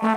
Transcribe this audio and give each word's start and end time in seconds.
You're 0.00 0.12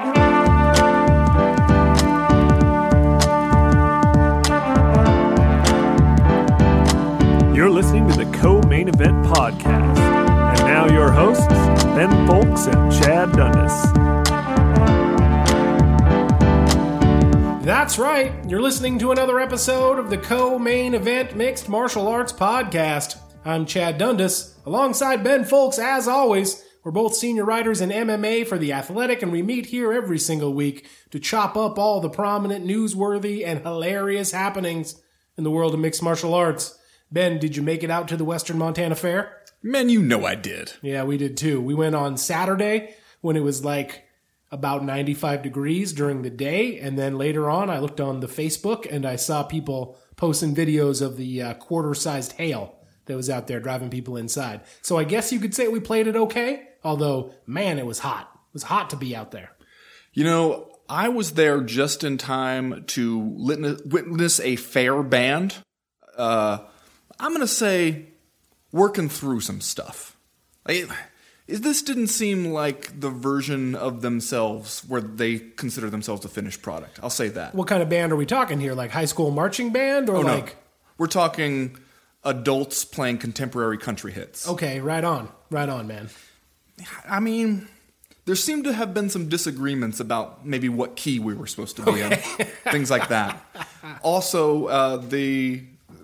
listening 7.71 8.07
to 8.09 8.15
the 8.15 8.29
Co 8.31 8.61
Main 8.61 8.89
Event 8.89 9.25
Podcast. 9.25 9.97
And 9.97 10.59
now 10.67 10.87
your 10.87 11.11
hosts, 11.11 11.47
Ben 11.47 12.11
Fowlkes 12.27 12.71
and 12.71 12.91
Chad 12.91 13.31
Dundas. 13.31 13.73
That's 17.65 17.97
right. 17.97 18.33
You're 18.47 18.61
listening 18.61 18.99
to 18.99 19.11
another 19.11 19.39
episode 19.39 19.97
of 19.97 20.11
the 20.11 20.17
Co 20.19 20.59
Main 20.59 20.93
Event 20.93 21.35
Mixed 21.35 21.67
Martial 21.67 22.07
Arts 22.07 22.31
Podcast. 22.31 23.17
I'm 23.43 23.65
Chad 23.65 23.97
Dundas, 23.97 24.53
alongside 24.63 25.23
Ben 25.23 25.43
Fowlkes, 25.43 25.79
as 25.79 26.07
always. 26.07 26.63
We're 26.83 26.91
both 26.91 27.13
senior 27.13 27.45
writers 27.45 27.79
in 27.79 27.89
MMA 27.91 28.47
for 28.47 28.57
The 28.57 28.73
Athletic, 28.73 29.21
and 29.21 29.31
we 29.31 29.43
meet 29.43 29.67
here 29.67 29.93
every 29.93 30.17
single 30.17 30.51
week 30.51 30.89
to 31.11 31.19
chop 31.19 31.55
up 31.55 31.77
all 31.77 31.99
the 31.99 32.09
prominent, 32.09 32.65
newsworthy, 32.65 33.45
and 33.45 33.61
hilarious 33.61 34.31
happenings 34.31 34.99
in 35.37 35.43
the 35.43 35.51
world 35.51 35.75
of 35.75 35.79
mixed 35.79 36.01
martial 36.01 36.33
arts. 36.33 36.79
Ben, 37.11 37.37
did 37.37 37.55
you 37.55 37.61
make 37.61 37.83
it 37.83 37.91
out 37.91 38.07
to 38.07 38.17
the 38.17 38.25
Western 38.25 38.57
Montana 38.57 38.95
Fair? 38.95 39.37
Man, 39.61 39.89
you 39.89 40.01
know 40.01 40.25
I 40.25 40.33
did. 40.33 40.73
Yeah, 40.81 41.03
we 41.03 41.17
did 41.17 41.37
too. 41.37 41.61
We 41.61 41.75
went 41.75 41.93
on 41.93 42.17
Saturday 42.17 42.95
when 43.21 43.35
it 43.35 43.43
was 43.43 43.63
like 43.63 44.05
about 44.51 44.83
95 44.83 45.43
degrees 45.43 45.93
during 45.93 46.23
the 46.23 46.31
day. 46.31 46.79
And 46.79 46.97
then 46.97 47.17
later 47.17 47.47
on, 47.47 47.69
I 47.69 47.77
looked 47.77 48.01
on 48.01 48.21
the 48.21 48.27
Facebook 48.27 48.91
and 48.91 49.05
I 49.05 49.17
saw 49.17 49.43
people 49.43 49.97
posting 50.15 50.55
videos 50.55 50.99
of 50.99 51.15
the 51.15 51.41
uh, 51.43 51.53
quarter 51.53 51.93
sized 51.93 52.33
hail 52.33 52.75
that 53.05 53.15
was 53.15 53.29
out 53.29 53.47
there 53.47 53.59
driving 53.59 53.89
people 53.89 54.17
inside. 54.17 54.61
So 54.81 54.97
I 54.97 55.03
guess 55.03 55.31
you 55.31 55.39
could 55.39 55.53
say 55.53 55.67
we 55.67 55.79
played 55.79 56.07
it 56.07 56.15
okay. 56.15 56.67
Although, 56.83 57.33
man, 57.45 57.79
it 57.79 57.85
was 57.85 57.99
hot. 57.99 58.29
It 58.33 58.53
was 58.53 58.63
hot 58.63 58.89
to 58.91 58.95
be 58.95 59.15
out 59.15 59.31
there. 59.31 59.51
You 60.13 60.23
know, 60.23 60.67
I 60.89 61.09
was 61.09 61.31
there 61.33 61.61
just 61.61 62.03
in 62.03 62.17
time 62.17 62.83
to 62.87 63.17
witness 63.17 64.39
a 64.41 64.55
fair 64.57 65.01
band. 65.03 65.57
Uh, 66.17 66.59
I'm 67.19 67.29
going 67.31 67.41
to 67.41 67.47
say 67.47 68.07
working 68.71 69.07
through 69.09 69.41
some 69.41 69.61
stuff. 69.61 70.17
Like, 70.67 70.89
this 71.47 71.81
didn't 71.81 72.07
seem 72.07 72.45
like 72.45 72.99
the 72.99 73.09
version 73.09 73.73
of 73.75 74.01
themselves 74.01 74.83
where 74.87 75.01
they 75.01 75.39
consider 75.39 75.89
themselves 75.89 76.25
a 76.25 76.29
finished 76.29 76.61
product. 76.61 76.99
I'll 77.01 77.09
say 77.09 77.29
that. 77.29 77.55
What 77.55 77.67
kind 77.67 77.81
of 77.81 77.89
band 77.89 78.11
are 78.11 78.15
we 78.17 78.25
talking 78.25 78.59
here? 78.59 78.73
Like 78.73 78.91
high 78.91 79.05
school 79.05 79.31
marching 79.31 79.71
band 79.71 80.09
or 80.09 80.17
Oh, 80.17 80.21
no. 80.23 80.27
like. 80.35 80.57
We're 80.97 81.07
talking 81.07 81.77
adults 82.23 82.85
playing 82.85 83.17
contemporary 83.17 83.77
country 83.77 84.11
hits. 84.11 84.47
Okay, 84.47 84.79
right 84.79 85.03
on. 85.03 85.29
Right 85.49 85.67
on, 85.67 85.87
man. 85.87 86.09
I 87.07 87.19
mean, 87.19 87.67
there 88.25 88.35
seemed 88.35 88.65
to 88.65 88.73
have 88.73 88.93
been 88.93 89.09
some 89.09 89.29
disagreements 89.29 89.99
about 89.99 90.45
maybe 90.45 90.69
what 90.69 90.95
key 90.95 91.19
we 91.19 91.33
were 91.33 91.47
supposed 91.47 91.75
to 91.77 91.83
be 91.83 92.01
in, 92.01 92.11
things 92.71 92.91
like 92.91 93.09
that. 93.09 93.43
Also, 94.03 94.67
uh, 94.67 94.97
the 94.97 95.63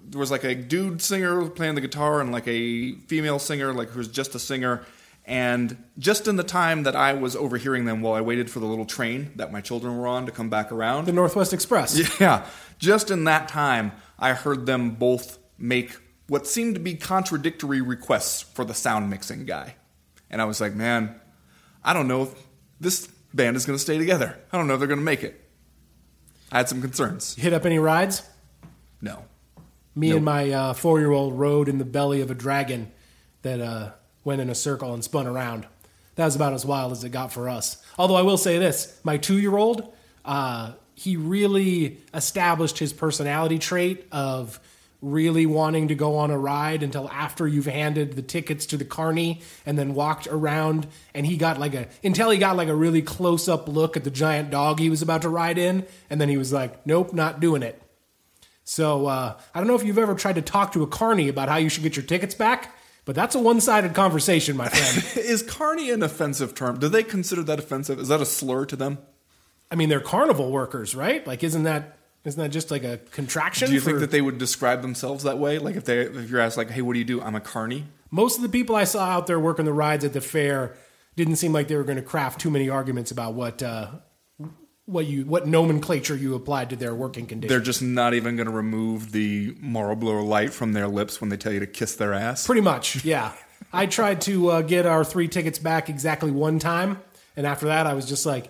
there 0.10 0.20
was 0.20 0.32
like 0.32 0.44
a 0.44 0.56
dude 0.56 1.02
singer 1.02 1.50
playing 1.50 1.76
the 1.76 1.82
guitar 1.82 2.22
and 2.22 2.32
like 2.32 2.48
a 2.48 2.94
female 3.08 3.40
singer, 3.40 3.74
like 3.74 3.90
who 3.90 4.00
was 4.00 4.08
just 4.08 4.36
a 4.36 4.40
singer. 4.40 4.86
And 5.26 5.84
just 6.00 6.28
in 6.28 6.38
the 6.38 6.44
time 6.44 6.84
that 6.84 6.96
I 6.96 7.14
was 7.14 7.36
overhearing 7.36 7.84
them 7.84 8.02
while 8.02 8.14
I 8.14 8.22
waited 8.22 8.50
for 8.50 8.62
the 8.62 8.66
little 8.66 8.86
train 8.86 9.32
that 9.36 9.52
my 9.52 9.60
children 9.60 9.98
were 9.98 10.08
on 10.08 10.26
to 10.26 10.32
come 10.32 10.50
back 10.50 10.72
around, 10.72 11.06
The 11.06 11.12
Northwest 11.12 11.52
Express. 11.52 12.20
yeah, 12.20 12.46
just 12.80 13.12
in 13.12 13.26
that 13.26 13.50
time, 13.50 13.92
I 14.18 14.34
heard 14.34 14.66
them 14.66 14.92
both 14.92 15.38
make 15.58 15.98
what 16.28 16.48
seemed 16.48 16.76
to 16.76 16.82
be 16.82 16.96
contradictory 16.96 17.82
requests 17.82 18.42
for 18.42 18.64
the 18.64 18.74
sound 18.74 19.10
mixing 19.10 19.46
guy. 19.46 19.76
And 20.30 20.42
I 20.42 20.46
was 20.46 20.60
like, 20.62 20.74
man, 20.74 21.20
I 21.84 21.94
don't 21.94 22.08
know 22.08 22.24
if 22.24 22.30
this 22.80 23.08
band 23.34 23.56
is 23.56 23.66
going 23.66 23.76
to 23.78 23.82
stay 23.82 23.98
together. 23.98 24.38
I 24.52 24.58
don't 24.58 24.68
know 24.68 24.74
if 24.74 24.80
they're 24.80 24.88
going 24.88 25.00
to 25.00 25.06
make 25.06 25.24
it. 25.24 25.42
I 26.52 26.58
had 26.58 26.70
some 26.70 26.82
concerns. 26.82 27.36
Hit 27.36 27.54
up 27.54 27.66
any 27.66 27.80
rides? 27.80 28.24
No. 29.02 29.26
Me 29.96 30.10
Nope. 30.10 30.16
and 30.18 30.26
my 30.26 30.52
uh, 30.52 30.74
four 30.74 31.00
year 31.00 31.12
old 31.12 31.38
rode 31.38 31.68
in 31.68 31.78
the 31.78 31.86
belly 31.86 32.22
of 32.22 32.30
a 32.32 32.36
dragon 32.36 32.92
that 33.42 33.60
uh, 33.60 33.92
went 34.24 34.42
in 34.42 34.50
a 34.50 34.56
circle 34.56 34.94
and 34.94 35.04
spun 35.04 35.28
around. 35.28 35.66
That 36.16 36.26
was 36.26 36.36
about 36.36 36.54
as 36.54 36.66
wild 36.66 36.92
as 36.92 37.04
it 37.04 37.10
got 37.10 37.32
for 37.32 37.48
us. 37.50 37.82
Although 37.98 38.16
I 38.16 38.22
will 38.22 38.38
say 38.38 38.58
this 38.58 39.00
my 39.04 39.18
two 39.18 39.40
year 39.40 39.56
old, 39.58 39.94
uh, 40.26 40.74
he 40.96 41.16
really 41.18 42.00
established 42.14 42.80
his 42.80 42.92
personality 42.94 43.60
trait 43.60 44.08
of 44.12 44.60
really 45.02 45.46
wanting 45.46 45.88
to 45.88 45.96
go 45.96 46.18
on 46.18 46.32
a 46.32 46.38
ride 46.38 46.82
until 46.82 47.10
after 47.10 47.48
you've 47.48 47.68
handed 47.68 48.16
the 48.16 48.22
tickets 48.22 48.66
to 48.66 48.78
the 48.78 48.86
carney 48.86 49.42
and 49.66 49.78
then 49.78 49.94
walked 49.94 50.28
around 50.28 50.88
and 51.14 51.26
he 51.26 51.38
got 51.38 51.60
like 51.60 51.76
a 51.76 51.88
until 52.04 52.32
he 52.32 52.40
got 52.40 52.58
like 52.58 52.68
a 52.68 52.76
really 52.76 53.02
close 53.04 53.48
up 53.48 53.68
look 53.68 53.96
at 53.96 54.04
the 54.04 54.10
giant 54.10 54.50
dog 54.50 54.80
he 54.80 54.90
was 54.90 55.04
about 55.04 55.22
to 55.22 55.30
ride 55.30 55.60
in 55.60 55.86
and 56.10 56.20
then 56.20 56.30
he 56.30 56.38
was 56.38 56.52
like 56.52 56.84
nope 56.88 57.14
not 57.14 57.40
doing 57.40 57.62
it 57.62 57.80
so 58.68 59.06
uh, 59.06 59.40
I 59.56 59.60
don't 59.60 59.68
know 59.68 59.76
if 59.76 59.84
you've 59.86 59.98
ever 59.98 60.14
tried 60.14 60.36
to 60.36 60.42
talk 60.42 60.74
to 60.74 60.84
a 60.84 60.88
carney 60.88 61.30
about 61.30 61.48
how 61.48 61.56
you 61.56 61.70
should 61.70 61.84
get 61.84 61.96
your 61.96 62.04
tickets 62.04 62.36
back, 62.36 62.76
but 63.06 63.16
that's 63.16 63.34
a 63.34 63.40
one-sided 63.40 63.94
conversation, 63.94 64.58
my 64.58 64.68
friend. 64.68 65.26
Is 65.26 65.42
carny 65.42 65.90
an 65.90 66.04
offensive 66.04 66.54
term? 66.54 66.78
Do 66.78 66.90
they 66.90 67.02
consider 67.02 67.44
that 67.44 67.60
offensive? 67.60 67.98
Is 67.98 68.10
that 68.10 68.20
a 68.20 68.26
slur 68.26 68.66
to 68.66 68.76
them? 68.76 68.98
I 69.72 69.76
mean, 69.76 69.88
they're 69.88 70.02
carnival 70.02 70.52
workers, 70.52 70.96
right? 70.96 71.26
Like, 71.26 71.46
isn't 71.46 71.64
that 71.64 71.97
isn't 72.28 72.42
that 72.42 72.50
just 72.50 72.70
like 72.70 72.84
a 72.84 72.98
contraction? 73.12 73.70
Do 73.70 73.74
you 73.74 73.80
for- 73.80 73.92
think 73.92 74.00
that 74.02 74.12
they 74.12 74.22
would 74.22 74.38
describe 74.38 74.82
themselves 74.82 75.24
that 75.24 75.40
way? 75.40 75.58
Like 75.60 75.76
if 75.76 75.86
they 75.86 76.02
if 76.02 76.30
you're 76.30 76.42
asked 76.42 76.58
like, 76.58 76.70
"Hey, 76.70 76.82
what 76.82 76.94
do 76.94 77.00
you 77.00 77.06
do?" 77.06 77.22
I'm 77.22 77.36
a 77.36 77.40
carny. 77.40 77.86
most 78.12 78.36
of 78.38 78.44
the 78.44 78.50
people 78.50 78.76
I 78.76 78.84
saw 78.84 79.06
out 79.06 79.28
there 79.28 79.40
working 79.40 79.66
the 79.66 79.74
rides 79.74 80.06
at 80.06 80.14
the 80.14 80.22
fair 80.22 80.76
didn't 81.16 81.38
seem 81.38 81.52
like 81.54 81.68
they 81.68 81.76
were 81.76 81.84
going 81.84 81.98
to 81.98 82.04
craft 82.04 82.40
too 82.40 82.52
many 82.52 82.70
arguments 82.70 83.10
about 83.12 83.34
what 83.34 83.64
uh, 83.64 83.88
what 84.86 85.06
you 85.06 85.26
what 85.26 85.48
nomenclature 85.48 86.16
you 86.16 86.36
applied 86.36 86.70
to 86.70 86.76
their 86.76 86.94
working 86.94 87.26
conditions. 87.26 87.50
They're 87.50 87.66
just 87.66 87.82
not 87.82 88.14
even 88.14 88.36
going 88.36 88.48
to 88.48 88.54
remove 88.54 89.12
the 89.12 89.56
Marlboro 89.60 90.24
light 90.24 90.54
from 90.54 90.74
their 90.74 90.88
lips 90.88 91.20
when 91.20 91.30
they 91.30 91.38
tell 91.38 91.52
you 91.54 91.60
to 91.60 91.68
kiss 91.68 91.96
their 91.96 92.14
ass. 92.14 92.46
Pretty 92.46 92.62
much, 92.62 93.04
yeah. 93.04 93.34
I 93.74 93.86
tried 93.86 94.22
to 94.22 94.50
uh, 94.50 94.62
get 94.62 94.86
our 94.86 95.04
three 95.04 95.28
tickets 95.28 95.60
back 95.60 95.90
exactly 95.90 96.32
one 96.32 96.60
time, 96.60 97.02
and 97.36 97.46
after 97.46 97.66
that, 97.68 97.86
I 97.86 97.94
was 97.96 98.06
just 98.06 98.26
like, 98.26 98.50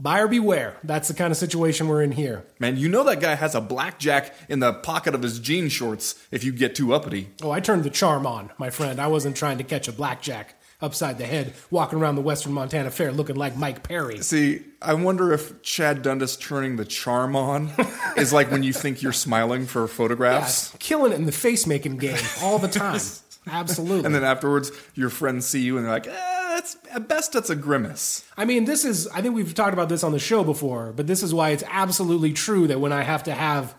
"Buyer 0.00 0.28
beware." 0.28 0.76
That's 0.84 1.08
the 1.08 1.14
kind 1.14 1.30
of 1.30 1.36
situation 1.36 1.88
we're 1.88 2.02
in 2.02 2.12
here. 2.12 2.44
Man, 2.58 2.76
you 2.76 2.88
know 2.88 3.04
that 3.04 3.20
guy 3.20 3.34
has 3.34 3.54
a 3.54 3.60
blackjack 3.60 4.34
in 4.48 4.60
the 4.60 4.72
pocket 4.72 5.14
of 5.14 5.22
his 5.22 5.38
jean 5.38 5.68
shorts 5.68 6.14
if 6.30 6.44
you 6.44 6.52
get 6.52 6.74
too 6.74 6.94
uppity. 6.94 7.30
Oh, 7.42 7.50
I 7.50 7.60
turned 7.60 7.84
the 7.84 7.90
charm 7.90 8.26
on, 8.26 8.50
my 8.58 8.70
friend. 8.70 9.00
I 9.00 9.06
wasn't 9.08 9.36
trying 9.36 9.58
to 9.58 9.64
catch 9.64 9.88
a 9.88 9.92
blackjack 9.92 10.54
upside 10.80 11.18
the 11.18 11.26
head, 11.26 11.54
walking 11.70 11.98
around 11.98 12.14
the 12.14 12.22
Western 12.22 12.52
Montana 12.52 12.90
Fair 12.90 13.10
looking 13.12 13.36
like 13.36 13.56
Mike 13.56 13.82
Perry. 13.82 14.18
See, 14.18 14.62
I 14.80 14.94
wonder 14.94 15.32
if 15.32 15.60
Chad 15.62 16.02
Dundas 16.02 16.36
turning 16.36 16.76
the 16.76 16.84
charm 16.84 17.34
on 17.34 17.72
is 18.16 18.32
like 18.32 18.50
when 18.50 18.62
you 18.62 18.72
think 18.72 19.02
you're 19.02 19.12
smiling 19.12 19.66
for 19.66 19.88
photographs. 19.88 20.74
Killing 20.78 21.12
it 21.12 21.16
in 21.16 21.26
the 21.26 21.32
face 21.32 21.66
making 21.66 21.96
game 21.96 22.18
all 22.42 22.58
the 22.58 22.68
time. 22.68 23.00
Absolutely. 23.50 24.04
And 24.04 24.14
then 24.14 24.24
afterwards, 24.24 24.70
your 24.94 25.10
friends 25.10 25.46
see 25.46 25.60
you 25.60 25.76
and 25.78 25.86
they're 25.86 25.92
like, 25.92 26.06
eh, 26.06 26.37
it's, 26.58 26.76
at 26.90 27.08
best, 27.08 27.32
that's 27.32 27.50
a 27.50 27.56
grimace. 27.56 28.24
I 28.36 28.44
mean, 28.44 28.64
this 28.64 28.84
is, 28.84 29.08
I 29.08 29.22
think 29.22 29.34
we've 29.34 29.54
talked 29.54 29.72
about 29.72 29.88
this 29.88 30.04
on 30.04 30.12
the 30.12 30.18
show 30.18 30.44
before, 30.44 30.92
but 30.94 31.06
this 31.06 31.22
is 31.22 31.32
why 31.32 31.50
it's 31.50 31.64
absolutely 31.68 32.32
true 32.32 32.66
that 32.66 32.80
when 32.80 32.92
I 32.92 33.02
have 33.02 33.24
to 33.24 33.32
have 33.32 33.74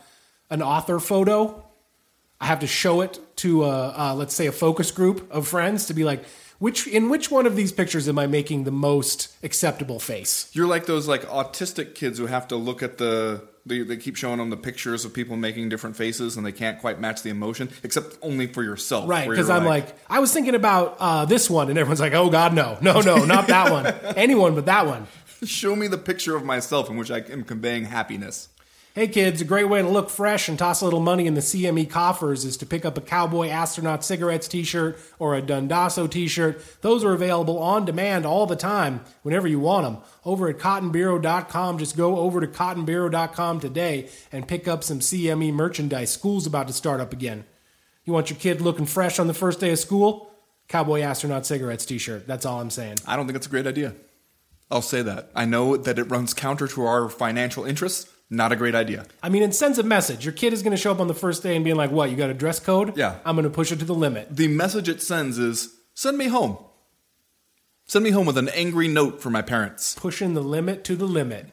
an 0.49 0.61
author 0.61 0.99
photo, 0.99 1.63
I 2.41 2.47
have 2.47 2.59
to 2.59 2.67
show 2.67 3.01
it 3.01 3.19
to, 3.37 3.65
a, 3.65 3.89
uh, 3.97 4.15
let's 4.15 4.33
say, 4.33 4.47
a 4.47 4.51
focus 4.51 4.91
group 4.91 5.29
of 5.31 5.47
friends 5.47 5.85
to 5.87 5.93
be 5.93 6.03
like, 6.03 6.23
which 6.59 6.87
in 6.87 7.09
which 7.09 7.31
one 7.31 7.45
of 7.45 7.55
these 7.55 7.71
pictures 7.71 8.07
am 8.07 8.19
I 8.19 8.27
making 8.27 8.65
the 8.65 8.71
most 8.71 9.33
acceptable 9.43 9.99
face? 9.99 10.49
You're 10.53 10.67
like 10.67 10.85
those 10.85 11.07
like 11.07 11.23
autistic 11.23 11.95
kids 11.95 12.19
who 12.19 12.27
have 12.27 12.47
to 12.49 12.55
look 12.55 12.83
at 12.83 12.97
the. 12.97 13.47
They, 13.65 13.81
they 13.81 13.97
keep 13.97 14.15
showing 14.15 14.37
them 14.37 14.49
the 14.49 14.57
pictures 14.57 15.05
of 15.05 15.13
people 15.13 15.35
making 15.35 15.69
different 15.69 15.95
faces 15.95 16.37
and 16.37 16.45
they 16.45 16.51
can't 16.51 16.79
quite 16.79 16.99
match 16.99 17.21
the 17.21 17.29
emotion, 17.29 17.69
except 17.83 18.17
only 18.21 18.47
for 18.47 18.63
yourself. 18.63 19.09
Right, 19.09 19.29
because 19.29 19.49
I'm 19.49 19.65
like, 19.65 19.95
I 20.09 20.19
was 20.19 20.33
thinking 20.33 20.55
about 20.55 20.97
uh, 20.99 21.25
this 21.25 21.49
one, 21.49 21.69
and 21.69 21.77
everyone's 21.77 21.99
like, 21.99 22.13
oh 22.13 22.29
God, 22.29 22.53
no, 22.53 22.77
no, 22.81 23.01
no, 23.01 23.25
not 23.25 23.47
that 23.47 23.71
one. 23.71 23.85
Anyone 24.17 24.55
but 24.55 24.65
that 24.65 24.85
one. 24.85 25.07
show 25.43 25.75
me 25.75 25.87
the 25.87 25.97
picture 25.97 26.35
of 26.35 26.43
myself 26.43 26.89
in 26.89 26.97
which 26.97 27.11
I 27.11 27.19
am 27.19 27.43
conveying 27.43 27.85
happiness. 27.85 28.49
Hey 28.95 29.07
kids, 29.07 29.39
a 29.39 29.45
great 29.45 29.69
way 29.69 29.83
to 29.83 29.87
look 29.87 30.09
fresh 30.09 30.49
and 30.49 30.57
toss 30.57 30.81
a 30.81 30.83
little 30.83 30.99
money 30.99 31.27
in 31.27 31.35
the 31.35 31.41
CME 31.41 31.91
coffers 31.91 32.43
is 32.43 32.57
to 32.57 32.65
pick 32.65 32.85
up 32.85 32.97
a 32.97 33.01
Cowboy 33.01 33.47
Astronaut 33.47 34.03
Cigarettes 34.03 34.47
t 34.47 34.63
shirt 34.63 34.99
or 35.19 35.35
a 35.35 35.43
Dundasso 35.43 36.09
t 36.09 36.27
shirt. 36.27 36.59
Those 36.81 37.03
are 37.03 37.13
available 37.13 37.59
on 37.59 37.85
demand 37.85 38.25
all 38.25 38.47
the 38.47 38.55
time, 38.55 39.01
whenever 39.21 39.47
you 39.47 39.59
want 39.59 39.85
them. 39.85 40.03
Over 40.25 40.49
at 40.49 40.57
cottonbureau.com, 40.57 41.77
just 41.77 41.95
go 41.95 42.17
over 42.17 42.41
to 42.41 42.47
cottonbureau.com 42.47 43.59
today 43.59 44.09
and 44.31 44.47
pick 44.47 44.67
up 44.67 44.83
some 44.83 45.01
CME 45.01 45.53
merchandise. 45.53 46.11
School's 46.11 46.47
about 46.47 46.65
to 46.67 46.73
start 46.73 46.99
up 46.99 47.13
again. 47.13 47.45
You 48.05 48.13
want 48.13 48.31
your 48.31 48.39
kid 48.39 48.59
looking 48.59 48.87
fresh 48.87 49.19
on 49.19 49.27
the 49.27 49.35
first 49.35 49.59
day 49.59 49.71
of 49.71 49.77
school? 49.77 50.31
Cowboy 50.67 51.01
Astronaut 51.01 51.45
Cigarettes 51.45 51.85
t 51.85 51.99
shirt. 51.99 52.25
That's 52.25 52.45
all 52.45 52.59
I'm 52.59 52.71
saying. 52.71 52.97
I 53.05 53.15
don't 53.15 53.27
think 53.27 53.37
it's 53.37 53.47
a 53.47 53.51
great 53.51 53.67
idea. 53.67 53.93
I'll 54.71 54.81
say 54.81 55.03
that. 55.03 55.29
I 55.35 55.45
know 55.45 55.77
that 55.77 55.99
it 55.99 56.05
runs 56.05 56.33
counter 56.33 56.67
to 56.69 56.85
our 56.85 57.07
financial 57.07 57.65
interests. 57.65 58.11
Not 58.29 58.51
a 58.51 58.55
great 58.55 58.75
idea. 58.75 59.05
I 59.23 59.29
mean, 59.29 59.41
it 59.41 59.55
sends 59.55 59.79
a 59.79 59.83
message. 59.83 60.23
Your 60.23 60.33
kid 60.33 60.53
is 60.53 60.61
going 60.61 60.71
to 60.71 60.77
show 60.77 60.91
up 60.91 60.99
on 60.99 61.07
the 61.07 61.15
first 61.15 61.41
day 61.41 61.55
and 61.55 61.65
being 61.65 61.77
like, 61.77 61.91
"What? 61.91 62.11
You 62.11 62.15
got 62.15 62.29
a 62.29 62.33
dress 62.35 62.59
code? 62.59 62.95
Yeah. 62.95 63.17
I'm 63.25 63.35
going 63.35 63.43
to 63.43 63.49
push 63.49 63.71
it 63.71 63.79
to 63.79 63.85
the 63.85 63.95
limit." 63.95 64.27
The 64.35 64.47
message 64.47 64.87
it 64.87 65.01
sends 65.01 65.39
is 65.39 65.75
send 65.95 66.17
me 66.17 66.27
home. 66.27 66.57
Send 67.87 68.03
me 68.03 68.11
home 68.11 68.27
with 68.27 68.37
an 68.37 68.49
angry 68.49 68.87
note 68.87 69.19
for 69.19 69.31
my 69.31 69.41
parents. 69.41 69.95
pushing 69.95 70.35
the 70.35 70.41
limit 70.43 70.83
to 70.83 70.95
the 70.95 71.07
limit. 71.07 71.47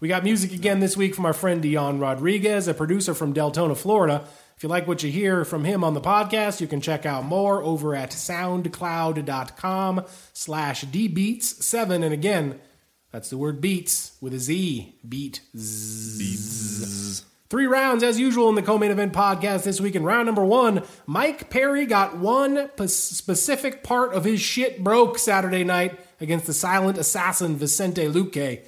We 0.00 0.06
got 0.06 0.22
music 0.22 0.52
again 0.52 0.78
this 0.78 0.96
week 0.96 1.16
from 1.16 1.26
our 1.26 1.32
friend 1.32 1.60
Dion 1.60 1.98
Rodriguez, 1.98 2.68
a 2.68 2.74
producer 2.74 3.12
from 3.12 3.34
Deltona, 3.34 3.76
Florida. 3.76 4.24
If 4.56 4.62
you 4.62 4.68
like 4.68 4.86
what 4.86 5.02
you 5.02 5.10
hear 5.10 5.44
from 5.44 5.64
him 5.64 5.82
on 5.82 5.94
the 5.94 6.00
podcast, 6.00 6.60
you 6.60 6.68
can 6.68 6.80
check 6.80 7.06
out 7.06 7.24
more 7.24 7.60
over 7.62 7.96
at 7.96 8.10
soundcloud.com 8.12 10.04
slash 10.32 10.84
dbeatz7. 10.84 12.04
And 12.04 12.12
again, 12.14 12.60
that's 13.10 13.30
the 13.30 13.38
word 13.38 13.60
beats 13.60 14.16
with 14.20 14.34
a 14.34 14.38
Z. 14.38 14.94
Beat 15.08 15.40
Z. 15.56 17.24
Three 17.50 17.66
rounds 17.66 18.02
as 18.02 18.20
usual 18.20 18.50
in 18.50 18.56
the 18.56 18.62
co-main 18.62 18.90
event 18.90 19.14
podcast 19.14 19.64
this 19.64 19.80
week. 19.80 19.94
In 19.94 20.04
round 20.04 20.26
number 20.26 20.44
one, 20.44 20.82
Mike 21.06 21.48
Perry 21.48 21.86
got 21.86 22.18
one 22.18 22.68
p- 22.76 22.86
specific 22.86 23.82
part 23.82 24.12
of 24.12 24.24
his 24.24 24.42
shit 24.42 24.84
broke 24.84 25.18
Saturday 25.18 25.64
night 25.64 25.98
against 26.20 26.46
the 26.46 26.52
silent 26.52 26.98
assassin 26.98 27.56
Vicente 27.56 28.06
Luque. 28.06 28.60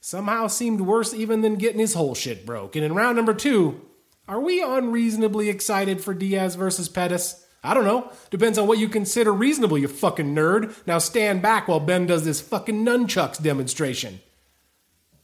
Somehow 0.00 0.46
seemed 0.46 0.82
worse 0.82 1.12
even 1.12 1.40
than 1.40 1.56
getting 1.56 1.80
his 1.80 1.94
whole 1.94 2.14
shit 2.14 2.46
broke. 2.46 2.76
And 2.76 2.84
in 2.84 2.94
round 2.94 3.16
number 3.16 3.34
two, 3.34 3.80
are 4.28 4.40
we 4.40 4.62
unreasonably 4.62 5.48
excited 5.48 6.00
for 6.00 6.14
Diaz 6.14 6.54
versus 6.54 6.88
Pettis? 6.88 7.41
I 7.62 7.74
don't 7.74 7.84
know. 7.84 8.10
Depends 8.30 8.58
on 8.58 8.66
what 8.66 8.78
you 8.78 8.88
consider 8.88 9.32
reasonable, 9.32 9.78
you 9.78 9.86
fucking 9.88 10.34
nerd. 10.34 10.74
Now 10.86 10.98
stand 10.98 11.42
back 11.42 11.68
while 11.68 11.80
Ben 11.80 12.06
does 12.06 12.24
this 12.24 12.40
fucking 12.40 12.84
nunchucks 12.84 13.40
demonstration. 13.40 14.20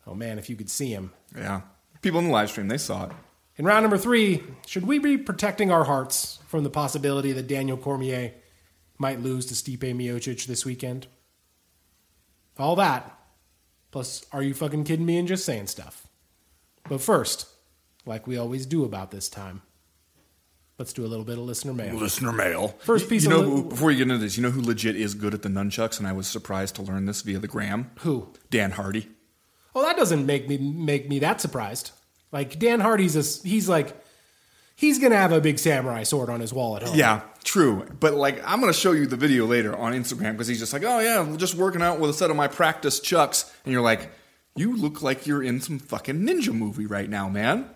Oh 0.07 0.15
man, 0.15 0.39
if 0.39 0.49
you 0.49 0.57
could 0.57 0.71
see 0.71 0.93
him. 0.93 1.13
Yeah. 1.37 1.63
People 2.01 2.21
in 2.21 2.27
the 2.27 2.33
live 2.33 2.51
stream, 2.51 2.69
they 2.69 2.79
saw 2.79 3.07
it. 3.07 3.13
In 3.57 3.65
round 3.65 3.83
number 3.83 3.99
three, 3.99 4.45
should 4.67 4.87
we 4.87 5.01
be 5.01 5.19
protecting 5.19 5.73
our 5.73 5.85
hearts 5.85 6.39
from 6.47 6.63
the 6.63 6.71
possibility 6.71 7.33
that 7.33 7.49
Daniel 7.49 7.77
Cormier 7.77 8.33
might 8.99 9.21
lose 9.21 9.47
to 9.47 9.55
Stipe 9.55 9.81
Miocic 9.81 10.47
this 10.47 10.65
weekend? 10.65 11.09
All 12.57 12.77
that. 12.77 13.19
Plus, 13.91 14.25
are 14.33 14.43
you 14.43 14.55
fucking 14.55 14.85
kidding 14.85 15.07
me 15.07 15.19
and 15.19 15.27
just 15.27 15.45
saying 15.45 15.67
stuff? 15.67 16.07
But 16.89 17.01
first, 17.01 17.49
like 18.07 18.27
we 18.27 18.37
always 18.37 18.65
do 18.65 18.85
about 18.85 19.11
this 19.11 19.29
time, 19.29 19.63
let's 20.79 20.93
do 20.93 21.05
a 21.05 21.09
little 21.09 21.25
bit 21.25 21.39
of 21.39 21.45
listener 21.45 21.73
mail. 21.75 21.95
Listener 21.95 22.33
mail. 22.33 22.69
First 22.81 23.09
piece 23.09 23.25
you 23.25 23.31
of 23.35 23.37
know, 23.43 23.49
li- 23.49 23.63
who- 23.63 23.69
before 23.69 23.91
you 23.91 23.99
get 23.99 24.05
into 24.13 24.19
this, 24.19 24.37
you 24.37 24.43
know 24.43 24.51
who 24.51 24.63
legit 24.63 24.97
is 24.97 25.15
good 25.15 25.35
at 25.35 25.43
the 25.43 25.49
nunchucks, 25.49 25.99
and 25.99 26.07
I 26.07 26.13
was 26.13 26.27
surprised 26.27 26.77
to 26.77 26.83
learn 26.83 27.07
this 27.07 27.23
via 27.23 27.39
the 27.39 27.49
gram. 27.49 27.91
Who? 28.01 28.33
Dan 28.51 28.71
Hardy. 28.73 29.09
Oh, 29.75 29.83
that 29.83 29.97
doesn't 29.97 30.25
make 30.27 30.49
me 30.49 30.57
make 30.59 31.09
me 31.09 31.19
that 31.21 31.41
surprised. 31.41 31.91
Like 32.33 32.59
Dan 32.59 32.81
Hardy's 32.81 33.17
a, 33.17 33.49
he's 33.49 33.69
like 33.69 33.97
he's 34.77 34.99
gonna 34.99 35.17
have 35.17 35.33
a 35.33 35.41
big 35.41 35.59
samurai 35.59 36.03
sword 36.05 36.31
on 36.31 36.41
his 36.41 36.53
wall 36.53 36.77
at 36.77 36.83
home. 36.83 36.97
Yeah, 36.97 37.23
true. 37.45 37.87
But 38.01 38.15
like, 38.15 38.41
I'm 38.47 38.61
gonna 38.61 38.73
show 38.73 38.93
you 38.93 39.07
the 39.07 39.17
video 39.17 39.47
later 39.47 39.77
on 39.77 39.93
Instagram 39.93 40.33
because 40.33 40.47
he's 40.49 40.59
just 40.59 40.73
like, 40.73 40.83
oh 40.85 40.99
yeah, 41.01 41.21
I'm 41.21 41.37
just 41.39 41.55
working 41.55 41.83
out 41.83 42.01
with 42.01 42.11
a 42.11 42.13
set 42.15 42.31
of 42.31 42.37
my 42.37 42.49
practice 42.49 43.01
chucks, 43.01 43.53
and 43.65 43.73
you're 43.73 43.83
like, 43.83 44.11
you 44.57 44.77
look 44.77 45.01
like 45.03 45.27
you're 45.27 45.43
in 45.43 45.61
some 45.61 45.79
fucking 45.79 46.17
ninja 46.27 46.53
movie 46.53 46.87
right 46.87 47.09
now, 47.09 47.29
man. 47.29 47.71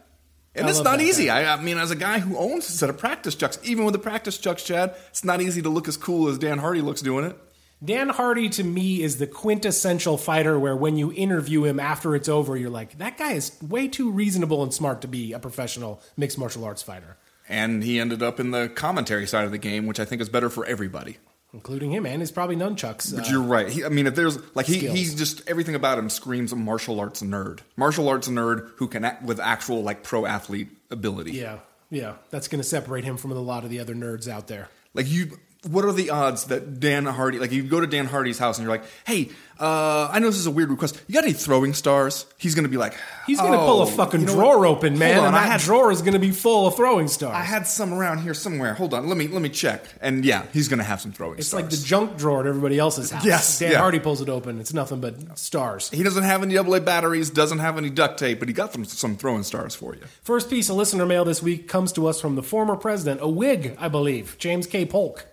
And 0.54 0.66
I 0.66 0.70
it's 0.70 0.82
not 0.82 1.00
easy. 1.00 1.31
I, 1.31 1.54
I 1.54 1.60
mean, 1.60 1.78
as 1.78 1.90
a 1.90 1.96
guy 1.96 2.19
who 2.19 2.37
owns 2.37 2.69
a 2.69 2.72
set 2.72 2.90
of 2.90 2.99
practice 2.99 3.34
chucks, 3.34 3.58
even 3.62 3.84
with 3.84 3.93
the 3.93 3.99
practice 3.99 4.37
chucks, 4.37 4.62
Chad, 4.62 4.94
it's 5.08 5.25
not 5.25 5.40
easy 5.40 5.62
to 5.62 5.69
look 5.69 5.88
as 5.88 5.96
cool 5.96 6.28
as 6.28 6.38
Dan 6.38 6.58
Hardy 6.58 6.82
looks 6.82 7.00
doing 7.00 7.25
it. 7.25 7.37
Dan 7.84 8.10
Hardy 8.10 8.49
to 8.50 8.62
me 8.62 9.02
is 9.02 9.19
the 9.19 9.26
quintessential 9.26 10.16
fighter 10.16 10.56
where 10.58 10.76
when 10.76 10.96
you 10.96 11.12
interview 11.12 11.64
him 11.64 11.81
after 11.81 12.14
it's 12.14 12.28
over, 12.28 12.56
you're 12.56 12.70
like, 12.70 12.99
that 12.99 13.19
guy 13.19 13.32
is 13.32 13.60
way 13.60 13.88
too 13.88 14.10
reasonable 14.10 14.62
and 14.62 14.72
smart 14.72 15.00
to 15.00 15.08
be 15.08 15.32
a 15.32 15.40
professional 15.40 16.00
mixed 16.16 16.38
martial 16.38 16.64
arts 16.64 16.82
fighter, 16.82 17.16
And 17.49 17.82
he 17.82 17.99
ended 17.99 18.22
up 18.22 18.38
in 18.38 18.52
the 18.52 18.69
commentary 18.69 19.26
side 19.26 19.46
of 19.46 19.50
the 19.50 19.58
game, 19.58 19.87
which 19.87 19.99
I 19.99 20.04
think 20.04 20.22
is 20.22 20.28
better 20.28 20.49
for 20.49 20.64
everybody. 20.64 21.16
Including 21.52 21.90
him 21.93 22.06
and 22.06 22.20
his 22.20 22.31
probably 22.32 22.56
nunchucks. 22.56 23.14
But 23.14 23.26
Uh, 23.26 23.31
you're 23.31 23.43
right. 23.43 23.69
He, 23.69 23.84
I 23.84 23.88
mean, 23.88 24.06
if 24.06 24.14
there's 24.14 24.38
like 24.54 24.66
he, 24.66 24.78
skills. 24.78 24.96
he's 24.99 25.14
just 25.14 25.49
everything 25.49 25.75
about 25.75 25.99
him 25.99 26.08
screams 26.10 26.52
a 26.52 26.56
martial 26.56 26.99
arts 27.00 27.22
nerd. 27.22 27.60
Martial 27.76 28.08
arts 28.08 28.28
nerd 28.28 28.70
who 28.76 28.88
can 28.88 29.04
act 29.04 29.22
with 29.22 29.38
actual 29.40 29.82
like 29.82 30.02
pro 30.02 30.26
athlete 30.26 30.69
ability. 30.90 31.32
yeah, 31.32 31.58
yeah, 31.90 32.14
that's 32.31 32.49
going 32.49 32.60
to 32.60 32.69
separate 32.69 33.04
him 33.04 33.16
from 33.16 33.32
a 33.32 33.34
lot 33.34 33.64
of 33.64 33.70
the 33.70 33.81
other 33.81 33.94
nerds 33.94 34.28
out 34.28 34.46
there. 34.49 34.69
Like 34.94 35.08
you, 35.10 35.38
what 35.69 35.85
are 35.85 35.93
the 35.93 36.11
odds 36.11 36.44
that 36.44 36.81
Dan 36.81 37.06
Hardy? 37.06 37.38
Like 37.38 37.53
you 37.53 37.62
go 37.62 37.81
to 37.81 37.87
Dan 37.87 38.06
Hardy's 38.06 38.38
house 38.38 38.59
and 38.59 38.64
you're 38.64 38.75
like, 38.75 38.85
"Hey, 39.06 39.31
uh, 39.61 40.09
I 40.11 40.19
know 40.19 40.26
this 40.26 40.38
is 40.38 40.47
a 40.47 40.50
weird 40.50 40.70
request. 40.70 41.00
You 41.06 41.14
got 41.14 41.25
any 41.25 41.32
throwing 41.32 41.73
stars?" 41.75 42.26
He's 42.37 42.55
gonna 42.55 42.69
be 42.69 42.76
like, 42.76 42.94
He's 43.26 43.38
going 43.38 43.53
to 43.53 43.59
"Oh, 43.59 43.67
pull 43.67 43.82
a 43.82 43.87
fucking 43.87 44.20
you 44.23 44.26
know 44.26 44.35
drawer 44.35 44.59
what? 44.59 44.69
open, 44.69 44.99
man, 44.99 45.20
on, 45.20 45.26
and 45.26 45.35
that 45.35 45.47
had 45.47 45.61
drawer 45.61 45.93
is 45.93 46.00
going 46.03 46.14
to 46.14 46.19
be 46.19 46.32
full 46.32 46.67
of 46.67 46.75
throwing 46.75 47.06
stars. 47.06 47.35
I 47.35 47.43
had 47.43 47.69
some 47.69 47.94
around 47.94 48.19
here 48.19 48.35
somewhere. 48.35 48.75
Hold 48.75 48.93
on, 48.94 49.06
let 49.09 49.17
me 49.17 49.29
let 49.29 49.41
me 49.41 49.49
check. 49.49 49.85
And 50.00 50.25
yeah, 50.25 50.47
he's 50.53 50.67
gonna 50.69 50.82
have 50.82 51.00
some 51.00 51.12
throwing 51.12 51.35
stars. 51.35 51.38
it's 51.41 51.49
stars. 51.49 51.62
like 51.62 51.70
the 51.70 51.87
junk 51.87 52.17
drawer 52.19 52.41
at 52.41 52.47
everybody 52.47 52.79
else's 52.79 53.11
house. 53.12 53.25
Yes, 53.25 53.59
Dan 53.61 53.73
yeah. 53.73 53.79
Hardy 53.79 54.00
pulls 54.00 54.20
it 54.20 54.29
open. 54.29 54.59
It's 54.59 54.75
nothing 54.75 55.00
but 55.00 55.38
stars. 55.38 55.91
he 55.91 56.03
doesn't 56.03 56.25
have 56.25 56.43
any 56.43 56.59
AA 56.59 56.81
batteries, 56.81 57.31
doesn't 57.31 57.61
have 57.61 57.79
any 57.79 57.91
duct 57.91 58.19
tape, 58.19 58.41
but 58.41 58.49
he 58.49 58.55
got 58.55 58.73
some 58.73 58.85
some 58.85 59.17
throwing 59.17 59.44
stars 59.44 59.76
for 59.76 59.94
you. 59.94 60.03
First 60.23 60.50
piece 60.50 60.69
of 60.69 60.75
listener 60.76 61.06
mail 61.06 61.25
this 61.25 61.41
week 61.41 61.69
comes 61.69 61.93
to 61.93 62.09
us 62.09 62.20
from 62.20 62.35
the 62.35 62.43
former 62.43 62.75
president, 62.75 63.20
a 63.23 63.29
Whig, 63.29 63.76
I 63.79 63.87
believe, 63.88 64.35
James 64.38 64.67
K. 64.67 64.85
Polk, 64.85 65.26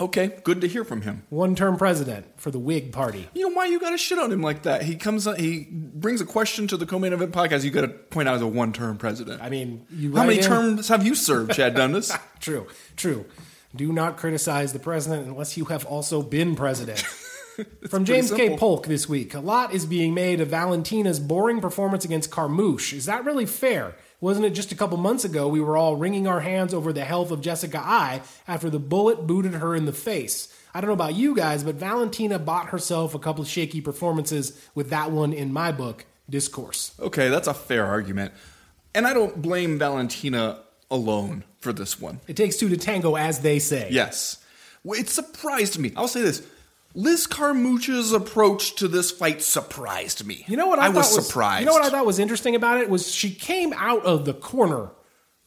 Okay, 0.00 0.40
good 0.42 0.60
to 0.62 0.66
hear 0.68 0.84
from 0.84 1.02
him. 1.02 1.22
one 1.28 1.54
term 1.54 1.76
president 1.76 2.26
for 2.36 2.50
the 2.50 2.58
Whig 2.58 2.92
Party. 2.92 3.28
You 3.34 3.48
know 3.48 3.54
why 3.54 3.66
you 3.66 3.78
got 3.78 3.90
to 3.90 3.98
shit 3.98 4.18
on 4.18 4.32
him 4.32 4.42
like 4.42 4.62
that? 4.62 4.82
He 4.82 4.96
comes, 4.96 5.24
he 5.36 5.68
brings 5.70 6.20
a 6.20 6.24
question 6.24 6.66
to 6.68 6.76
the 6.76 6.86
co-main 6.86 7.12
event 7.12 7.32
podcast. 7.32 7.62
You 7.62 7.70
got 7.70 7.82
to 7.82 7.88
point 7.88 8.28
out 8.28 8.34
as 8.34 8.42
a 8.42 8.46
one-term 8.46 8.96
president. 8.98 9.40
I 9.42 9.48
mean, 9.48 9.86
you 9.90 10.16
How 10.16 10.24
many 10.24 10.38
in- 10.38 10.44
terms 10.44 10.88
have 10.88 11.06
you 11.06 11.14
served, 11.14 11.52
Chad 11.52 11.74
Dundas? 11.76 12.12
True, 12.40 12.66
true. 12.96 13.26
Do 13.76 13.92
not 13.92 14.16
criticize 14.16 14.72
the 14.72 14.78
president 14.80 15.28
unless 15.28 15.56
you 15.56 15.66
have 15.66 15.84
also 15.86 16.22
been 16.22 16.56
president. 16.56 16.98
From 17.88 18.04
James 18.04 18.32
K. 18.32 18.56
Polk 18.56 18.86
this 18.86 19.08
week, 19.08 19.34
a 19.34 19.40
lot 19.40 19.72
is 19.74 19.86
being 19.86 20.14
made 20.14 20.40
of 20.40 20.48
Valentina's 20.48 21.20
boring 21.20 21.60
performance 21.60 22.04
against 22.04 22.30
Carmouche. 22.30 22.92
Is 22.94 23.04
that 23.06 23.24
really 23.24 23.46
fair? 23.46 23.94
Wasn't 24.22 24.46
it 24.46 24.50
just 24.50 24.70
a 24.70 24.76
couple 24.76 24.96
months 24.98 25.24
ago 25.24 25.48
we 25.48 25.60
were 25.60 25.76
all 25.76 25.96
wringing 25.96 26.28
our 26.28 26.38
hands 26.38 26.72
over 26.72 26.92
the 26.92 27.04
health 27.04 27.32
of 27.32 27.40
Jessica 27.40 27.78
Eye 27.78 28.22
after 28.46 28.70
the 28.70 28.78
bullet 28.78 29.26
booted 29.26 29.54
her 29.54 29.74
in 29.74 29.84
the 29.84 29.92
face? 29.92 30.46
I 30.72 30.80
don't 30.80 30.86
know 30.86 30.94
about 30.94 31.16
you 31.16 31.34
guys, 31.34 31.64
but 31.64 31.74
Valentina 31.74 32.38
bought 32.38 32.68
herself 32.68 33.16
a 33.16 33.18
couple 33.18 33.42
shaky 33.42 33.80
performances 33.80 34.64
with 34.76 34.90
that 34.90 35.10
one 35.10 35.32
in 35.32 35.52
my 35.52 35.72
book, 35.72 36.06
Discourse. 36.30 36.92
okay, 37.00 37.30
that's 37.30 37.48
a 37.48 37.52
fair 37.52 37.84
argument, 37.84 38.32
and 38.94 39.08
I 39.08 39.12
don't 39.12 39.42
blame 39.42 39.76
Valentina 39.76 40.60
alone 40.88 41.42
for 41.58 41.72
this 41.72 42.00
one. 42.00 42.20
It 42.28 42.36
takes 42.36 42.56
two 42.56 42.68
to 42.68 42.76
tango, 42.76 43.16
as 43.16 43.40
they 43.40 43.58
say. 43.58 43.88
Yes, 43.90 44.38
it 44.84 45.08
surprised 45.08 45.80
me. 45.80 45.92
I'll 45.96 46.06
say 46.06 46.22
this: 46.22 46.46
Liz 46.94 47.26
Carmouche's 47.26 48.12
approach 48.12 48.76
to 48.76 48.88
this 48.88 49.10
fight 49.10 49.42
surprised 49.42 50.26
me. 50.26 50.44
You 50.46 50.56
know 50.56 50.66
what 50.66 50.78
I, 50.78 50.90
was, 50.90 51.10
thought 51.10 51.22
surprised. 51.22 51.60
You 51.60 51.66
know 51.66 51.72
what 51.72 51.84
I 51.84 51.90
thought 51.90 52.04
was 52.04 52.18
interesting 52.18 52.54
about 52.54 52.80
it 52.80 52.90
was 52.90 53.12
she 53.12 53.34
came 53.34 53.72
out 53.72 54.04
of 54.04 54.24
the 54.24 54.34
corner 54.34 54.90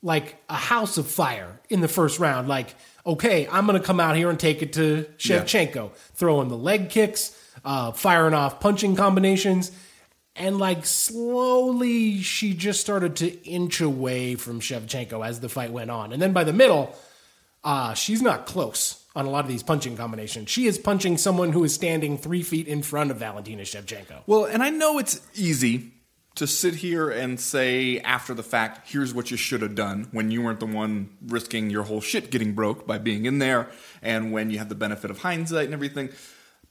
like 0.01 0.41
a 0.49 0.55
house 0.55 0.97
of 0.97 1.07
fire 1.07 1.59
in 1.69 1.81
the 1.81 1.87
first 1.87 2.19
round. 2.19 2.47
Like, 2.47 2.75
okay, 3.05 3.47
I'm 3.51 3.67
going 3.67 3.79
to 3.79 3.85
come 3.85 3.99
out 3.99 4.15
here 4.15 4.29
and 4.29 4.39
take 4.39 4.61
it 4.61 4.73
to 4.73 5.05
Shevchenko, 5.17 5.93
throwing 6.13 6.47
the 6.47 6.57
leg 6.57 6.89
kicks, 6.89 7.37
uh, 7.63 7.91
firing 7.91 8.33
off 8.33 8.59
punching 8.59 8.95
combinations. 8.95 9.71
And 10.35 10.57
like 10.57 10.85
slowly, 10.85 12.21
she 12.21 12.53
just 12.53 12.81
started 12.81 13.15
to 13.17 13.43
inch 13.47 13.81
away 13.81 14.35
from 14.35 14.59
Shevchenko 14.59 15.25
as 15.25 15.39
the 15.39 15.49
fight 15.49 15.71
went 15.71 15.91
on. 15.91 16.11
And 16.11 16.21
then 16.21 16.33
by 16.33 16.43
the 16.43 16.53
middle, 16.53 16.95
uh, 17.63 17.93
she's 17.93 18.21
not 18.21 18.45
close 18.45 19.04
on 19.15 19.25
a 19.25 19.29
lot 19.29 19.45
of 19.45 19.49
these 19.49 19.63
punching 19.63 19.95
combinations. 19.95 20.49
She 20.49 20.67
is 20.67 20.77
punching 20.77 21.17
someone 21.17 21.53
who 21.53 21.63
is 21.63 21.73
standing 21.73 22.17
three 22.17 22.43
feet 22.43 22.67
in 22.67 22.81
front 22.81 23.11
of 23.11 23.17
Valentina 23.17 23.63
Shevchenko. 23.63 24.23
Well, 24.27 24.45
and 24.45 24.61
I 24.61 24.69
know 24.69 24.99
it's 24.99 25.21
easy 25.33 25.93
to 26.35 26.45
sit 26.45 26.75
here 26.75 27.09
and 27.09 27.39
say 27.39 27.99
after 28.01 28.33
the 28.33 28.43
fact, 28.43 28.89
here's 28.89 29.13
what 29.13 29.31
you 29.31 29.37
should 29.37 29.61
have 29.61 29.73
done 29.73 30.09
when 30.11 30.31
you 30.31 30.41
weren't 30.41 30.59
the 30.59 30.65
one 30.65 31.09
risking 31.25 31.69
your 31.69 31.83
whole 31.83 32.01
shit 32.01 32.29
getting 32.29 32.53
broke 32.53 32.85
by 32.85 32.97
being 32.97 33.25
in 33.25 33.39
there 33.39 33.69
and 34.01 34.33
when 34.33 34.49
you 34.49 34.57
have 34.57 34.67
the 34.67 34.75
benefit 34.75 35.09
of 35.09 35.19
hindsight 35.19 35.65
and 35.65 35.73
everything. 35.73 36.09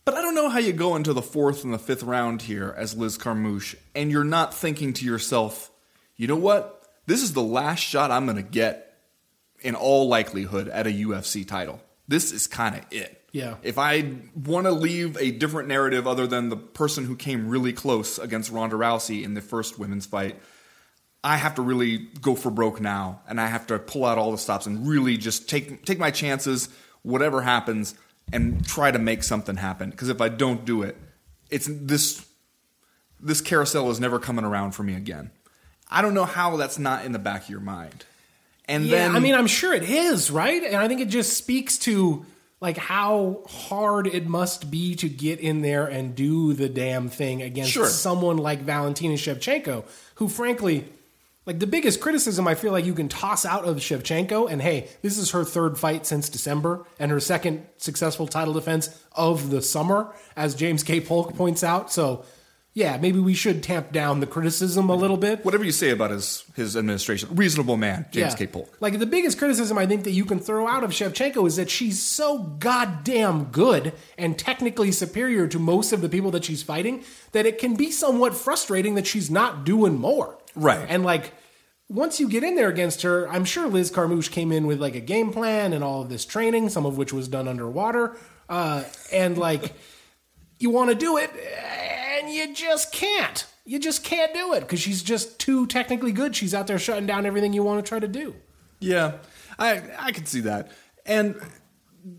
But 0.04 0.14
I 0.14 0.20
don't 0.20 0.34
know 0.34 0.50
how 0.50 0.58
you 0.58 0.74
go 0.74 0.96
into 0.96 1.14
the 1.14 1.22
fourth 1.22 1.64
and 1.64 1.72
the 1.72 1.78
fifth 1.78 2.02
round 2.02 2.42
here 2.42 2.74
as 2.76 2.94
Liz 2.94 3.16
Carmouche 3.16 3.74
and 3.94 4.10
you're 4.10 4.22
not 4.22 4.52
thinking 4.52 4.92
to 4.94 5.04
yourself, 5.06 5.70
you 6.16 6.26
know 6.26 6.36
what? 6.36 6.82
This 7.06 7.22
is 7.22 7.32
the 7.32 7.42
last 7.42 7.80
shot 7.80 8.10
I'm 8.10 8.26
going 8.26 8.36
to 8.36 8.42
get 8.42 8.98
in 9.60 9.74
all 9.74 10.08
likelihood 10.08 10.68
at 10.68 10.86
a 10.86 10.90
UFC 10.90 11.46
title. 11.46 11.80
This 12.06 12.32
is 12.32 12.46
kind 12.46 12.76
of 12.76 12.84
it. 12.90 13.23
Yeah. 13.32 13.56
If 13.62 13.78
I 13.78 14.12
want 14.34 14.66
to 14.66 14.73
leave 14.73 15.16
a 15.16 15.32
different 15.32 15.68
narrative 15.68 16.06
other 16.06 16.26
than 16.26 16.50
the 16.50 16.56
person 16.56 17.04
who 17.04 17.16
came 17.16 17.49
really 17.49 17.73
close 17.73 18.18
against 18.18 18.52
Ronda 18.52 18.76
Rousey 18.76 19.25
in 19.25 19.34
the 19.34 19.40
first 19.40 19.78
women's 19.78 20.06
fight, 20.06 20.37
I 21.25 21.38
have 21.38 21.54
to 21.54 21.62
really 21.62 21.99
go 22.20 22.34
for 22.34 22.50
broke 22.50 22.80
now, 22.80 23.23
and 23.26 23.40
I 23.40 23.46
have 23.46 23.66
to 23.68 23.78
pull 23.78 24.04
out 24.04 24.18
all 24.18 24.30
the 24.30 24.38
stops 24.38 24.66
and 24.66 24.87
really 24.87 25.16
just 25.16 25.49
take 25.49 25.84
take 25.84 25.99
my 25.99 26.11
chances, 26.11 26.68
whatever 27.02 27.40
happens, 27.40 27.94
and 28.32 28.64
try 28.64 28.90
to 28.90 28.99
make 28.99 29.23
something 29.23 29.56
happen. 29.56 29.90
Because 29.90 30.11
if 30.11 30.20
I 30.20 30.28
don't 30.28 30.66
do 30.66 30.82
it, 30.82 30.96
it's 31.50 31.66
this 31.68 32.26
this 33.18 33.40
carousel 33.40 33.90
is 33.90 33.99
never 33.99 34.18
coming 34.18 34.44
around 34.44 34.73
for 34.73 34.82
me 34.82 34.94
again. 34.94 35.30
I 35.90 36.02
don't 36.02 36.14
know 36.14 36.26
how 36.26 36.56
that's 36.56 36.78
not 36.78 37.04
in 37.06 37.12
the 37.12 37.18
back 37.18 37.44
of 37.44 37.50
your 37.50 37.61
mind. 37.61 38.04
And 38.68 38.85
Yeah, 38.87 39.09
then 39.09 39.16
I 39.16 39.21
mean, 39.21 39.35
I'm 39.35 39.47
sure 39.47 39.75
it 39.75 39.83
is, 39.83 40.30
right? 40.30 40.62
And 40.62 40.76
I 40.76 40.88
think 40.88 41.00
it 41.00 41.09
just 41.09 41.37
speaks 41.37 41.78
to 41.80 42.25
like 42.61 42.78
how 42.78 43.42
hard 43.47 44.06
it 44.06 44.26
must 44.26 44.71
be 44.71 44.94
to 44.97 45.09
get 45.09 45.38
in 45.40 45.61
there 45.61 45.87
and 45.87 46.14
do 46.14 46.54
the 46.54 46.68
damn 46.68 47.09
thing 47.09 47.42
against 47.42 47.73
Sure. 47.73 47.87
someone 47.87 48.38
like 48.38 48.61
Valentina 48.62 49.14
Shevchenko, 49.14 49.85
who 50.14 50.28
frankly, 50.28 50.87
like 51.44 51.59
the 51.59 51.66
biggest 51.66 52.00
criticism 52.00 52.49
I 52.49 52.54
feel 52.54 52.73
like 52.73 52.87
you 52.87 52.94
can 52.94 53.09
toss 53.11 53.44
out 53.44 53.66
of 53.66 53.76
Shevchenko, 53.76 54.50
and 54.50 54.62
hey, 54.62 54.88
this 55.02 55.18
is 55.18 55.33
her 55.33 55.44
third 55.44 55.76
fight 55.76 56.06
since 56.06 56.30
December 56.30 56.87
and 56.99 57.11
her 57.11 57.21
second 57.21 57.66
successful 57.76 58.26
title 58.26 58.54
defense 58.54 58.88
of 59.12 59.50
the 59.50 59.61
summer, 59.61 60.11
as 60.37 60.54
James 60.54 60.83
K. 60.83 61.00
Polk 61.02 61.37
points 61.37 61.62
out. 61.62 61.92
So, 61.92 62.25
yeah, 62.76 62.96
maybe 62.96 63.20
we 63.20 63.34
should 63.34 63.62
tamp 63.62 63.92
down 63.92 64.18
the 64.18 64.26
criticism 64.26 64.90
a 64.90 64.96
little 64.96 65.16
bit. 65.16 65.44
Whatever 65.44 65.62
you 65.62 65.70
say 65.70 65.90
about 65.90 66.10
his 66.10 66.44
his 66.56 66.76
administration, 66.76 67.28
reasonable 67.36 67.76
man, 67.76 68.06
James 68.10 68.32
Yeah. 68.32 68.36
K. 68.36 68.46
Polk. 68.48 68.76
Like 68.80 68.98
the 68.98 69.06
biggest 69.06 69.38
criticism 69.38 69.78
I 69.78 69.86
think 69.86 70.02
that 70.04 70.10
you 70.10 70.24
can 70.24 70.40
throw 70.40 70.66
out 70.66 70.82
of 70.82 70.90
Shevchenko 70.90 71.46
is 71.46 71.54
that 71.54 71.70
she's 71.70 72.02
so 72.02 72.38
goddamn 72.38 73.44
good 73.44 73.92
and 74.18 74.36
technically 74.36 74.90
superior 74.90 75.46
to 75.46 75.58
most 75.60 75.92
of 75.92 76.00
the 76.00 76.08
people 76.08 76.32
that 76.32 76.44
she's 76.44 76.64
fighting 76.64 77.04
that 77.30 77.46
it 77.46 77.58
can 77.58 77.76
be 77.76 77.92
somewhat 77.92 78.34
frustrating 78.34 78.96
that 78.96 79.06
she's 79.06 79.30
not 79.30 79.64
doing 79.64 79.96
more. 79.96 80.36
Right. 80.56 80.84
And 80.88 81.04
like 81.04 81.32
once 81.88 82.18
you 82.18 82.28
get 82.28 82.42
in 82.42 82.56
there 82.56 82.68
against 82.70 83.02
her, 83.02 83.28
I'm 83.28 83.44
sure 83.44 83.68
Liz 83.68 83.90
Carmouche 83.92 84.30
came 84.32 84.50
in 84.50 84.66
with 84.66 84.80
like 84.80 84.96
a 84.96 85.00
game 85.00 85.32
plan 85.32 85.72
and 85.72 85.84
all 85.84 86.02
of 86.02 86.08
this 86.08 86.24
training, 86.24 86.70
some 86.70 86.86
of 86.86 86.98
which 86.98 87.12
was 87.12 87.28
done 87.28 87.46
underwater. 87.46 88.16
Uh, 88.48 88.82
and 89.12 89.38
like 89.38 89.74
you 90.58 90.70
want 90.70 90.90
to 90.90 90.96
do 90.96 91.18
it 91.18 91.30
and 92.14 92.30
you 92.30 92.54
just 92.54 92.92
can't. 92.92 93.47
You 93.64 93.78
just 93.78 94.04
can't 94.04 94.35
do 94.35 94.52
it 94.52 94.61
because 94.61 94.80
she's 94.80 95.02
just 95.02 95.38
too 95.38 95.66
technically 95.66 96.12
good. 96.12 96.37
She's 96.37 96.54
out 96.54 96.66
there 96.66 96.78
shutting 96.78 97.06
down 97.06 97.25
everything 97.26 97.52
you 97.52 97.62
want 97.62 97.85
to 97.85 97.88
try 97.88 97.99
to 97.99 98.09
do. 98.09 98.35
Yeah, 98.80 99.14
I 99.59 99.83
I 99.99 100.12
can 100.12 100.26
see 100.26 100.40
that, 100.40 100.71
and 101.06 101.40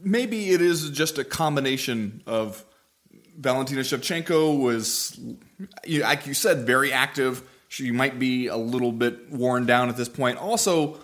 maybe 0.04 0.50
it 0.52 0.62
is 0.62 0.90
just 0.90 1.18
a 1.18 1.24
combination 1.24 2.24
of 2.26 2.66
Valentina 3.38 3.82
Shevchenko 3.82 4.60
was, 4.60 5.20
like 5.88 6.26
you 6.26 6.34
said, 6.34 6.66
very 6.66 6.92
active. 6.92 7.44
She 7.68 7.92
might 7.92 8.18
be 8.18 8.48
a 8.48 8.56
little 8.56 8.92
bit 8.92 9.32
worn 9.32 9.66
down 9.66 9.90
at 9.90 9.98
this 9.98 10.08
point. 10.08 10.38
Also, 10.38 11.00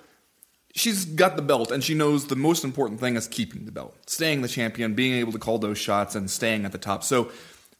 she's 0.74 1.06
got 1.06 1.36
the 1.36 1.42
belt, 1.42 1.72
and 1.72 1.84
she 1.84 1.94
knows 1.94 2.28
the 2.28 2.36
most 2.36 2.64
important 2.64 3.00
thing 3.00 3.16
is 3.16 3.28
keeping 3.28 3.66
the 3.66 3.72
belt, 3.72 3.98
staying 4.08 4.42
the 4.42 4.48
champion, 4.48 4.94
being 4.94 5.14
able 5.14 5.34
to 5.34 5.40
call 5.40 5.60
those 5.60 5.78
shots, 5.78 6.16
and 6.16 6.32
staying 6.32 6.66
at 6.66 6.72
the 6.72 6.78
top. 6.78 7.04
So, 7.04 7.32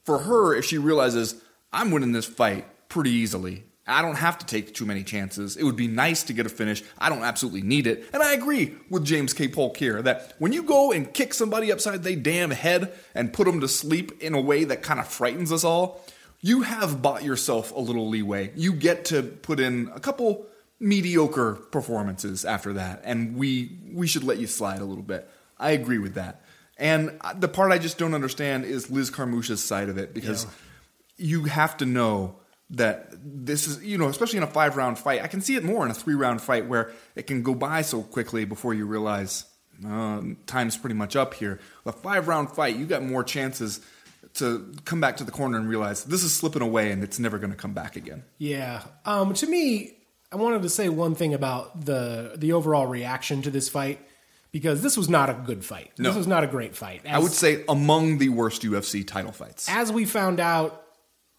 for 0.04 0.20
her, 0.20 0.56
if 0.56 0.66
she 0.66 0.78
realizes 0.78 1.36
I'm 1.72 1.92
winning 1.92 2.12
this 2.12 2.26
fight 2.26 2.66
pretty 2.90 3.12
easily, 3.12 3.64
I 3.88 4.02
don't 4.02 4.16
have 4.16 4.38
to 4.40 4.46
take 4.46 4.74
too 4.74 4.86
many 4.86 5.04
chances. 5.04 5.58
It 5.58 5.64
would 5.64 5.76
be 5.76 5.88
nice 5.88 6.24
to 6.24 6.34
get 6.34 6.46
a 6.46 6.50
finish. 6.50 6.84
I 6.98 7.10
don't 7.10 7.24
absolutely 7.24 7.62
need 7.62 7.88
it. 7.88 8.06
And 8.14 8.22
I 8.22 8.34
agree 8.34 8.76
with 8.90 9.04
James 9.04 9.34
K. 9.34 9.48
Polk 9.48 9.76
here 9.78 10.02
that 10.02 10.36
when 10.40 10.54
you 10.54 10.64
go 10.64 10.92
and 10.92 11.12
kick 11.14 11.34
somebody 11.34 11.72
upside 11.72 12.04
their 12.04 12.16
damn 12.16 12.52
head 12.52 12.94
and 13.16 13.34
put 13.34 13.46
them 13.46 13.60
to 13.62 13.68
sleep 13.68 14.22
in 14.22 14.34
a 14.34 14.42
way 14.42 14.64
that 14.66 14.84
kind 14.84 15.00
of 15.00 15.08
frightens 15.08 15.52
us 15.52 15.64
all, 15.64 16.06
you 16.42 16.62
have 16.62 17.02
bought 17.02 17.24
yourself 17.24 17.72
a 17.72 17.80
little 17.80 18.08
leeway. 18.08 18.52
You 18.56 18.74
get 18.74 19.06
to 19.06 19.24
put 19.24 19.60
in 19.60 19.92
a 19.94 20.00
couple 20.00 20.46
mediocre 20.80 21.54
performances 21.54 22.44
after 22.44 22.74
that, 22.74 23.02
and 23.04 23.36
we 23.36 23.78
we 23.94 24.08
should 24.08 24.24
let 24.24 24.40
you 24.40 24.48
slide 24.48 24.82
a 24.82 24.86
little 24.86 25.04
bit. 25.04 25.30
I 25.60 25.72
agree 25.72 26.00
with 26.00 26.16
that. 26.16 26.41
And 26.82 27.20
the 27.36 27.48
part 27.48 27.72
I 27.72 27.78
just 27.78 28.00
don't 28.00 28.16
understand 28.16 28.66
is 28.66 28.90
Liz 28.90 29.12
Carmouche's 29.12 29.64
side 29.64 29.88
of 29.88 30.00
it 30.00 30.16
because 30.16 30.48
you 31.16 31.44
have 31.44 31.78
to 31.78 31.86
know 31.86 32.38
that 32.72 33.12
this 33.24 33.68
is 33.68 33.84
you 33.84 34.00
know 34.00 34.08
especially 34.08 34.38
in 34.38 34.44
a 34.44 34.48
five 34.48 34.76
round 34.76 34.98
fight. 34.98 35.22
I 35.22 35.28
can 35.28 35.42
see 35.42 35.56
it 35.56 35.64
more 35.64 35.86
in 35.86 35.92
a 35.92 35.94
three 35.94 36.16
round 36.16 36.42
fight 36.42 36.66
where 36.66 36.92
it 37.16 37.28
can 37.28 37.44
go 37.44 37.54
by 37.54 37.84
so 37.84 38.02
quickly 38.02 38.46
before 38.46 38.74
you 38.74 38.88
realize 38.88 39.46
uh, 39.88 40.22
time's 40.48 40.76
pretty 40.76 40.96
much 40.96 41.16
up 41.16 41.36
here. 41.36 41.60
A 41.86 41.92
five 41.92 42.28
round 42.28 42.50
fight, 42.50 42.76
you 42.76 42.88
got 42.88 43.04
more 43.04 43.24
chances 43.24 43.80
to 44.36 44.74
come 44.84 45.00
back 45.00 45.18
to 45.18 45.24
the 45.24 45.32
corner 45.32 45.60
and 45.60 45.70
realize 45.70 46.06
this 46.06 46.24
is 46.24 46.36
slipping 46.36 46.64
away 46.64 46.92
and 46.92 47.04
it's 47.04 47.20
never 47.20 47.38
going 47.38 47.52
to 47.52 47.58
come 47.58 47.74
back 47.74 47.96
again. 47.96 48.24
Yeah. 48.40 48.82
Um, 49.06 49.36
to 49.36 49.46
me, 49.46 49.98
I 50.32 50.38
wanted 50.38 50.64
to 50.64 50.70
say 50.70 50.90
one 50.90 51.14
thing 51.14 51.36
about 51.36 51.86
the 51.86 52.34
the 52.38 52.54
overall 52.54 52.88
reaction 52.88 53.44
to 53.44 53.52
this 53.52 53.70
fight 53.70 54.00
because 54.52 54.82
this 54.82 54.98
was 54.98 55.10
not 55.10 55.30
a 55.30 55.34
good 55.34 55.64
fight. 55.64 55.92
No. 55.98 56.10
This 56.10 56.18
was 56.18 56.28
not 56.28 56.44
a 56.44 56.48
great 56.48 56.76
fight. 56.76 57.02
I 57.08 57.20
would 57.20 57.32
say 57.32 57.64
among 57.70 58.18
the 58.18 58.30
worst 58.30 58.62
UFC 58.64 59.06
title 59.08 59.32
fights. 59.32 59.68
as 59.70 59.92
we 59.92 60.06
found 60.06 60.40
out, 60.40 60.84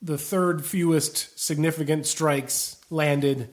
the 0.01 0.19
third 0.19 0.65
fewest 0.65 1.39
significant 1.39 2.07
strikes 2.07 2.77
landed 2.91 3.51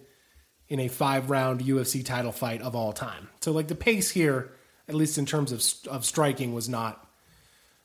in 0.67 0.79
a 0.79 0.87
five 0.87 1.29
round 1.29 1.61
UFC 1.61 2.03
title 2.03 2.31
fight 2.31 2.61
of 2.61 2.75
all 2.75 2.93
time. 2.93 3.29
So, 3.41 3.51
like, 3.51 3.67
the 3.67 3.75
pace 3.75 4.09
here, 4.09 4.51
at 4.87 4.95
least 4.95 5.17
in 5.17 5.25
terms 5.25 5.51
of, 5.51 5.63
of 5.91 6.05
striking, 6.05 6.53
was 6.53 6.67
not 6.67 7.07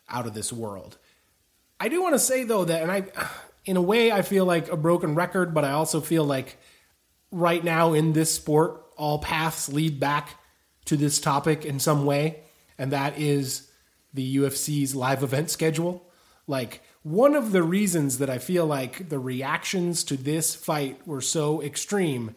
out 0.08 0.26
of 0.26 0.34
this 0.34 0.52
world. 0.52 0.96
I 1.80 1.88
do 1.88 2.02
want 2.02 2.14
to 2.14 2.18
say, 2.18 2.44
though, 2.44 2.64
that, 2.64 2.82
and 2.82 2.90
I, 2.90 3.04
in 3.64 3.76
a 3.76 3.82
way, 3.82 4.12
I 4.12 4.22
feel 4.22 4.44
like 4.44 4.70
a 4.70 4.76
broken 4.76 5.14
record, 5.14 5.52
but 5.52 5.64
I 5.64 5.72
also 5.72 6.00
feel 6.00 6.24
like 6.24 6.56
right 7.30 7.62
now 7.62 7.92
in 7.92 8.12
this 8.12 8.32
sport, 8.32 8.82
all 8.96 9.18
paths 9.18 9.68
lead 9.68 9.98
back 9.98 10.38
to 10.86 10.96
this 10.96 11.18
topic 11.18 11.64
in 11.64 11.78
some 11.78 12.04
way, 12.04 12.40
and 12.78 12.92
that 12.92 13.18
is 13.18 13.70
the 14.12 14.36
UFC's 14.36 14.94
live 14.94 15.22
event 15.22 15.50
schedule. 15.50 16.06
Like, 16.46 16.82
one 17.02 17.34
of 17.34 17.52
the 17.52 17.62
reasons 17.62 18.18
that 18.18 18.30
I 18.30 18.38
feel 18.38 18.66
like 18.66 19.08
the 19.08 19.18
reactions 19.18 20.04
to 20.04 20.16
this 20.16 20.54
fight 20.54 21.06
were 21.06 21.20
so 21.20 21.62
extreme 21.62 22.34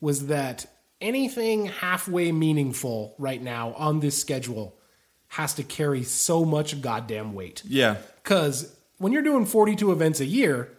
was 0.00 0.26
that 0.26 0.66
anything 1.00 1.66
halfway 1.66 2.32
meaningful 2.32 3.14
right 3.18 3.40
now 3.40 3.72
on 3.74 4.00
this 4.00 4.18
schedule 4.18 4.76
has 5.28 5.54
to 5.54 5.62
carry 5.62 6.02
so 6.02 6.44
much 6.44 6.80
goddamn 6.80 7.34
weight. 7.34 7.62
yeah. 7.66 7.96
Because 8.22 8.76
when 8.98 9.12
you're 9.12 9.22
doing 9.22 9.46
42 9.46 9.92
events 9.92 10.20
a 10.20 10.26
year, 10.26 10.76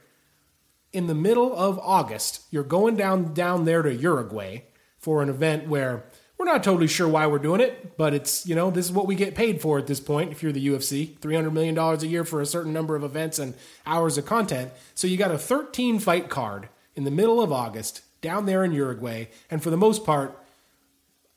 in 0.94 1.08
the 1.08 1.16
middle 1.16 1.56
of 1.56 1.80
August, 1.80 2.42
you're 2.52 2.64
going 2.64 2.96
down 2.96 3.34
down 3.34 3.66
there 3.66 3.82
to 3.82 3.94
Uruguay 3.94 4.64
for 4.98 5.24
an 5.24 5.30
event 5.30 5.68
where 5.68 6.04
we're 6.42 6.52
not 6.52 6.64
totally 6.64 6.88
sure 6.88 7.08
why 7.08 7.28
we're 7.28 7.38
doing 7.38 7.62
it, 7.62 7.96
but 7.98 8.16
it's 8.16 8.48
you 8.48 8.56
know 8.56 8.72
this 8.72 8.88
is 8.88 8.92
what 8.92 9.06
we 9.06 9.14
get 9.14 9.36
paid 9.36 9.62
for 9.62 9.78
at 9.78 9.86
this 9.86 10.00
point. 10.00 10.32
If 10.32 10.42
you're 10.42 10.52
the 10.52 10.68
UFC, 10.70 11.16
300 11.20 11.52
million 11.52 11.76
dollars 11.76 12.02
a 12.02 12.08
year 12.08 12.24
for 12.24 12.42
a 12.42 12.48
certain 12.48 12.74
number 12.74 12.96
of 12.96 13.04
events 13.04 13.38
and 13.38 13.54
hours 13.86 14.18
of 14.18 14.26
content. 14.26 14.72
So 14.96 15.06
you 15.06 15.18
got 15.18 15.30
a 15.30 15.38
13 15.38 16.00
fight 16.00 16.30
card 16.30 16.70
in 16.96 17.04
the 17.04 17.12
middle 17.12 17.44
of 17.44 17.52
August 17.52 18.02
down 18.22 18.48
there 18.48 18.64
in 18.64 18.72
Uruguay, 18.72 19.28
and 19.52 19.62
for 19.62 19.70
the 19.70 19.78
most 19.78 20.04
part, 20.04 20.36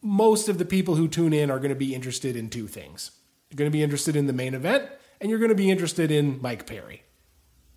most 0.00 0.48
of 0.48 0.56
the 0.56 0.64
people 0.64 0.94
who 0.94 1.06
tune 1.06 1.34
in 1.34 1.50
are 1.50 1.58
going 1.58 1.68
to 1.68 1.74
be 1.74 1.94
interested 1.94 2.34
in 2.34 2.48
two 2.48 2.66
things. 2.66 3.10
You're 3.50 3.58
going 3.58 3.70
to 3.70 3.76
be 3.76 3.82
interested 3.82 4.16
in 4.16 4.26
the 4.26 4.32
main 4.32 4.54
event, 4.54 4.88
and 5.20 5.28
you're 5.28 5.38
going 5.38 5.50
to 5.50 5.54
be 5.54 5.70
interested 5.70 6.10
in 6.10 6.40
Mike 6.40 6.66
Perry. 6.66 7.02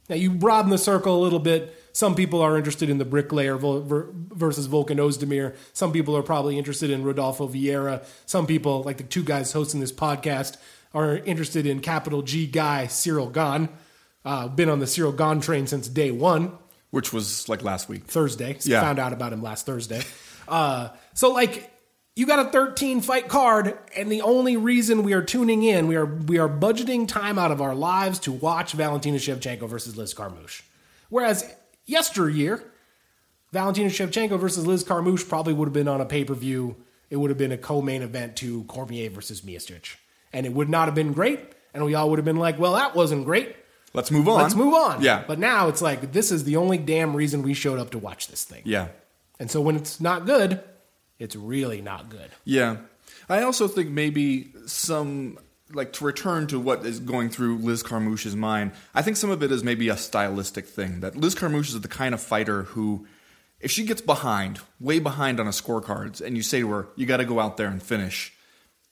Now, 0.10 0.16
you 0.16 0.32
broaden 0.32 0.72
the 0.72 0.78
circle 0.78 1.18
a 1.18 1.22
little 1.22 1.40
bit. 1.40 1.76
Some 1.92 2.16
people 2.16 2.42
are 2.42 2.58
interested 2.58 2.90
in 2.90 2.98
the 2.98 3.06
bricklayer 3.06 3.58
versus 3.58 4.68
Volkan 4.68 4.98
Ozdemir. 4.98 5.56
Some 5.74 5.92
people 5.92 6.16
are 6.16 6.24
probably 6.24 6.58
interested 6.58 6.90
in 6.92 7.04
Rodolfo 7.04 7.48
Vieira. 7.48 8.06
Some 8.26 8.46
people, 8.46 8.84
like 8.84 8.98
the 8.98 9.04
two 9.04 9.24
guys 9.24 9.52
hosting 9.52 9.80
this 9.80 9.92
podcast, 9.92 10.58
are 10.94 11.18
interested 11.18 11.66
in 11.66 11.80
capital 11.80 12.22
G 12.22 12.46
guy 12.48 12.86
Ciryl 12.88 13.32
Gane. 13.34 13.70
Uh, 14.24 14.48
been 14.48 14.70
on 14.70 14.80
the 14.80 14.86
Ciryl 14.86 15.16
Gane 15.18 15.42
train 15.42 15.68
since 15.68 15.88
day 15.88 16.12
one. 16.12 16.52
Which 16.92 17.12
was 17.12 17.50
like 17.50 17.64
last 17.64 17.90
week. 17.90 18.06
Thursday. 18.06 18.58
So 18.60 18.70
Yeah. 18.70 18.82
Found 18.82 19.00
out 19.00 19.12
about 19.14 19.34
him 19.34 19.42
last 19.42 19.66
Thursday. 19.66 20.02
Uh, 20.48 20.90
so 21.14 21.32
like 21.34 21.70
you 22.18 22.26
got 22.26 22.40
a 22.40 22.50
13 22.50 23.02
fight 23.02 23.28
card, 23.28 23.78
and 23.96 24.12
the 24.12 24.24
only 24.24 24.58
reason 24.58 25.04
we 25.04 25.14
are 25.14 25.22
tuning 25.22 25.62
in, 25.62 25.86
we 25.86 25.96
are 25.96 26.08
we 26.08 26.40
are 26.40 26.50
budgeting 26.50 27.08
time 27.08 27.38
out 27.38 27.52
of 27.52 27.62
our 27.62 27.76
lives 27.76 28.18
to 28.22 28.32
watch 28.32 28.74
Valentina 28.74 29.18
Shevchenko 29.18 29.70
versus 29.70 29.96
Liz 29.96 30.16
Carmouche. 30.16 30.64
Whereas 31.10 31.48
yesteryear, 31.86 32.64
Valentina 33.52 33.90
Shevchenko 33.90 34.40
versus 34.40 34.66
Liz 34.66 34.84
Carmouche 34.84 35.30
probably 35.30 35.54
would 35.54 35.68
have 35.68 35.74
been 35.74 35.88
on 35.88 36.02
a 36.02 36.06
pay 36.06 36.26
per 36.26 36.34
view. 36.34 36.76
It 37.12 37.18
would 37.18 37.30
have 37.30 37.38
been 37.38 37.52
a 37.52 37.58
co-main 37.58 38.02
event 38.02 38.36
to 38.38 38.64
Cormier 38.64 39.12
versus 39.12 39.42
Miocic, 39.42 39.98
and 40.34 40.48
it 40.48 40.54
would 40.54 40.70
not 40.70 40.88
have 40.88 40.96
been 40.96 41.14
great. 41.14 41.40
And 41.72 41.86
we 41.86 41.94
all 41.94 42.10
would 42.10 42.18
have 42.18 42.26
been 42.26 42.38
like, 42.38 42.58
"Well, 42.58 42.74
that 42.74 42.96
wasn't 42.96 43.26
great. 43.26 43.56
Let's 43.94 44.10
move 44.10 44.28
on. 44.28 44.42
Let's 44.42 44.56
move 44.56 44.74
on." 44.74 45.04
Yeah. 45.04 45.24
But 45.28 45.38
now 45.38 45.68
it's 45.68 45.84
like 45.84 46.14
this 46.14 46.32
is 46.32 46.46
the 46.46 46.56
only 46.56 46.80
damn 46.80 47.16
reason 47.16 47.44
we 47.44 47.54
showed 47.54 47.78
up 47.78 47.92
to 47.92 48.00
watch 48.00 48.28
this 48.28 48.44
thing. 48.44 48.64
yeah. 48.66 48.88
And 49.40 49.52
so 49.52 49.62
when 49.62 49.76
it's 49.76 50.02
not 50.02 50.26
good, 50.26 50.64
it's 51.20 51.36
really 51.36 51.82
not 51.82 52.10
good. 52.10 52.30
Yeah. 52.44 52.78
I 53.30 53.44
also 53.44 53.68
think 53.68 53.90
maybe 53.90 54.52
some 54.66 55.38
like 55.74 55.94
to 55.94 56.06
return 56.06 56.48
to 56.48 56.60
what 56.60 56.86
is 56.86 57.00
going 57.00 57.30
through 57.30 57.58
Liz 57.58 57.84
Carmouche's 57.84 58.36
mind. 58.36 58.72
I 58.96 59.02
think 59.02 59.18
some 59.18 59.30
of 59.30 59.44
it 59.44 59.52
is 59.52 59.64
maybe 59.64 59.90
a 59.90 59.98
stylistic 59.98 60.66
thing 60.66 61.02
that 61.02 61.16
Liz 61.16 61.36
Carmouche 61.36 61.70
is 61.70 61.82
the 61.82 61.88
kind 61.88 62.14
of 62.14 62.22
fighter 62.22 62.64
who 62.64 63.06
if 63.60 63.72
she 63.72 63.86
gets 63.86 64.02
behind, 64.02 64.60
way 64.80 65.00
behind 65.00 65.40
on 65.40 65.48
a 65.48 65.52
scorecards 65.52 66.22
and 66.22 66.38
you 66.38 66.44
say 66.44 66.62
to 66.62 66.70
her, 66.70 66.88
"You 66.96 67.06
got 67.06 67.18
to 67.18 67.26
go 67.26 67.40
out 67.40 67.58
there 67.58 67.68
and 67.68 67.82
finish." 67.82 68.34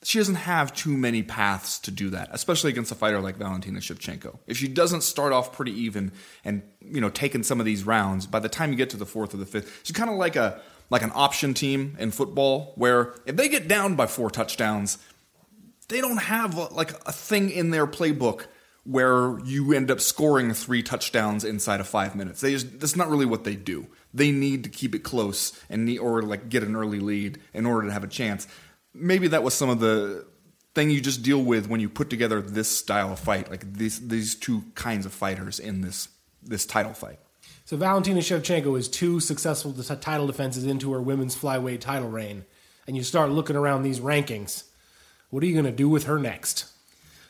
She 0.03 0.19
doesn't 0.19 0.35
have 0.35 0.73
too 0.73 0.95
many 0.95 1.23
paths 1.23 1.79
to 1.79 1.91
do 1.91 2.11
that, 2.11 2.29
especially 2.31 2.69
against 2.69 2.91
a 2.91 2.95
fighter 2.95 3.19
like 3.21 3.37
Valentina 3.37 3.79
Shevchenko. 3.79 4.37
If 4.45 4.57
she 4.57 4.67
doesn't 4.67 5.01
start 5.01 5.33
off 5.33 5.51
pretty 5.51 5.71
even 5.71 6.11
and 6.43 6.61
you 6.81 6.99
know 6.99 7.09
taking 7.09 7.43
some 7.43 7.59
of 7.59 7.65
these 7.65 7.85
rounds, 7.85 8.27
by 8.27 8.39
the 8.39 8.49
time 8.49 8.71
you 8.71 8.77
get 8.77 8.89
to 8.91 8.97
the 8.97 9.05
fourth 9.05 9.33
or 9.33 9.37
the 9.37 9.45
fifth, 9.45 9.81
she's 9.83 9.95
kind 9.95 10.09
of 10.09 10.17
like 10.17 10.35
a 10.35 10.61
like 10.89 11.01
an 11.01 11.11
option 11.15 11.53
team 11.53 11.95
in 11.99 12.11
football, 12.11 12.73
where 12.75 13.13
if 13.25 13.35
they 13.35 13.49
get 13.49 13.67
down 13.67 13.95
by 13.95 14.07
four 14.07 14.29
touchdowns, 14.29 14.97
they 15.87 16.01
don't 16.01 16.17
have 16.17 16.55
like 16.71 16.91
a 17.07 17.11
thing 17.11 17.49
in 17.49 17.71
their 17.71 17.87
playbook 17.87 18.47
where 18.83 19.39
you 19.43 19.73
end 19.73 19.89
up 19.89 19.99
scoring 19.99 20.53
three 20.53 20.83
touchdowns 20.83 21.43
inside 21.43 21.79
of 21.79 21.87
five 21.87 22.15
minutes. 22.15 22.41
They 22.41 22.51
just, 22.51 22.79
that's 22.79 22.95
not 22.95 23.09
really 23.09 23.25
what 23.25 23.43
they 23.43 23.55
do. 23.55 23.87
They 24.13 24.31
need 24.31 24.63
to 24.63 24.69
keep 24.69 24.93
it 24.93 24.99
close 24.99 25.59
and 25.69 25.85
need, 25.85 25.97
or 25.97 26.21
like 26.21 26.49
get 26.49 26.63
an 26.63 26.75
early 26.75 26.99
lead 26.99 27.39
in 27.53 27.65
order 27.65 27.87
to 27.87 27.93
have 27.93 28.03
a 28.03 28.07
chance. 28.07 28.47
Maybe 28.93 29.27
that 29.29 29.43
was 29.43 29.55
some 29.55 29.69
of 29.69 29.79
the 29.79 30.25
thing 30.75 30.91
you 30.91 31.01
just 31.01 31.23
deal 31.23 31.41
with 31.41 31.67
when 31.67 31.79
you 31.79 31.89
put 31.89 32.09
together 32.09 32.41
this 32.41 32.67
style 32.67 33.11
of 33.11 33.19
fight, 33.19 33.49
like 33.49 33.73
these 33.73 34.07
these 34.07 34.35
two 34.35 34.63
kinds 34.75 35.05
of 35.05 35.13
fighters 35.13 35.59
in 35.59 35.81
this 35.81 36.09
this 36.43 36.65
title 36.65 36.93
fight. 36.93 37.19
So 37.65 37.77
Valentina 37.77 38.19
Shevchenko 38.19 38.77
is 38.77 38.87
two 38.87 39.19
successful 39.19 39.73
title 39.73 40.27
defenses 40.27 40.65
into 40.65 40.91
her 40.93 41.01
women's 41.01 41.35
flyweight 41.35 41.79
title 41.79 42.09
reign, 42.09 42.45
and 42.85 42.95
you 42.95 43.01
start 43.01 43.31
looking 43.31 43.55
around 43.55 43.81
these 43.81 43.99
rankings. 43.99 44.65
What 45.31 45.41
are 45.41 45.47
you 45.47 45.53
going 45.53 45.65
to 45.65 45.71
do 45.71 45.89
with 45.89 46.03
her 46.03 46.19
next? 46.19 46.71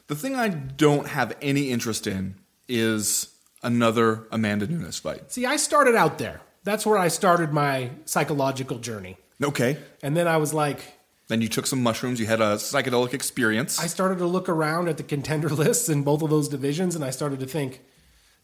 The 0.07 0.15
thing 0.15 0.35
I 0.35 0.49
don't 0.49 1.07
have 1.07 1.37
any 1.41 1.71
interest 1.71 2.05
in 2.05 2.35
is 2.67 3.29
another 3.63 4.27
Amanda 4.29 4.67
Nunes 4.67 4.99
fight. 4.99 5.31
See, 5.31 5.45
I 5.45 5.55
started 5.55 5.95
out 5.95 6.17
there. 6.17 6.41
That's 6.65 6.85
where 6.85 6.97
I 6.97 7.07
started 7.07 7.53
my 7.53 7.91
psychological 8.03 8.79
journey. 8.79 9.15
Okay. 9.41 9.77
And 10.03 10.17
then 10.17 10.27
I 10.27 10.35
was 10.35 10.53
like, 10.53 10.97
Then 11.29 11.41
you 11.41 11.47
took 11.47 11.65
some 11.65 11.81
mushrooms, 11.81 12.19
you 12.19 12.25
had 12.25 12.41
a 12.41 12.55
psychedelic 12.55 13.13
experience. 13.13 13.79
I 13.79 13.87
started 13.87 14.17
to 14.17 14.27
look 14.27 14.49
around 14.49 14.89
at 14.89 14.97
the 14.97 15.03
contender 15.03 15.47
lists 15.63 15.87
in 15.87 16.03
both 16.03 16.21
of 16.21 16.29
those 16.29 16.49
divisions, 16.49 16.93
and 16.93 17.05
I 17.05 17.09
started 17.09 17.39
to 17.39 17.45
think, 17.45 17.79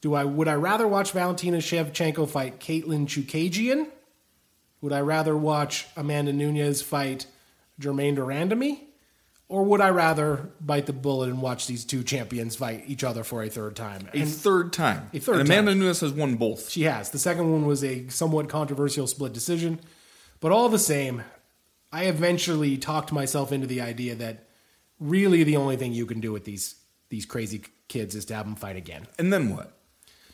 do 0.01 0.13
I 0.13 0.25
would 0.25 0.47
I 0.47 0.55
rather 0.55 0.87
watch 0.87 1.11
Valentina 1.11 1.57
Shevchenko 1.57 2.27
fight 2.29 2.59
Katlyn 2.59 3.05
Chookagian? 3.07 3.87
Would 4.81 4.93
I 4.93 5.01
rather 5.01 5.37
watch 5.37 5.87
Amanda 5.95 6.33
Nunes 6.33 6.81
fight 6.81 7.27
Germaine 7.79 8.15
de 8.15 8.21
Randamie? 8.21 8.79
Or 9.47 9.63
would 9.65 9.81
I 9.81 9.89
rather 9.89 10.49
bite 10.61 10.85
the 10.85 10.93
bullet 10.93 11.29
and 11.29 11.41
watch 11.41 11.67
these 11.67 11.83
two 11.83 12.03
champions 12.03 12.55
fight 12.55 12.85
each 12.87 13.03
other 13.03 13.23
for 13.23 13.43
a 13.43 13.49
third 13.49 13.75
time? 13.75 14.07
a 14.13 14.19
And 14.19 14.29
third 14.29 14.71
time. 14.71 15.09
A 15.13 15.19
third 15.19 15.41
and 15.41 15.49
Amanda 15.49 15.75
Nunes 15.75 15.99
has 15.99 16.13
won 16.13 16.35
both. 16.35 16.69
she 16.69 16.83
has. 16.83 17.09
The 17.09 17.19
second 17.19 17.51
one 17.51 17.65
was 17.65 17.83
a 17.83 18.07
somewhat 18.07 18.47
controversial 18.47 19.07
split 19.07 19.33
decision. 19.33 19.81
But 20.39 20.53
all 20.53 20.69
the 20.69 20.79
same, 20.79 21.23
I 21.91 22.05
eventually 22.05 22.77
talked 22.77 23.11
myself 23.11 23.51
into 23.51 23.67
the 23.67 23.81
idea 23.81 24.15
that 24.15 24.47
really 24.99 25.43
the 25.43 25.57
only 25.57 25.75
thing 25.75 25.91
you 25.91 26.05
can 26.05 26.21
do 26.21 26.31
with 26.31 26.45
these 26.45 26.75
these 27.09 27.25
crazy 27.25 27.61
kids 27.89 28.15
is 28.15 28.23
to 28.25 28.33
have 28.33 28.45
them 28.45 28.55
fight 28.55 28.77
again. 28.77 29.05
And 29.19 29.33
then 29.33 29.53
what? 29.53 29.77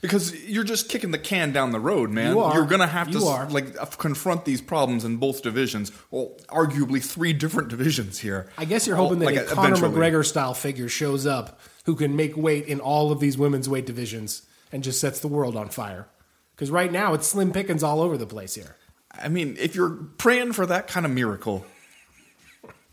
Because 0.01 0.46
you're 0.46 0.63
just 0.63 0.89
kicking 0.89 1.12
the 1.12 1.18
can 1.18 1.51
down 1.51 1.72
the 1.72 1.80
road, 1.80 2.12
man. 2.12 2.34
You 2.34 2.39
are. 2.42 2.54
You're 2.56 2.66
gonna 2.66 2.88
have 2.88 3.10
to 3.12 3.25
are. 3.25 3.50
like 3.50 3.80
uh, 3.80 3.86
confront 3.86 4.46
these 4.46 4.62
problems 4.62 5.04
in 5.04 5.18
both 5.18 5.42
divisions. 5.42 5.92
Well, 6.12 6.38
arguably 6.50 7.04
three 7.04 7.34
different 7.34 7.70
divisions 7.70 8.20
here. 8.20 8.50
I 8.58 8.66
guess 8.66 8.86
you're 8.86 8.96
hoping 8.96 9.20
that 9.20 9.25
Like, 9.25 9.38
a 9.38 9.46
Conor. 9.46 9.77
McGregor 9.77 10.25
style 10.25 10.54
figure 10.54 10.89
shows 10.89 11.25
up 11.25 11.60
who 11.86 11.96
can 11.96 12.16
make 12.16 12.38
weight 12.38 12.66
in 12.68 12.80
all 12.80 13.12
of 13.12 13.20
these 13.20 13.38
women's 13.38 13.68
weight 13.68 13.86
divisions 13.86 14.44
and 14.72 14.84
just 14.84 15.00
sets 15.00 15.20
the 15.20 15.27
world 15.27 15.56
on 15.56 15.70
fire. 15.70 16.08
Because 16.56 16.70
right 16.70 16.92
now 16.92 17.13
it's 17.13 17.27
slim 17.27 17.51
pickings 17.51 17.84
all 17.84 18.01
over 18.01 18.18
the 18.18 18.27
place 18.27 18.56
here. 18.56 18.75
I 19.12 19.30
mean, 19.30 19.56
if 19.60 19.75
you're 19.75 19.92
praying 20.18 20.54
for 20.54 20.66
that 20.66 20.88
kind 20.88 21.06
of 21.06 21.12
miracle, 21.12 21.66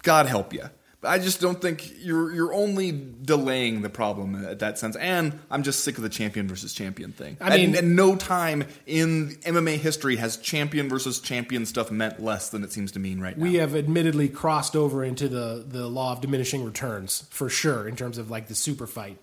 God 0.02 0.26
help 0.26 0.52
you. 0.52 0.70
I 1.04 1.18
just 1.18 1.40
don't 1.40 1.60
think 1.60 1.92
you're 1.98 2.32
you're 2.32 2.54
only 2.54 2.92
delaying 3.22 3.82
the 3.82 3.90
problem 3.90 4.44
at 4.44 4.58
that 4.60 4.78
sense. 4.78 4.96
And 4.96 5.38
I'm 5.50 5.62
just 5.62 5.84
sick 5.84 5.96
of 5.96 6.02
the 6.02 6.08
champion 6.08 6.48
versus 6.48 6.72
champion 6.72 7.12
thing. 7.12 7.36
I 7.40 7.56
mean- 7.56 7.66
and, 7.70 7.76
and 7.76 7.96
no 7.96 8.16
time 8.16 8.64
in 8.86 9.36
MMA 9.42 9.76
history 9.76 10.16
has 10.16 10.36
champion 10.36 10.88
versus 10.88 11.20
champion 11.20 11.66
stuff 11.66 11.90
meant 11.90 12.22
less 12.22 12.48
than 12.50 12.64
it 12.64 12.72
seems 12.72 12.92
to 12.92 12.98
mean 12.98 13.20
right 13.20 13.36
now. 13.36 13.42
We 13.42 13.54
have 13.54 13.74
admittedly 13.76 14.28
crossed 14.28 14.74
over 14.76 15.04
into 15.04 15.28
the, 15.28 15.64
the 15.66 15.86
law 15.88 16.12
of 16.12 16.20
diminishing 16.20 16.64
returns 16.64 17.26
for 17.30 17.48
sure 17.48 17.86
in 17.86 17.96
terms 17.96 18.18
of 18.18 18.30
like 18.30 18.48
the 18.48 18.54
super 18.54 18.86
fight. 18.86 19.18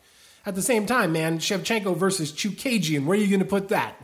At 0.46 0.56
the 0.56 0.62
same 0.62 0.86
time, 0.86 1.12
man, 1.12 1.38
Shevchenko 1.40 1.96
versus 1.98 2.32
Chookagian, 2.32 3.06
where 3.06 3.18
are 3.18 3.22
you 3.22 3.28
going 3.28 3.40
to 3.40 3.46
put 3.46 3.70
that? 3.70 3.96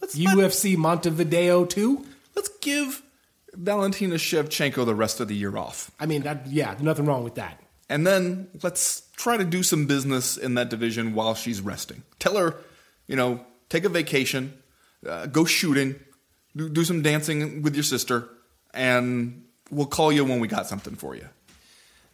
let's 0.00 0.16
let- 0.18 0.36
UFC 0.36 0.76
Montevideo 0.76 1.64
too? 1.64 2.04
let's 2.36 2.48
give 2.60 3.02
Valentina 3.60 4.14
Shevchenko 4.14 4.86
the 4.86 4.94
rest 4.94 5.20
of 5.20 5.28
the 5.28 5.34
year 5.34 5.56
off. 5.56 5.90
I 6.00 6.06
mean, 6.06 6.22
that, 6.22 6.46
yeah, 6.46 6.76
nothing 6.80 7.04
wrong 7.04 7.24
with 7.24 7.34
that. 7.34 7.60
And 7.88 8.06
then 8.06 8.48
let's 8.62 9.02
try 9.16 9.36
to 9.36 9.44
do 9.44 9.62
some 9.62 9.86
business 9.86 10.36
in 10.36 10.54
that 10.54 10.70
division 10.70 11.14
while 11.14 11.34
she's 11.34 11.60
resting. 11.60 12.02
Tell 12.18 12.36
her, 12.36 12.54
you 13.06 13.16
know, 13.16 13.44
take 13.68 13.84
a 13.84 13.88
vacation, 13.88 14.54
uh, 15.06 15.26
go 15.26 15.44
shooting, 15.44 15.96
do, 16.56 16.68
do 16.68 16.84
some 16.84 17.02
dancing 17.02 17.62
with 17.62 17.74
your 17.74 17.82
sister, 17.82 18.28
and 18.72 19.44
we'll 19.70 19.86
call 19.86 20.10
you 20.10 20.24
when 20.24 20.40
we 20.40 20.48
got 20.48 20.66
something 20.66 20.94
for 20.94 21.14
you. 21.14 21.28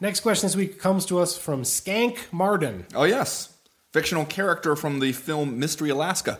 Next 0.00 0.20
question 0.20 0.46
this 0.46 0.56
week 0.56 0.80
comes 0.80 1.06
to 1.06 1.20
us 1.20 1.38
from 1.38 1.62
Skank 1.62 2.32
Marden. 2.32 2.86
Oh, 2.94 3.04
yes. 3.04 3.54
Fictional 3.92 4.24
character 4.24 4.74
from 4.74 5.00
the 5.00 5.12
film 5.12 5.58
Mystery 5.58 5.90
Alaska. 5.90 6.38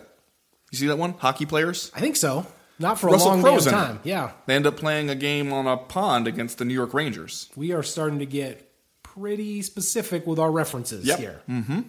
You 0.71 0.77
see 0.77 0.87
that 0.87 0.97
one? 0.97 1.13
Hockey 1.13 1.45
players? 1.45 1.91
I 1.95 2.01
think 2.01 2.17
so. 2.17 2.45
Not 2.79 2.99
for 2.99 3.07
a 3.07 3.11
Russell 3.13 3.29
long 3.29 3.41
Crowe's 3.41 3.65
damn 3.65 3.73
time. 3.73 3.99
Yeah. 4.03 4.31
They 4.45 4.55
end 4.55 4.67
up 4.67 4.77
playing 4.77 5.09
a 5.09 5.15
game 5.15 5.51
on 5.51 5.65
a 5.67 5.77
pond 5.77 6.27
against 6.27 6.57
the 6.59 6.65
New 6.65 6.73
York 6.73 6.93
Rangers. 6.93 7.49
we 7.55 7.71
are 7.71 7.81
starting 7.83 8.19
to 8.19 8.25
get 8.25 8.71
pretty 9.03 9.61
specific 9.63 10.27
with 10.27 10.37
our 10.37 10.51
references 10.51 11.05
Yep. 11.05 11.19
here. 11.19 11.41
Mm-hmm. 11.49 11.79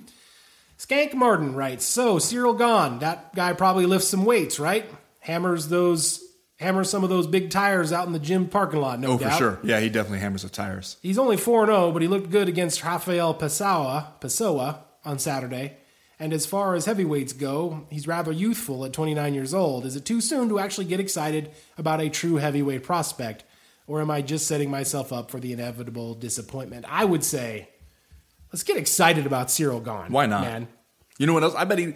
Skank 0.78 1.12
Marden 1.14 1.54
writes, 1.54 1.84
"So 1.84 2.16
Ciryl 2.16 2.56
Gane. 2.56 3.00
That 3.00 3.34
guy 3.34 3.52
probably 3.52 3.84
lifts 3.86 4.08
some 4.08 4.24
weights, 4.24 4.58
right? 4.60 4.88
Hammers 5.20 5.68
those, 5.68 6.22
hammers 6.58 6.88
some 6.88 7.02
of 7.04 7.10
those 7.10 7.26
big 7.26 7.50
tires 7.50 7.92
out 7.92 8.06
in 8.06 8.12
the 8.12 8.18
gym 8.18 8.46
parking 8.46 8.80
lot. 8.80 9.00
No 9.00 9.08
Oh, 9.12 9.18
doubt. 9.18 9.32
for 9.32 9.38
sure. 9.38 9.58
Yeah, 9.64 9.80
he 9.80 9.88
definitely 9.88 10.20
hammers 10.20 10.42
the 10.42 10.48
tires. 10.48 10.96
He's 11.02 11.18
only 11.18 11.36
4-0, 11.36 11.92
but 11.92 12.00
he 12.00 12.08
looked 12.08 12.30
good 12.30 12.48
against 12.48 12.82
Rafael 12.84 13.34
Pessoa, 13.34 14.12
Pessoa 14.20 14.78
on 15.04 15.18
Saturday. 15.18 15.76
And 16.20 16.32
as 16.32 16.46
far 16.46 16.74
as 16.74 16.84
heavyweights 16.86 17.32
go, 17.32 17.86
he's 17.90 18.08
rather 18.08 18.32
youthful 18.32 18.84
at 18.84 18.92
29 18.92 19.34
years 19.34 19.54
old. 19.54 19.86
Is 19.86 19.94
it 19.94 20.04
too 20.04 20.20
soon 20.20 20.48
to 20.48 20.58
actually 20.58 20.86
get 20.86 20.98
excited 20.98 21.50
about 21.76 22.00
a 22.00 22.08
true 22.08 22.36
heavyweight 22.36 22.82
prospect? 22.82 23.44
Or 23.86 24.00
am 24.00 24.10
I 24.10 24.20
just 24.22 24.46
setting 24.46 24.70
myself 24.70 25.12
up 25.12 25.30
for 25.30 25.38
the 25.38 25.52
inevitable 25.52 26.14
disappointment? 26.14 26.84
I 26.88 27.04
would 27.04 27.24
say, 27.24 27.68
let's 28.52 28.64
get 28.64 28.76
excited 28.76 29.26
about 29.26 29.46
Ciryl 29.46 29.82
Gane. 29.82 30.12
Why 30.12 30.26
not? 30.26 30.42
Man. 30.42 30.68
You 31.18 31.26
know 31.26 31.34
what 31.34 31.44
else? 31.44 31.54
I 31.54 31.64
bet 31.64 31.78
he, 31.78 31.94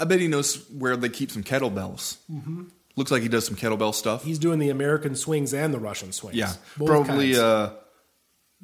I 0.00 0.04
bet 0.04 0.18
he 0.18 0.28
knows 0.28 0.68
where 0.70 0.96
they 0.96 1.08
keep 1.10 1.30
some 1.30 1.42
kettlebells. 1.44 2.16
Mm-hmm. 2.32 2.64
Looks 2.96 3.10
like 3.10 3.22
he 3.22 3.28
does 3.28 3.46
some 3.46 3.56
kettlebell 3.56 3.94
stuff. 3.94 4.24
He's 4.24 4.38
doing 4.38 4.58
the 4.58 4.70
American 4.70 5.14
swings 5.14 5.54
and 5.54 5.72
the 5.72 5.78
Russian 5.78 6.12
swings. 6.12 6.36
yeah, 6.36 6.54
Both 6.76 6.88
probably, 6.88 7.36
uh, 7.36 7.70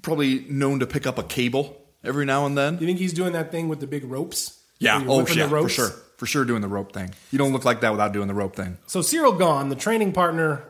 probably 0.03 0.41
known 0.49 0.81
to 0.81 0.87
pick 0.87 1.07
up 1.07 1.19
a 1.19 1.23
cable 1.23 1.81
every 2.03 2.25
now 2.25 2.45
and 2.47 2.57
then. 2.57 2.75
you 2.79 2.87
think 2.87 2.99
he's 2.99 3.13
doing 3.13 3.33
that 3.35 3.51
thing 3.51 3.69
with 3.69 3.81
the 3.81 3.87
big 3.87 4.05
ropes? 4.05 4.58
Yeah, 4.79 5.03
oh 5.07 5.27
yeah, 5.27 5.49
for 5.49 5.69
sure, 5.69 5.91
for 6.17 6.27
sure, 6.27 6.45
doing 6.45 6.63
the 6.63 6.69
rope 6.69 6.93
thing. 6.93 7.13
You 7.31 7.39
don't 7.39 7.53
look 7.53 7.65
like 7.65 7.81
that 7.81 7.91
without 7.91 8.13
doing 8.13 8.29
the 8.29 8.35
rope 8.35 8.55
thing. 8.55 8.79
So 8.87 9.01
Ciryl 9.01 9.37
Gane, 9.39 9.69
the 9.69 9.77
training 9.77 10.13
partner 10.13 10.63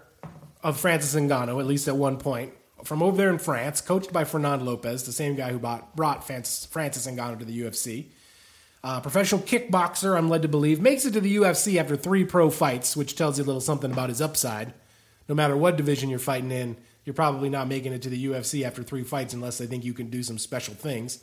of 0.62 0.80
Francis 0.80 1.14
Ngannou, 1.14 1.60
at 1.60 1.66
least 1.66 1.88
at 1.88 1.96
one 1.96 2.16
point, 2.16 2.52
from 2.84 3.02
over 3.02 3.16
there 3.16 3.30
in 3.30 3.38
France, 3.38 3.80
coached 3.80 4.12
by 4.12 4.24
Fernand 4.24 4.64
Lopez, 4.64 5.04
the 5.04 5.12
same 5.12 5.34
guy 5.34 5.52
who 5.52 5.58
bought, 5.58 5.94
brought 5.94 6.26
Francis, 6.26 6.64
Francis 6.66 7.06
Ngannou 7.06 7.38
to 7.40 7.44
the 7.44 7.60
UFC. 7.60 8.06
Uh, 8.82 9.00
professional 9.00 9.40
kickboxer, 9.40 10.16
I'm 10.16 10.28
led 10.30 10.42
to 10.42 10.48
believe, 10.48 10.80
makes 10.80 11.04
it 11.04 11.12
to 11.12 11.20
the 11.20 11.36
UFC 11.36 11.78
after 11.78 11.96
three 11.96 12.24
pro 12.24 12.48
fights, 12.48 12.96
which 12.96 13.16
tells 13.16 13.38
you 13.38 13.44
a 13.44 13.46
little 13.46 13.60
something 13.60 13.90
about 13.90 14.08
his 14.08 14.20
upside. 14.20 14.72
No 15.28 15.34
matter 15.34 15.56
what 15.56 15.76
division 15.76 16.08
you're 16.08 16.18
fighting 16.18 16.52
in, 16.52 16.76
you're 17.04 17.14
probably 17.14 17.48
not 17.48 17.68
making 17.68 17.92
it 17.92 18.02
to 18.02 18.08
the 18.08 18.26
UFC 18.26 18.64
after 18.64 18.82
three 18.82 19.02
fights 19.02 19.34
unless 19.34 19.58
they 19.58 19.66
think 19.66 19.84
you 19.84 19.94
can 19.94 20.10
do 20.10 20.22
some 20.22 20.38
special 20.38 20.74
things. 20.74 21.18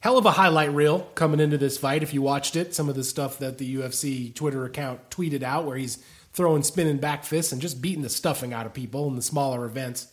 Hell 0.00 0.16
of 0.16 0.26
a 0.26 0.30
highlight 0.32 0.72
reel 0.72 1.00
coming 1.14 1.40
into 1.40 1.58
this 1.58 1.76
fight. 1.76 2.02
If 2.02 2.14
you 2.14 2.22
watched 2.22 2.54
it, 2.54 2.74
some 2.74 2.88
of 2.88 2.94
the 2.94 3.02
stuff 3.02 3.38
that 3.40 3.58
the 3.58 3.76
UFC 3.76 4.32
Twitter 4.34 4.64
account 4.64 5.10
tweeted 5.10 5.42
out, 5.42 5.64
where 5.66 5.76
he's 5.76 5.98
throwing 6.32 6.62
spinning 6.62 6.98
back 6.98 7.24
fists 7.24 7.50
and 7.52 7.60
just 7.60 7.82
beating 7.82 8.02
the 8.02 8.08
stuffing 8.08 8.52
out 8.52 8.64
of 8.66 8.72
people 8.72 9.08
in 9.08 9.16
the 9.16 9.22
smaller 9.22 9.64
events. 9.64 10.08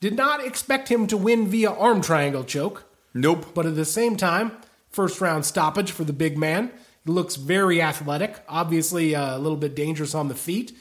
Did 0.00 0.16
not 0.16 0.42
expect 0.44 0.88
him 0.88 1.06
to 1.08 1.18
win 1.18 1.48
via 1.48 1.70
arm 1.70 2.00
triangle 2.00 2.44
choke, 2.44 2.84
Nope. 3.12 3.46
but 3.54 3.66
at 3.66 3.74
the 3.76 3.84
same 3.84 4.16
time, 4.16 4.52
first 4.88 5.20
round 5.20 5.44
stoppage 5.44 5.90
for 5.92 6.04
the 6.04 6.14
big 6.14 6.38
man. 6.38 6.70
He 7.04 7.10
looks 7.12 7.36
very 7.36 7.82
athletic, 7.82 8.42
obviously 8.48 9.14
uh, 9.14 9.36
a 9.36 9.38
little 9.38 9.58
bit 9.58 9.74
dangerous 9.74 10.14
on 10.14 10.28
the 10.28 10.34
feet. 10.34 10.72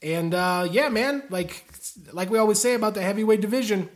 And 0.00 0.34
uh, 0.34 0.68
yeah, 0.70 0.88
man, 0.88 1.24
like 1.30 1.64
like 2.12 2.30
we 2.30 2.38
always 2.38 2.60
say 2.60 2.74
about 2.74 2.94
the 2.94 3.02
heavyweight 3.02 3.40
division, 3.40 3.88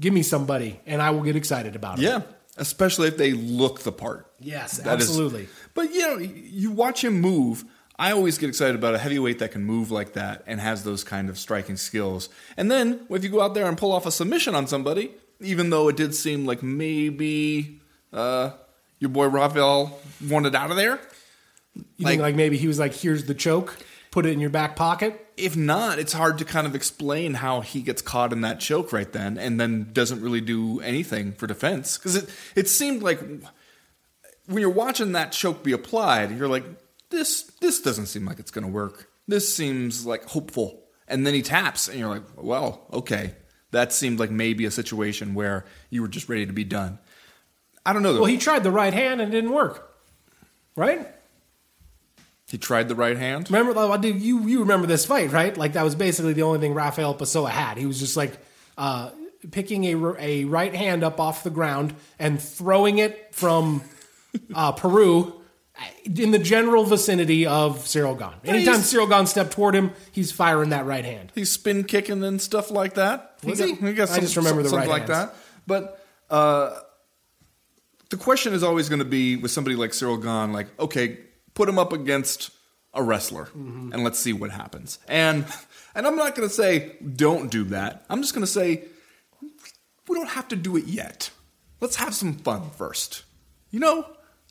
give 0.00 0.12
me 0.14 0.22
somebody 0.22 0.80
and 0.86 1.02
I 1.02 1.10
will 1.10 1.22
get 1.22 1.34
excited 1.34 1.74
about 1.74 1.98
it. 1.98 2.02
Yeah, 2.02 2.22
especially 2.56 3.08
if 3.08 3.16
they 3.16 3.32
look 3.32 3.80
the 3.80 3.92
part. 3.92 4.26
Yes, 4.40 4.78
That 4.78 5.00
is- 5.00 5.08
absolutely. 5.08 5.48
but 5.74 5.92
you 5.92 6.00
know, 6.00 6.18
you 6.18 6.70
watch 6.70 7.02
him 7.04 7.20
move. 7.20 7.64
I 7.98 8.12
always 8.12 8.38
get 8.38 8.48
excited 8.48 8.74
about 8.74 8.94
a 8.94 8.98
heavyweight 8.98 9.38
that 9.40 9.52
can 9.52 9.64
move 9.64 9.90
like 9.90 10.14
that 10.14 10.42
and 10.46 10.58
has 10.60 10.82
those 10.82 11.04
kind 11.04 11.28
of 11.28 11.38
striking 11.38 11.76
skills. 11.76 12.28
And 12.56 12.70
then 12.70 13.00
if 13.10 13.22
you 13.22 13.30
go 13.30 13.40
out 13.40 13.54
there 13.54 13.66
and 13.66 13.76
pull 13.78 13.92
off 13.92 14.06
a 14.06 14.10
submission 14.10 14.54
on 14.54 14.66
somebody, 14.66 15.12
even 15.40 15.70
though 15.70 15.88
it 15.88 15.96
did 15.96 16.14
seem 16.14 16.44
like 16.46 16.62
maybe 16.62 17.80
uh, 18.12 18.50
your 18.98 19.10
boy 19.10 19.26
Rafael 19.26 19.98
wanted 20.28 20.54
out 20.54 20.70
of 20.70 20.76
there, 20.76 20.98
You 21.96 22.06
think 22.06 22.20
like 22.20 22.34
maybe 22.34 22.56
he 22.58 22.66
was 22.66 22.78
like, 22.78 22.92
here's 22.94 23.24
the 23.24 23.34
choke? 23.34 23.78
Put 24.12 24.24
it 24.24 24.30
in 24.30 24.38
your 24.38 24.50
back 24.50 24.76
pocket. 24.76 25.26
if 25.36 25.56
not, 25.56 25.98
it's 25.98 26.12
hard 26.12 26.38
to 26.38 26.44
kind 26.44 26.66
of 26.66 26.76
explain 26.76 27.34
how 27.34 27.62
he 27.62 27.82
gets 27.82 28.00
caught 28.00 28.32
in 28.32 28.42
that 28.42 28.60
choke 28.60 28.92
right 28.92 29.12
then, 29.12 29.36
and 29.36 29.58
then 29.58 29.88
doesn't 29.92 30.22
really 30.22 30.40
do 30.40 30.80
anything 30.80 31.32
for 31.32 31.48
defense. 31.48 31.98
Because 31.98 32.14
it 32.14 32.30
it 32.54 32.68
seemed 32.68 33.02
like 33.02 33.18
when 33.18 34.60
you're 34.60 34.70
watching 34.70 35.12
that 35.12 35.32
choke 35.32 35.64
be 35.64 35.72
applied, 35.72 36.36
you're 36.36 36.46
like, 36.46 36.64
this 37.10 37.42
this 37.60 37.80
doesn't 37.80 38.06
seem 38.06 38.24
like 38.24 38.38
it's 38.38 38.52
going 38.52 38.64
to 38.64 38.70
work. 38.70 39.08
This 39.26 39.52
seems 39.52 40.06
like 40.06 40.24
hopeful, 40.26 40.84
and 41.08 41.26
then 41.26 41.34
he 41.34 41.42
taps, 41.42 41.88
and 41.88 41.98
you're 41.98 42.08
like, 42.08 42.22
well, 42.36 42.86
okay, 42.92 43.34
that 43.72 43.92
seemed 43.92 44.20
like 44.20 44.30
maybe 44.30 44.66
a 44.66 44.70
situation 44.70 45.34
where 45.34 45.64
you 45.90 46.02
were 46.02 46.08
just 46.08 46.28
ready 46.28 46.46
to 46.46 46.52
be 46.52 46.64
done. 46.64 46.98
I 47.84 47.92
don't 47.92 48.02
know. 48.02 48.12
Though. 48.12 48.20
Well, 48.20 48.30
he 48.30 48.38
tried 48.38 48.62
the 48.62 48.70
right 48.70 48.92
hand 48.92 49.20
and 49.20 49.32
it 49.32 49.36
didn't 49.36 49.52
work. 49.52 49.88
Right? 50.76 51.08
He 52.52 52.58
tried 52.58 52.88
the 52.88 52.94
right 52.94 53.16
hand. 53.16 53.50
Remember, 53.50 54.06
you 54.06 54.46
you 54.46 54.60
remember 54.60 54.86
this 54.86 55.06
fight, 55.06 55.32
right? 55.32 55.56
Like 55.56 55.72
that 55.72 55.84
was 55.84 55.94
basically 55.94 56.34
the 56.34 56.42
only 56.42 56.58
thing 56.58 56.74
Rafael 56.74 57.14
Pessoa 57.14 57.48
had. 57.48 57.78
He 57.78 57.86
was 57.86 57.98
just 57.98 58.14
like 58.14 58.36
uh, 58.76 59.08
picking 59.50 59.84
a 59.84 60.44
right 60.44 60.74
hand 60.74 61.02
up 61.02 61.18
off 61.18 61.44
the 61.44 61.50
ground 61.50 61.94
and 62.18 62.38
throwing 62.38 62.98
it 62.98 63.34
from 63.34 63.80
uh, 64.54 64.72
Peru 64.72 65.40
in 66.04 66.30
the 66.30 66.38
general 66.38 66.84
vicinity 66.84 67.46
of 67.46 67.78
Ciryl 67.78 68.18
Gane. 68.18 68.34
Anytime 68.44 68.74
he's- 68.74 68.92
Ciryl 68.92 69.08
Gane 69.08 69.26
stepped 69.26 69.52
toward 69.52 69.74
him, 69.74 69.92
he's 70.12 70.30
firing 70.30 70.68
that 70.68 70.84
right 70.84 71.06
hand. 71.06 71.32
He's 71.34 71.50
spin 71.50 71.84
kicking 71.84 72.22
and 72.22 72.38
stuff 72.38 72.70
like 72.70 72.96
that. 72.96 73.38
Was 73.44 73.60
got, 73.60 73.68
he? 73.70 73.92
got 73.94 74.10
I 74.10 74.20
just 74.20 74.36
remember 74.36 74.62
the 74.62 74.68
something 74.68 74.90
right 74.90 75.00
like 75.00 75.08
hands. 75.08 75.30
that. 75.30 75.34
But 75.66 76.04
uh, 76.28 76.78
the 78.10 78.18
question 78.18 78.52
is 78.52 78.62
always 78.62 78.90
going 78.90 78.98
to 78.98 79.06
be 79.06 79.36
with 79.36 79.50
somebody 79.52 79.74
like 79.74 79.92
Ciryl 79.92 80.22
Gane, 80.22 80.52
like, 80.52 80.66
okay, 80.78 81.16
put 81.54 81.68
him 81.68 81.78
up 81.78 81.92
against 81.92 82.50
a 82.94 83.02
wrestler 83.02 83.46
Mm-hmm. 83.46 83.92
and 83.92 84.04
let's 84.04 84.18
see 84.18 84.32
what 84.32 84.50
happens. 84.50 84.98
And 85.08 85.46
and 85.94 86.06
I'm 86.06 86.16
not 86.16 86.34
going 86.34 86.48
to 86.48 86.54
say 86.54 86.96
don't 87.16 87.50
do 87.50 87.64
that. 87.64 88.04
I'm 88.10 88.20
just 88.22 88.34
going 88.34 88.44
to 88.44 88.50
say 88.52 88.84
we 90.08 90.16
don't 90.16 90.28
have 90.30 90.48
to 90.48 90.56
do 90.56 90.76
it 90.76 90.84
yet. 90.84 91.30
Let's 91.80 91.96
have 91.96 92.14
some 92.14 92.34
fun 92.34 92.70
first. 92.70 93.24
You 93.70 93.80
know, 93.80 94.06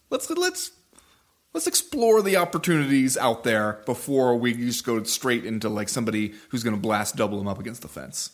let's 0.09 0.29
let's 0.29 0.71
let's 1.53 1.67
explore 1.67 2.21
the 2.21 2.37
opportunities 2.37 3.15
out 3.17 3.43
there 3.43 3.81
before 3.85 4.35
we 4.37 4.53
just 4.53 4.85
go 4.85 5.03
straight 5.03 5.45
into 5.45 5.69
like 5.69 5.89
somebody 5.89 6.33
who's 6.49 6.63
going 6.63 6.75
to 6.75 6.81
blast 6.81 7.15
double 7.15 7.39
him 7.39 7.47
up 7.47 7.59
against 7.59 7.81
the 7.83 7.87
fence. 7.87 8.31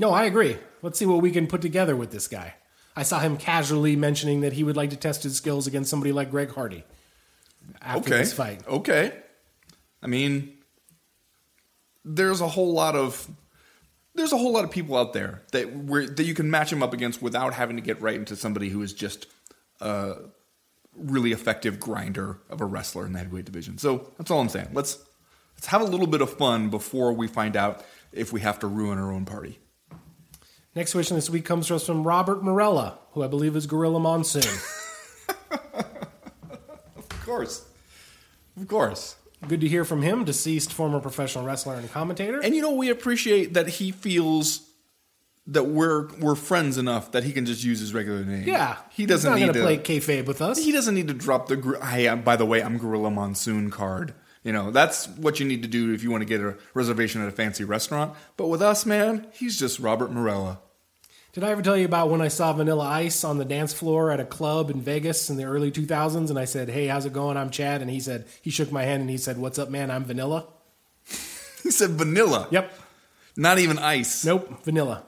No, 0.00 0.10
I 0.10 0.24
agree. 0.24 0.58
Let's 0.82 0.98
see 0.98 1.06
what 1.06 1.22
we 1.22 1.30
can 1.30 1.46
put 1.46 1.62
together 1.62 1.94
with 1.94 2.10
this 2.10 2.26
guy. 2.26 2.54
I 2.96 3.04
saw 3.04 3.20
him 3.20 3.36
casually 3.36 3.94
mentioning 3.94 4.40
that 4.40 4.54
he 4.54 4.64
would 4.64 4.76
like 4.76 4.90
to 4.90 4.96
test 4.96 5.22
his 5.22 5.36
skills 5.36 5.66
against 5.68 5.90
somebody 5.90 6.10
like 6.12 6.30
Greg 6.32 6.50
Hardy 6.52 6.84
after 7.80 8.10
okay. 8.10 8.18
this 8.18 8.32
fight. 8.32 8.66
Okay. 8.66 9.12
I 10.02 10.06
mean, 10.06 10.54
there's 12.04 12.40
a 12.40 12.48
whole 12.48 12.72
lot 12.72 12.94
of 12.94 13.28
there's 14.14 14.32
a 14.32 14.36
whole 14.36 14.52
lot 14.52 14.64
of 14.64 14.70
people 14.70 14.96
out 14.96 15.12
there 15.12 15.42
that 15.52 15.74
where 15.74 16.06
that 16.06 16.24
you 16.24 16.34
can 16.34 16.50
match 16.50 16.72
him 16.72 16.82
up 16.82 16.92
against 16.92 17.22
without 17.22 17.54
having 17.54 17.76
to 17.76 17.82
get 17.82 18.00
right 18.00 18.16
into 18.16 18.36
somebody 18.36 18.68
who 18.68 18.82
is 18.82 18.92
just 18.92 19.26
a 19.80 20.16
really 20.96 21.32
effective 21.32 21.80
grinder 21.80 22.38
of 22.48 22.60
a 22.60 22.64
wrestler 22.64 23.06
in 23.06 23.12
the 23.12 23.18
heavyweight 23.18 23.44
division. 23.44 23.78
So 23.78 24.12
that's 24.18 24.30
all 24.30 24.40
I'm 24.40 24.48
saying. 24.48 24.68
Let's 24.72 24.98
let's 25.56 25.66
have 25.66 25.80
a 25.80 25.86
little 25.86 26.06
bit 26.06 26.20
of 26.20 26.36
fun 26.36 26.70
before 26.70 27.12
we 27.12 27.26
find 27.26 27.56
out 27.56 27.84
if 28.12 28.32
we 28.32 28.40
have 28.42 28.58
to 28.60 28.66
ruin 28.66 28.98
our 28.98 29.12
own 29.12 29.24
party. 29.24 29.58
Next 30.74 30.92
question 30.92 31.16
this 31.16 31.30
week 31.30 31.44
comes 31.44 31.68
to 31.68 31.76
us 31.76 31.86
from 31.86 32.04
Robert 32.04 32.42
Marella, 32.42 32.98
who 33.12 33.22
I 33.22 33.28
believe 33.28 33.54
is 33.54 33.66
Gorilla 33.66 34.00
Monsoon. 34.00 34.42
Of 37.24 37.30
course. 37.30 37.64
Of 38.60 38.68
course. 38.68 39.16
Good 39.48 39.62
to 39.62 39.68
hear 39.68 39.86
from 39.86 40.02
him, 40.02 40.24
deceased 40.24 40.74
former 40.74 41.00
professional 41.00 41.42
wrestler 41.44 41.74
and 41.76 41.90
commentator. 41.90 42.38
And 42.38 42.54
you 42.54 42.60
know, 42.60 42.72
we 42.72 42.90
appreciate 42.90 43.54
that 43.54 43.66
he 43.66 43.92
feels 43.92 44.60
that 45.46 45.64
we're 45.64 46.08
we're 46.16 46.34
friends 46.34 46.76
enough 46.76 47.12
that 47.12 47.24
he 47.24 47.32
can 47.32 47.46
just 47.46 47.64
use 47.64 47.80
his 47.80 47.94
regular 47.94 48.24
name. 48.24 48.44
yeah, 48.46 48.76
he 48.90 49.06
doesn't 49.06 49.30
He's 49.32 49.40
need 49.40 49.46
not 49.46 49.52
to 49.54 49.58
gonna 49.60 49.78
play 49.78 49.98
kayfabe 49.98 50.26
with 50.26 50.42
us. 50.42 50.58
He 50.58 50.70
doesn't 50.70 50.94
need 50.94 51.08
to 51.08 51.14
drop 51.14 51.48
the. 51.48 51.78
I 51.80 52.00
am. 52.00 52.18
Uh, 52.18 52.22
by 52.22 52.36
the 52.36 52.44
way, 52.44 52.62
I'm 52.62 52.76
Gorilla 52.76 53.10
Monsoon 53.10 53.70
card. 53.70 54.12
You 54.42 54.52
know, 54.52 54.70
that's 54.70 55.08
what 55.08 55.40
you 55.40 55.46
need 55.46 55.62
to 55.62 55.68
do 55.68 55.94
if 55.94 56.02
you 56.02 56.10
want 56.10 56.20
to 56.20 56.26
get 56.26 56.42
a 56.42 56.56
reservation 56.74 57.22
at 57.22 57.28
a 57.28 57.32
fancy 57.32 57.64
restaurant. 57.64 58.14
But 58.36 58.48
with 58.48 58.60
us, 58.60 58.84
man, 58.84 59.26
he's 59.32 59.58
just 59.58 59.80
Robert 59.80 60.10
Marella. 60.10 60.58
Did 61.34 61.42
I 61.42 61.50
ever 61.50 61.62
tell 61.62 61.76
you 61.76 61.84
about 61.84 62.10
when 62.10 62.20
I 62.20 62.28
saw 62.28 62.52
Vanilla 62.52 62.84
Ice 62.84 63.24
on 63.24 63.38
the 63.38 63.44
dance 63.44 63.74
floor 63.74 64.12
at 64.12 64.20
a 64.20 64.24
club 64.24 64.70
in 64.70 64.80
Vegas 64.80 65.28
in 65.28 65.36
the 65.36 65.42
early 65.42 65.72
2000s? 65.72 66.30
And 66.30 66.38
I 66.38 66.44
said, 66.44 66.68
"Hey, 66.68 66.86
how's 66.86 67.06
it 67.06 67.12
going? 67.12 67.36
I'm 67.36 67.50
Chad." 67.50 67.82
And 67.82 67.90
he 67.90 67.98
said, 67.98 68.26
he 68.40 68.50
shook 68.50 68.70
my 68.70 68.84
hand 68.84 69.00
and 69.00 69.10
he 69.10 69.18
said, 69.18 69.36
"What's 69.36 69.58
up, 69.58 69.68
man? 69.68 69.90
I'm 69.90 70.04
Vanilla." 70.04 70.46
He 71.64 71.70
said 71.70 71.92
vanilla. 71.92 72.46
Yep. 72.50 72.78
Not 73.38 73.58
even 73.58 73.78
ice. 73.78 74.22
Nope. 74.22 74.62
Vanilla. 74.64 75.02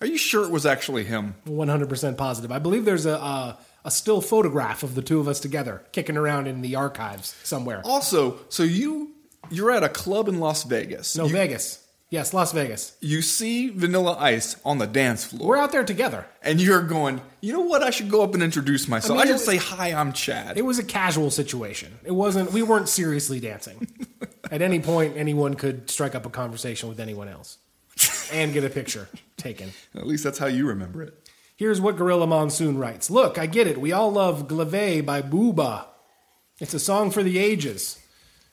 Are 0.00 0.06
you 0.06 0.16
sure 0.16 0.44
it 0.44 0.50
was 0.50 0.64
actually 0.64 1.04
him? 1.04 1.34
100% 1.46 2.16
positive. 2.16 2.50
I 2.50 2.58
believe 2.58 2.86
there's 2.86 3.04
a, 3.04 3.16
a 3.16 3.58
a 3.84 3.90
still 3.90 4.22
photograph 4.22 4.82
of 4.82 4.94
the 4.94 5.02
two 5.02 5.20
of 5.20 5.28
us 5.28 5.38
together 5.38 5.82
kicking 5.92 6.16
around 6.16 6.46
in 6.46 6.62
the 6.62 6.76
archives 6.76 7.34
somewhere. 7.42 7.82
Also, 7.84 8.38
so 8.48 8.62
you 8.62 9.12
you're 9.50 9.70
at 9.70 9.82
a 9.82 9.88
club 9.90 10.26
in 10.26 10.40
Las 10.40 10.64
Vegas. 10.64 11.16
No, 11.16 11.26
you, 11.26 11.32
Vegas. 11.32 11.86
Yes, 12.10 12.34
Las 12.34 12.50
Vegas. 12.52 12.96
you 13.00 13.22
see 13.22 13.68
Vanilla 13.70 14.16
Ice 14.18 14.56
on 14.64 14.78
the 14.78 14.86
dance 14.88 15.24
floor. 15.24 15.48
We're 15.50 15.56
out 15.58 15.70
there 15.70 15.84
together. 15.84 16.26
and 16.42 16.60
you're 16.60 16.82
going, 16.82 17.20
you 17.40 17.52
know 17.52 17.60
what? 17.60 17.84
I 17.84 17.90
should 17.90 18.10
go 18.10 18.22
up 18.24 18.34
and 18.34 18.42
introduce 18.42 18.88
myself. 18.88 19.16
I, 19.18 19.22
I 19.22 19.26
should 19.26 19.36
it- 19.36 19.38
say, 19.38 19.56
hi, 19.58 19.92
I'm 19.92 20.12
Chad. 20.12 20.58
It 20.58 20.64
was 20.64 20.80
a 20.80 20.84
casual 20.84 21.30
situation. 21.30 21.98
It 22.02 22.10
wasn't. 22.10 22.52
We 22.52 22.62
weren't 22.62 22.88
seriously 22.88 23.38
dancing. 23.38 23.86
At 24.50 24.60
any 24.60 24.80
point, 24.80 25.16
anyone 25.16 25.54
could 25.54 25.88
strike 25.88 26.16
up 26.16 26.26
a 26.26 26.30
conversation 26.30 26.88
with 26.88 26.98
anyone 26.98 27.28
else 27.28 27.58
and 28.32 28.52
get 28.52 28.64
a 28.64 28.70
picture 28.70 29.08
taken. 29.36 29.70
At 29.94 30.08
least 30.08 30.24
that's 30.24 30.38
how 30.38 30.46
you 30.46 30.66
remember 30.66 31.04
it. 31.04 31.30
Here's 31.54 31.80
what 31.80 31.96
Gorilla 31.96 32.26
Monsoon 32.26 32.76
writes. 32.76 33.08
Look, 33.10 33.38
I 33.38 33.46
get 33.46 33.68
it. 33.68 33.78
We 33.78 33.92
all 33.92 34.10
love 34.10 34.48
Glave 34.48 35.06
by 35.06 35.22
Booba. 35.22 35.84
It's 36.58 36.74
a 36.74 36.80
song 36.80 37.12
for 37.12 37.22
the 37.22 37.38
ages. 37.38 37.99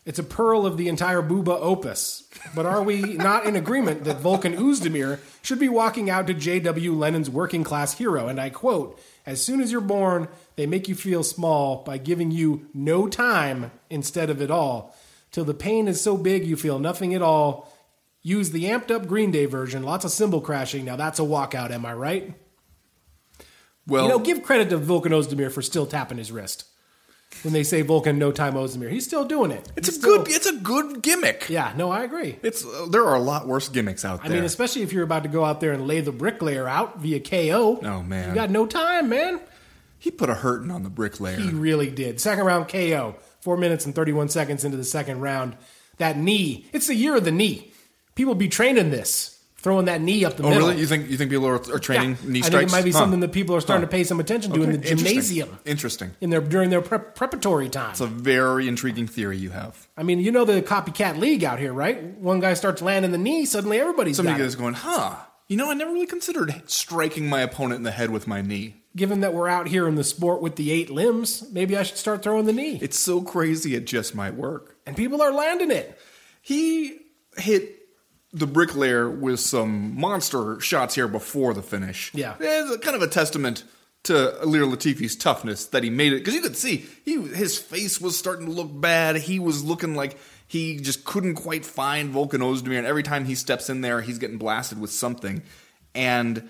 It's 0.08 0.20
a 0.20 0.24
pearl 0.24 0.66
of 0.66 0.78
the 0.78 0.88
entire 0.88 1.22
Booba 1.22 1.60
opus. 1.60 2.24
But 2.56 2.66
are 2.66 2.82
we 2.82 3.02
not 3.02 3.46
in 3.46 3.58
agreement 3.58 4.06
that 4.06 4.22
Volkan 4.22 4.58
Ozdemir 4.58 5.20
should 5.42 5.60
be 5.60 5.68
walking 5.68 6.10
out 6.10 6.28
to 6.28 6.34
J.W. 6.34 6.94
Lennon's 6.94 7.30
working 7.30 7.66
class 7.66 7.96
hero? 7.96 8.30
And 8.30 8.40
I 8.40 8.50
quote, 8.50 8.98
As 9.26 9.44
soon 9.44 9.60
as 9.60 9.70
you're 9.70 9.82
born, 9.82 10.30
they 10.56 10.66
make 10.66 10.88
you 10.88 10.96
feel 10.96 11.24
small 11.24 11.84
by 11.84 11.98
giving 11.98 12.32
you 12.32 12.70
no 12.74 13.10
time 13.10 13.70
instead 13.90 14.30
of 14.30 14.42
it 14.42 14.50
all. 14.50 14.96
Till 15.34 15.44
the 15.44 15.54
pain 15.54 15.90
is 15.90 16.00
so 16.00 16.16
big 16.16 16.46
you 16.46 16.56
feel 16.56 16.80
nothing 16.80 17.14
at 17.14 17.22
all. 17.22 17.70
Use 18.22 18.52
the 18.52 18.64
amped 18.64 18.92
up 18.92 19.08
Green 19.08 19.32
Day 19.32 19.46
version, 19.46 19.84
lots 19.84 20.06
of 20.06 20.12
cymbal 20.12 20.40
crashing. 20.40 20.86
Now 20.86 20.96
that's 20.96 21.20
a 21.20 21.24
walkout, 21.24 21.72
am 21.72 21.86
I 21.86 21.94
right? 21.94 22.34
Well, 23.86 24.04
You 24.04 24.10
know, 24.10 24.20
give 24.20 24.42
credit 24.42 24.70
to 24.70 24.80
Volkan 24.80 25.12
Ozdemir 25.12 25.52
for 25.52 25.62
still 25.62 25.86
tapping 25.86 26.18
his 26.18 26.32
wrist. 26.32 26.64
When 27.44 27.54
they 27.54 27.64
say 27.64 27.84
Volkan, 27.84 28.18
no 28.18 28.32
time 28.32 28.54
Ozdemir, 28.56 28.90
he's 28.90 29.06
still 29.06 29.24
doing 29.26 29.52
it. 29.52 29.72
it's 29.76 29.88
He's 29.88 29.98
a 29.98 30.00
still- 30.02 30.24
good 30.24 30.28
it's 30.36 30.46
a 30.48 30.54
good 30.54 31.02
gimmick. 31.02 31.50
Yeah, 31.50 31.72
no, 31.78 31.92
I 31.92 32.04
agree. 32.04 32.40
It's 32.44 32.66
uh, 32.66 32.88
there 32.90 33.06
are 33.06 33.16
a 33.16 33.20
lot 33.20 33.48
worse 33.48 33.70
gimmicks 33.70 34.04
out 34.04 34.24
there. 34.24 34.32
I 34.32 34.36
mean, 34.36 34.44
especially 34.44 34.82
if 34.82 34.92
you're 34.94 35.04
about 35.04 35.24
to 35.24 35.30
go 35.30 35.46
out 35.46 35.62
there 35.62 35.72
and 35.74 35.88
lay 35.88 36.02
the 36.02 36.12
bricklayer 36.12 36.68
out 36.68 37.00
via 37.00 37.20
KO. 37.20 37.80
Oh, 37.84 38.04
man. 38.04 38.30
you 38.30 38.36
got 38.36 38.50
no 38.50 38.66
time, 38.66 39.10
man. 39.10 39.40
he 40.00 40.12
put 40.12 40.30
a 40.30 40.34
hurting 40.36 40.72
on 40.72 40.84
the 40.84 40.90
bricklayer. 40.90 41.38
He 41.38 41.50
really 41.50 41.90
did. 41.90 42.20
Second 42.20 42.46
round 42.46 42.68
KO, 42.70 43.16
four 43.42 43.58
minutes 43.58 43.86
and 43.86 43.94
31 43.96 44.30
seconds 44.30 44.64
into 44.66 44.78
the 44.78 44.84
second 44.84 45.20
round. 45.22 45.56
That 45.98 46.18
knee, 46.18 46.68
it's 46.74 46.88
the 46.88 46.96
year 46.96 47.16
of 47.16 47.24
the 47.24 47.32
knee. 47.32 47.72
People 48.16 48.36
be 48.36 48.48
training 48.50 48.90
this, 48.92 49.37
throwing 49.68 49.86
that 49.88 50.00
knee 50.00 50.24
up 50.24 50.38
the 50.38 50.44
oh, 50.44 50.50
middle. 50.50 50.64
oh, 50.64 50.68
middle. 50.68 50.70
really? 50.70 50.80
You 50.82 50.88
think 50.88 51.10
you 51.10 51.18
think 51.18 51.30
people 51.30 51.46
are, 51.46 51.56
are 51.56 51.78
training 51.80 52.12
Yeah. 52.24 52.30
knee 52.30 52.40
I 52.40 52.48
strikes? 52.48 52.52
think 52.52 52.70
it 52.70 52.72
might 52.72 52.86
be 52.86 52.92
Huh. 52.92 53.00
something 53.00 53.20
that 53.20 53.34
people 53.34 53.54
are 53.54 53.60
starting 53.60 53.82
Huh. 53.84 53.88
to 53.92 53.98
pay 53.98 54.06
some 54.06 54.22
attention 54.22 54.54
to 54.54 54.64
in 54.64 54.72
the 54.72 54.78
gymnasium 54.78 55.58
Interesting. 55.66 56.12
in 56.22 56.30
their 56.30 56.40
during 56.40 56.70
their 56.70 56.80
prep, 56.82 57.16
preparatory 57.16 57.68
time. 57.68 57.92
It's 57.92 58.00
a 58.00 58.08
very 58.08 58.70
intriguing 58.70 59.08
theory 59.08 59.36
you 59.36 59.50
have. 59.50 59.90
I 59.98 60.04
mean, 60.04 60.22
you 60.22 60.32
know 60.32 60.46
the 60.46 60.62
copycat 60.62 61.18
league 61.20 61.44
out 61.44 61.60
here, 61.60 61.74
right? 61.74 62.02
One 62.18 62.40
guy 62.40 62.54
starts 62.54 62.82
landing 62.82 63.12
the 63.12 63.18
knee, 63.18 63.44
suddenly 63.44 63.78
everybody's 63.78 64.16
Somebody 64.16 64.38
got 64.38 64.46
is 64.46 64.56
going, 64.56 64.76
huh? 64.76 65.16
You 65.50 65.58
know, 65.58 65.70
I 65.70 65.74
never 65.74 65.92
really 65.92 66.06
considered 66.08 66.62
striking 66.68 67.28
my 67.28 67.42
opponent 67.42 67.80
in 67.80 67.84
the 67.84 67.92
head 67.92 68.10
with 68.10 68.26
my 68.26 68.42
knee. 68.42 68.76
Given 68.96 69.20
that 69.20 69.34
we're 69.34 69.50
out 69.50 69.68
here 69.68 69.86
in 69.88 69.96
the 69.96 70.04
sport 70.06 70.42
with 70.42 70.56
the 70.56 70.72
eight 70.72 70.90
limbs, 70.90 71.44
maybe 71.52 71.76
I 71.76 71.84
should 71.84 71.98
start 71.98 72.24
throwing 72.24 72.46
the 72.46 72.54
knee. 72.54 72.80
It's 72.82 72.98
so 72.98 73.22
crazy, 73.22 73.76
it 73.76 73.86
just 73.86 74.16
might 74.16 74.36
work. 74.36 74.78
And 74.86 74.96
people 74.96 75.22
are 75.22 75.34
landing 75.34 75.72
it. 75.72 76.00
He 76.42 77.00
hit 77.38 77.77
the 78.40 78.48
bricklayer 78.48 79.10
with 79.10 79.40
some 79.40 80.00
monster 80.00 80.60
shots 80.60 80.96
here 80.96 81.08
before 81.08 81.54
the 81.54 81.62
finish. 81.62 82.12
Yeah. 82.14 82.36
it's 82.40 82.84
kind 82.86 82.96
of 82.96 83.02
a 83.02 83.08
testament 83.08 83.64
to 84.04 84.14
Ilir 84.42 84.70
Latifi's 84.72 85.16
toughness 85.16 85.66
that 85.68 85.84
he 85.84 85.90
made 85.90 86.14
it 86.14 86.20
because 86.20 86.34
you 86.34 86.42
could 86.42 86.56
see 86.56 86.86
he 87.04 87.22
his 87.22 87.58
face 87.58 88.00
was 88.00 88.18
starting 88.18 88.46
to 88.46 88.52
look 88.52 88.70
bad. 88.72 89.18
He 89.18 89.40
was 89.40 89.64
looking 89.64 89.96
like 89.96 90.18
he 90.48 90.78
just 90.78 91.04
couldn't 91.04 91.36
quite 91.36 91.66
find 91.66 92.14
Volkan 92.14 92.40
Ozdemir, 92.40 92.78
and 92.78 92.88
every 92.88 93.04
time 93.04 93.26
he 93.26 93.36
steps 93.36 93.70
in 93.70 93.82
there, 93.82 94.02
he's 94.02 94.18
getting 94.18 94.38
blasted 94.38 94.80
with 94.80 94.92
something, 94.92 95.42
and 95.94 96.48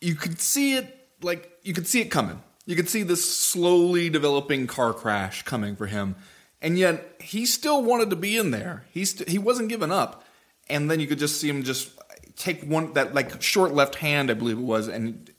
you 0.00 0.14
could 0.16 0.40
see 0.40 0.74
it 0.74 0.92
like 1.22 1.50
you 1.62 1.72
could 1.74 1.86
see 1.86 2.00
it 2.00 2.06
coming. 2.10 2.42
You 2.64 2.74
could 2.74 2.88
see 2.88 3.04
this 3.04 3.24
slowly 3.24 4.10
developing 4.10 4.66
car 4.66 4.92
crash 4.92 5.42
coming 5.44 5.76
for 5.76 5.86
him. 5.86 6.16
and 6.60 6.76
yet 6.76 7.14
he 7.20 7.46
still 7.46 7.82
wanted 7.82 8.10
to 8.10 8.16
be 8.16 8.36
in 8.36 8.50
there. 8.50 8.84
He 8.90 9.04
st- 9.04 9.28
he 9.28 9.38
wasn't 9.38 9.68
giving 9.68 9.92
up, 9.92 10.24
and 10.68 10.90
then 10.90 11.00
you 11.00 11.06
could 11.06 11.18
just 11.18 11.40
see 11.40 11.48
him 11.48 11.62
just 11.62 11.90
take 12.36 12.62
one 12.62 12.92
that 12.94 13.14
like 13.14 13.40
short 13.42 13.72
left 13.72 13.96
hand, 13.96 14.30
I 14.30 14.34
believe 14.34 14.58
it 14.58 14.62
was, 14.62 14.88
and 14.88 15.30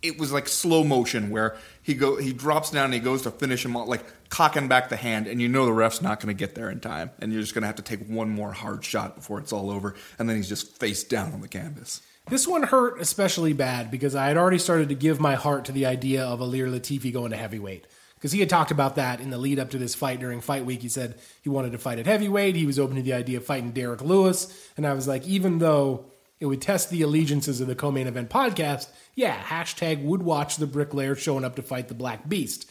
it 0.00 0.18
was 0.18 0.30
like 0.30 0.46
slow 0.46 0.84
motion 0.84 1.30
where 1.30 1.56
he 1.82 1.94
go 1.94 2.16
he 2.16 2.32
drops 2.32 2.70
down 2.70 2.86
and 2.86 2.94
he 2.94 3.00
goes 3.00 3.22
to 3.22 3.30
finish 3.30 3.64
him 3.64 3.76
off, 3.76 3.88
like 3.88 4.04
cocking 4.28 4.68
back 4.68 4.88
the 4.88 4.96
hand, 4.96 5.26
and 5.26 5.40
you 5.40 5.48
know 5.48 5.64
the 5.64 5.72
ref's 5.72 6.02
not 6.02 6.20
going 6.20 6.34
to 6.34 6.38
get 6.38 6.54
there 6.54 6.70
in 6.70 6.80
time, 6.80 7.10
and 7.18 7.32
you're 7.32 7.40
just 7.40 7.54
going 7.54 7.62
to 7.62 7.66
have 7.66 7.76
to 7.76 7.82
take 7.82 8.06
one 8.08 8.28
more 8.28 8.52
hard 8.52 8.84
shot 8.84 9.16
before 9.16 9.38
it's 9.38 9.52
all 9.52 9.70
over, 9.70 9.94
and 10.18 10.28
then 10.28 10.36
he's 10.36 10.48
just 10.48 10.78
face 10.78 11.02
down 11.02 11.32
on 11.32 11.40
the 11.40 11.48
canvas. 11.48 12.02
This 12.28 12.46
one 12.46 12.64
hurt 12.64 13.00
especially 13.00 13.54
bad 13.54 13.90
because 13.90 14.14
I 14.14 14.28
had 14.28 14.36
already 14.36 14.58
started 14.58 14.90
to 14.90 14.94
give 14.94 15.18
my 15.18 15.34
heart 15.34 15.64
to 15.64 15.72
the 15.72 15.86
idea 15.86 16.24
of 16.24 16.40
Ilir 16.40 16.70
Latifi 16.70 17.10
going 17.10 17.30
to 17.30 17.38
heavyweight. 17.38 17.86
Because 18.18 18.32
he 18.32 18.40
had 18.40 18.50
talked 18.50 18.72
about 18.72 18.96
that 18.96 19.20
in 19.20 19.30
the 19.30 19.38
lead 19.38 19.60
up 19.60 19.70
to 19.70 19.78
this 19.78 19.94
fight 19.94 20.18
during 20.18 20.40
fight 20.40 20.64
week. 20.64 20.82
He 20.82 20.88
said 20.88 21.20
he 21.40 21.48
wanted 21.48 21.70
to 21.72 21.78
fight 21.78 22.00
at 22.00 22.06
heavyweight. 22.06 22.56
He 22.56 22.66
was 22.66 22.78
open 22.78 22.96
to 22.96 23.02
the 23.02 23.12
idea 23.12 23.36
of 23.38 23.46
fighting 23.46 23.70
Derrick 23.70 24.02
Lewis. 24.02 24.68
And 24.76 24.84
I 24.86 24.92
was 24.92 25.06
like, 25.06 25.24
even 25.26 25.58
though 25.60 26.06
it 26.40 26.46
would 26.46 26.60
test 26.60 26.90
the 26.90 27.02
allegiances 27.02 27.60
of 27.60 27.68
the 27.68 27.76
co 27.76 27.92
main 27.92 28.08
event 28.08 28.28
podcast, 28.28 28.88
yeah, 29.14 29.36
hashtag 29.40 30.02
would 30.02 30.22
watch 30.22 30.56
the 30.56 30.66
bricklayer 30.66 31.14
showing 31.14 31.44
up 31.44 31.54
to 31.56 31.62
fight 31.62 31.86
the 31.88 31.94
Black 31.94 32.28
Beast. 32.28 32.68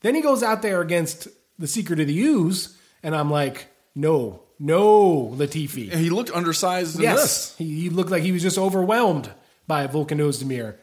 Then 0.00 0.14
he 0.14 0.22
goes 0.22 0.42
out 0.42 0.62
there 0.62 0.80
against 0.80 1.28
the 1.58 1.66
Secret 1.66 2.00
of 2.00 2.06
the 2.06 2.18
Ooze, 2.20 2.76
and 3.02 3.14
I'm 3.14 3.30
like, 3.30 3.66
no, 3.94 4.42
no, 4.58 5.34
Latifi. 5.36 5.92
He 5.92 6.08
looked 6.08 6.30
undersized 6.30 6.96
in 6.96 7.02
Yes, 7.02 7.20
this. 7.20 7.56
he, 7.58 7.80
he 7.82 7.90
looked 7.90 8.10
like 8.10 8.22
he 8.22 8.32
was 8.32 8.42
just 8.42 8.58
overwhelmed 8.58 9.30
by 9.66 9.86
Volkan 9.86 10.18
Ozdemir. 10.20 10.76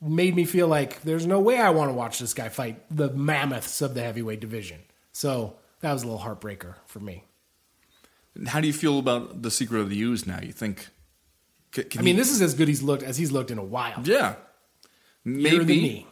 Made 0.00 0.36
me 0.36 0.44
feel 0.44 0.68
like 0.68 1.02
there's 1.02 1.26
no 1.26 1.40
way 1.40 1.58
I 1.58 1.70
want 1.70 1.88
to 1.90 1.94
watch 1.94 2.18
this 2.18 2.34
guy 2.34 2.48
fight 2.50 2.82
the 2.94 3.10
mammoths 3.10 3.80
of 3.80 3.94
the 3.94 4.02
heavyweight 4.02 4.40
division. 4.40 4.80
So 5.12 5.56
that 5.80 5.92
was 5.92 6.02
a 6.02 6.06
little 6.06 6.20
heartbreaker 6.20 6.74
for 6.86 7.00
me. 7.00 7.24
How 8.46 8.60
do 8.60 8.66
you 8.66 8.74
feel 8.74 8.98
about 8.98 9.40
the 9.42 9.50
secret 9.50 9.80
of 9.80 9.88
the 9.88 9.98
Ooze 10.02 10.26
now? 10.26 10.40
You 10.42 10.52
think? 10.52 10.88
Can, 11.72 11.84
can 11.84 12.00
I 12.00 12.04
mean, 12.04 12.14
he- 12.16 12.20
this 12.20 12.30
is 12.30 12.42
as 12.42 12.52
good 12.54 12.68
he's 12.68 12.82
looked 12.82 13.02
as 13.02 13.16
he's 13.16 13.32
looked 13.32 13.50
in 13.50 13.56
a 13.58 13.64
while. 13.64 14.00
yeah, 14.04 14.34
Year 15.24 15.60
of 15.62 15.66
the 15.66 15.74
maybe 15.74 15.80
knee. 15.80 16.06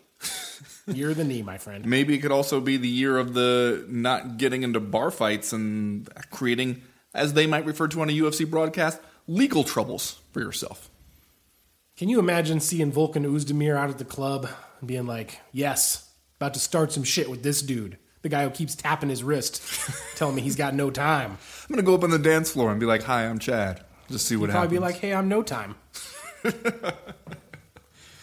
Year 0.87 1.11
of 1.11 1.17
the 1.19 1.25
knee, 1.25 1.43
my 1.43 1.59
friend. 1.59 1.85
maybe 1.87 2.15
it 2.15 2.19
could 2.21 2.33
also 2.33 2.61
be 2.61 2.77
the 2.79 2.89
year 2.89 3.19
of 3.19 3.35
the 3.35 3.85
not 3.89 4.39
getting 4.39 4.63
into 4.63 4.81
bar 4.81 5.11
fights 5.11 5.53
and 5.53 6.09
creating, 6.31 6.83
as 7.15 7.35
they 7.35 7.47
might 7.47 7.67
refer 7.67 7.89
to 7.89 8.01
on 8.01 8.09
a 8.09 8.13
UFC 8.13 8.49
broadcast, 8.49 8.99
legal 9.27 9.63
troubles 9.65 10.21
for 10.33 10.41
yourself. 10.41 10.91
Can 11.97 12.09
you 12.09 12.19
imagine 12.19 12.61
seeing 12.61 12.91
Volkan 12.93 13.25
Ozdemir 13.25 13.77
out 13.77 13.91
at 13.91 13.99
the 13.99 14.05
club 14.05 14.49
and 14.81 14.89
being 14.89 15.07
like, 15.07 15.39
yes, 15.53 16.11
about 16.41 16.55
to 16.55 16.61
start 16.61 16.93
some 16.93 17.05
shit 17.05 17.31
with 17.31 17.43
this 17.43 17.63
dude? 17.63 17.99
The 18.23 18.29
guy 18.29 18.43
who 18.45 18.51
keeps 18.51 18.75
tapping 18.75 19.11
his 19.11 19.23
wrist, 19.23 19.63
telling 20.17 20.35
me 20.35 20.43
he's 20.43 20.57
got 20.57 20.75
no 20.75 20.91
time. 20.91 21.33
I'm 21.33 21.69
gonna 21.75 21.83
go 21.83 21.95
up 21.95 22.03
on 22.03 22.11
the 22.11 22.19
dance 22.19 22.51
floor 22.51 22.71
and 22.71 22.81
be 22.81 22.87
like, 22.87 23.03
"Hi, 23.05 23.27
I'm 23.27 23.39
Chad." 23.39 23.85
Just 24.11 24.27
see 24.27 24.35
what 24.37 24.51
Probably 24.51 24.77
happens. 24.79 24.79
Probably 24.79 24.79
be 24.79 24.93
like, 24.95 25.01
hey, 25.01 25.15
I'm 25.15 25.29
no 25.29 25.43
time. 25.43 25.75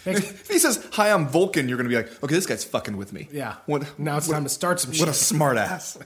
If 0.04 0.48
he 0.48 0.58
says, 0.58 0.84
"Hi, 0.94 1.12
I'm 1.12 1.28
Vulcan," 1.28 1.70
you're 1.70 1.78
gonna 1.78 1.88
be 1.90 1.96
like, 1.96 2.24
"Okay, 2.24 2.34
this 2.34 2.48
guy's 2.48 2.64
fucking 2.64 2.98
with 2.98 3.14
me." 3.14 3.28
Yeah. 3.32 3.58
What? 3.68 4.00
Now 4.00 4.18
it's 4.18 4.28
what- 4.28 4.34
time 4.34 4.44
to 4.44 4.50
start 4.50 4.80
some 4.80 4.92
shit. 4.92 5.00
What 5.02 5.10
a 5.10 5.14
shit. 5.14 5.22
smart 5.22 5.58
ass. 5.58 6.00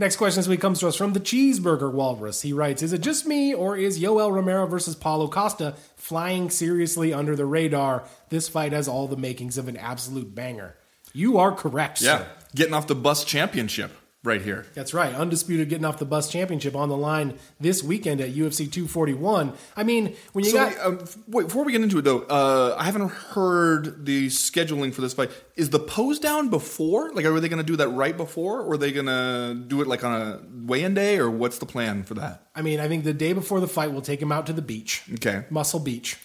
Next 0.00 0.16
question 0.16 0.38
this 0.38 0.46
week 0.48 0.60
comes 0.60 0.78
to 0.80 0.86
us 0.88 0.94
from 0.94 1.12
the 1.12 1.18
Cheeseburger 1.20 1.90
Walrus. 1.92 2.42
He 2.42 2.52
writes 2.52 2.82
Is 2.82 2.92
it 2.92 3.00
just 3.00 3.26
me, 3.26 3.52
or 3.52 3.76
is 3.76 3.98
Yoel 4.00 4.32
Romero 4.32 4.66
versus 4.66 4.94
Paulo 4.94 5.26
Costa 5.28 5.74
flying 5.96 6.50
seriously 6.50 7.12
under 7.12 7.34
the 7.34 7.44
radar? 7.46 8.04
This 8.28 8.48
fight 8.48 8.72
has 8.72 8.86
all 8.86 9.08
the 9.08 9.16
makings 9.16 9.58
of 9.58 9.66
an 9.66 9.76
absolute 9.76 10.34
banger. 10.34 10.76
You 11.12 11.38
are 11.38 11.50
correct, 11.52 12.00
Yeah, 12.00 12.18
sir. 12.18 12.26
getting 12.54 12.74
off 12.74 12.86
the 12.86 12.94
bus 12.94 13.24
championship 13.24 13.90
right 14.24 14.42
here. 14.42 14.66
That's 14.74 14.92
right. 14.92 15.14
Undisputed 15.14 15.68
getting 15.68 15.84
off 15.84 15.98
the 15.98 16.04
bus 16.04 16.30
championship 16.30 16.74
on 16.74 16.88
the 16.88 16.96
line 16.96 17.38
this 17.60 17.82
weekend 17.82 18.20
at 18.20 18.30
UFC 18.34 18.70
241. 18.70 19.52
I 19.76 19.84
mean, 19.84 20.16
when 20.32 20.44
you 20.44 20.50
So, 20.50 20.56
got. 20.70 20.78
um, 20.84 21.04
wait, 21.28 21.46
before 21.46 21.64
we 21.64 21.72
get 21.72 21.80
into 21.82 21.98
it 21.98 22.02
though, 22.02 22.22
uh, 22.22 22.74
I 22.78 22.84
haven't 22.84 23.08
heard 23.10 24.04
the 24.06 24.26
scheduling 24.26 24.92
for 24.92 25.00
this 25.00 25.14
fight. 25.14 25.30
Is 25.56 25.70
the 25.70 25.78
pose 25.78 26.18
down 26.18 26.48
before? 26.48 27.12
Like, 27.12 27.24
are 27.24 27.38
they 27.40 27.48
going 27.48 27.58
to 27.58 27.66
do 27.66 27.76
that 27.76 27.88
right 27.88 28.16
before, 28.16 28.60
or 28.62 28.72
are 28.74 28.76
they 28.76 28.92
going 28.92 29.06
to 29.06 29.54
do 29.66 29.80
it 29.82 29.86
like 29.88 30.04
on 30.04 30.20
a 30.20 30.40
weigh-in 30.66 30.94
day, 30.94 31.18
or 31.18 31.30
what's 31.30 31.58
the 31.58 31.66
plan 31.66 32.02
for 32.02 32.14
that? 32.14 32.48
I 32.54 32.62
mean, 32.62 32.80
I 32.80 32.88
think 32.88 33.04
the 33.04 33.14
day 33.14 33.32
before 33.32 33.60
the 33.60 33.68
fight, 33.68 33.92
we'll 33.92 34.02
take 34.02 34.20
him 34.20 34.32
out 34.32 34.46
to 34.46 34.52
the 34.52 34.62
beach. 34.62 35.04
Okay, 35.14 35.44
Muscle 35.50 35.80
Beach. 35.80 36.16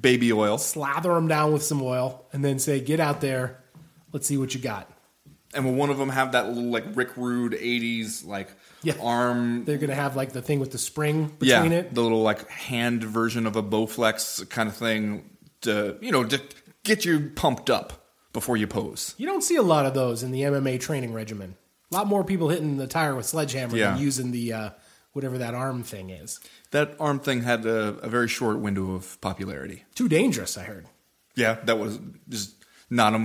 baby 0.00 0.32
oil, 0.32 0.58
Slather 0.58 1.12
him 1.16 1.28
down 1.28 1.52
with 1.52 1.62
some 1.62 1.82
oil, 1.82 2.24
and 2.32 2.44
then 2.44 2.58
say, 2.58 2.80
Get 2.80 2.98
out 3.00 3.20
there. 3.20 3.58
Let's 4.12 4.26
see 4.26 4.36
what 4.38 4.54
you 4.54 4.60
got. 4.60 4.90
And 5.54 5.64
will 5.64 5.74
one 5.74 5.90
of 5.90 5.98
them 5.98 6.08
have 6.08 6.32
that 6.32 6.48
little 6.48 6.70
like 6.70 6.84
Rick 6.94 7.16
Rude 7.16 7.52
'80s 7.52 8.24
like 8.26 8.48
Yeah. 8.82 8.94
arm? 9.02 9.64
They're 9.64 9.78
going 9.78 9.90
to 9.90 9.94
have 9.96 10.16
like 10.16 10.32
the 10.32 10.42
thing 10.42 10.60
with 10.60 10.72
the 10.72 10.78
spring 10.78 11.32
Yeah, 11.40 11.62
between 11.62 11.78
it. 11.78 11.94
the 11.94 12.00
little 12.02 12.22
like 12.22 12.48
hand 12.48 13.04
version 13.04 13.46
of 13.46 13.56
a 13.56 13.62
Bowflex 13.62 14.48
kind 14.50 14.68
of 14.68 14.76
thing 14.76 15.30
to 15.62 15.96
you 16.00 16.10
know 16.12 16.24
to 16.24 16.40
get 16.84 17.04
you 17.04 17.30
pumped 17.34 17.70
up 17.70 18.06
before 18.32 18.56
you 18.56 18.66
pose. 18.66 19.14
You 19.18 19.26
don't 19.26 19.42
see 19.42 19.56
a 19.56 19.62
lot 19.62 19.86
of 19.86 19.94
those 19.94 20.22
in 20.22 20.30
the 20.32 20.42
MMA 20.42 20.80
training 20.80 21.12
regimen. 21.12 21.56
A 21.90 21.94
lot 21.94 22.06
more 22.06 22.24
people 22.24 22.48
hitting 22.48 22.78
the 22.78 22.86
tire 22.86 23.14
with 23.14 23.26
sledgehammer 23.26 23.76
Yeah. 23.76 23.92
than 23.92 24.00
using 24.02 24.30
the 24.32 24.52
uh, 24.52 24.70
whatever 25.12 25.36
that 25.36 25.52
arm 25.54 25.82
thing 25.82 26.08
is. 26.08 26.40
That 26.70 26.96
arm 26.98 27.20
thing 27.20 27.42
had 27.42 27.66
a, 27.66 27.88
a 28.02 28.08
very 28.08 28.28
short 28.28 28.58
window 28.60 28.94
of 28.94 29.20
popularity. 29.20 29.84
Too 29.94 30.08
dangerous, 30.08 30.56
I 30.56 30.62
heard. 30.62 30.86
Yeah, 31.34 31.58
that 31.64 31.78
was 31.78 32.00
just 32.30 32.54
not 32.88 33.14
a 33.14 33.18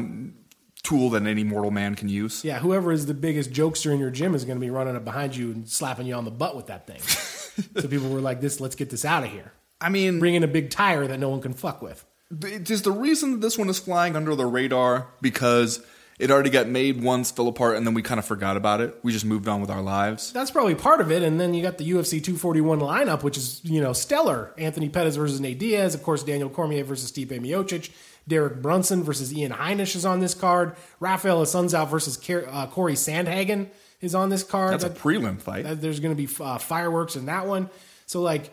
tool 0.87 1.09
that 1.11 1.25
any 1.25 1.43
mortal 1.43 1.71
man 1.71 1.95
can 1.95 2.09
use. 2.09 2.43
Yeah, 2.43 2.59
whoever 2.59 2.91
is 2.91 3.05
the 3.05 3.13
biggest 3.13 3.51
jokester 3.51 3.93
in 3.93 3.99
your 3.99 4.09
gym 4.11 4.33
is 4.35 4.45
going 4.45 4.57
to 4.57 4.65
be 4.65 4.69
running 4.69 4.95
up 4.95 5.03
behind 5.03 5.35
you 5.35 5.51
and 5.51 5.67
slapping 5.69 6.07
you 6.07 6.13
on 6.15 6.25
the 6.25 6.31
butt 6.31 6.55
with 6.55 6.67
that 6.67 6.87
thing. 6.87 6.99
so 7.81 7.87
people 7.87 8.09
were 8.09 8.21
like, 8.21 8.41
"This, 8.41 8.59
let's 8.59 8.75
get 8.75 8.89
this 8.89 9.05
out 9.05 9.23
of 9.23 9.31
here." 9.31 9.51
I 9.81 9.89
mean, 9.89 10.19
Bring 10.19 10.35
in 10.35 10.43
a 10.43 10.47
big 10.47 10.69
tire 10.69 11.05
that 11.07 11.19
no 11.19 11.29
one 11.29 11.41
can 11.41 11.53
fuck 11.53 11.81
with. 11.81 12.05
it 12.43 12.69
is 12.71 12.81
the 12.81 12.91
reason 12.91 13.31
that 13.33 13.41
this 13.41 13.57
one 13.57 13.69
is 13.69 13.79
flying 13.79 14.15
under 14.15 14.33
the 14.35 14.45
radar 14.45 15.07
because 15.21 15.85
it 16.19 16.31
already 16.31 16.49
got 16.49 16.67
made 16.67 17.03
once, 17.03 17.29
fell 17.29 17.47
apart, 17.47 17.77
and 17.77 17.85
then 17.85 17.93
we 17.93 18.01
kind 18.01 18.17
of 18.17 18.25
forgot 18.25 18.57
about 18.57 18.81
it. 18.81 18.97
We 19.03 19.11
just 19.11 19.25
moved 19.25 19.47
on 19.47 19.61
with 19.61 19.69
our 19.69 19.83
lives. 19.83 20.33
That's 20.33 20.49
probably 20.49 20.73
part 20.73 20.99
of 20.99 21.11
it. 21.11 21.21
And 21.21 21.39
then 21.39 21.53
you 21.53 21.61
got 21.61 21.77
the 21.77 21.87
UFC 21.91 22.23
241 22.23 22.79
lineup, 22.79 23.21
which 23.21 23.37
is, 23.37 23.61
you 23.63 23.81
know, 23.81 23.93
stellar. 23.93 24.51
Anthony 24.57 24.89
Pettis 24.89 25.15
versus 25.15 25.39
Nate 25.39 25.59
Diaz. 25.59 25.93
Of 25.93 26.01
course, 26.01 26.23
Daniel 26.23 26.49
Cormier 26.49 26.83
versus 26.83 27.11
Stipe 27.11 27.39
Miocic. 27.39 27.91
Derek 28.27 28.61
Brunson 28.61 29.03
versus 29.03 29.33
Ian 29.33 29.51
Heinisch 29.53 29.95
is 29.95 30.05
on 30.05 30.19
this 30.19 30.33
card. 30.33 30.75
Raphael 30.99 31.41
Assunção 31.41 31.87
versus 31.87 32.17
uh, 32.29 32.67
Cory 32.67 32.93
Sandhagen 32.93 33.67
is 34.01 34.13
on 34.13 34.29
this 34.29 34.43
card. 34.43 34.73
That's 34.73 34.83
a 34.83 34.89
That- 34.89 34.97
prelim 34.99 35.39
fight. 35.39 35.63
that 35.63 35.81
there's 35.81 35.99
going 35.99 36.15
to 36.15 36.21
be 36.27 36.29
uh, 36.43 36.57
fireworks 36.57 37.15
in 37.15 37.25
that 37.27 37.47
one. 37.47 37.69
So, 38.05 38.21
like, 38.21 38.51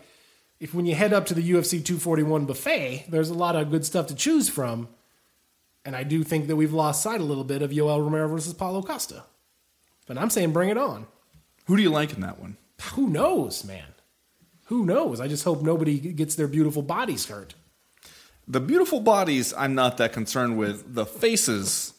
if 0.61 0.73
when 0.75 0.87
you 0.87 0.95
head 0.95 1.13
up 1.13 1.27
to 1.27 1.35
the 1.35 1.43
UFC 1.43 1.85
241 1.85 2.47
buffet, 2.47 3.07
there's 3.09 3.31
a 3.31 3.35
lot 3.35 3.57
of 3.57 3.71
good 3.71 3.85
stuff 3.85 4.07
to 4.07 4.15
choose 4.15 4.49
from. 4.49 4.89
And 5.85 5.95
I 5.95 6.03
do 6.03 6.23
think 6.25 6.47
that 6.47 6.57
we've 6.57 6.73
lost 6.73 7.03
sight 7.03 7.21
a 7.21 7.25
little 7.25 7.45
bit 7.45 7.61
of 7.61 7.71
Yoel 7.71 7.99
Romero 8.03 8.29
versus 8.29 8.55
Paulo 8.55 8.81
Costa. 8.83 9.25
But 10.07 10.17
I'm 10.19 10.31
saying 10.31 10.53
bring 10.53 10.71
it 10.71 10.79
on. 10.79 11.07
Who 11.67 11.77
do 11.77 11.83
you 11.83 11.91
like 11.91 12.13
in 12.15 12.21
that 12.21 12.39
one? 12.39 12.57
Who 12.93 13.09
knows, 13.09 13.65
man? 13.65 13.85
Who 14.67 14.87
knows? 14.87 15.21
I 15.21 15.29
just 15.29 15.45
hope 15.45 15.63
nobody 15.63 15.99
gets 15.99 16.37
their 16.37 16.49
beautiful 16.49 16.81
bodies 16.83 17.27
hurt. 17.27 17.55
The 18.47 18.61
beautiful 18.61 19.01
bodies, 19.01 19.55
I'm 19.57 19.75
not 19.75 19.97
that 19.97 20.13
concerned 20.13 20.59
with. 20.59 20.95
The 20.95 21.07
faces, 21.07 21.95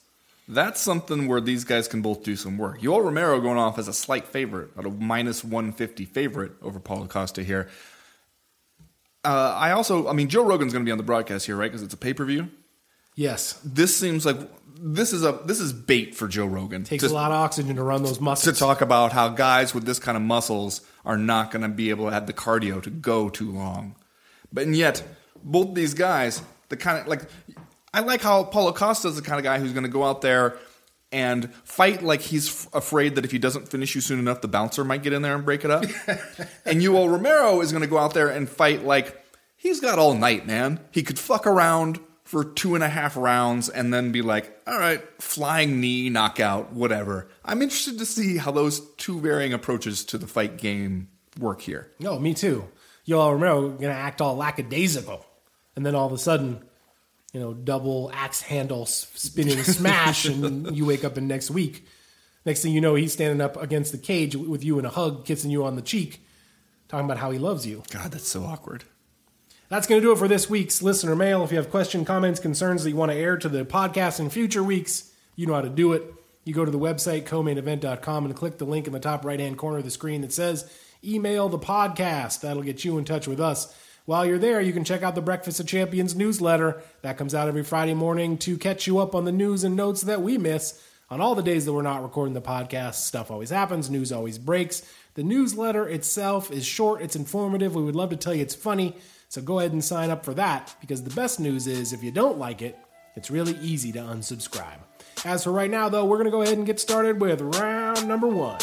that's 0.47 0.79
something 0.79 1.27
where 1.27 1.41
these 1.41 1.63
guys 1.63 1.87
can 1.87 2.01
both 2.01 2.23
do 2.23 2.35
some 2.35 2.57
work. 2.57 2.81
Yoel 2.81 3.03
Romero 3.03 3.41
going 3.41 3.57
off 3.57 3.79
as 3.79 3.87
a 3.87 3.93
slight 3.93 4.27
favorite, 4.27 4.69
at 4.77 4.85
a 4.85 4.89
minus 4.89 5.43
150 5.43 6.05
favorite 6.05 6.51
over 6.61 6.79
Paulo 6.79 7.07
Costa 7.07 7.43
here. 7.43 7.67
Uh, 9.23 9.55
I 9.57 9.71
also, 9.71 10.07
I 10.07 10.13
mean, 10.13 10.29
Joe 10.29 10.43
Rogan's 10.43 10.71
going 10.71 10.85
to 10.85 10.87
be 10.87 10.91
on 10.91 10.99
the 10.99 11.03
broadcast 11.03 11.47
here, 11.47 11.55
right? 11.55 11.71
Because 11.71 11.81
it's 11.81 11.95
a 11.95 11.97
pay 11.97 12.13
per 12.13 12.25
view. 12.25 12.49
Yes, 13.15 13.53
This 13.63 13.97
seems 13.97 14.25
like 14.25 14.37
this 14.77 15.13
is 15.13 15.23
a 15.23 15.39
this 15.45 15.61
is 15.61 15.71
bait 15.71 16.15
for 16.15 16.27
Joe 16.27 16.45
Rogan. 16.45 16.83
takes 16.83 17.03
to, 17.05 17.09
a 17.09 17.13
lot 17.13 17.31
of 17.31 17.37
oxygen 17.37 17.77
to 17.77 17.81
run 17.81 18.03
those 18.03 18.19
muscles. 18.19 18.53
to 18.53 18.59
talk 18.59 18.81
about 18.81 19.13
how 19.13 19.29
guys 19.29 19.73
with 19.73 19.85
this 19.85 19.99
kind 19.99 20.17
of 20.17 20.21
muscles 20.21 20.81
are 21.05 21.17
not 21.17 21.49
going 21.49 21.61
to 21.61 21.69
be 21.69 21.91
able 21.91 22.05
to 22.07 22.11
have 22.11 22.27
the 22.27 22.33
cardio 22.33 22.83
to 22.83 22.89
go 22.89 23.29
too 23.29 23.49
long. 23.51 23.95
But 24.51 24.65
and 24.65 24.75
yet, 24.75 25.01
both 25.45 25.73
these 25.75 25.93
guys, 25.93 26.41
the 26.69 26.75
kind 26.75 26.99
of 26.99 27.07
like, 27.07 27.21
I 27.93 28.01
like 28.01 28.21
how 28.21 28.43
Paulo 28.43 28.73
Costa 28.73 29.07
is 29.07 29.15
the 29.15 29.21
kind 29.21 29.37
of 29.39 29.43
guy 29.43 29.59
who's 29.59 29.71
going 29.71 29.83
to 29.83 29.89
go 29.89 30.03
out 30.03 30.21
there 30.21 30.57
and 31.11 31.53
fight 31.63 32.03
like 32.03 32.19
he's 32.19 32.49
f- 32.49 32.67
afraid 32.73 33.15
that 33.15 33.23
if 33.23 33.31
he 33.31 33.37
doesn't 33.37 33.69
finish 33.69 33.95
you 33.95 34.01
soon 34.01 34.19
enough, 34.19 34.41
the 34.41 34.47
bouncer 34.47 34.83
might 34.83 35.03
get 35.03 35.13
in 35.13 35.21
there 35.21 35.35
and 35.35 35.45
break 35.45 35.63
it 35.63 35.71
up. 35.71 35.83
and 36.65 36.81
Yoel 36.81 37.09
Romero 37.09 37.61
is 37.61 37.71
going 37.71 37.83
to 37.83 37.87
go 37.87 37.97
out 37.97 38.13
there 38.13 38.27
and 38.27 38.49
fight 38.49 38.83
like 38.83 39.23
he's 39.55 39.79
got 39.79 39.99
all 39.99 40.13
night, 40.15 40.45
man. 40.45 40.79
He 40.91 41.03
could 41.03 41.19
fuck 41.19 41.47
around 41.47 41.99
for 42.23 42.43
two 42.43 42.73
and 42.73 42.83
a 42.83 42.89
half 42.89 43.15
rounds 43.15 43.69
and 43.69 43.93
then 43.93 44.11
be 44.11 44.23
like, 44.23 44.59
all 44.65 44.77
right, 44.79 45.01
flying 45.21 45.79
knee, 45.79 46.09
knockout, 46.09 46.73
whatever. 46.73 47.29
I'm 47.45 47.61
interested 47.61 47.99
to 47.99 48.05
see 48.05 48.37
how 48.37 48.51
those 48.51 48.81
two 48.95 49.19
varying 49.19 49.53
approaches 49.53 50.03
to 50.05 50.17
the 50.17 50.27
fight 50.27 50.57
game 50.57 51.09
work 51.39 51.61
here. 51.61 51.91
no, 51.99 52.17
me 52.19 52.33
too. 52.33 52.67
Yoel 53.07 53.33
Romero 53.33 53.69
going 53.69 53.81
to 53.81 53.87
act 53.91 54.19
all 54.21 54.35
lackadaisical. 54.35 55.23
And 55.75 55.85
then 55.85 55.95
all 55.95 56.07
of 56.07 56.13
a 56.13 56.17
sudden, 56.17 56.63
you 57.33 57.39
know, 57.39 57.53
double 57.53 58.11
axe 58.13 58.41
handle 58.41 58.85
spinning 58.85 59.61
smash, 59.63 60.25
and 60.25 60.75
you 60.75 60.85
wake 60.85 61.03
up 61.03 61.17
in 61.17 61.27
next 61.27 61.51
week 61.51 61.85
Next 62.45 62.61
thing 62.61 62.73
you 62.73 62.81
know, 62.81 62.93
he's 62.93 63.13
standing 63.13 63.41
up 63.41 63.57
against 63.57 63.91
the 63.91 63.97
cage 63.97 64.35
with 64.35 64.63
you 64.63 64.77
in 64.77 64.85
a 64.85 64.89
hug, 64.89 65.25
kissing 65.25 65.49
you 65.49 65.65
on 65.65 65.75
the 65.75 65.81
cheek, 65.81 66.23
talking 66.87 67.05
about 67.05 67.17
how 67.17 67.31
he 67.31 67.39
loves 67.39 67.65
you. 67.65 67.81
God, 67.89 68.11
that's 68.11 68.27
so 68.27 68.43
awkward. 68.43 68.83
That's 69.67 69.87
going 69.87 69.99
to 69.99 70.07
do 70.07 70.11
it 70.11 70.19
for 70.19 70.27
this 70.27 70.47
week's 70.47 70.83
listener 70.83 71.15
mail. 71.15 71.43
If 71.43 71.51
you 71.51 71.57
have 71.57 71.71
questions, 71.71 72.05
comments, 72.05 72.39
concerns 72.39 72.83
that 72.83 72.91
you 72.91 72.95
want 72.95 73.11
to 73.11 73.17
air 73.17 73.35
to 73.35 73.49
the 73.49 73.65
podcast 73.65 74.19
in 74.19 74.29
future 74.29 74.63
weeks, 74.63 75.11
you 75.35 75.47
know 75.47 75.55
how 75.55 75.61
to 75.61 75.69
do 75.69 75.93
it. 75.93 76.03
You 76.43 76.53
go 76.53 76.63
to 76.63 76.69
the 76.69 76.77
website, 76.77 77.23
comainevent.com, 77.23 78.25
and 78.25 78.35
click 78.35 78.59
the 78.59 78.65
link 78.65 78.85
in 78.85 78.93
the 78.93 78.99
top 78.99 79.25
right 79.25 79.39
hand 79.39 79.57
corner 79.57 79.79
of 79.79 79.83
the 79.83 79.89
screen 79.89 80.21
that 80.21 80.31
says 80.31 80.71
email 81.03 81.49
the 81.49 81.57
podcast. 81.57 82.41
That'll 82.41 82.61
get 82.61 82.85
you 82.85 82.99
in 82.99 83.05
touch 83.05 83.27
with 83.27 83.39
us. 83.39 83.75
While 84.05 84.27
you're 84.27 84.37
there, 84.37 84.61
you 84.61 84.71
can 84.71 84.83
check 84.83 85.01
out 85.01 85.15
the 85.15 85.21
Breakfast 85.21 85.59
of 85.59 85.65
Champions 85.65 86.15
newsletter. 86.15 86.79
That 87.01 87.17
comes 87.17 87.33
out 87.33 87.47
every 87.47 87.63
Friday 87.63 87.95
morning 87.95 88.37
to 88.39 88.55
catch 88.55 88.85
you 88.85 88.99
up 88.99 89.15
on 89.15 89.25
the 89.25 89.31
news 89.31 89.63
and 89.63 89.75
notes 89.75 90.01
that 90.03 90.21
we 90.21 90.37
miss. 90.37 90.79
On 91.09 91.21
all 91.21 91.33
the 91.33 91.41
days 91.41 91.65
that 91.65 91.73
we're 91.73 91.81
not 91.81 92.03
recording 92.03 92.35
the 92.35 92.41
podcast, 92.41 92.95
stuff 92.95 93.31
always 93.31 93.49
happens, 93.49 93.89
news 93.89 94.11
always 94.11 94.37
breaks. 94.37 94.83
The 95.15 95.23
newsletter 95.23 95.87
itself 95.89 96.51
is 96.51 96.67
short, 96.67 97.01
it's 97.01 97.15
informative. 97.15 97.73
We 97.73 97.81
would 97.81 97.95
love 97.95 98.11
to 98.11 98.15
tell 98.15 98.35
you 98.35 98.43
it's 98.43 98.53
funny. 98.53 98.95
So 99.27 99.41
go 99.41 99.57
ahead 99.57 99.71
and 99.71 99.83
sign 99.83 100.11
up 100.11 100.23
for 100.23 100.35
that 100.35 100.75
because 100.81 101.01
the 101.01 101.15
best 101.15 101.39
news 101.39 101.65
is 101.65 101.91
if 101.91 102.03
you 102.03 102.11
don't 102.11 102.37
like 102.37 102.61
it, 102.61 102.77
it's 103.15 103.31
really 103.31 103.57
easy 103.59 103.91
to 103.93 103.99
unsubscribe. 103.99 104.77
As 105.23 105.45
for 105.45 105.51
right 105.51 105.71
now, 105.71 105.89
though, 105.89 106.05
we're 106.05 106.17
going 106.17 106.25
to 106.25 106.31
go 106.31 106.43
ahead 106.43 106.57
and 106.57 106.67
get 106.67 106.79
started 106.79 107.19
with 107.19 107.41
round 107.41 108.07
number 108.07 108.27
one. 108.27 108.59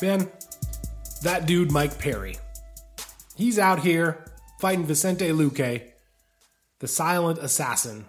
Ben, 0.00 0.30
that 1.22 1.46
dude, 1.46 1.72
Mike 1.72 1.98
Perry, 1.98 2.36
he's 3.36 3.58
out 3.58 3.80
here 3.80 4.24
fighting 4.60 4.84
Vicente 4.84 5.28
Luque, 5.30 5.82
the 6.78 6.88
silent 6.88 7.38
assassin, 7.38 8.06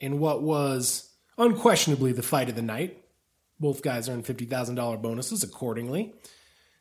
in 0.00 0.18
what 0.20 0.42
was 0.42 1.10
unquestionably 1.36 2.12
the 2.12 2.22
fight 2.22 2.48
of 2.48 2.54
the 2.56 2.62
night. 2.62 3.04
Both 3.60 3.82
guys 3.82 4.08
earned 4.08 4.24
$50,000 4.24 5.02
bonuses 5.02 5.42
accordingly. 5.42 6.14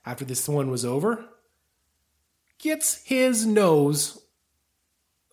After 0.06 0.26
this 0.26 0.48
one 0.48 0.70
was 0.70 0.86
over, 0.86 1.26
gets 2.60 3.04
his 3.04 3.46
nose 3.46 4.22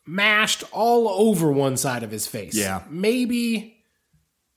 mashed 0.07 0.64
all 0.72 1.09
over 1.09 1.50
one 1.50 1.76
side 1.76 2.02
of 2.02 2.11
his 2.11 2.26
face. 2.26 2.54
Yeah. 2.54 2.83
Maybe 2.88 3.73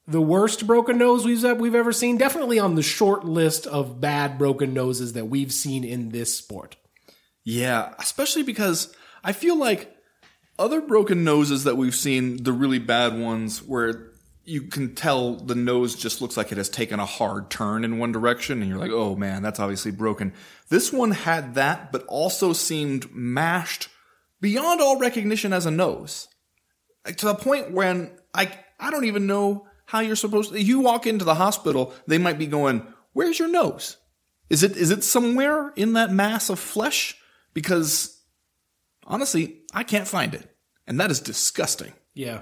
the 0.07 0.21
worst 0.21 0.65
broken 0.65 0.97
nose 0.97 1.25
we've 1.25 1.43
we've 1.59 1.75
ever 1.75 1.91
seen. 1.91 2.17
Definitely 2.17 2.59
on 2.59 2.75
the 2.75 2.83
short 2.83 3.25
list 3.25 3.67
of 3.67 3.99
bad 3.99 4.37
broken 4.37 4.73
noses 4.73 5.13
that 5.13 5.25
we've 5.25 5.51
seen 5.51 5.83
in 5.83 6.09
this 6.09 6.35
sport. 6.35 6.77
Yeah, 7.43 7.93
especially 7.99 8.43
because 8.43 8.93
I 9.23 9.33
feel 9.33 9.57
like 9.57 9.95
other 10.57 10.81
broken 10.81 11.23
noses 11.23 11.65
that 11.65 11.77
we've 11.77 11.95
seen, 11.95 12.43
the 12.43 12.51
really 12.53 12.79
bad 12.79 13.19
ones, 13.19 13.61
where 13.61 14.11
you 14.43 14.61
can 14.61 14.95
tell 14.95 15.35
the 15.35 15.55
nose 15.55 15.93
just 15.93 16.21
looks 16.21 16.37
like 16.37 16.51
it 16.51 16.57
has 16.57 16.69
taken 16.69 16.99
a 16.99 17.05
hard 17.05 17.49
turn 17.49 17.83
in 17.83 17.99
one 17.99 18.13
direction, 18.13 18.61
and 18.61 18.69
you're 18.69 18.79
like, 18.79 18.91
oh 18.91 19.15
man, 19.15 19.41
that's 19.41 19.59
obviously 19.59 19.91
broken. 19.91 20.33
This 20.69 20.91
one 20.91 21.11
had 21.11 21.55
that, 21.55 21.91
but 21.91 22.05
also 22.07 22.53
seemed 22.53 23.13
mashed 23.13 23.89
beyond 24.39 24.79
all 24.79 24.99
recognition 24.99 25.51
as 25.51 25.65
a 25.65 25.71
nose. 25.71 26.29
Like, 27.05 27.17
to 27.17 27.25
the 27.25 27.35
point 27.35 27.71
when 27.71 28.11
I 28.33 28.51
I 28.79 28.89
don't 28.89 29.05
even 29.05 29.27
know 29.27 29.67
how 29.87 29.99
you're 29.99 30.15
supposed 30.15 30.51
to. 30.51 30.61
You 30.61 30.79
walk 30.79 31.05
into 31.07 31.25
the 31.25 31.35
hospital, 31.35 31.93
they 32.07 32.17
might 32.17 32.37
be 32.37 32.45
going, 32.47 32.85
"Where's 33.13 33.39
your 33.39 33.49
nose? 33.49 33.97
Is 34.49 34.63
it 34.63 34.77
is 34.77 34.91
it 34.91 35.03
somewhere 35.03 35.73
in 35.75 35.93
that 35.93 36.11
mass 36.11 36.49
of 36.49 36.59
flesh?" 36.59 37.17
Because 37.53 38.21
honestly, 39.05 39.61
I 39.73 39.83
can't 39.83 40.07
find 40.07 40.33
it, 40.33 40.55
and 40.85 40.99
that 40.99 41.11
is 41.11 41.19
disgusting. 41.19 41.93
Yeah. 42.13 42.41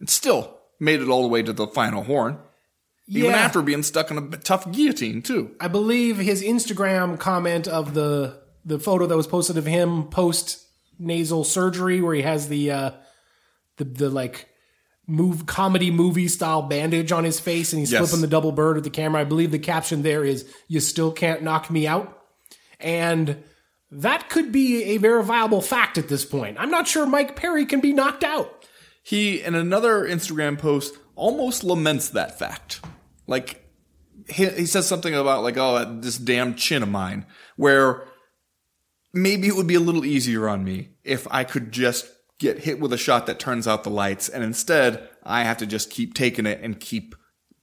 It 0.00 0.10
still 0.10 0.58
made 0.80 1.00
it 1.00 1.08
all 1.08 1.22
the 1.22 1.28
way 1.28 1.42
to 1.42 1.52
the 1.52 1.66
final 1.68 2.02
horn, 2.04 2.38
even 3.08 3.30
Yeah. 3.30 3.36
after 3.36 3.62
being 3.62 3.82
stuck 3.82 4.10
in 4.10 4.18
a 4.18 4.36
tough 4.36 4.70
guillotine 4.70 5.22
too. 5.22 5.54
I 5.60 5.68
believe 5.68 6.18
his 6.18 6.42
Instagram 6.42 7.18
comment 7.18 7.66
of 7.68 7.94
the 7.94 8.42
the 8.64 8.78
photo 8.80 9.06
that 9.06 9.16
was 9.16 9.26
posted 9.28 9.56
of 9.56 9.64
him 9.66 10.08
post 10.08 10.66
nasal 10.98 11.44
surgery, 11.44 12.00
where 12.00 12.14
he 12.14 12.22
has 12.22 12.48
the 12.48 12.70
uh, 12.70 12.90
the 13.76 13.84
the 13.84 14.10
like 14.10 14.48
move 15.06 15.46
comedy 15.46 15.90
movie 15.90 16.28
style 16.28 16.62
bandage 16.62 17.12
on 17.12 17.24
his 17.24 17.38
face, 17.38 17.72
and 17.72 17.80
he's 17.80 17.92
Yes. 17.92 18.00
flipping 18.00 18.20
the 18.22 18.26
double 18.26 18.52
bird 18.52 18.76
at 18.76 18.84
the 18.84 18.90
camera. 18.90 19.20
I 19.20 19.24
believe 19.24 19.50
the 19.52 19.58
caption 19.58 20.02
there 20.02 20.24
is 20.24 20.44
"You 20.68 20.80
still 20.80 21.12
can't 21.12 21.42
knock 21.42 21.70
me 21.70 21.86
out," 21.86 22.22
and 22.80 23.42
that 23.90 24.28
could 24.28 24.50
be 24.50 24.82
a 24.84 24.96
verifiable 24.96 25.60
fact 25.62 25.96
at 25.96 26.08
this 26.08 26.24
point. 26.24 26.56
I'm 26.58 26.70
not 26.70 26.88
sure 26.88 27.06
Mike 27.06 27.36
Perry 27.36 27.64
can 27.66 27.80
be 27.80 27.92
knocked 27.92 28.24
out. 28.24 28.64
He, 29.02 29.40
in 29.40 29.54
another 29.54 30.00
Instagram 30.04 30.58
post, 30.58 30.94
almost 31.14 31.62
laments 31.62 32.08
that 32.08 32.36
fact. 32.36 32.80
Like, 33.28 33.64
he, 34.28 34.46
he 34.46 34.66
says 34.66 34.88
something 34.88 35.14
about, 35.14 35.44
like, 35.44 35.56
oh, 35.56 35.98
this 36.00 36.18
damn 36.18 36.56
chin 36.56 36.82
of 36.82 36.88
mine, 36.88 37.26
where 37.54 38.02
maybe 39.14 39.46
it 39.46 39.54
would 39.54 39.68
be 39.68 39.76
a 39.76 39.80
little 39.80 40.04
easier 40.04 40.48
on 40.48 40.64
me 40.64 40.88
if 41.04 41.28
I 41.30 41.44
could 41.44 41.70
just 41.70 42.06
get 42.38 42.60
hit 42.60 42.80
with 42.80 42.92
a 42.92 42.98
shot 42.98 43.26
that 43.26 43.38
turns 43.38 43.66
out 43.66 43.84
the 43.84 43.90
lights, 43.90 44.28
and 44.28 44.44
instead, 44.44 45.08
I 45.22 45.44
have 45.44 45.56
to 45.58 45.66
just 45.66 45.90
keep 45.90 46.14
taking 46.14 46.46
it 46.46 46.60
and 46.62 46.78
keep 46.78 47.14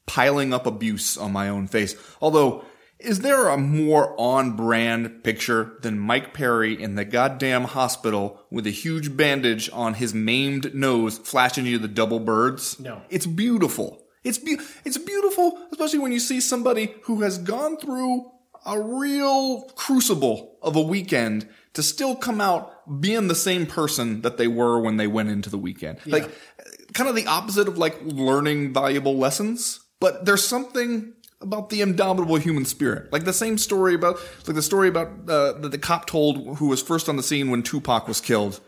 piling 0.05 0.53
up 0.53 0.65
abuse 0.65 1.17
on 1.17 1.31
my 1.31 1.49
own 1.49 1.67
face. 1.67 1.95
Although, 2.21 2.65
is 2.99 3.19
there 3.19 3.49
a 3.49 3.57
more 3.57 4.15
on 4.17 4.55
brand 4.55 5.23
picture 5.23 5.77
than 5.81 5.99
Mike 5.99 6.33
Perry 6.33 6.81
in 6.81 6.95
the 6.95 7.05
goddamn 7.05 7.65
hospital 7.65 8.41
with 8.49 8.65
a 8.65 8.71
huge 8.71 9.17
bandage 9.17 9.69
on 9.73 9.95
his 9.95 10.13
maimed 10.13 10.73
nose 10.73 11.17
flashing 11.17 11.65
you 11.65 11.77
the 11.77 11.87
double 11.87 12.19
birds? 12.19 12.79
No. 12.79 13.01
It's 13.09 13.25
beautiful. 13.25 14.03
It's 14.23 14.37
be- 14.37 14.59
it's 14.85 14.97
beautiful, 14.97 15.59
especially 15.71 15.99
when 15.99 16.13
you 16.13 16.19
see 16.19 16.39
somebody 16.39 16.95
who 17.03 17.21
has 17.21 17.37
gone 17.37 17.77
through 17.77 18.31
a 18.65 18.79
real 18.79 19.63
crucible 19.75 20.57
of 20.61 20.77
a 20.77 20.81
weekend 20.81 21.47
to 21.73 21.83
still 21.83 22.15
come 22.15 22.39
out 22.39 23.01
being 23.01 23.27
the 23.27 23.35
same 23.35 23.65
person 23.65 24.21
that 24.21 24.37
they 24.37 24.47
were 24.47 24.79
when 24.79 24.97
they 24.97 25.07
went 25.07 25.29
into 25.29 25.49
the 25.49 25.57
weekend. 25.57 25.99
Like 26.05 26.29
kind 26.93 27.09
of 27.09 27.15
the 27.15 27.25
opposite 27.27 27.67
of 27.67 27.77
like 27.77 27.97
learning 28.03 28.73
valuable 28.73 29.17
lessons, 29.17 29.79
but 29.99 30.25
there's 30.25 30.45
something 30.45 31.13
about 31.41 31.69
the 31.69 31.81
indomitable 31.81 32.37
human 32.37 32.65
spirit. 32.65 33.11
Like 33.11 33.25
the 33.25 33.33
same 33.33 33.57
story 33.57 33.95
about 33.95 34.19
like 34.47 34.55
the 34.55 34.61
story 34.61 34.87
about 34.87 35.07
uh, 35.29 35.53
that 35.53 35.71
the 35.71 35.77
cop 35.77 36.05
told 36.05 36.57
who 36.57 36.67
was 36.67 36.81
first 36.81 37.09
on 37.09 37.17
the 37.17 37.23
scene 37.23 37.49
when 37.49 37.63
Tupac 37.63 38.07
was 38.07 38.21
killed 38.21 38.59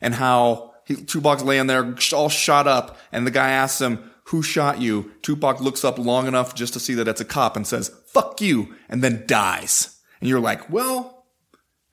and 0.00 0.14
how 0.14 0.72
he, 0.84 0.96
Tupac's 0.96 1.42
laying 1.42 1.66
there 1.66 1.94
all 2.12 2.28
shot 2.28 2.66
up, 2.66 2.98
and 3.12 3.26
the 3.26 3.30
guy 3.30 3.50
asks 3.50 3.80
him, 3.80 4.10
"Who 4.26 4.42
shot 4.42 4.80
you?" 4.80 5.12
Tupac 5.22 5.60
looks 5.60 5.84
up 5.84 5.98
long 5.98 6.26
enough 6.26 6.54
just 6.54 6.72
to 6.72 6.80
see 6.80 6.94
that 6.94 7.08
it's 7.08 7.20
a 7.20 7.24
cop 7.24 7.56
and 7.56 7.66
says, 7.66 7.90
"Fuck 8.06 8.40
you," 8.40 8.74
and 8.88 9.02
then 9.02 9.24
dies. 9.26 9.98
And 10.22 10.28
you're 10.28 10.40
like, 10.40 10.70
well, 10.70 11.21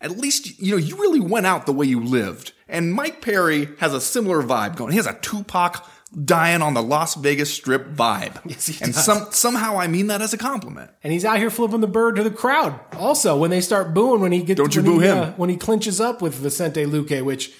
at 0.02 0.12
least 0.18 0.60
you 0.60 0.72
know 0.72 0.78
you 0.78 0.96
really 0.98 1.20
went 1.20 1.46
out 1.46 1.66
the 1.66 1.74
way 1.74 1.86
you 1.86 2.04
lived. 2.04 2.54
And 2.68 2.94
Mike 2.94 3.22
Perry 3.22 3.70
has 3.80 3.94
a 3.94 4.02
similar 4.02 4.42
vibe 4.44 4.76
going. 4.76 4.92
He 4.92 4.98
has 4.98 5.08
a 5.08 5.14
Tupac 5.22 5.86
dying 6.26 6.62
on 6.62 6.74
the 6.74 6.82
Las 6.84 7.16
Vegas 7.16 7.54
Strip 7.54 7.90
vibe. 7.90 8.40
Yes, 8.50 8.82
and 8.82 8.94
does. 8.94 9.04
some 9.06 9.28
somehow 9.32 9.78
I 9.80 9.88
mean 9.88 10.08
that 10.08 10.22
as 10.22 10.34
a 10.34 10.38
compliment. 10.38 10.92
And 11.04 11.12
he's 11.14 11.26
out 11.26 11.38
here 11.40 11.50
flipping 11.50 11.82
the 11.82 11.88
bird 11.88 12.16
to 12.18 12.24
the 12.24 12.32
crowd. 12.32 12.80
Also, 12.94 13.36
when 13.38 13.50
they 13.52 13.62
start 13.62 13.94
booing 13.94 14.22
when 14.22 14.32
he 14.32 14.42
gets 14.44 14.58
Don't 14.58 14.76
you 14.76 14.82
boo 14.82 15.00
he, 15.00 15.08
him. 15.08 15.18
uh, 15.18 15.32
when 15.32 15.50
he 15.50 15.58
clinches 15.58 16.00
up 16.00 16.22
with 16.22 16.36
Vicente 16.36 16.84
Luque, 16.86 17.24
which 17.24 17.52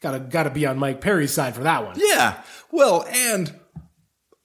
gotta 0.00 0.18
gotta 0.20 0.50
be 0.50 0.66
on 0.66 0.78
Mike 0.78 1.00
Perry's 1.00 1.32
side 1.32 1.54
for 1.54 1.62
that 1.64 1.84
one. 1.84 1.96
Yeah. 1.98 2.42
Well, 2.70 3.04
and 3.08 3.52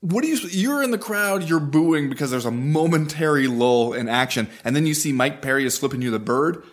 what 0.02 0.22
do 0.24 0.28
you? 0.28 0.38
You're 0.50 0.84
in 0.84 0.92
the 0.92 0.98
crowd. 0.98 1.44
You're 1.48 1.60
booing 1.60 2.10
because 2.10 2.30
there's 2.32 2.46
a 2.46 2.52
momentary 2.52 3.48
lull 3.48 3.94
in 3.94 4.10
action, 4.10 4.50
and 4.64 4.76
then 4.76 4.86
you 4.86 4.94
see 4.94 5.14
Mike 5.14 5.42
Perry 5.42 5.66
is 5.66 5.78
flipping 5.78 6.02
you 6.02 6.12
the 6.12 6.20
bird. 6.20 6.64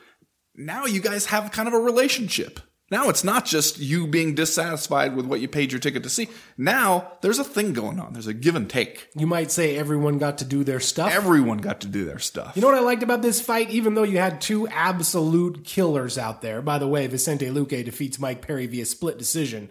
Now 0.54 0.84
you 0.84 1.00
guys 1.00 1.26
have 1.26 1.52
kind 1.52 1.68
of 1.68 1.74
a 1.74 1.78
relationship. 1.78 2.60
Now 2.90 3.08
it's 3.08 3.22
not 3.22 3.46
just 3.46 3.78
you 3.78 4.08
being 4.08 4.34
dissatisfied 4.34 5.14
with 5.14 5.24
what 5.26 5.40
you 5.40 5.46
paid 5.46 5.70
your 5.70 5.78
ticket 5.78 6.02
to 6.02 6.10
see. 6.10 6.28
Now 6.58 7.12
there's 7.20 7.38
a 7.38 7.44
thing 7.44 7.72
going 7.72 8.00
on. 8.00 8.12
There's 8.12 8.26
a 8.26 8.34
give 8.34 8.56
and 8.56 8.68
take. 8.68 9.08
You 9.14 9.28
might 9.28 9.52
say 9.52 9.76
everyone 9.76 10.18
got 10.18 10.38
to 10.38 10.44
do 10.44 10.64
their 10.64 10.80
stuff. 10.80 11.12
Everyone 11.12 11.58
got 11.58 11.82
to 11.82 11.86
do 11.86 12.04
their 12.04 12.18
stuff. 12.18 12.56
You 12.56 12.62
know 12.62 12.68
what 12.68 12.76
I 12.76 12.80
liked 12.80 13.04
about 13.04 13.22
this 13.22 13.40
fight? 13.40 13.70
Even 13.70 13.94
though 13.94 14.02
you 14.02 14.18
had 14.18 14.40
two 14.40 14.66
absolute 14.68 15.64
killers 15.64 16.18
out 16.18 16.42
there. 16.42 16.60
By 16.62 16.78
the 16.78 16.88
way, 16.88 17.06
Vicente 17.06 17.46
Luque 17.46 17.84
defeats 17.84 18.18
Mike 18.18 18.42
Perry 18.42 18.66
via 18.66 18.86
split 18.86 19.18
decision. 19.18 19.70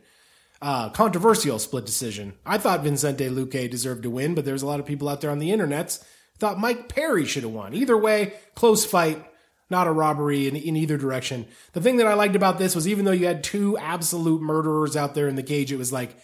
Uh, 0.62 0.90
controversial 0.90 1.60
split 1.60 1.86
decision. 1.86 2.34
I 2.46 2.58
thought 2.58 2.84
Vicente 2.84 3.28
Luque 3.28 3.70
deserved 3.70 4.04
to 4.04 4.10
win, 4.10 4.34
but 4.34 4.46
there's 4.46 4.62
a 4.62 4.68
lot 4.68 4.80
of 4.80 4.86
people 4.86 5.10
out 5.10 5.20
there 5.20 5.32
on 5.32 5.40
the 5.40 5.52
internets 5.52 6.04
thought 6.40 6.60
Mike 6.60 6.90
Perry 6.90 7.26
should 7.26 7.44
have 7.44 7.52
won. 7.52 7.74
Either 7.74 7.98
way, 7.98 8.34
close 8.56 8.86
fight, 8.86 9.24
not 9.70 9.88
a 9.88 9.92
robbery 9.92 10.48
in, 10.48 10.56
in 10.56 10.76
either 10.76 10.98
direction. 10.98 11.46
The 11.74 11.82
thing 11.82 11.98
that 11.98 12.08
I 12.08 12.14
liked 12.14 12.36
about 12.36 12.58
this 12.58 12.76
was 12.76 12.88
even 12.88 13.06
though 13.06 13.12
you 13.12 13.28
had 13.28 13.44
two 13.44 13.78
absolute 13.78 14.42
murderers 14.42 14.96
out 14.96 15.16
there 15.16 15.28
in 15.28 15.36
the 15.36 15.44
cage, 15.44 15.72
it 15.72 15.78
was 15.78 15.94
like 15.94 16.18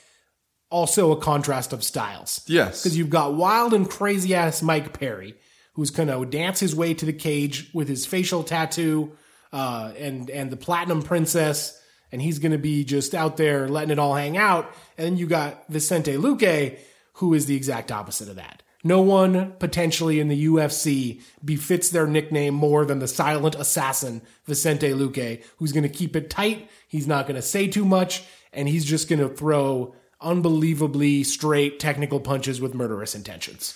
also 0.69 1.11
a 1.11 1.17
contrast 1.17 1.73
of 1.73 1.83
styles. 1.83 2.41
Yes. 2.47 2.81
Because 2.81 2.97
you've 2.97 3.09
got 3.09 3.35
wild 3.35 3.73
and 3.73 3.89
crazy 3.89 4.33
ass 4.35 4.61
Mike 4.61 4.97
Perry, 4.97 5.35
who's 5.73 5.91
going 5.91 6.09
to 6.09 6.25
dance 6.25 6.59
his 6.59 6.75
way 6.75 6.93
to 6.93 7.05
the 7.05 7.13
cage 7.13 7.69
with 7.73 7.87
his 7.87 8.05
facial 8.05 8.43
tattoo 8.43 9.11
uh, 9.53 9.93
and 9.97 10.29
and 10.29 10.51
the 10.51 10.57
Platinum 10.57 11.01
Princess, 11.01 11.81
and 12.11 12.21
he's 12.21 12.39
going 12.39 12.51
to 12.51 12.57
be 12.57 12.83
just 12.83 13.15
out 13.15 13.37
there 13.37 13.69
letting 13.69 13.91
it 13.91 13.99
all 13.99 14.15
hang 14.15 14.37
out. 14.37 14.69
And 14.97 15.05
then 15.05 15.17
you 15.17 15.27
got 15.27 15.67
Vicente 15.69 16.17
Luque, 16.17 16.77
who 17.13 17.33
is 17.33 17.45
the 17.45 17.55
exact 17.55 17.91
opposite 17.91 18.27
of 18.27 18.35
that. 18.35 18.63
No 18.85 19.01
one 19.01 19.53
potentially 19.53 20.19
in 20.19 20.27
the 20.27 20.45
UFC 20.45 21.19
befits 21.43 21.89
their 21.89 22.05
nickname 22.05 22.53
more 22.53 22.85
than 22.85 22.99
the 22.99 23.07
silent 23.07 23.55
assassin, 23.55 24.21
Vicente 24.45 24.91
Luque, 24.91 25.43
who's 25.57 25.71
going 25.71 25.81
to 25.81 25.89
keep 25.89 26.15
it 26.15 26.29
tight. 26.29 26.69
He's 26.87 27.07
not 27.07 27.25
going 27.25 27.35
to 27.35 27.41
say 27.41 27.67
too 27.67 27.83
much, 27.83 28.23
and 28.53 28.69
he's 28.69 28.85
just 28.85 29.09
going 29.09 29.27
to 29.27 29.27
throw 29.27 29.95
unbelievably 30.21 31.23
straight 31.23 31.79
technical 31.79 32.19
punches 32.19 32.61
with 32.61 32.75
murderous 32.75 33.15
intentions. 33.15 33.73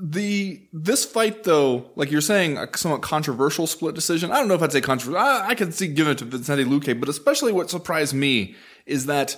The 0.00 0.66
this 0.72 1.04
fight 1.04 1.44
though, 1.44 1.90
like 1.94 2.10
you're 2.10 2.22
saying, 2.22 2.56
a 2.56 2.66
somewhat 2.74 3.02
controversial 3.02 3.66
split 3.66 3.94
decision. 3.94 4.32
I 4.32 4.36
don't 4.36 4.48
know 4.48 4.54
if 4.54 4.62
I'd 4.62 4.72
say 4.72 4.80
controversial. 4.80 5.22
I, 5.22 5.48
I 5.48 5.54
could 5.54 5.74
see 5.74 5.88
giving 5.88 6.12
it 6.12 6.18
to 6.18 6.24
Vicente 6.24 6.64
Luque, 6.64 6.98
but 6.98 7.10
especially 7.10 7.52
what 7.52 7.68
surprised 7.68 8.14
me 8.14 8.56
is 8.86 9.06
that 9.06 9.36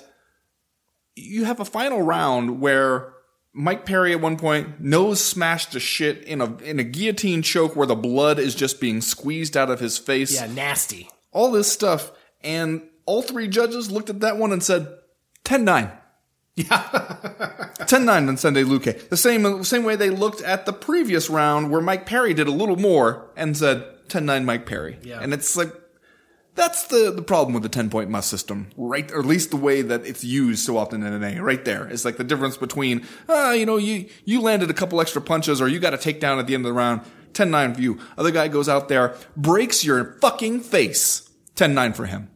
you 1.16 1.44
have 1.46 1.58
a 1.58 1.64
final 1.64 2.00
round 2.00 2.60
where 2.60 3.13
Mike 3.56 3.86
Perry 3.86 4.12
at 4.12 4.20
one 4.20 4.36
point 4.36 4.80
nose 4.80 5.24
smashed 5.24 5.72
to 5.72 5.80
shit 5.80 6.24
in 6.24 6.40
a 6.40 6.56
in 6.58 6.80
a 6.80 6.84
guillotine 6.84 7.40
choke 7.40 7.76
where 7.76 7.86
the 7.86 7.94
blood 7.94 8.40
is 8.40 8.54
just 8.54 8.80
being 8.80 9.00
squeezed 9.00 9.56
out 9.56 9.70
of 9.70 9.78
his 9.78 9.96
face. 9.96 10.34
Yeah, 10.34 10.46
nasty. 10.46 11.08
All 11.30 11.52
this 11.52 11.70
stuff, 11.70 12.10
and 12.42 12.82
all 13.06 13.22
three 13.22 13.46
judges 13.46 13.90
looked 13.90 14.10
at 14.10 14.20
that 14.20 14.36
one 14.38 14.52
and 14.52 14.62
said 14.62 14.88
10-9. 15.44 15.96
Yeah. 16.56 16.64
10-9 17.80 18.30
Vicente 18.30 18.64
Luque. 18.64 19.08
The 19.08 19.16
same 19.16 19.62
same 19.64 19.84
way 19.84 19.96
they 19.96 20.10
looked 20.10 20.42
at 20.42 20.66
the 20.66 20.72
previous 20.72 21.30
round 21.30 21.70
where 21.70 21.80
Mike 21.80 22.06
Perry 22.06 22.34
did 22.34 22.48
a 22.48 22.52
little 22.52 22.76
more 22.76 23.30
and 23.36 23.56
said 23.56 23.84
10-9 24.08 24.44
Mike 24.44 24.66
Perry. 24.66 24.98
Yeah. 25.02 25.20
And 25.20 25.32
it's 25.32 25.56
like 25.56 25.72
that's 26.54 26.86
the, 26.86 27.10
the 27.10 27.22
problem 27.22 27.54
with 27.54 27.62
the 27.62 27.68
10 27.68 27.90
point 27.90 28.10
must 28.10 28.28
system, 28.28 28.68
right? 28.76 29.10
Or 29.12 29.20
at 29.20 29.26
least 29.26 29.50
the 29.50 29.56
way 29.56 29.82
that 29.82 30.06
it's 30.06 30.22
used 30.22 30.64
so 30.64 30.76
often 30.76 31.02
in 31.02 31.12
MMA, 31.20 31.40
right 31.40 31.64
there. 31.64 31.86
It's 31.86 32.04
like 32.04 32.16
the 32.16 32.24
difference 32.24 32.56
between, 32.56 33.04
ah, 33.28 33.52
you 33.52 33.66
know, 33.66 33.76
you, 33.76 34.06
you 34.24 34.40
landed 34.40 34.70
a 34.70 34.74
couple 34.74 35.00
extra 35.00 35.20
punches 35.20 35.60
or 35.60 35.68
you 35.68 35.80
got 35.80 35.94
a 35.94 35.98
takedown 35.98 36.38
at 36.38 36.46
the 36.46 36.54
end 36.54 36.64
of 36.64 36.70
the 36.70 36.78
round. 36.78 37.02
10-9 37.32 37.74
for 37.74 37.80
you. 37.80 37.98
Other 38.16 38.30
guy 38.30 38.46
goes 38.46 38.68
out 38.68 38.88
there, 38.88 39.16
breaks 39.36 39.84
your 39.84 40.16
fucking 40.20 40.60
face. 40.60 41.28
10-9 41.56 41.96
for 41.96 42.06
him. 42.06 42.30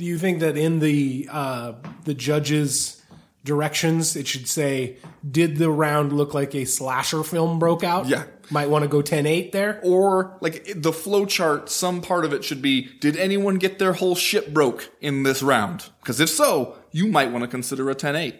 Do 0.00 0.06
you 0.06 0.16
think 0.16 0.40
that 0.40 0.56
in 0.56 0.78
the 0.78 1.28
uh, 1.30 1.74
the 2.04 2.14
judges' 2.14 3.02
directions 3.44 4.16
it 4.16 4.26
should 4.26 4.48
say, 4.48 4.96
"Did 5.30 5.58
the 5.58 5.70
round 5.70 6.14
look 6.14 6.32
like 6.32 6.54
a 6.54 6.64
slasher 6.64 7.22
film 7.22 7.58
broke 7.58 7.84
out?" 7.84 8.06
Yeah. 8.06 8.24
Might 8.50 8.68
want 8.68 8.82
to 8.82 8.88
go 8.88 9.00
10-8 9.00 9.52
there. 9.52 9.80
Or 9.82 10.36
like 10.40 10.66
the 10.74 10.92
flow 10.92 11.24
chart, 11.24 11.70
some 11.70 12.00
part 12.02 12.24
of 12.24 12.32
it 12.32 12.44
should 12.44 12.60
be, 12.60 12.88
did 12.98 13.16
anyone 13.16 13.56
get 13.56 13.78
their 13.78 13.92
whole 13.92 14.14
ship 14.16 14.52
broke 14.52 14.90
in 15.00 15.22
this 15.22 15.42
round? 15.42 15.90
Because 16.00 16.20
if 16.20 16.28
so, 16.28 16.76
you 16.90 17.06
might 17.06 17.30
want 17.30 17.42
to 17.42 17.48
consider 17.48 17.88
a 17.90 17.94
10-8. 17.94 18.36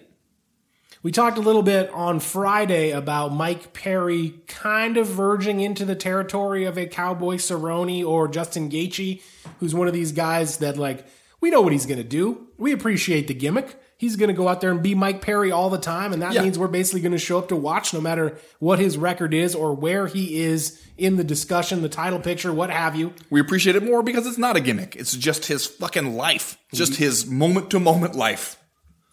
We 1.02 1.12
talked 1.12 1.38
a 1.38 1.40
little 1.40 1.62
bit 1.62 1.88
on 1.94 2.20
Friday 2.20 2.90
about 2.90 3.32
Mike 3.32 3.72
Perry 3.72 4.34
kind 4.46 4.98
of 4.98 5.06
verging 5.06 5.60
into 5.60 5.86
the 5.86 5.94
territory 5.94 6.64
of 6.66 6.76
a 6.76 6.86
Cowboy 6.86 7.36
Cerrone 7.36 8.04
or 8.04 8.28
Justin 8.28 8.68
Gaethje, 8.68 9.22
who's 9.60 9.74
one 9.74 9.88
of 9.88 9.94
these 9.94 10.12
guys 10.12 10.58
that 10.58 10.76
like 10.76 11.06
we 11.40 11.48
know 11.48 11.62
what 11.62 11.72
he's 11.72 11.86
going 11.86 11.96
to 11.96 12.04
do. 12.04 12.48
We 12.58 12.72
appreciate 12.72 13.28
the 13.28 13.34
gimmick. 13.34 13.79
He's 14.00 14.16
going 14.16 14.28
to 14.28 14.34
go 14.34 14.48
out 14.48 14.62
there 14.62 14.70
and 14.70 14.82
be 14.82 14.94
Mike 14.94 15.20
Perry 15.20 15.52
all 15.52 15.68
the 15.68 15.76
time, 15.76 16.14
and 16.14 16.22
that 16.22 16.32
Yeah. 16.32 16.40
means 16.42 16.58
we're 16.58 16.68
basically 16.68 17.02
going 17.02 17.12
to 17.12 17.18
show 17.18 17.36
up 17.36 17.48
to 17.48 17.56
watch 17.56 17.92
no 17.92 18.00
matter 18.00 18.38
what 18.58 18.78
his 18.78 18.96
record 18.96 19.34
is 19.34 19.54
or 19.54 19.74
where 19.74 20.06
he 20.06 20.40
is 20.40 20.80
in 20.96 21.16
the 21.16 21.22
discussion, 21.24 21.82
the 21.82 21.88
title 21.90 22.18
picture, 22.18 22.50
what 22.50 22.70
have 22.70 22.96
you. 22.96 23.12
We 23.28 23.40
appreciate 23.40 23.76
it 23.76 23.82
more 23.82 24.02
because 24.02 24.26
it's 24.26 24.38
not 24.38 24.56
a 24.56 24.60
gimmick. 24.60 24.96
It's 24.96 25.14
just 25.14 25.44
his 25.46 25.66
fucking 25.66 26.16
life. 26.16 26.56
Just 26.72 26.96
his 26.96 27.26
moment 27.26 27.68
to 27.72 27.78
moment 27.78 28.14
life. 28.14 28.56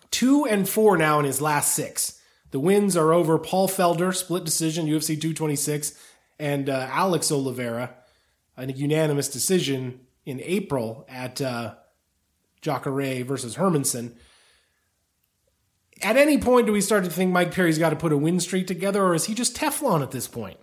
two 0.09 0.45
and 0.45 0.69
four 0.69 0.95
now 0.95 1.19
in 1.19 1.25
his 1.25 1.41
last 1.41 1.73
six. 1.75 2.13
The 2.51 2.59
wins 2.61 2.95
are 2.95 3.11
over 3.11 3.37
Paul 3.37 3.67
Felder, 3.67 4.15
split 4.15 4.45
decision, 4.45 4.87
UFC 4.87 5.19
226, 5.19 5.91
and 6.39 6.69
uh, 6.69 6.87
Alex 6.89 7.29
Oliveira, 7.29 7.93
a 8.55 8.71
unanimous 8.71 9.27
decision 9.27 9.99
in 10.25 10.39
April 10.45 11.05
at 11.09 11.41
uh, 11.41 11.75
Jacare 12.61 13.23
versus 13.25 13.57
Hermansson. 13.57 14.13
At 16.03 16.17
any 16.17 16.37
point, 16.37 16.67
do 16.67 16.73
we 16.73 16.81
start 16.81 17.03
to 17.05 17.09
think 17.09 17.31
Mike 17.31 17.51
Perry's 17.51 17.77
got 17.77 17.89
to 17.89 17.95
put 17.95 18.11
a 18.11 18.17
win 18.17 18.39
streak 18.39 18.67
together, 18.67 19.03
or 19.03 19.15
is 19.15 19.25
he 19.25 19.33
just 19.33 19.55
Teflon 19.55 20.01
at 20.01 20.11
this 20.11 20.27
point? 20.27 20.57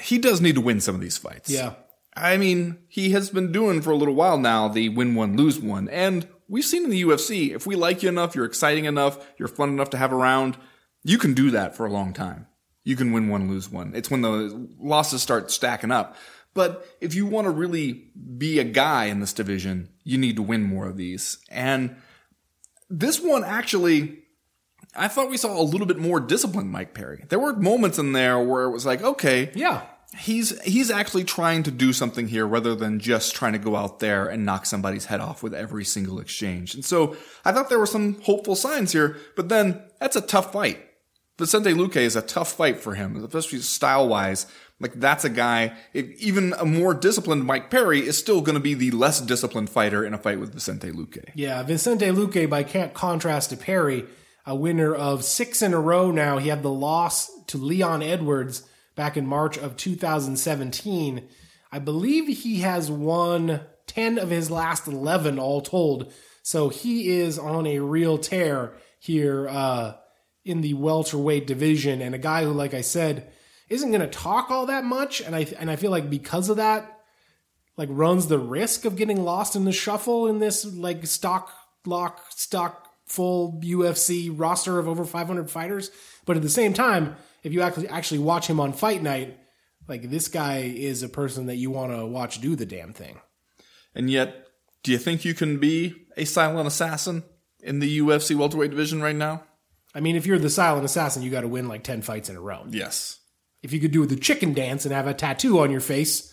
He 0.00 0.18
does 0.18 0.40
need 0.40 0.54
to 0.54 0.60
win 0.60 0.80
some 0.80 0.94
of 0.94 1.00
these 1.00 1.18
fights. 1.18 1.50
Yeah. 1.50 1.74
I 2.16 2.36
mean, 2.36 2.78
he 2.88 3.10
has 3.10 3.30
been 3.30 3.52
doing 3.52 3.80
for 3.82 3.90
a 3.90 3.96
little 3.96 4.14
while 4.14 4.38
now 4.38 4.68
the 4.68 4.88
win 4.88 5.14
one, 5.14 5.36
lose 5.36 5.58
one. 5.58 5.88
And 5.88 6.26
we've 6.48 6.64
seen 6.64 6.84
in 6.84 6.90
the 6.90 7.02
UFC, 7.02 7.54
if 7.54 7.66
we 7.66 7.76
like 7.76 8.02
you 8.02 8.08
enough, 8.08 8.34
you're 8.34 8.44
exciting 8.44 8.86
enough, 8.86 9.24
you're 9.38 9.48
fun 9.48 9.68
enough 9.68 9.90
to 9.90 9.98
have 9.98 10.12
around, 10.12 10.56
you 11.04 11.18
can 11.18 11.34
do 11.34 11.50
that 11.50 11.76
for 11.76 11.86
a 11.86 11.92
long 11.92 12.12
time. 12.12 12.46
You 12.84 12.96
can 12.96 13.12
win 13.12 13.28
one, 13.28 13.48
lose 13.48 13.70
one. 13.70 13.92
It's 13.94 14.10
when 14.10 14.22
the 14.22 14.68
losses 14.80 15.22
start 15.22 15.50
stacking 15.50 15.90
up. 15.90 16.16
But 16.54 16.86
if 17.00 17.14
you 17.14 17.26
want 17.26 17.44
to 17.44 17.50
really 17.50 18.10
be 18.36 18.58
a 18.58 18.64
guy 18.64 19.04
in 19.04 19.20
this 19.20 19.32
division, 19.32 19.90
you 20.02 20.18
need 20.18 20.36
to 20.36 20.42
win 20.42 20.62
more 20.62 20.86
of 20.86 20.96
these. 20.96 21.38
And 21.50 21.96
this 22.90 23.20
one 23.20 23.44
actually, 23.44 24.18
I 24.96 25.08
thought 25.08 25.30
we 25.30 25.36
saw 25.36 25.60
a 25.60 25.62
little 25.62 25.86
bit 25.86 25.98
more 25.98 26.20
disciplined 26.20 26.70
Mike 26.70 26.94
Perry. 26.94 27.24
There 27.28 27.38
were 27.38 27.54
moments 27.54 27.98
in 27.98 28.12
there 28.12 28.38
where 28.40 28.64
it 28.64 28.70
was 28.70 28.86
like, 28.86 29.02
okay, 29.02 29.50
Yeah. 29.54 29.82
he's 30.16 30.58
he's 30.62 30.90
actually 30.90 31.24
trying 31.24 31.62
to 31.64 31.70
do 31.70 31.92
something 31.92 32.28
here 32.28 32.46
rather 32.46 32.74
than 32.74 32.98
just 32.98 33.34
trying 33.34 33.52
to 33.52 33.58
go 33.58 33.76
out 33.76 33.98
there 34.00 34.26
and 34.26 34.44
knock 34.46 34.64
somebody's 34.66 35.04
head 35.06 35.20
off 35.20 35.42
with 35.42 35.52
every 35.54 35.84
single 35.84 36.18
exchange. 36.18 36.74
And 36.74 36.84
so 36.84 37.16
I 37.44 37.52
thought 37.52 37.68
there 37.68 37.78
were 37.78 37.86
some 37.86 38.20
hopeful 38.22 38.56
signs 38.56 38.92
here, 38.92 39.16
but 39.36 39.48
then 39.50 39.82
that's 40.00 40.16
a 40.16 40.20
tough 40.22 40.52
fight. 40.52 40.84
Vicente 41.38 41.70
Luque 41.70 41.96
is 41.96 42.16
a 42.16 42.22
tough 42.22 42.52
fight 42.52 42.80
for 42.80 42.94
him, 42.94 43.24
especially 43.24 43.60
style 43.60 44.08
wise. 44.08 44.46
Like 44.80 44.94
that's 44.94 45.24
a 45.24 45.30
guy, 45.30 45.76
even 45.94 46.52
a 46.58 46.64
more 46.64 46.94
disciplined 46.94 47.44
Mike 47.44 47.70
Perry 47.70 48.00
is 48.00 48.18
still 48.18 48.40
going 48.40 48.54
to 48.54 48.60
be 48.60 48.74
the 48.74 48.90
less 48.90 49.20
disciplined 49.20 49.70
fighter 49.70 50.04
in 50.04 50.14
a 50.14 50.18
fight 50.18 50.40
with 50.40 50.52
Vicente 50.52 50.90
Luque. 50.90 51.30
Yeah, 51.34 51.62
Vicente 51.62 52.06
Luque, 52.06 52.48
by 52.48 52.62
contrast 52.88 53.50
to 53.50 53.56
Perry, 53.56 54.04
a 54.46 54.54
winner 54.54 54.94
of 54.94 55.24
six 55.24 55.62
in 55.62 55.74
a 55.74 55.80
row 55.80 56.10
now. 56.10 56.38
He 56.38 56.48
had 56.48 56.62
the 56.62 56.72
loss 56.72 57.30
to 57.46 57.58
Leon 57.58 58.02
Edwards 58.02 58.62
back 58.94 59.16
in 59.16 59.26
March 59.26 59.58
of 59.58 59.76
2017. 59.76 61.28
I 61.70 61.78
believe 61.78 62.26
he 62.26 62.60
has 62.60 62.90
won 62.90 63.60
10 63.86 64.18
of 64.18 64.30
his 64.30 64.50
last 64.50 64.86
11 64.86 65.38
all 65.38 65.60
told. 65.60 66.12
So 66.42 66.68
he 66.68 67.10
is 67.18 67.38
on 67.38 67.66
a 67.66 67.80
real 67.80 68.16
tear 68.18 68.72
here 68.98 69.48
uh, 69.48 69.94
in 70.44 70.60
the 70.60 70.74
welterweight 70.74 71.46
division. 71.46 72.00
And 72.00 72.14
a 72.14 72.18
guy 72.18 72.44
who, 72.44 72.52
like 72.52 72.74
I 72.74 72.80
said, 72.80 73.32
isn't 73.68 73.90
going 73.90 74.00
to 74.00 74.06
talk 74.06 74.50
all 74.50 74.66
that 74.66 74.84
much. 74.84 75.20
And 75.20 75.34
I, 75.34 75.46
and 75.58 75.70
I 75.70 75.76
feel 75.76 75.90
like 75.90 76.08
because 76.08 76.48
of 76.48 76.56
that, 76.56 76.98
like 77.76 77.88
runs 77.92 78.26
the 78.26 78.38
risk 78.38 78.84
of 78.84 78.96
getting 78.96 79.24
lost 79.24 79.56
in 79.56 79.64
the 79.64 79.72
shuffle 79.72 80.26
in 80.26 80.40
this 80.40 80.64
like 80.64 81.06
stock 81.06 81.50
lock 81.86 82.20
stock 82.30 82.88
full 83.06 83.60
UFC 83.62 84.30
roster 84.34 84.78
of 84.78 84.88
over 84.88 85.04
500 85.04 85.50
fighters. 85.50 85.90
But 86.26 86.36
at 86.36 86.42
the 86.42 86.50
same 86.50 86.74
time, 86.74 87.16
if 87.42 87.52
you 87.52 87.62
actually 87.62 87.88
actually 87.88 88.18
watch 88.18 88.48
him 88.48 88.60
on 88.60 88.72
fight 88.72 89.02
night, 89.02 89.38
like 89.86 90.10
this 90.10 90.28
guy 90.28 90.58
is 90.58 91.02
a 91.02 91.08
person 91.08 91.46
that 91.46 91.56
you 91.56 91.70
want 91.70 91.92
to 91.92 92.04
watch 92.04 92.40
do 92.40 92.54
the 92.54 92.66
damn 92.66 92.92
thing. 92.92 93.20
And 93.94 94.10
yet, 94.10 94.46
do 94.82 94.92
you 94.92 94.98
think 94.98 95.24
you 95.24 95.34
can 95.34 95.58
be 95.58 95.94
a 96.16 96.24
silent 96.24 96.66
assassin 96.66 97.24
in 97.60 97.78
the 97.78 97.98
UFC 98.00 98.36
welterweight 98.36 98.70
division 98.70 99.00
right 99.00 99.16
now? 99.16 99.44
I 99.94 100.00
mean, 100.00 100.16
if 100.16 100.26
you're 100.26 100.38
the 100.38 100.50
silent 100.50 100.84
assassin, 100.84 101.22
you 101.22 101.30
got 101.30 101.40
to 101.42 101.48
win 101.48 101.68
like 101.68 101.82
10 101.82 102.02
fights 102.02 102.28
in 102.28 102.36
a 102.36 102.40
row. 102.40 102.64
Yes. 102.68 103.18
If 103.62 103.72
you 103.72 103.80
could 103.80 103.90
do 103.92 104.06
the 104.06 104.16
chicken 104.16 104.52
dance 104.54 104.84
and 104.84 104.94
have 104.94 105.06
a 105.06 105.14
tattoo 105.14 105.58
on 105.60 105.70
your 105.70 105.80
face, 105.80 106.32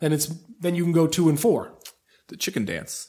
then 0.00 0.12
it's 0.12 0.26
then 0.60 0.74
you 0.74 0.82
can 0.84 0.92
go 0.92 1.06
2 1.06 1.28
and 1.28 1.38
4. 1.38 1.74
The 2.28 2.36
chicken 2.36 2.64
dance. 2.64 3.08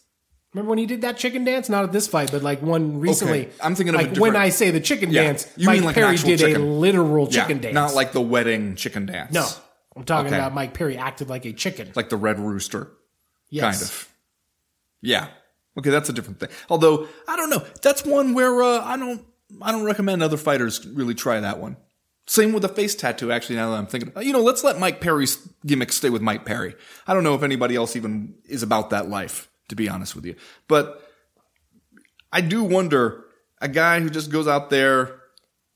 Remember 0.53 0.69
when 0.69 0.77
he 0.79 0.85
did 0.85 1.01
that 1.01 1.17
chicken 1.17 1.43
dance? 1.43 1.67
Not 1.69 1.83
at 1.83 1.91
this 1.91 2.07
fight, 2.07 2.31
but 2.31 2.41
like 2.41 2.61
one 2.61 2.99
recently. 2.99 3.41
Okay, 3.47 3.51
I'm 3.61 3.75
thinking 3.75 3.93
of 3.95 4.01
a 4.01 4.03
like 4.07 4.17
when 4.17 4.35
I 4.35 4.49
say 4.49 4.71
the 4.71 4.79
chicken 4.79 5.11
Yeah, 5.11 5.23
dance, 5.23 5.51
you 5.57 5.67
Mike 5.67 5.75
mean 5.75 5.83
like 5.85 5.95
Perry 5.95 6.15
did 6.17 6.41
a 6.41 6.45
chicken. 6.47 6.79
literal 6.79 7.27
chicken 7.27 7.57
yeah, 7.57 7.63
dance. 7.63 7.73
Not 7.75 7.93
like 7.93 8.11
the 8.13 8.21
wedding 8.21 8.75
chicken 8.75 9.05
dance. 9.05 9.33
no, 9.33 9.45
I'm 9.95 10.03
talking 10.03 10.27
Okay. 10.27 10.35
about 10.37 10.53
Mike 10.53 10.73
Perry 10.73 10.97
acted 10.97 11.29
like 11.29 11.45
a 11.45 11.51
chicken. 11.53 11.91
Like 11.95 12.09
the 12.09 12.17
red 12.17 12.39
rooster. 12.39 12.91
yes. 13.49 13.63
Kind 13.79 13.81
of. 13.83 14.09
Yeah. 15.01 15.27
Okay, 15.77 15.89
that's 15.89 16.07
a 16.09 16.13
different 16.13 16.39
thing. 16.39 16.49
Although, 16.69 17.07
I 17.27 17.35
don't 17.35 17.49
know. 17.49 17.63
That's 17.81 18.05
one 18.05 18.33
where 18.33 18.63
uh, 18.63 18.79
I 18.83 18.95
don't 18.97 19.25
I 19.61 19.71
don't 19.71 19.83
recommend 19.83 20.23
other 20.23 20.37
fighters 20.37 20.85
really 20.85 21.13
try 21.13 21.39
that 21.39 21.59
one. 21.59 21.77
Same 22.27 22.53
with 22.53 22.63
the 22.63 22.69
face 22.69 22.95
tattoo, 22.95 23.31
actually, 23.31 23.57
now 23.57 23.69
that 23.69 23.77
I'm 23.77 23.85
thinking. 23.85 24.11
You 24.19 24.33
know, 24.33 24.41
let's 24.41 24.63
let 24.63 24.79
Mike 24.79 24.99
Perry's 24.99 25.37
gimmick 25.65 25.91
stay 25.91 26.09
with 26.09 26.23
Mike 26.23 26.43
Perry. 26.43 26.73
I 27.05 27.13
don't 27.13 27.23
know 27.23 27.35
if 27.35 27.43
anybody 27.43 27.75
else 27.75 27.95
even 27.95 28.33
is 28.45 28.63
about 28.63 28.89
that 28.89 29.09
life, 29.09 29.47
to 29.69 29.75
be 29.75 29.87
honest 29.87 30.15
with 30.15 30.25
you. 30.25 30.35
But 30.67 31.07
I 32.31 32.41
do 32.41 32.63
wonder, 32.63 33.25
a 33.61 33.67
guy 33.67 33.99
who 33.99 34.09
just 34.09 34.31
goes 34.31 34.47
out 34.47 34.71
there, 34.71 35.21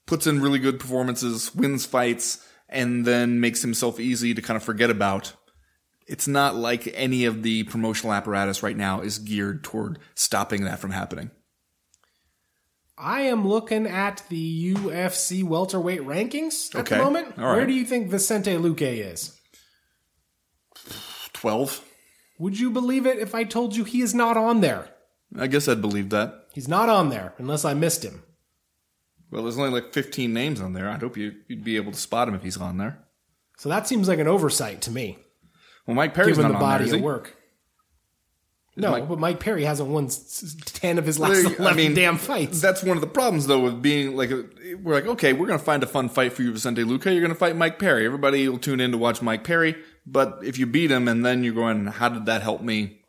puts 0.07 0.25
in 0.25 0.41
really 0.41 0.57
good 0.57 0.79
performances, 0.79 1.53
wins 1.53 1.85
fights, 1.85 2.43
and 2.67 3.05
then 3.05 3.39
makes 3.39 3.61
himself 3.61 3.99
easy 3.99 4.33
to 4.33 4.41
kind 4.41 4.57
of 4.57 4.63
forget 4.63 4.89
about. 4.89 5.33
It's 6.07 6.27
not 6.27 6.55
like 6.55 6.91
any 6.95 7.25
of 7.25 7.43
the 7.43 7.63
promotional 7.65 8.13
apparatus 8.13 8.63
right 8.63 8.75
now 8.75 9.01
is 9.01 9.19
geared 9.19 9.63
toward 9.63 9.99
stopping 10.15 10.63
that 10.63 10.79
from 10.79 10.89
happening. 10.89 11.29
I 13.01 13.21
am 13.21 13.47
looking 13.47 13.87
at 13.87 14.23
the 14.29 14.73
UFC 14.75 15.43
welterweight 15.43 16.01
rankings 16.01 16.73
at 16.75 16.81
Okay. 16.81 16.97
the 16.97 17.03
moment. 17.03 17.37
Right. 17.37 17.55
Where 17.55 17.65
do 17.65 17.73
you 17.73 17.85
think 17.85 18.09
Vicente 18.09 18.51
Luque 18.57 18.81
is? 18.81 19.39
12? 21.33 21.81
Would 22.39 22.59
you 22.59 22.69
believe 22.69 23.05
it 23.05 23.19
if 23.19 23.33
I 23.35 23.43
told 23.43 23.75
you 23.75 23.83
he 23.83 24.01
is 24.01 24.13
not 24.13 24.37
on 24.37 24.61
there? 24.61 24.89
I 25.37 25.47
guess 25.47 25.67
I'd 25.67 25.81
believe 25.81 26.09
that. 26.09 26.45
He's 26.53 26.67
not 26.67 26.89
on 26.89 27.09
there 27.09 27.33
unless 27.37 27.63
I 27.65 27.73
missed 27.73 28.03
him. 28.03 28.23
Well, 29.31 29.43
there's 29.43 29.57
only 29.59 29.69
like 29.79 29.93
15 29.93 30.33
names 30.33 30.59
on 30.59 30.73
there. 30.73 30.89
I'd 30.89 31.01
hope 31.01 31.15
you, 31.15 31.33
you'd 31.47 31.63
be 31.63 31.75
able 31.75 31.91
to 31.91 31.97
spot 31.97 32.27
him 32.27 32.35
if 32.35 32.41
he's 32.43 32.57
on 32.57 32.77
there. 32.77 32.99
So 33.57 33.69
that 33.69 33.87
seems 33.87 34.07
like 34.07 34.19
an 34.19 34.27
oversight 34.27 34.81
to 34.83 34.91
me, 34.91 35.19
Well, 35.85 35.95
Mike 35.95 36.13
Perry's 36.13 36.37
given 36.37 36.51
not 36.51 36.57
the 36.59 36.63
on 36.65 36.69
body 36.71 36.83
there, 36.85 36.87
is 36.87 36.93
of 36.93 36.99
he? 36.99 37.05
work. 37.05 37.35
No, 38.79 38.91
Mike- 38.91 39.07
but 39.09 39.19
Mike 39.19 39.39
Perry 39.39 39.63
hasn't 39.63 39.89
won 39.89 40.09
ten 40.65 40.97
of 40.97 41.05
his 41.05 41.19
last 41.19 41.33
There- 41.43 41.51
I 41.51 41.55
eleven 41.55 41.77
mean, 41.77 41.93
damn 41.93 42.17
fights. 42.17 42.61
That's 42.61 42.81
one 42.83 42.97
of 42.97 43.01
the 43.01 43.07
problems, 43.07 43.47
though, 43.47 43.59
with 43.59 43.81
being 43.81 44.15
like, 44.15 44.29
we're 44.81 44.93
like, 44.93 45.05
okay, 45.05 45.33
we're 45.33 45.47
going 45.47 45.59
to 45.59 45.65
find 45.65 45.83
a 45.83 45.87
fun 45.87 46.09
fight 46.09 46.33
for 46.33 46.41
you, 46.43 46.51
Vicente 46.53 46.83
Luque. 46.83 47.05
You're 47.05 47.19
going 47.21 47.29
to 47.29 47.35
fight 47.35 47.55
Mike 47.55 47.77
Perry. 47.79 48.05
Everybody 48.05 48.47
will 48.47 48.57
tune 48.59 48.79
in 48.79 48.91
to 48.91 48.97
watch 48.97 49.21
Mike 49.21 49.43
Perry. 49.43 49.75
But 50.05 50.39
if 50.43 50.57
you 50.57 50.65
beat 50.65 50.91
him 50.91 51.07
and 51.07 51.25
then 51.25 51.43
you're 51.43 51.53
going, 51.53 51.85
how 51.87 52.09
did 52.09 52.25
that 52.27 52.41
help 52.41 52.61
me 52.61 53.01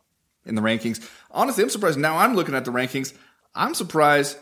in 0.45 0.55
the 0.55 0.63
rankings? 0.63 1.07
Honestly, 1.31 1.63
I'm 1.65 1.71
surprised. 1.71 1.99
Now 1.99 2.17
I'm 2.19 2.35
looking 2.35 2.55
at 2.55 2.65
the 2.65 2.73
rankings. 2.73 3.15
I'm 3.55 3.75
surprised 3.75 4.37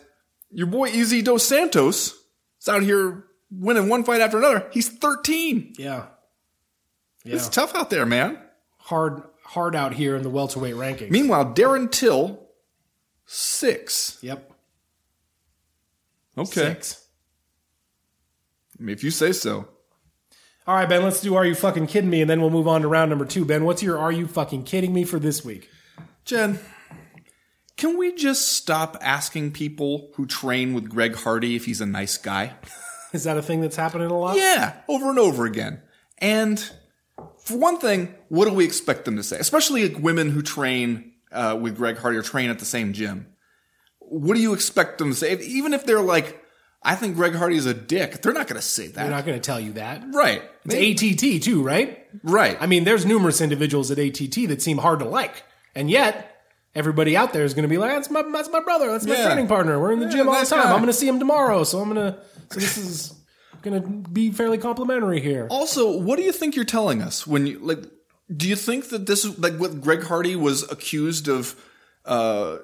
your 0.50 0.66
boy 0.66 0.88
Easy 0.88 1.20
Dos 1.22 1.44
Santos 1.44 2.14
is 2.60 2.68
out 2.68 2.82
here 2.82 3.24
winning 3.50 3.88
one 3.88 4.02
fight 4.04 4.20
after 4.20 4.38
another. 4.38 4.66
He's 4.72 4.88
13. 4.88 5.74
yeah, 5.78 6.06
yeah, 7.24 7.34
It's 7.36 7.48
tough 7.48 7.74
out 7.74 7.90
there, 7.90 8.06
man. 8.06 8.38
hard, 8.78 9.22
hard 9.48 9.74
out 9.74 9.94
here 9.94 10.14
in 10.16 10.22
the 10.22 10.30
welterweight 10.30 10.74
rankings. 10.74 11.10
Meanwhile, 11.10 11.54
Darren 11.54 11.90
Till, 11.90 12.46
six. 13.26 14.18
yep, 14.22 14.52
Okay. 16.36 16.50
six. 16.74 17.04
I 18.78 18.82
mean, 18.82 18.94
if 18.94 19.02
you 19.02 19.10
say 19.10 19.32
so. 19.32 19.68
All 20.66 20.74
right, 20.74 20.88
Ben, 20.88 21.02
let's 21.02 21.20
do 21.22 21.34
Are 21.34 21.46
You 21.46 21.54
Fucking 21.54 21.86
Kidding 21.86 22.10
Me? 22.10 22.20
And 22.20 22.28
then 22.30 22.40
we'll 22.40 22.50
move 22.50 22.68
on 22.68 22.82
to 22.82 22.88
round 22.88 23.08
number 23.08 23.24
two. 23.24 23.44
Ben, 23.44 23.64
what's 23.64 23.82
your 23.82 23.98
Are 23.98 24.12
You 24.12 24.26
Fucking 24.26 24.64
Kidding 24.64 24.92
Me 24.92 25.02
for 25.04 25.18
this 25.18 25.42
week? 25.44 25.70
Jen, 26.26 26.58
can 27.78 27.96
we 27.96 28.14
just 28.14 28.52
stop 28.52 28.96
asking 29.00 29.52
people 29.52 30.10
who 30.16 30.26
train 30.26 30.74
with 30.74 30.90
Greg 30.90 31.14
Hardy 31.16 31.56
if 31.56 31.64
he's 31.64 31.80
a 31.80 31.86
nice 31.86 32.18
guy? 32.18 32.52
Is 33.14 33.24
that 33.24 33.38
a 33.38 33.42
thing 33.42 33.62
that's 33.62 33.76
happening 33.76 34.10
a 34.10 34.18
lot? 34.18 34.36
Yeah, 34.36 34.74
over 34.88 35.08
and 35.08 35.18
over 35.18 35.46
again. 35.46 35.80
And 36.18 36.62
for 37.48 37.56
one 37.56 37.78
thing, 37.78 38.14
what 38.28 38.44
do 38.46 38.52
we 38.52 38.64
expect 38.64 39.04
them 39.04 39.16
to 39.16 39.22
say? 39.22 39.38
Especially 39.38 39.88
like 39.88 40.02
women 40.02 40.30
who 40.30 40.42
train 40.42 41.12
uh, 41.32 41.58
with 41.60 41.76
Greg 41.76 41.96
Hardy 41.98 42.18
or 42.18 42.22
train 42.22 42.50
at 42.50 42.58
the 42.58 42.64
same 42.64 42.92
gym. 42.92 43.26
What 44.00 44.34
do 44.34 44.40
you 44.40 44.52
expect 44.54 44.98
them 44.98 45.10
to 45.10 45.16
say? 45.16 45.36
Even 45.38 45.74
if 45.74 45.84
they're 45.84 46.00
like, 46.00 46.42
I 46.82 46.94
think 46.94 47.16
Greg 47.16 47.34
Hardy 47.34 47.56
is 47.56 47.66
a 47.66 47.74
dick, 47.74 48.22
they're 48.22 48.32
not 48.32 48.46
going 48.46 48.60
to 48.60 48.66
say 48.66 48.86
that. 48.86 48.94
They're 48.94 49.10
not 49.10 49.26
going 49.26 49.36
to 49.36 49.44
tell 49.44 49.58
you 49.60 49.72
that. 49.72 50.04
right. 50.14 50.42
It's 50.64 51.02
ATT 51.02 51.42
too, 51.42 51.62
right? 51.62 52.06
right. 52.22 52.56
I 52.60 52.66
mean, 52.66 52.84
there's 52.84 53.04
numerous 53.04 53.40
individuals 53.40 53.90
at 53.90 53.98
ATT 53.98 54.48
that 54.48 54.62
seem 54.62 54.78
hard 54.78 55.00
to 55.00 55.04
like, 55.06 55.42
and 55.74 55.90
yet 55.90 56.36
everybody 56.74 57.16
out 57.16 57.32
there 57.32 57.44
is 57.44 57.52
going 57.54 57.64
to 57.64 57.68
be 57.68 57.78
like, 57.78 57.90
"That's 57.90 58.10
my 58.10 58.22
that's 58.32 58.48
my 58.50 58.60
brother. 58.60 58.90
That's 58.92 59.06
my 59.06 59.14
Yeah. 59.16 59.24
training 59.26 59.48
partner. 59.48 59.78
We're 59.80 59.92
in 59.92 59.98
the 60.00 60.06
Yeah, 60.06 60.12
gym 60.12 60.28
all 60.28 60.38
the 60.38 60.46
time. 60.46 60.60
guy." 60.62 60.70
I'm 60.72 60.76
going 60.78 60.86
to 60.86 60.92
see 60.92 61.08
him 61.08 61.18
tomorrow, 61.18 61.64
so 61.64 61.80
I'm 61.80 61.92
going 61.92 62.12
to. 62.12 62.18
So 62.50 62.60
this 62.60 62.76
is 62.78 63.14
going 63.62 63.80
to 63.80 64.08
be 64.10 64.30
fairly 64.30 64.58
complimentary 64.58 65.20
here. 65.20 65.46
Also, 65.50 65.98
what 65.98 66.16
do 66.16 66.22
you 66.22 66.32
think 66.32 66.56
you're 66.56 66.64
telling 66.64 67.02
us 67.02 67.26
when 67.26 67.46
you 67.46 67.58
like? 67.58 67.80
Do 68.34 68.48
you 68.48 68.56
think 68.56 68.90
that 68.90 69.06
this 69.06 69.24
is 69.24 69.38
like 69.38 69.56
what 69.56 69.80
Greg 69.80 70.02
Hardy 70.02 70.36
was 70.36 70.70
accused 70.70 71.28
of 71.28 71.56
uh, 72.04 72.58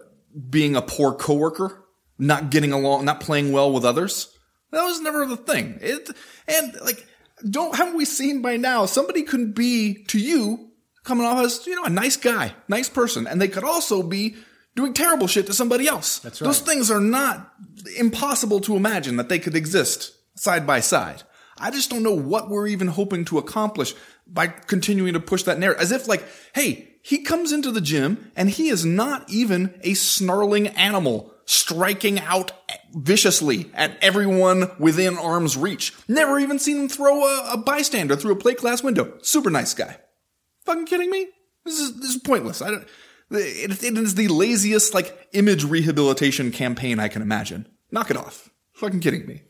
being 0.51 0.77
a 0.77 0.83
poor 0.83 1.15
coworker, 1.15 1.85
not 2.19 2.51
getting 2.51 2.73
along, 2.73 3.05
not 3.05 3.21
playing 3.21 3.53
well 3.53 3.73
with 3.73 3.85
others? 3.85 4.37
That 4.73 4.85
was 4.85 5.01
never 5.01 5.25
the 5.27 5.37
thing. 5.37 5.79
It 5.81 6.11
and 6.49 6.75
like, 6.85 7.07
don't 7.49 7.75
haven't 7.75 7.97
we 7.97 8.05
seen 8.05 8.43
by 8.43 8.57
now? 8.57 8.87
Somebody 8.87 9.23
could 9.23 9.55
be 9.55 10.05
to 10.05 10.19
you 10.19 10.71
coming 11.05 11.27
off 11.27 11.45
as 11.45 11.67
you 11.67 11.75
know 11.77 11.85
a 11.85 11.91
nice 11.91 12.17
guy, 12.17 12.55
nice 12.69 12.89
person, 12.89 13.27
and 13.27 13.41
they 13.41 13.49
could 13.49 13.65
also 13.65 14.03
be 14.03 14.37
doing 14.75 14.93
terrible 14.93 15.27
shit 15.27 15.47
to 15.47 15.55
somebody 15.55 15.87
else. 15.87 16.19
That's 16.19 16.41
Those 16.41 16.61
things 16.61 16.91
are 16.91 17.01
not 17.01 17.53
impossible 17.97 18.61
to 18.63 18.77
imagine 18.77 19.17
that 19.17 19.29
they 19.29 19.39
could 19.39 19.55
exist 19.55 20.13
side 20.35 20.67
by 20.67 20.81
side. 20.81 21.23
I 21.59 21.71
just 21.71 21.91
don't 21.91 22.03
know 22.03 22.15
what 22.15 22.49
we're 22.49 22.67
even 22.67 22.89
hoping 22.89 23.25
to 23.27 23.39
accomplish 23.39 23.95
by 24.27 24.49
continuing 24.49 25.13
to 25.13 25.21
push 25.21 25.45
that 25.45 25.59
narrative. 25.59 25.83
As 25.83 25.93
if 25.93 26.09
like, 26.09 26.25
hey, 26.55 26.89
he 27.03 27.19
comes 27.23 27.53
into 27.53 27.71
the 27.71 27.81
gym 27.81 28.33
and 28.35 28.51
he 28.51 28.69
is 28.69 28.85
not 28.85 29.29
even 29.31 29.79
a 29.83 29.95
snarling 29.95 30.69
animal 30.69 31.33
striking 31.47 32.19
out 32.21 32.53
viciously 32.95 33.71
at 33.75 33.97
everyone 34.03 34.71
within 34.79 35.19
arm's 35.19 35.57
reach. 35.57 35.93
Never 36.09 36.39
even 36.39 36.59
seen 36.59 36.77
him 36.81 36.89
throw 36.89 37.25
a, 37.25 37.53
a 37.53 37.57
bystander 37.59 38.17
through 38.17 38.33
a 38.33 38.37
plate 38.37 38.59
glass 38.59 38.83
window. 38.83 39.19
Super 39.23 39.51
nice 39.51 39.75
guy. 39.75 39.99
Fucking 40.65 40.87
kidding 40.87 41.11
me? 41.11 41.29
This 41.65 41.79
is 41.79 42.01
this 42.01 42.15
is 42.15 42.23
pointless. 42.23 42.63
I 42.63 42.71
don't. 42.71 42.89
It, 43.31 43.83
it 43.85 43.99
is 43.99 44.15
the 44.15 44.29
laziest 44.29 44.95
like 44.95 45.29
image 45.33 45.65
rehabilitation 45.65 46.51
campaign 46.53 46.99
I 46.99 47.09
can 47.09 47.23
imagine. 47.23 47.69
Knock 47.91 48.11
it 48.11 48.17
off. 48.17 48.51
Fucking 48.75 49.01
kidding 49.01 49.27
me. 49.27 49.43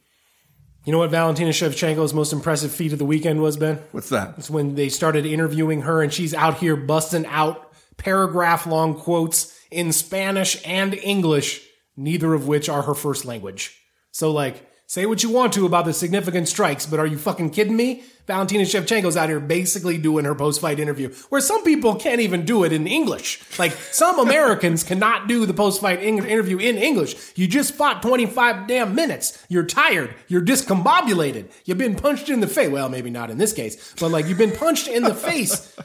You 0.84 0.92
know 0.92 0.98
what 0.98 1.10
Valentina 1.10 1.50
Shevchenko's 1.50 2.12
most 2.12 2.32
impressive 2.32 2.70
feat 2.70 2.92
of 2.92 2.98
the 2.98 3.06
weekend 3.06 3.40
was, 3.40 3.56
Ben? 3.56 3.76
What's 3.92 4.10
that? 4.10 4.34
It's 4.36 4.50
when 4.50 4.74
they 4.74 4.90
started 4.90 5.24
interviewing 5.24 5.82
her 5.82 6.02
and 6.02 6.12
she's 6.12 6.34
out 6.34 6.58
here 6.58 6.76
busting 6.76 7.24
out 7.26 7.72
paragraph 7.96 8.66
long 8.66 8.94
quotes 8.94 9.58
in 9.70 9.92
Spanish 9.92 10.60
and 10.66 10.92
English, 10.94 11.66
neither 11.96 12.34
of 12.34 12.46
which 12.46 12.68
are 12.68 12.82
her 12.82 12.94
first 12.94 13.24
language. 13.24 13.80
So, 14.10 14.30
like, 14.30 14.68
say 14.86 15.06
what 15.06 15.22
you 15.22 15.30
want 15.30 15.52
to 15.54 15.66
about 15.66 15.84
the 15.84 15.92
significant 15.92 16.48
strikes, 16.48 16.86
but 16.86 17.00
are 17.00 17.06
you 17.06 17.18
fucking 17.18 17.50
kidding 17.50 17.76
me? 17.76 18.04
Valentina 18.26 18.64
Shevchenko's 18.64 19.16
out 19.16 19.28
here 19.28 19.40
basically 19.40 19.98
doing 19.98 20.24
her 20.24 20.34
post 20.34 20.60
fight 20.60 20.80
interview, 20.80 21.12
where 21.28 21.40
some 21.40 21.62
people 21.62 21.96
can't 21.96 22.20
even 22.20 22.44
do 22.46 22.64
it 22.64 22.72
in 22.72 22.86
English. 22.86 23.40
Like, 23.58 23.72
some 23.72 24.18
Americans 24.18 24.82
cannot 24.82 25.28
do 25.28 25.44
the 25.44 25.52
post 25.52 25.80
fight 25.80 26.02
interview 26.02 26.58
in 26.58 26.78
English. 26.78 27.16
You 27.36 27.46
just 27.46 27.74
fought 27.74 28.00
25 28.02 28.66
damn 28.66 28.94
minutes. 28.94 29.44
You're 29.48 29.66
tired. 29.66 30.14
You're 30.28 30.44
discombobulated. 30.44 31.50
You've 31.66 31.78
been 31.78 31.96
punched 31.96 32.30
in 32.30 32.40
the 32.40 32.46
face. 32.46 32.70
Well, 32.70 32.88
maybe 32.88 33.10
not 33.10 33.30
in 33.30 33.36
this 33.36 33.52
case, 33.52 33.94
but 34.00 34.10
like, 34.10 34.26
you've 34.26 34.38
been 34.38 34.56
punched 34.56 34.88
in 34.88 35.02
the 35.02 35.14
face. 35.14 35.76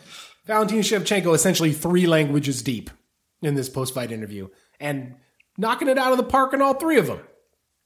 Valentina 0.46 0.82
Shevchenko 0.82 1.36
essentially 1.36 1.74
three 1.74 2.08
languages 2.08 2.64
deep 2.64 2.90
in 3.42 3.56
this 3.56 3.70
post 3.70 3.94
fight 3.94 4.12
interview 4.12 4.48
and 4.80 5.16
knocking 5.58 5.88
it 5.90 5.98
out 5.98 6.12
of 6.12 6.18
the 6.18 6.24
park 6.24 6.54
in 6.54 6.62
all 6.62 6.74
three 6.74 6.98
of 6.98 7.08
them. 7.08 7.20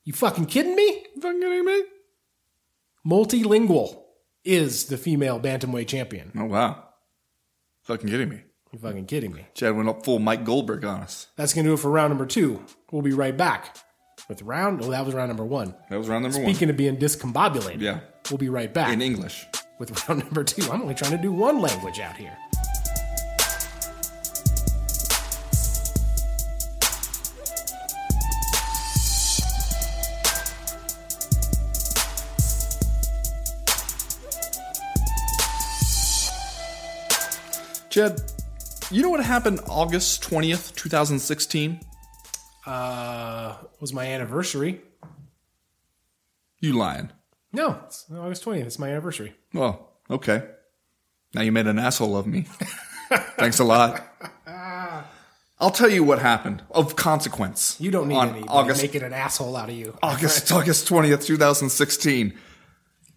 You 0.05 0.13
fucking 0.13 0.45
kidding 0.47 0.75
me? 0.75 1.03
Fucking 1.21 1.39
kidding 1.41 1.65
me? 1.65 1.83
Multilingual 3.05 3.99
is 4.43 4.85
the 4.85 4.97
female 4.97 5.39
bantamweight 5.39 5.87
champion. 5.87 6.31
Oh 6.37 6.45
wow. 6.45 6.83
Fucking 7.83 8.09
kidding 8.09 8.29
me. 8.29 8.41
You 8.71 8.79
fucking 8.79 9.05
kidding 9.05 9.33
me? 9.33 9.45
Chad 9.53 9.75
went 9.75 9.89
up 9.89 10.03
full 10.03 10.19
Mike 10.19 10.43
Goldberg 10.45 10.83
on 10.85 11.01
us. 11.01 11.27
That's 11.35 11.53
gonna 11.53 11.67
do 11.67 11.73
it 11.73 11.79
for 11.79 11.91
round 11.91 12.11
number 12.11 12.25
two. 12.25 12.63
We'll 12.91 13.01
be 13.01 13.13
right 13.13 13.35
back 13.35 13.77
with 14.29 14.41
round. 14.41 14.81
Oh, 14.81 14.89
that 14.91 15.05
was 15.05 15.13
round 15.13 15.29
number 15.29 15.45
one. 15.45 15.75
That 15.89 15.97
was 15.97 16.07
round 16.07 16.23
number 16.23 16.39
one. 16.39 16.47
Speaking 16.49 16.69
of 16.69 16.77
being 16.77 16.97
discombobulated. 16.97 17.81
Yeah. 17.81 17.99
we'll 18.29 18.37
be 18.37 18.49
right 18.49 18.73
back 18.73 18.91
In 18.93 19.01
English. 19.01 19.45
with 19.79 20.07
round 20.09 20.23
number 20.23 20.43
two. 20.43 20.69
I'm 20.71 20.81
only 20.81 20.95
trying 20.95 21.11
to 21.11 21.17
do 21.21 21.31
one 21.31 21.59
language 21.61 21.99
out 21.99 22.15
here. 22.17 22.35
Chad, 37.93 38.19
you 38.89 39.03
know 39.03 39.11
what 39.11 39.23
happened 39.23 39.59
August 39.67 40.23
20th, 40.23 40.75
2016? 40.75 41.79
Uh, 42.65 43.55
was 43.79 43.93
my 43.93 44.07
anniversary? 44.07 44.81
You 46.59 46.73
lying. 46.73 47.11
No, 47.51 47.79
it's 47.85 48.07
August 48.11 48.45
20th. 48.45 48.65
It's 48.65 48.79
my 48.79 48.89
anniversary. 48.89 49.35
Well, 49.53 49.91
okay. 50.09 50.41
Now 51.35 51.43
you 51.43 51.51
made 51.51 51.67
an 51.67 51.77
asshole 51.77 52.17
of 52.17 52.25
me. 52.25 52.41
Thanks 53.37 53.59
a 53.59 53.63
lot. 53.63 54.03
I'll 55.59 55.69
tell 55.69 55.91
you 55.91 56.03
what 56.03 56.17
happened 56.17 56.63
of 56.71 56.95
consequence. 56.95 57.79
You 57.79 57.91
don't 57.91 58.07
need 58.07 58.15
on 58.15 58.29
anybody 58.29 58.49
August 58.49 58.81
making 58.81 59.03
an 59.03 59.13
asshole 59.13 59.55
out 59.55 59.69
of 59.69 59.75
you. 59.75 59.95
August 60.01 60.51
August 60.51 60.89
20th, 60.89 61.27
2016. 61.27 62.33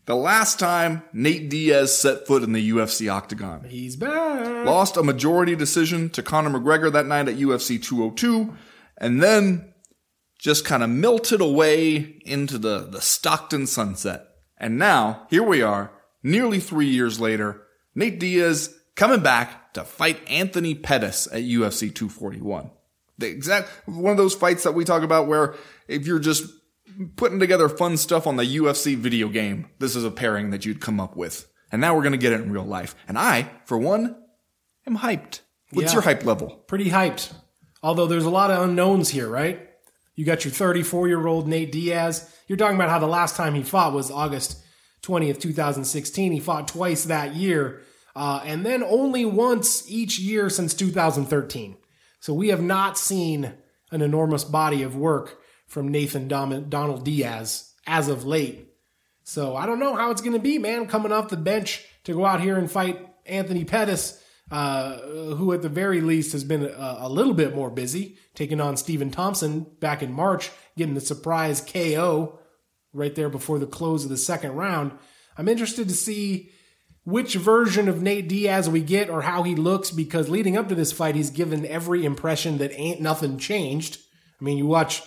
The 0.06 0.16
last 0.16 0.60
time 0.60 1.02
Nate 1.12 1.50
Diaz 1.50 1.96
set 1.96 2.28
foot 2.28 2.44
in 2.44 2.52
the 2.52 2.70
UFC 2.70 3.12
octagon. 3.12 3.64
He's 3.64 3.96
back. 3.96 4.64
Lost 4.64 4.96
a 4.96 5.02
majority 5.02 5.56
decision 5.56 6.10
to 6.10 6.22
Conor 6.22 6.50
McGregor 6.50 6.92
that 6.92 7.06
night 7.06 7.28
at 7.28 7.36
UFC 7.36 7.82
202. 7.82 8.56
And 8.98 9.20
then 9.20 9.74
just 10.38 10.64
kind 10.64 10.84
of 10.84 10.90
melted 10.90 11.40
away 11.40 12.20
into 12.24 12.56
the, 12.56 12.86
the 12.88 13.00
Stockton 13.00 13.66
sunset. 13.66 14.28
And 14.58 14.78
now, 14.78 15.26
here 15.28 15.42
we 15.42 15.60
are, 15.60 15.90
nearly 16.22 16.60
three 16.60 16.88
years 16.88 17.18
later, 17.18 17.62
Nate 17.94 18.20
Diaz 18.20 18.78
coming 18.94 19.20
back 19.20 19.74
to 19.74 19.82
fight 19.82 20.20
Anthony 20.28 20.74
Pettis 20.76 21.26
at 21.26 21.42
UFC 21.42 21.92
241. 21.92 22.70
The 23.18 23.26
exact, 23.26 23.68
one 23.86 24.12
of 24.12 24.18
those 24.18 24.34
fights 24.34 24.62
that 24.62 24.74
we 24.74 24.84
talk 24.84 25.02
about 25.02 25.26
where 25.26 25.56
if 25.88 26.06
you're 26.06 26.20
just 26.20 26.44
putting 27.16 27.38
together 27.40 27.68
fun 27.68 27.96
stuff 27.96 28.26
on 28.26 28.36
the 28.36 28.44
UFC 28.44 28.96
video 28.96 29.28
game, 29.28 29.68
this 29.78 29.96
is 29.96 30.04
a 30.04 30.10
pairing 30.10 30.50
that 30.50 30.64
you'd 30.64 30.80
come 30.80 31.00
up 31.00 31.16
with. 31.16 31.48
And 31.72 31.80
now 31.80 31.94
we're 31.94 32.02
going 32.02 32.12
to 32.12 32.18
get 32.18 32.32
it 32.32 32.40
in 32.40 32.52
real 32.52 32.64
life. 32.64 32.94
And 33.08 33.18
I, 33.18 33.50
for 33.64 33.76
one, 33.76 34.16
am 34.86 34.98
hyped. 34.98 35.40
What's 35.72 35.88
Yeah. 35.88 35.94
your 35.94 36.02
hype 36.02 36.24
level? 36.24 36.48
Pretty 36.68 36.90
hyped. 36.90 37.32
Although 37.82 38.06
there's 38.06 38.24
a 38.24 38.30
lot 38.30 38.50
of 38.50 38.62
unknowns 38.62 39.08
here, 39.10 39.28
right? 39.28 39.68
You 40.14 40.24
got 40.24 40.44
your 40.44 40.52
34 40.52 41.08
year 41.08 41.26
old 41.26 41.46
Nate 41.48 41.72
Diaz. 41.72 42.32
You're 42.48 42.56
talking 42.56 42.76
about 42.76 42.88
how 42.88 42.98
the 42.98 43.06
last 43.06 43.36
time 43.36 43.54
he 43.54 43.62
fought 43.62 43.92
was 43.92 44.10
August 44.10 44.62
20th, 45.02 45.40
2016. 45.40 46.32
He 46.32 46.40
fought 46.40 46.68
twice 46.68 47.04
that 47.04 47.34
year, 47.34 47.82
uh, 48.14 48.40
and 48.44 48.64
then 48.64 48.82
only 48.82 49.24
once 49.24 49.84
each 49.90 50.18
year 50.18 50.48
since 50.48 50.72
2013. 50.72 51.76
So 52.20 52.32
we 52.32 52.48
have 52.48 52.62
not 52.62 52.96
seen 52.96 53.52
an 53.90 54.02
enormous 54.02 54.42
body 54.44 54.82
of 54.82 54.96
work 54.96 55.38
from 55.66 55.88
Nathan 55.88 56.28
Dom- 56.28 56.68
Donald 56.68 57.04
Diaz 57.04 57.72
as 57.86 58.08
of 58.08 58.24
late. 58.24 58.72
So 59.24 59.56
I 59.56 59.66
don't 59.66 59.80
know 59.80 59.96
how 59.96 60.10
it's 60.10 60.20
going 60.20 60.34
to 60.34 60.38
be, 60.38 60.58
man, 60.58 60.86
coming 60.86 61.12
off 61.12 61.28
the 61.28 61.36
bench 61.36 61.84
to 62.04 62.12
go 62.14 62.24
out 62.24 62.40
here 62.40 62.56
and 62.56 62.70
fight 62.70 63.08
Anthony 63.26 63.64
Pettis, 63.64 64.22
uh, 64.50 64.98
who 64.98 65.52
at 65.52 65.62
the 65.62 65.68
very 65.68 66.00
least 66.00 66.32
has 66.32 66.44
been 66.44 66.62
a, 66.62 66.96
a 67.00 67.08
little 67.08 67.34
bit 67.34 67.54
more 67.54 67.70
busy, 67.70 68.18
taking 68.34 68.60
on 68.60 68.76
Stephen 68.76 69.10
Thompson 69.10 69.66
back 69.80 70.02
in 70.02 70.12
March, 70.12 70.50
getting 70.76 70.94
the 70.94 71.00
surprise 71.00 71.60
KO 71.60 72.38
right 72.92 73.14
there 73.14 73.28
before 73.28 73.58
the 73.58 73.66
close 73.66 74.04
of 74.04 74.10
the 74.10 74.16
second 74.16 74.52
round. 74.52 74.92
I'm 75.36 75.48
interested 75.48 75.88
to 75.88 75.94
see 75.94 76.50
which 77.04 77.34
version 77.34 77.88
of 77.88 78.02
Nate 78.02 78.28
Diaz 78.28 78.68
we 78.68 78.80
get 78.80 79.10
or 79.10 79.22
how 79.22 79.42
he 79.42 79.54
looks 79.54 79.90
because 79.90 80.28
leading 80.28 80.56
up 80.56 80.68
to 80.68 80.74
this 80.74 80.92
fight, 80.92 81.14
he's 81.14 81.30
given 81.30 81.66
every 81.66 82.04
impression 82.04 82.58
that 82.58 82.72
ain't 82.72 83.00
nothing 83.00 83.38
changed. 83.38 83.98
I 84.40 84.44
mean, 84.44 84.58
you 84.58 84.66
watch 84.66 85.02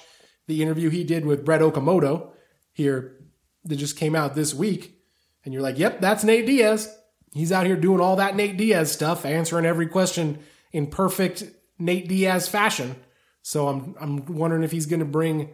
the 0.49 0.61
interview 0.61 0.89
he 0.89 1.05
did 1.05 1.25
with 1.25 1.45
Brett 1.45 1.61
Okamoto 1.61 2.31
here 2.73 3.15
that 3.63 3.77
just 3.77 3.95
came 3.95 4.15
out 4.15 4.35
this 4.35 4.53
week, 4.53 4.99
and 5.45 5.53
you're 5.53 5.63
like, 5.63 5.79
yep, 5.79 6.01
that's 6.01 6.23
Nate 6.23 6.45
Diaz. 6.45 6.93
He's 7.33 7.51
out 7.51 7.67
here 7.67 7.77
doing 7.77 8.01
all 8.01 8.17
that 8.17 8.35
Nate 8.35 8.57
Diaz 8.57 8.91
stuff, 8.91 9.25
answering 9.25 9.65
every 9.65 9.87
question 9.87 10.39
in 10.73 10.87
perfect 10.87 11.43
Nate 11.77 12.07
Diaz 12.07 12.49
fashion. 12.49 12.95
So 13.43 13.67
I'm 13.67 13.95
I'm 13.99 14.25
wondering 14.25 14.63
if 14.63 14.71
he's 14.71 14.87
going 14.87 14.99
to 14.99 15.05
bring 15.05 15.51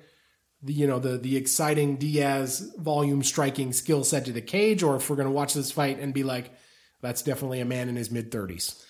the 0.64 0.74
you 0.74 0.88
know 0.88 1.00
the 1.00 1.18
the 1.18 1.36
exciting 1.36 1.98
Diaz 1.98 2.72
volume 2.78 3.22
striking 3.22 3.74
skill 3.74 4.04
set 4.04 4.26
to 4.26 4.32
the 4.32 4.42
cage, 4.42 4.82
or 4.82 4.96
if 4.96 5.10
we're 5.10 5.18
going 5.18 5.28
to 5.28 5.32
watch 5.32 5.54
this 5.54 5.72
fight 5.72 6.00
and 6.00 6.14
be 6.14 6.24
like, 6.24 6.52
that's 7.02 7.22
definitely 7.22 7.60
a 7.60 7.66
man 7.66 7.90
in 7.90 7.96
his 7.98 8.10
mid 8.10 8.32
thirties. 8.32 8.84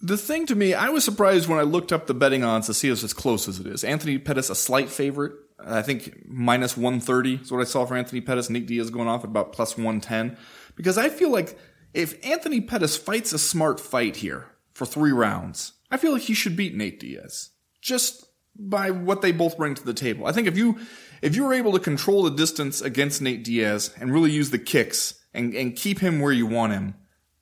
The 0.00 0.16
thing 0.16 0.46
to 0.46 0.54
me, 0.54 0.74
I 0.74 0.90
was 0.90 1.04
surprised 1.04 1.48
when 1.48 1.58
I 1.58 1.62
looked 1.62 1.92
up 1.92 2.06
the 2.06 2.14
betting 2.14 2.44
odds 2.44 2.66
to 2.66 2.74
see 2.74 2.88
it's 2.88 3.04
as 3.04 3.14
close 3.14 3.48
as 3.48 3.58
it 3.58 3.66
is. 3.66 3.84
Anthony 3.84 4.18
Pettis 4.18 4.50
a 4.50 4.54
slight 4.54 4.90
favorite. 4.90 5.32
I 5.58 5.82
think 5.82 6.26
minus 6.28 6.76
130 6.76 7.42
is 7.42 7.52
what 7.52 7.60
I 7.60 7.64
saw 7.64 7.86
for 7.86 7.96
Anthony 7.96 8.20
Pettis. 8.20 8.50
Nick 8.50 8.66
Diaz 8.66 8.90
going 8.90 9.08
off 9.08 9.20
at 9.20 9.30
about 9.30 9.52
plus 9.52 9.76
110. 9.76 10.36
Because 10.76 10.98
I 10.98 11.08
feel 11.08 11.30
like 11.30 11.58
if 11.94 12.22
Anthony 12.26 12.60
Pettis 12.60 12.96
fights 12.96 13.32
a 13.32 13.38
smart 13.38 13.80
fight 13.80 14.16
here 14.16 14.46
for 14.72 14.84
three 14.84 15.12
rounds, 15.12 15.72
I 15.90 15.96
feel 15.96 16.12
like 16.12 16.22
he 16.22 16.34
should 16.34 16.56
beat 16.56 16.74
Nate 16.74 17.00
Diaz. 17.00 17.50
Just 17.80 18.26
by 18.56 18.90
what 18.90 19.22
they 19.22 19.32
both 19.32 19.56
bring 19.56 19.74
to 19.74 19.84
the 19.84 19.94
table. 19.94 20.26
I 20.26 20.32
think 20.32 20.46
if 20.46 20.56
you 20.56 20.78
if 21.22 21.34
you 21.34 21.44
were 21.44 21.54
able 21.54 21.72
to 21.72 21.80
control 21.80 22.22
the 22.22 22.30
distance 22.30 22.80
against 22.80 23.22
Nate 23.22 23.44
Diaz 23.44 23.94
and 23.98 24.12
really 24.12 24.30
use 24.30 24.50
the 24.50 24.58
kicks 24.58 25.14
and, 25.32 25.54
and 25.54 25.74
keep 25.74 25.98
him 25.98 26.20
where 26.20 26.32
you 26.32 26.46
want 26.46 26.72
him, 26.72 26.94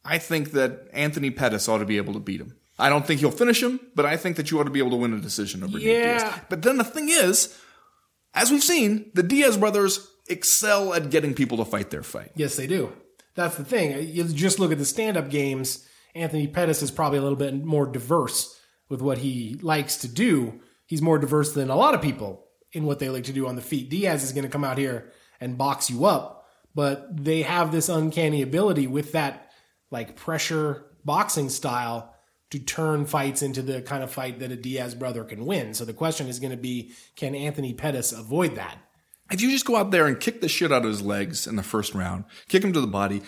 I 0.05 0.19
think 0.19 0.53
that 0.53 0.89
Anthony 0.93 1.31
Pettis 1.31 1.69
ought 1.69 1.79
to 1.79 1.85
be 1.85 1.97
able 1.97 2.15
to 2.15 2.21
beat 2.21 2.41
him. 2.41 2.57
I 2.79 2.89
don't 2.89 3.07
think 3.07 3.21
he'll 3.21 3.31
finish 3.31 3.63
him, 3.63 3.79
but 3.95 4.05
I 4.07 4.17
think 4.17 4.37
that 4.37 4.51
you 4.51 4.59
ought 4.59 4.65
to 4.65 4.71
be 4.71 4.81
able 4.81 4.91
to 4.91 4.97
win 4.97 5.13
a 5.13 5.21
decision 5.21 5.63
over 5.63 5.79
Yeah. 5.79 6.19
Diaz. 6.29 6.41
But 6.49 6.63
then 6.63 6.79
the 6.79 6.85
thing 6.85 7.09
is, 7.09 7.57
as 8.35 8.51
we've 8.51 8.63
seen, 8.65 9.11
the 9.15 9.23
Diaz 9.23 9.57
brothers 9.57 10.09
excel 10.29 10.95
at 10.95 11.11
getting 11.11 11.35
people 11.35 11.59
to 11.59 11.65
fight 11.65 11.91
their 11.91 12.03
fight. 12.03 12.33
Yes, 12.35 12.57
they 12.57 12.67
do. 12.67 12.93
That's 13.35 13.57
the 13.57 13.65
thing. 13.65 14.09
You 14.09 14.25
just 14.25 14.59
look 14.59 14.73
at 14.73 14.79
the 14.79 14.85
stand 14.85 15.17
up 15.17 15.31
games. 15.31 15.87
Anthony 16.15 16.47
Pettis 16.47 16.83
is 16.83 16.91
probably 16.91 17.19
a 17.19 17.23
little 17.23 17.37
bit 17.37 17.55
more 17.65 17.87
diverse 17.87 18.59
with 18.89 19.01
what 19.01 19.19
he 19.19 19.59
likes 19.63 19.99
to 19.99 20.09
do. 20.09 20.61
He's 20.87 21.01
more 21.03 21.19
diverse 21.19 21.53
than 21.55 21.71
a 21.71 21.77
lot 21.77 21.95
of 21.95 22.03
people 22.03 22.47
in 22.73 22.85
what 22.85 22.99
they 22.99 23.09
like 23.09 23.25
to 23.25 23.33
do 23.33 23.47
on 23.47 23.57
the 23.57 23.63
feet. 23.63 23.89
Diaz 23.91 24.23
is 24.23 24.33
going 24.33 24.45
to 24.45 24.51
come 24.51 24.65
out 24.65 24.79
here 24.79 25.13
and 25.41 25.57
box 25.57 25.89
you 25.91 26.05
up, 26.05 26.47
but 26.75 27.07
they 27.25 27.43
have 27.43 27.71
this 27.73 27.89
uncanny 27.89 28.43
ability 28.43 28.87
with 28.87 29.13
that 29.13 29.51
like 29.93 30.16
pressure 30.16 30.86
boxing 31.05 31.49
style 31.49 32.14
to 32.51 32.59
turn 32.59 33.07
fights 33.07 33.43
into 33.43 33.62
the 33.62 33.80
kind 33.80 34.03
of 34.03 34.11
fight 34.11 34.40
that 34.40 34.51
a 34.51 34.57
Diaz 34.57 34.95
brother 34.95 35.24
can 35.24 35.47
win. 35.47 35.72
So 35.74 35.84
the 35.84 35.95
question 35.95 36.26
is 36.26 36.38
going 36.38 36.51
to 36.51 36.57
be 36.57 36.93
can 37.16 37.34
Anthony 37.34 37.72
Pettis 37.72 38.12
avoid 38.12 38.57
that? 38.57 38.78
If 39.30 39.40
you 39.40 39.51
just 39.51 39.64
go 39.64 39.76
out 39.76 39.90
there 39.90 40.07
and 40.07 40.20
kick 40.20 40.40
the 40.40 40.49
shit 40.49 40.72
out 40.72 40.82
of 40.82 40.88
his 40.88 41.01
legs 41.01 41.47
in 41.47 41.57
the 41.57 41.62
first 41.62 41.95
round, 41.95 42.24
kick 42.49 42.62
him 42.62 42.72
to 42.74 42.80
the 42.80 42.86
body, 42.86 43.22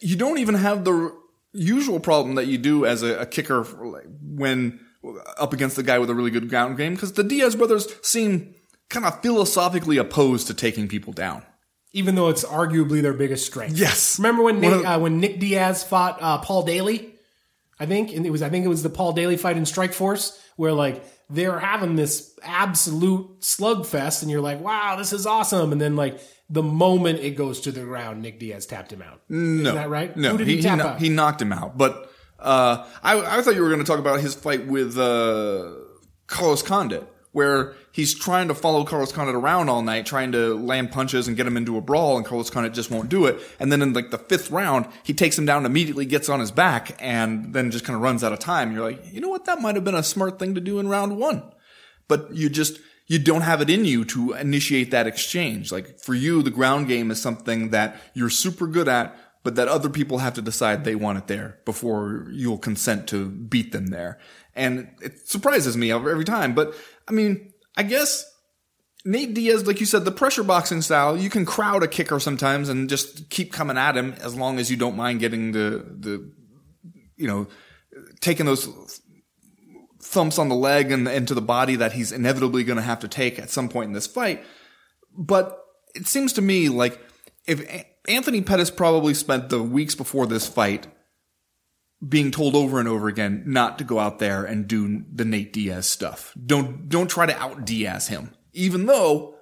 you 0.00 0.16
don't 0.16 0.38
even 0.38 0.54
have 0.54 0.84
the 0.84 1.14
usual 1.52 2.00
problem 2.00 2.36
that 2.36 2.46
you 2.46 2.56
do 2.56 2.86
as 2.86 3.02
a, 3.02 3.20
a 3.20 3.26
kicker 3.26 3.64
when 4.22 4.80
up 5.38 5.52
against 5.52 5.76
the 5.76 5.82
guy 5.82 5.98
with 5.98 6.08
a 6.10 6.14
really 6.14 6.30
good 6.30 6.48
ground 6.48 6.76
game, 6.76 6.94
because 6.94 7.12
the 7.12 7.24
Diaz 7.24 7.56
brothers 7.56 7.88
seem 8.02 8.54
kind 8.88 9.04
of 9.04 9.20
philosophically 9.22 9.98
opposed 9.98 10.46
to 10.46 10.54
taking 10.54 10.88
people 10.88 11.12
down. 11.12 11.42
Even 11.92 12.14
though 12.14 12.28
it's 12.28 12.44
arguably 12.44 13.02
their 13.02 13.12
biggest 13.14 13.46
strength. 13.46 13.76
Yes. 13.76 14.18
Remember 14.18 14.42
when 14.44 14.60
Nick, 14.60 14.86
uh, 14.86 14.98
when 15.00 15.18
Nick 15.18 15.40
Diaz 15.40 15.82
fought 15.82 16.18
uh, 16.20 16.38
Paul 16.38 16.62
Daley? 16.62 17.14
I 17.80 17.86
think, 17.86 18.12
and 18.14 18.24
it 18.26 18.30
was 18.30 18.42
I 18.42 18.50
think 18.50 18.64
it 18.64 18.68
was 18.68 18.82
the 18.82 18.90
Paul 18.90 19.12
Daley 19.12 19.36
fight 19.36 19.56
in 19.56 19.64
Strikeforce 19.64 20.38
where 20.56 20.72
like 20.72 21.02
they're 21.30 21.58
having 21.58 21.96
this 21.96 22.38
absolute 22.42 23.40
slugfest, 23.40 24.22
and 24.22 24.30
you're 24.30 24.40
like, 24.40 24.60
wow, 24.60 24.96
this 24.96 25.12
is 25.12 25.26
awesome, 25.26 25.72
and 25.72 25.80
then 25.80 25.96
like 25.96 26.20
the 26.50 26.62
moment 26.62 27.20
it 27.20 27.30
goes 27.36 27.60
to 27.62 27.72
the 27.72 27.80
ground, 27.82 28.20
Nick 28.22 28.38
Diaz 28.38 28.66
tapped 28.66 28.92
him 28.92 29.00
out. 29.02 29.20
No, 29.28 29.70
is 29.70 29.74
that 29.74 29.88
right? 29.88 30.14
No, 30.16 30.32
Who 30.32 30.38
did 30.38 30.48
he, 30.48 30.60
tap 30.60 30.78
kno- 30.78 30.86
out? 30.88 31.00
he 31.00 31.08
knocked 31.08 31.40
him 31.40 31.52
out. 31.52 31.78
But 31.78 32.10
uh, 32.38 32.84
I, 33.02 33.38
I 33.38 33.42
thought 33.42 33.54
you 33.54 33.62
were 33.62 33.68
going 33.68 33.80
to 33.80 33.86
talk 33.86 33.98
about 34.00 34.20
his 34.20 34.34
fight 34.34 34.66
with 34.66 34.98
uh, 34.98 35.72
Carlos 36.26 36.62
Condit, 36.62 37.06
where 37.32 37.74
he's 37.92 38.14
trying 38.14 38.48
to 38.48 38.54
follow 38.54 38.84
Carlos 38.84 39.12
Condit 39.12 39.34
around 39.34 39.68
all 39.68 39.82
night, 39.82 40.04
trying 40.04 40.32
to 40.32 40.54
land 40.54 40.90
punches 40.90 41.28
and 41.28 41.36
get 41.36 41.46
him 41.46 41.56
into 41.56 41.76
a 41.76 41.80
brawl, 41.80 42.16
and 42.16 42.26
Carlos 42.26 42.50
Condit 42.50 42.74
just 42.74 42.90
won't 42.90 43.08
do 43.08 43.26
it. 43.26 43.40
And 43.60 43.70
then 43.70 43.82
in 43.82 43.92
like 43.92 44.10
the 44.10 44.18
fifth 44.18 44.50
round, 44.50 44.86
he 45.04 45.14
takes 45.14 45.38
him 45.38 45.46
down 45.46 45.64
immediately, 45.64 46.06
gets 46.06 46.28
on 46.28 46.40
his 46.40 46.50
back, 46.50 46.96
and 47.00 47.52
then 47.52 47.70
just 47.70 47.84
kind 47.84 47.96
of 47.96 48.02
runs 48.02 48.24
out 48.24 48.32
of 48.32 48.38
time. 48.38 48.72
You're 48.72 48.90
like, 48.90 49.12
you 49.12 49.20
know 49.20 49.28
what? 49.28 49.44
That 49.44 49.60
might 49.60 49.76
have 49.76 49.84
been 49.84 49.94
a 49.94 50.02
smart 50.02 50.38
thing 50.38 50.54
to 50.54 50.60
do 50.60 50.78
in 50.78 50.88
round 50.88 51.16
one 51.16 51.42
but 52.10 52.34
you 52.34 52.50
just 52.50 52.80
you 53.06 53.18
don't 53.18 53.42
have 53.42 53.62
it 53.62 53.70
in 53.70 53.84
you 53.84 54.04
to 54.04 54.32
initiate 54.34 54.90
that 54.90 55.06
exchange. 55.06 55.72
Like 55.72 55.98
for 55.98 56.14
you, 56.14 56.42
the 56.42 56.50
ground 56.50 56.88
game 56.88 57.10
is 57.10 57.22
something 57.22 57.70
that 57.70 57.96
you're 58.14 58.30
super 58.30 58.66
good 58.66 58.88
at, 58.88 59.16
but 59.42 59.54
that 59.54 59.68
other 59.68 59.88
people 59.88 60.18
have 60.18 60.34
to 60.34 60.42
decide 60.42 60.84
they 60.84 60.94
want 60.94 61.18
it 61.18 61.26
there 61.28 61.58
before 61.64 62.26
you'll 62.30 62.58
consent 62.58 63.06
to 63.08 63.30
beat 63.30 63.72
them 63.72 63.86
there. 63.86 64.18
And 64.54 64.90
it 65.00 65.28
surprises 65.28 65.76
me 65.76 65.92
every 65.92 66.24
time. 66.24 66.54
But 66.54 66.74
I 67.10 67.12
mean, 67.12 67.52
I 67.76 67.82
guess 67.82 68.24
Nate 69.04 69.34
Diaz, 69.34 69.66
like 69.66 69.80
you 69.80 69.86
said, 69.86 70.04
the 70.04 70.12
pressure 70.12 70.44
boxing 70.44 70.80
style, 70.80 71.16
you 71.16 71.28
can 71.28 71.44
crowd 71.44 71.82
a 71.82 71.88
kicker 71.88 72.20
sometimes 72.20 72.68
and 72.68 72.88
just 72.88 73.30
keep 73.30 73.52
coming 73.52 73.76
at 73.76 73.96
him 73.96 74.14
as 74.20 74.36
long 74.36 74.60
as 74.60 74.70
you 74.70 74.76
don't 74.76 74.96
mind 74.96 75.18
getting 75.18 75.50
the 75.50 75.84
the 75.98 76.32
you 77.16 77.26
know 77.26 77.48
taking 78.20 78.46
those 78.46 78.68
thumps 80.00 80.38
on 80.38 80.48
the 80.48 80.54
leg 80.54 80.92
and 80.92 81.08
into 81.08 81.34
the 81.34 81.42
body 81.42 81.74
that 81.76 81.92
he's 81.92 82.12
inevitably 82.12 82.62
going 82.62 82.76
to 82.76 82.82
have 82.82 83.00
to 83.00 83.08
take 83.08 83.40
at 83.40 83.50
some 83.50 83.68
point 83.68 83.88
in 83.88 83.92
this 83.92 84.06
fight. 84.06 84.44
But 85.16 85.58
it 85.96 86.06
seems 86.06 86.32
to 86.34 86.42
me 86.42 86.68
like 86.68 87.00
if 87.44 87.84
Anthony 88.08 88.40
Pettis 88.40 88.70
probably 88.70 89.14
spent 89.14 89.48
the 89.48 89.60
weeks 89.60 89.96
before 89.96 90.26
this 90.26 90.46
fight 90.46 90.86
being 92.06 92.30
told 92.30 92.54
over 92.54 92.78
and 92.78 92.88
over 92.88 93.08
again 93.08 93.42
not 93.46 93.78
to 93.78 93.84
go 93.84 93.98
out 93.98 94.18
there 94.18 94.44
and 94.44 94.66
do 94.66 95.04
the 95.12 95.24
Nate 95.24 95.52
Diaz 95.52 95.86
stuff. 95.86 96.34
Don't 96.44 96.88
don't 96.88 97.10
try 97.10 97.26
to 97.26 97.38
out 97.38 97.64
Diaz 97.64 98.08
him. 98.08 98.34
Even 98.52 98.86
though 98.86 99.34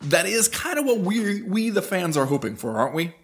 that 0.00 0.26
is 0.26 0.48
kind 0.48 0.78
of 0.78 0.84
what 0.84 1.00
we 1.00 1.42
we 1.42 1.70
the 1.70 1.82
fans 1.82 2.16
are 2.16 2.26
hoping 2.26 2.56
for, 2.56 2.78
aren't 2.78 2.94
we? 2.94 3.14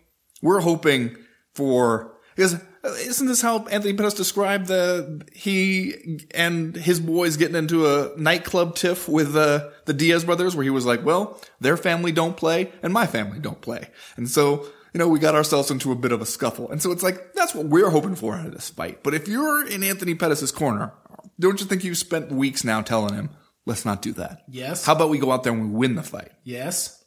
We're 0.43 0.61
hoping 0.61 1.17
for 1.55 2.19
because 2.35 2.61
isn't 2.85 3.27
this 3.27 3.41
how 3.41 3.65
Anthony 3.67 3.95
Pettis 3.95 4.15
described 4.15 4.67
the 4.67 5.23
he 5.33 6.21
and 6.35 6.77
his 6.77 7.01
boys 7.01 7.37
getting 7.37 7.57
into 7.57 7.87
a 7.87 8.11
nightclub 8.19 8.75
tiff 8.75 9.09
with 9.09 9.37
uh, 9.37 9.71
the 9.87 9.95
Diaz 9.95 10.25
brothers, 10.25 10.55
where 10.55 10.65
he 10.65 10.71
was 10.71 10.85
like, 10.85 11.05
"Well, 11.05 11.41
their 11.61 11.77
family 11.77 12.13
don't 12.13 12.37
play, 12.37 12.73
and 12.83 12.93
my 12.93 13.07
family 13.07 13.39
don't 13.39 13.61
play," 13.61 13.89
and 14.17 14.29
so 14.29 14.67
you 14.95 14.99
know 14.99 15.09
we 15.09 15.19
got 15.19 15.35
ourselves 15.35 15.71
into 15.71 15.91
a 15.93 15.97
bit 15.97 16.13
of 16.13 16.23
a 16.23 16.27
scuffle, 16.27 16.71
and 16.71 16.81
so 16.81 16.93
it's 16.93 17.03
like 17.03 17.35
that's 17.35 17.55
what 17.55 17.67
we're 17.67 17.91
hoping 17.91 18.15
for 18.15 18.35
out 18.35 18.47
of 18.47 18.53
this 18.53 18.71
fight. 18.71 19.03
But 19.03 19.13
if 19.13 19.27
you're 19.29 19.67
in 19.67 19.83
Anthony 19.83 20.15
Pettis' 20.15 20.53
corner, 20.53 20.93
don't 21.39 21.61
you 21.61 21.67
think 21.67 21.83
you've 21.83 21.99
spent 21.99 22.31
weeks 22.31 22.65
now 22.65 22.81
telling 22.81 23.15
him, 23.15 23.31
let's 23.67 23.85
not 23.85 24.01
do 24.03 24.13
that. 24.13 24.45
Yes. 24.49 24.87
How 24.87 24.95
about 24.95 25.11
we 25.11 25.19
go 25.19 25.33
out 25.33 25.43
there 25.43 25.53
and 25.53 25.73
we 25.73 25.79
win 25.79 25.97
the 25.97 26.05
fight? 26.05 26.31
Yes. 26.45 27.05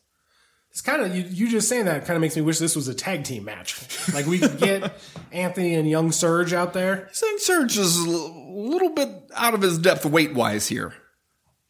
It's 0.70 0.82
kind 0.82 1.02
of 1.02 1.16
you, 1.16 1.24
you 1.24 1.50
just 1.50 1.70
saying 1.70 1.86
that 1.86 2.06
kind 2.06 2.16
of 2.16 2.22
makes 2.22 2.36
me 2.36 2.42
wish 2.42 2.60
this 2.60 2.76
was 2.76 2.88
a 2.88 2.94
tag 2.94 3.24
team 3.24 3.46
match. 3.46 3.80
Like 4.14 4.26
we 4.26 4.38
could 4.38 4.60
get 4.60 4.94
Anthony 5.32 5.74
and 5.74 5.90
Young 5.90 6.12
Surge 6.12 6.54
out 6.54 6.74
there. 6.74 7.10
Saying 7.14 7.38
Surge 7.40 7.78
is 7.78 7.98
a 7.98 8.10
little 8.10 8.90
bit 8.90 9.10
out 9.34 9.54
of 9.54 9.62
his 9.62 9.80
depth 9.80 10.06
weight 10.06 10.34
wise 10.36 10.68
here. 10.68 10.94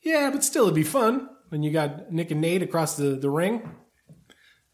Yeah, 0.01 0.31
but 0.31 0.43
still 0.43 0.63
it'd 0.63 0.75
be 0.75 0.83
fun 0.83 1.29
when 1.49 1.63
you 1.63 1.71
got 1.71 2.11
Nick 2.11 2.31
and 2.31 2.41
Nate 2.41 2.63
across 2.63 2.97
the, 2.97 3.15
the 3.15 3.29
ring. 3.29 3.69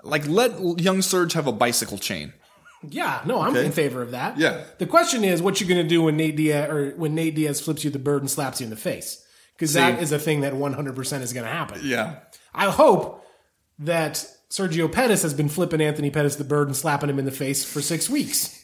Like, 0.03 0.27
let 0.27 0.79
young 0.79 1.01
Surge 1.01 1.33
have 1.33 1.47
a 1.47 1.51
bicycle 1.51 1.97
chain. 1.97 2.33
Yeah, 2.87 3.21
no, 3.25 3.39
I'm 3.41 3.55
in 3.55 3.71
favor 3.71 4.01
of 4.01 4.11
that. 4.11 4.37
Yeah. 4.37 4.63
The 4.77 4.85
question 4.85 5.23
is, 5.23 5.41
what 5.41 5.61
you 5.61 5.67
going 5.67 5.81
to 5.81 5.87
do 5.87 6.03
when 6.03 6.17
Nate 6.17 6.35
Diaz 6.35 6.69
or 6.69 6.91
when 6.97 7.15
Nate 7.15 7.35
Diaz 7.35 7.61
flips 7.61 7.83
you 7.83 7.89
the 7.89 7.99
bird 7.99 8.21
and 8.21 8.29
slaps 8.29 8.59
you 8.59 8.65
in 8.65 8.69
the 8.69 8.75
face? 8.75 9.25
Because 9.55 9.73
that 9.73 9.97
See. 9.97 10.03
is 10.03 10.11
a 10.11 10.19
thing 10.19 10.41
that 10.41 10.55
100 10.55 10.95
percent 10.95 11.23
is 11.23 11.31
going 11.31 11.45
to 11.45 11.51
happen. 11.51 11.79
Yeah. 11.83 12.17
I 12.53 12.69
hope 12.69 13.25
that 13.79 14.25
Sergio 14.49 14.91
Pettis 14.91 15.21
has 15.23 15.33
been 15.33 15.49
flipping 15.49 15.81
Anthony 15.81 16.11
Pettis 16.11 16.35
the 16.35 16.43
bird 16.43 16.67
and 16.67 16.75
slapping 16.75 17.09
him 17.09 17.19
in 17.19 17.25
the 17.25 17.31
face 17.31 17.63
for 17.63 17.81
six 17.81 18.09
weeks. 18.09 18.62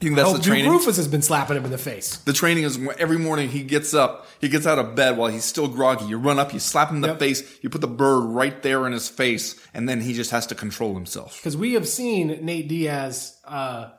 You 0.00 0.08
think 0.08 0.16
that's 0.16 0.28
hope 0.28 0.38
the 0.38 0.42
Duke 0.42 0.52
training? 0.54 0.70
Roufus 0.72 0.96
has 0.96 1.08
been 1.08 1.20
slapping 1.20 1.56
him 1.58 1.64
in 1.66 1.70
the 1.70 1.76
face. 1.78 2.16
The 2.18 2.32
training 2.32 2.64
is 2.64 2.78
every 2.98 3.18
morning 3.18 3.50
he 3.50 3.62
gets 3.62 3.92
up, 3.92 4.26
he 4.40 4.48
gets 4.48 4.66
out 4.66 4.78
of 4.78 4.94
bed 4.94 5.18
while 5.18 5.30
he's 5.30 5.44
still 5.44 5.68
groggy. 5.68 6.06
You 6.06 6.16
run 6.16 6.38
up, 6.38 6.54
you 6.54 6.58
slap 6.58 6.88
him 6.88 6.96
in 6.96 7.00
the 7.02 7.08
Yep. 7.08 7.18
face, 7.18 7.58
you 7.62 7.68
put 7.68 7.82
the 7.82 7.86
bird 7.88 8.20
right 8.24 8.62
there 8.62 8.86
in 8.86 8.92
his 8.94 9.08
face, 9.10 9.56
and 9.74 9.86
then 9.88 10.00
he 10.00 10.14
just 10.14 10.30
has 10.30 10.46
to 10.46 10.54
control 10.54 10.94
himself. 10.94 11.36
Because 11.36 11.56
we 11.56 11.74
have 11.74 11.86
seen 11.86 12.28
Nate 12.44 12.66
Diaz 12.68 13.36
uh, 13.46 13.90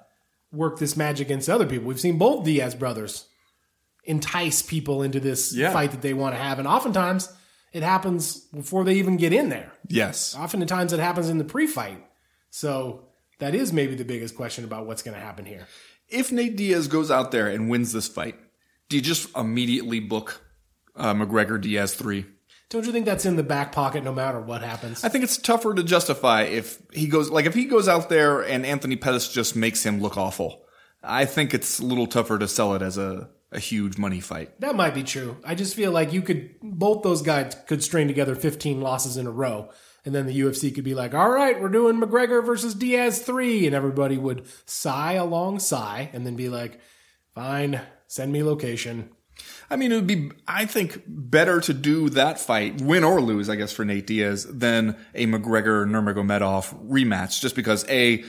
work 0.51 0.79
this 0.79 0.97
magic 0.97 1.27
against 1.27 1.49
other 1.49 1.67
people. 1.67 1.87
We've 1.87 1.99
seen 1.99 2.17
both 2.17 2.45
Diaz 2.45 2.73
brothers 2.73 3.25
entice 4.03 4.61
people 4.63 5.03
into 5.03 5.19
this 5.19 5.53
Yeah. 5.53 5.71
fight 5.71 5.91
that 5.91 6.01
they 6.01 6.13
want 6.13 6.33
to 6.35 6.41
have. 6.41 6.57
And 6.57 6.67
oftentimes 6.67 7.31
it 7.73 7.83
happens 7.83 8.37
before 8.53 8.83
they 8.83 8.95
even 8.95 9.17
get 9.17 9.33
in 9.33 9.49
there. 9.49 9.71
Yes. 9.87 10.35
Oftentimes 10.35 10.93
it 10.93 10.99
happens 10.99 11.29
in 11.29 11.37
the 11.37 11.43
pre 11.43 11.67
fight. 11.67 12.03
So 12.49 13.03
that 13.39 13.53
is 13.55 13.71
maybe 13.71 13.95
the 13.95 14.03
biggest 14.03 14.35
question 14.35 14.63
about 14.63 14.85
what's 14.87 15.03
going 15.03 15.15
to 15.15 15.21
happen 15.21 15.45
here. 15.45 15.67
If 16.11 16.31
Nate 16.31 16.57
Diaz 16.57 16.87
goes 16.87 17.09
out 17.09 17.31
there 17.31 17.47
and 17.47 17.69
wins 17.69 17.93
this 17.93 18.07
fight, 18.07 18.35
do 18.89 18.97
you 18.97 19.01
just 19.01 19.35
immediately 19.35 19.99
book 19.99 20.41
uh, 20.95 21.13
McGregor 21.13 21.59
Diaz 21.59 21.93
3? 21.95 22.25
Don't 22.69 22.85
you 22.85 22.91
think 22.91 23.05
that's 23.05 23.25
in 23.25 23.35
the 23.35 23.43
back 23.43 23.71
pocket 23.71 24.03
no 24.03 24.13
matter 24.13 24.39
what 24.39 24.61
happens? 24.61 25.03
I 25.03 25.09
think 25.09 25.23
it's 25.23 25.37
tougher 25.37 25.73
to 25.73 25.83
justify 25.83 26.43
if 26.43 26.81
he 26.93 27.07
goes 27.07 27.29
like 27.29 27.45
if 27.45 27.53
he 27.53 27.65
goes 27.65 27.89
out 27.89 28.07
there 28.07 28.41
and 28.41 28.65
Anthony 28.65 28.95
Pettis 28.95 29.31
just 29.31 29.57
makes 29.57 29.85
him 29.85 30.01
look 30.01 30.17
awful. 30.17 30.63
I 31.03 31.25
think 31.25 31.53
it's 31.53 31.79
a 31.79 31.85
little 31.85 32.07
tougher 32.07 32.39
to 32.39 32.47
sell 32.47 32.73
it 32.75 32.81
as 32.81 32.97
a, 32.97 33.29
a 33.51 33.59
huge 33.59 33.97
money 33.97 34.21
fight. 34.21 34.59
That 34.61 34.75
might 34.75 34.93
be 34.93 35.03
true. 35.03 35.37
I 35.43 35.55
just 35.55 35.75
feel 35.75 35.91
like 35.91 36.13
you 36.13 36.21
could 36.21 36.51
both 36.61 37.03
those 37.03 37.21
guys 37.21 37.55
could 37.67 37.83
string 37.83 38.07
together 38.07 38.35
15 38.35 38.79
losses 38.79 39.17
in 39.17 39.27
a 39.27 39.31
row. 39.31 39.69
And 40.03 40.15
then 40.15 40.25
the 40.25 40.39
UFC 40.39 40.73
could 40.73 40.83
be 40.83 40.95
like, 40.95 41.13
all 41.13 41.29
right, 41.29 41.61
we're 41.61 41.69
doing 41.69 41.99
McGregor 41.99 42.43
versus 42.43 42.73
Diaz 42.73 43.19
3. 43.19 43.67
And 43.67 43.75
everybody 43.75 44.17
would 44.17 44.45
sigh 44.65 45.13
a 45.13 45.25
long 45.25 45.59
sigh 45.59 46.09
and 46.13 46.25
then 46.25 46.35
be 46.35 46.49
like, 46.49 46.79
fine, 47.35 47.81
send 48.07 48.31
me 48.31 48.41
location. 48.41 49.09
I 49.69 49.75
mean, 49.75 49.91
it 49.91 49.95
would 49.95 50.07
be, 50.07 50.31
I 50.47 50.65
think, 50.65 51.03
better 51.07 51.61
to 51.61 51.73
do 51.73 52.09
that 52.09 52.39
fight, 52.39 52.81
win 52.81 53.03
or 53.03 53.21
lose, 53.21 53.49
I 53.49 53.55
guess, 53.55 53.71
for 53.71 53.85
Nate 53.85 54.07
Diaz, 54.07 54.45
than 54.45 54.97
a 55.15 55.25
McGregor 55.25 55.87
Nurmagomedov 55.87 56.89
rematch, 56.89 57.41
just 57.41 57.55
because 57.55 57.87
A, 57.89 58.23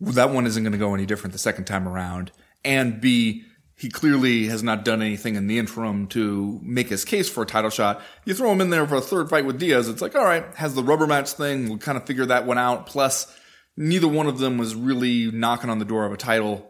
that 0.00 0.30
one 0.30 0.46
isn't 0.46 0.62
going 0.62 0.72
to 0.72 0.78
go 0.78 0.94
any 0.94 1.06
different 1.06 1.32
the 1.32 1.38
second 1.38 1.64
time 1.64 1.88
around, 1.88 2.32
and 2.64 3.00
B, 3.00 3.44
he 3.78 3.88
clearly 3.88 4.46
has 4.46 4.62
not 4.62 4.84
done 4.84 5.00
anything 5.00 5.36
in 5.36 5.46
the 5.46 5.58
interim 5.58 6.08
to 6.08 6.58
make 6.64 6.88
his 6.88 7.04
case 7.04 7.28
for 7.28 7.44
a 7.44 7.46
title 7.46 7.70
shot. 7.70 8.02
You 8.24 8.34
throw 8.34 8.50
him 8.50 8.60
in 8.60 8.70
there 8.70 8.86
for 8.88 8.96
a 8.96 9.00
third 9.00 9.30
fight 9.30 9.44
with 9.46 9.58
Diaz, 9.60 9.88
it's 9.88 10.02
like, 10.02 10.16
all 10.16 10.24
right, 10.24 10.44
has 10.56 10.74
the 10.74 10.82
rubber 10.82 11.06
match 11.06 11.32
thing, 11.32 11.68
we'll 11.68 11.78
kind 11.78 11.96
of 11.96 12.04
figure 12.04 12.26
that 12.26 12.44
one 12.44 12.58
out. 12.58 12.86
Plus, 12.86 13.32
neither 13.76 14.08
one 14.08 14.26
of 14.26 14.38
them 14.38 14.58
was 14.58 14.74
really 14.74 15.30
knocking 15.30 15.70
on 15.70 15.78
the 15.78 15.84
door 15.84 16.04
of 16.04 16.12
a 16.12 16.16
title 16.16 16.68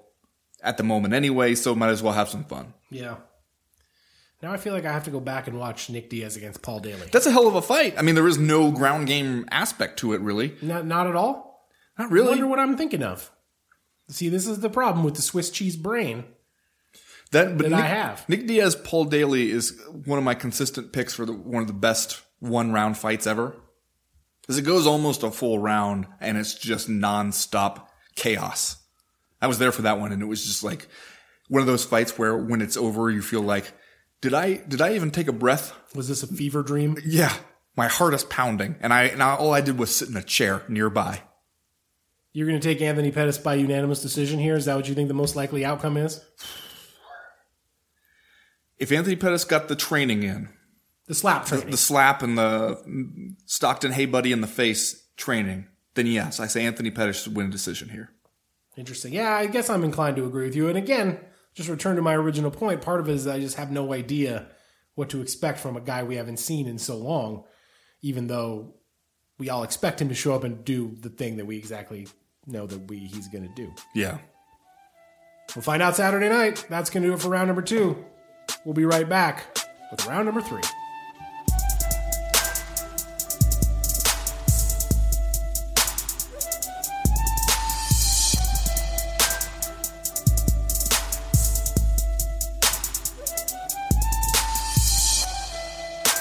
at 0.63 0.77
the 0.77 0.83
moment 0.83 1.15
anyway, 1.15 1.55
so 1.55 1.75
might 1.75 1.89
as 1.89 2.03
well 2.03 2.13
have 2.13 2.29
some 2.29 2.45
fun. 2.45 2.75
Yeah. 2.91 3.17
Now 4.43 4.53
I 4.53 4.59
feel 4.59 4.75
like 4.75 4.85
I 4.85 4.93
have 4.93 5.05
to 5.05 5.11
go 5.11 5.19
back 5.19 5.49
and 5.49 5.59
watch 5.59 5.89
Nick 5.89 6.11
Diaz 6.11 6.37
against 6.37 6.63
Paul 6.63 6.81
Daley. 6.81 7.09
That's 7.11 7.27
a 7.27 7.33
hell 7.33 7.49
of 7.49 7.55
a 7.55 7.63
fight. 7.63 7.95
I 7.99 8.03
mean, 8.03 8.15
there 8.15 8.29
is 8.29 8.39
no 8.39 8.71
ground 8.71 9.07
game 9.07 9.47
aspect 9.51 9.99
to 10.01 10.13
it, 10.13 10.21
really. 10.21 10.55
Not, 10.63 10.87
not 10.87 11.07
at 11.07 11.17
all? 11.17 11.67
Not 11.99 12.11
I 12.11 12.13
really. 12.13 12.29
wonder 12.29 12.47
what 12.47 12.59
I'm 12.59 12.77
thinking 12.77 13.03
of. 13.03 13.33
See, 14.09 14.29
this 14.29 14.47
is 14.47 14.61
the 14.61 14.71
problem 14.71 15.05
with 15.05 15.15
the 15.17 15.23
Swiss 15.23 15.51
cheese 15.51 15.77
brain. 15.77 16.25
That, 17.33 17.59
but 17.59 17.71
Nick, 17.71 17.79
I 17.79 17.87
have. 17.87 18.29
Nick 18.29 18.47
Diaz, 18.47 18.75
Paul 18.75 19.05
Daley 19.05 19.51
is 19.51 19.79
one 20.05 20.19
of 20.19 20.25
my 20.25 20.35
consistent 20.35 20.93
picks 20.93 21.15
for 21.15 21.27
the, 21.27 21.33
one 21.33 21.63
of 21.63 21.67
the 21.67 21.75
best 21.75 22.23
one 22.39 22.73
round 22.73 22.97
fights 22.97 23.27
ever. 23.27 23.55
Because 24.41 24.59
it 24.59 24.63
goes 24.63 24.87
almost 24.87 25.23
a 25.23 25.31
full 25.31 25.59
round 25.59 26.07
and 26.21 26.39
it's 26.39 26.55
just 26.55 26.89
nonstop 26.89 27.87
chaos. 28.15 28.77
I 29.43 29.47
was 29.47 29.59
there 29.59 29.73
for 29.73 29.83
that 29.83 30.01
one 30.01 30.11
and 30.11 30.23
it 30.23 30.27
was 30.27 30.45
just 30.45 30.65
like 30.65 30.89
one 31.49 31.61
of 31.61 31.67
those 31.67 31.85
fights 31.85 32.19
where 32.19 32.37
when 32.37 32.63
it's 32.63 32.77
over, 32.77 33.11
you 33.11 33.21
feel 33.21 33.43
like, 33.43 33.73
did 34.23 34.33
I, 34.33 34.55
did 34.55 34.81
I 34.81 34.95
even 34.95 35.11
take 35.11 35.29
a 35.29 35.33
breath? 35.33 35.75
Was 35.95 36.09
this 36.09 36.23
a 36.23 36.27
fever 36.27 36.63
dream? 36.63 36.97
Yeah. 37.05 37.35
My 37.77 37.89
heart 37.89 38.15
is 38.15 38.25
pounding. 38.25 38.77
And 38.81 38.93
I, 38.93 39.05
and 39.05 39.23
I, 39.23 39.37
all 39.37 39.53
I 39.53 39.61
did 39.61 39.79
was 39.79 39.95
sit 39.95 40.09
in 40.09 40.17
a 40.17 40.23
chair 40.23 40.63
nearby. 40.67 41.23
You're 42.33 42.49
going 42.49 42.61
to 42.61 42.67
take 42.67 42.81
Anthony 42.81 43.11
Pettis 43.11 43.39
by 43.39 43.55
unanimous 43.55 44.03
decision 44.03 44.39
here? 44.39 44.55
Is 44.55 44.65
that 44.65 44.77
what 44.77 44.89
you 44.89 44.95
think 44.95 45.09
the 45.09 45.15
most 45.15 45.37
likely 45.37 45.65
outcome 45.65 45.97
is? 45.97 46.25
If 48.79 48.93
Anthony 48.93 49.17
Pettis 49.17 49.45
got 49.45 49.69
the 49.69 49.77
training 49.77 50.23
in, 50.23 50.49
The 51.07 51.15
slap 51.15 51.47
training. 51.47 51.71
the 51.71 51.77
slap 51.77 52.23
and 52.23 52.39
the 52.39 53.35
Stockton 53.47 53.93
Hey 53.93 54.07
Buddy 54.07 54.33
in 54.33 54.41
the 54.41 54.47
face 54.47 55.05
training, 55.17 55.67
then 55.95 56.07
yes, 56.07 56.39
I 56.41 56.47
say 56.47 56.65
Anthony 56.65 56.91
Pettis 56.91 57.23
should 57.23 57.37
win 57.37 57.47
a 57.47 57.51
decision 57.51 57.89
here. 57.89 58.11
Interesting. 58.77 59.13
Yeah, 59.13 59.35
I 59.35 59.47
guess 59.47 59.69
I'm 59.69 59.83
inclined 59.83 60.17
to 60.17 60.27
agree 60.27 60.45
with 60.45 60.55
you. 60.55 60.69
And 60.69 60.79
again, 60.79 61.19
just 61.55 61.69
return 61.69 61.97
to 61.97 62.03
my 62.03 62.15
original 62.15 62.53
point. 62.53 62.81
Part 62.81 63.01
of 63.01 63.09
it 63.09 63.15
is 63.15 63.27
I 63.27 63.41
just 63.41 63.57
have 63.57 63.73
no 63.73 63.93
idea 63.93 64.47
what 64.95 65.09
to 65.11 65.21
expect 65.21 65.59
from 65.59 65.77
a 65.77 65.81
guy 65.81 66.05
we 66.05 66.15
haven't 66.17 66.37
seen 66.39 66.69
in 66.69 66.79
so 66.79 66.97
long, 66.97 67.43
even 68.03 68.29
though 68.29 68.75
we 69.39 69.51
all 69.51 69.65
expect 69.65 70.01
him 70.01 70.09
to 70.09 70.15
show 70.15 70.35
up 70.35 70.45
and 70.45 70.65
do 70.65 70.95
the 71.01 71.09
thing 71.09 71.37
that 71.39 71.47
we 71.47 71.57
exactly 71.57 72.07
know 72.47 72.67
that 72.69 72.89
we 72.89 72.99
he's 72.99 73.27
going 73.29 73.49
to 73.49 73.55
do. 73.55 73.73
Yeah. 73.95 74.19
We'll 75.57 75.63
find 75.63 75.83
out 75.83 75.97
Saturday 75.97 76.29
night. 76.29 76.65
That's 76.69 76.91
going 76.91 77.03
to 77.03 77.09
do 77.09 77.15
it 77.15 77.21
for 77.21 77.29
round 77.31 77.49
number 77.49 77.63
two. 77.63 78.05
We'll 78.69 78.75
be 78.75 78.85
right 78.85 79.09
back 79.09 79.47
with 79.91 80.05
round 80.05 80.27
number 80.27 80.43
three. 80.43 80.61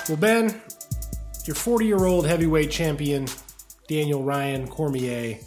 Well, 0.07 0.15
Ben, 0.15 0.61
your 1.43 1.55
40 1.55 1.85
year 1.85 2.05
old 2.05 2.25
heavyweight 2.25 2.71
champion, 2.71 3.27
Daniel 3.89 4.23
Ryan 4.23 4.69
Cormier, 4.69 5.39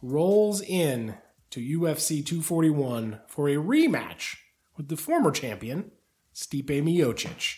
rolls 0.00 0.62
in 0.62 1.16
to 1.50 1.60
UFC 1.60 2.24
241 2.24 3.20
for 3.28 3.50
a 3.50 3.56
rematch 3.56 4.36
with 4.78 4.88
the 4.88 4.96
former 4.96 5.30
champion, 5.30 5.90
Stipe 6.38 6.82
Miocic. 6.82 7.56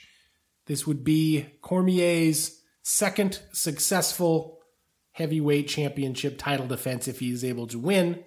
This 0.67 0.87
would 0.87 1.05
be 1.05 1.47
Cormier's 1.61 2.63
second 2.83 3.41
successful 3.53 4.61
heavyweight 5.13 5.69
championship 5.69 6.39
title 6.39 6.67
defense 6.67 7.07
if 7.07 7.21
he 7.21 7.31
is 7.31 7.45
able 7.45 7.67
to 7.67 7.79
win, 7.79 8.25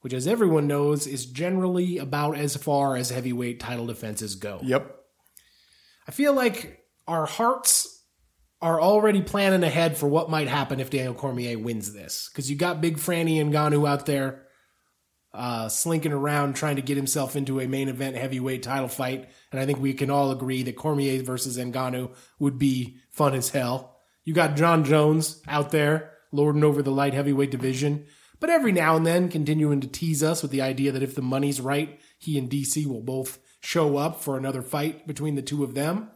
which, 0.00 0.12
as 0.12 0.28
everyone 0.28 0.68
knows, 0.68 1.06
is 1.08 1.26
generally 1.26 1.98
about 1.98 2.36
as 2.36 2.56
far 2.56 2.96
as 2.96 3.10
heavyweight 3.10 3.58
title 3.58 3.86
defenses 3.86 4.36
go. 4.36 4.60
Yep. 4.62 4.94
I 6.06 6.12
feel 6.12 6.32
like 6.32 6.84
our 7.08 7.26
hearts 7.26 8.04
are 8.60 8.80
already 8.80 9.20
planning 9.20 9.64
ahead 9.64 9.96
for 9.96 10.06
what 10.06 10.30
might 10.30 10.46
happen 10.46 10.78
if 10.78 10.90
Daniel 10.90 11.14
Cormier 11.14 11.58
wins 11.58 11.92
this. 11.92 12.30
Because 12.30 12.48
you 12.48 12.56
got 12.56 12.80
Big 12.80 12.98
Franny 12.98 13.44
Ngannou 13.44 13.88
out 13.88 14.06
there 14.06 14.46
uh, 15.34 15.68
slinking 15.68 16.12
around 16.12 16.54
trying 16.54 16.76
to 16.76 16.82
get 16.82 16.96
himself 16.96 17.36
into 17.36 17.60
a 17.60 17.68
main 17.68 17.88
event 17.88 18.16
heavyweight 18.16 18.62
title 18.62 18.88
fight. 18.88 19.30
And 19.50 19.60
I 19.60 19.66
think 19.66 19.80
we 19.80 19.94
can 19.94 20.10
all 20.10 20.30
agree 20.30 20.62
that 20.64 20.76
Cormier 20.76 21.22
versus 21.22 21.56
Ngannou 21.56 22.14
would 22.38 22.58
be 22.58 22.98
fun 23.10 23.34
as 23.34 23.50
hell. 23.50 23.96
You 24.24 24.34
got 24.34 24.56
Jon 24.56 24.84
Jones 24.84 25.42
out 25.48 25.70
there 25.70 26.12
lording 26.32 26.64
over 26.64 26.82
the 26.82 26.90
light 26.90 27.14
heavyweight 27.14 27.50
division. 27.50 28.06
But 28.40 28.50
every 28.50 28.72
now 28.72 28.96
and 28.96 29.06
then 29.06 29.28
continuing 29.28 29.80
to 29.80 29.86
tease 29.86 30.22
us 30.22 30.42
with 30.42 30.50
the 30.50 30.62
idea 30.62 30.90
that 30.92 31.02
if 31.02 31.14
the 31.14 31.22
money's 31.22 31.60
right, 31.60 32.00
he 32.18 32.36
and 32.36 32.50
DC 32.50 32.86
will 32.86 33.00
both 33.00 33.38
show 33.60 33.96
up 33.96 34.20
for 34.20 34.36
another 34.36 34.62
fight 34.62 35.06
between 35.06 35.36
the 35.36 35.42
two 35.42 35.62
of 35.62 35.74
them. 35.74 36.10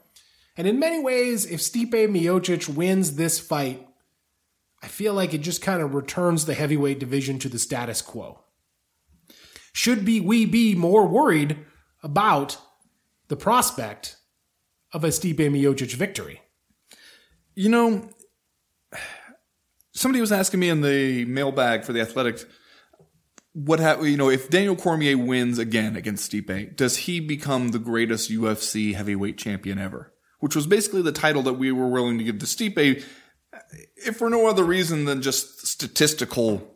And 0.57 0.67
in 0.67 0.79
many 0.79 1.01
ways, 1.01 1.47
if 1.47 1.61
Stipe 1.61 1.93
Miocic 1.93 2.69
wins 2.69 3.15
this 3.15 3.39
fight, 3.39 3.87
I 4.83 4.89
feel 4.89 5.15
like 5.15 5.35
it 5.35 5.39
just 5.39 5.63
kind 5.63 5.83
of 5.83 5.95
returns 5.95 6.47
the 6.47 6.55
heavyweight 6.55 6.99
division 6.99 7.39
to 7.41 7.49
the 7.49 7.59
status 7.59 8.03
quo. 8.03 8.41
Should 9.77 10.07
be 10.07 10.21
we 10.21 10.47
be 10.47 10.75
more 10.75 11.07
worried 11.07 11.59
about 12.03 12.57
the 13.29 13.37
prospect 13.37 14.17
of 14.91 15.05
a 15.05 15.09
Stipe 15.09 15.37
Miocic 15.37 15.93
victory. 15.93 16.41
You 17.55 17.69
know, 17.69 18.09
somebody 19.93 20.23
was 20.23 20.33
asking 20.33 20.61
me 20.61 20.71
in 20.71 20.81
the 20.81 21.27
mailbag 21.27 21.85
for 21.85 21.93
the 21.93 22.01
Athletic, 22.01 22.43
what 23.53 23.79
ha- 23.79 24.01
you 24.01 24.17
know 24.17 24.31
if 24.31 24.49
Daniel 24.49 24.77
Cormier 24.77 25.19
wins 25.19 25.59
again 25.59 25.95
against 25.95 26.33
Stipe, 26.33 26.75
does 26.75 26.97
he 26.97 27.21
become 27.21 27.69
the 27.69 27.79
greatest 27.79 28.31
UFC 28.31 28.95
heavyweight 28.95 29.37
champion 29.37 29.79
ever? 29.79 30.11
Which 30.41 30.57
was 30.57 30.67
basically 30.67 31.03
the 31.03 31.13
title 31.13 31.43
that 31.43 31.59
we 31.59 31.71
were 31.71 31.89
willing 31.89 32.17
to 32.17 32.25
give 32.25 32.39
to 32.39 32.47
Stipe, 32.47 33.05
if 33.95 34.17
for 34.17 34.31
no 34.31 34.47
other 34.47 34.65
reason 34.65 35.05
than 35.05 35.21
just 35.21 35.67
statistical 35.67 36.76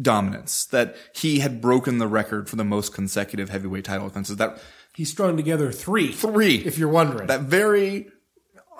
dominance. 0.00 0.66
That 0.66 0.96
he 1.14 1.40
had 1.40 1.60
broken 1.60 1.98
the 1.98 2.06
record 2.08 2.48
for 2.48 2.56
the 2.56 2.64
most 2.64 2.92
consecutive 2.94 3.50
heavyweight 3.50 3.84
title 3.84 4.08
defenses. 4.08 4.36
That 4.36 4.58
He 4.94 5.04
strung 5.04 5.36
together 5.36 5.70
three. 5.72 6.12
three, 6.12 6.56
If 6.56 6.78
you're 6.78 6.88
wondering. 6.88 7.26
that 7.28 7.42
very, 7.42 8.08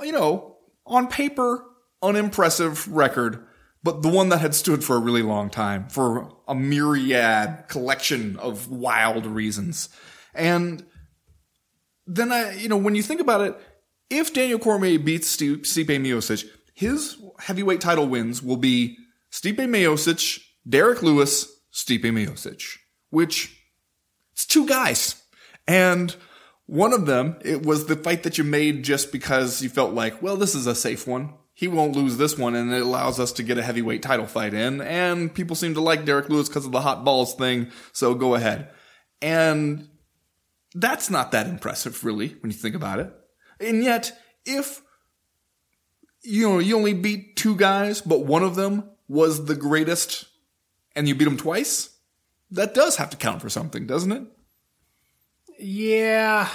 you 0.03 0.12
know, 0.12 0.57
on 0.87 1.07
paper, 1.09 1.65
unimpressive 2.03 2.87
record, 2.89 3.45
but 3.83 4.03
the 4.03 4.09
one 4.09 4.29
that 4.31 4.41
had 4.41 4.55
stood 4.55 4.83
for 4.85 4.97
a 4.97 5.01
really 5.01 5.23
long 5.23 5.51
time 5.51 5.89
for 5.89 6.33
a 6.49 6.55
myriad 6.55 7.65
collection 7.69 8.37
of 8.39 8.71
wild 8.71 9.27
reasons. 9.27 9.89
And 10.35 10.85
then 12.07 12.33
I, 12.33 12.55
you 12.55 12.69
know, 12.69 12.77
when 12.77 12.95
you 12.95 13.03
think 13.03 13.21
about 13.21 13.41
it, 13.43 13.57
if 14.11 14.33
Daniel 14.35 14.59
Cormier 14.59 14.99
beats 14.99 15.29
Sti- 15.29 15.62
Stipe 15.62 15.87
Miocic, 15.87 16.45
his 16.75 17.17
heavyweight 17.39 17.81
title 17.81 18.07
wins 18.07 18.43
will 18.43 18.57
be 18.59 18.97
Stipe 19.31 19.57
Miocic, 19.57 20.43
Derrick 20.69 21.03
Lewis, 21.03 21.51
Stipe 21.73 22.03
Miocic, 22.03 22.79
which 23.11 23.57
it's 24.33 24.47
two 24.47 24.67
guys. 24.67 25.23
And 25.67 26.15
one 26.67 26.93
of 26.93 27.07
them, 27.07 27.37
it 27.43 27.65
was 27.65 27.87
the 27.87 27.97
fight 27.97 28.23
that 28.23 28.39
you 28.39 28.45
made 28.45 28.85
just 28.85 29.12
because 29.12 29.62
you 29.62 29.69
felt 29.69 29.93
like, 29.93 30.23
well, 30.23 30.37
this 30.37 30.55
is 30.55 30.67
a 30.67 30.75
safe 30.75 31.07
one. 31.07 31.35
He 31.57 31.69
won't 31.69 31.95
lose 31.95 32.17
this 32.17 32.37
one, 32.37 32.57
and 32.57 32.73
it 32.73 32.83
allows 32.83 33.21
us 33.21 33.31
to 33.33 33.45
get 33.45 33.59
a 33.59 33.62
heavyweight 33.62 34.03
title 34.03 34.27
fight 34.27 34.55
in. 34.55 34.81
And 34.81 35.33
people 35.33 35.55
seem 35.55 35.75
to 35.75 35.81
like 35.81 36.05
Derrick 36.05 36.29
Lewis 36.29 36.49
because 36.49 36.67
of 36.67 36.73
the 36.73 36.81
hot 36.81 37.05
balls 37.05 37.35
thing, 37.35 37.71
so 37.93 38.15
go 38.15 38.35
ahead. 38.35 38.71
And 39.23 39.89
that's 40.75 41.11
not 41.11 41.31
that 41.31 41.47
impressive, 41.47 42.05
really, 42.05 42.37
when 42.41 42.51
you 42.51 42.57
think 42.57 42.75
about 42.75 42.99
it. 42.99 43.12
And 43.61 43.85
yet, 43.85 44.12
if 44.45 44.83
you 46.23 46.49
know 46.49 46.59
you 46.59 46.77
only 46.77 46.95
beat 46.95 47.37
two 47.37 47.55
guys, 47.55 48.01
but 48.01 48.27
one 48.27 48.43
of 48.43 48.57
them 48.57 48.91
was 49.07 49.45
the 49.45 49.55
greatest, 49.55 50.27
and 50.97 51.09
you 51.09 51.14
beat 51.14 51.28
him 51.28 51.36
twice, 51.36 51.97
that 52.51 52.74
does 52.74 52.97
have 52.97 53.11
to 53.11 53.16
count 53.16 53.42
for 53.42 53.49
something, 53.49 53.86
doesn't 53.86 54.12
it? 54.12 54.22
yeah. 55.59 56.49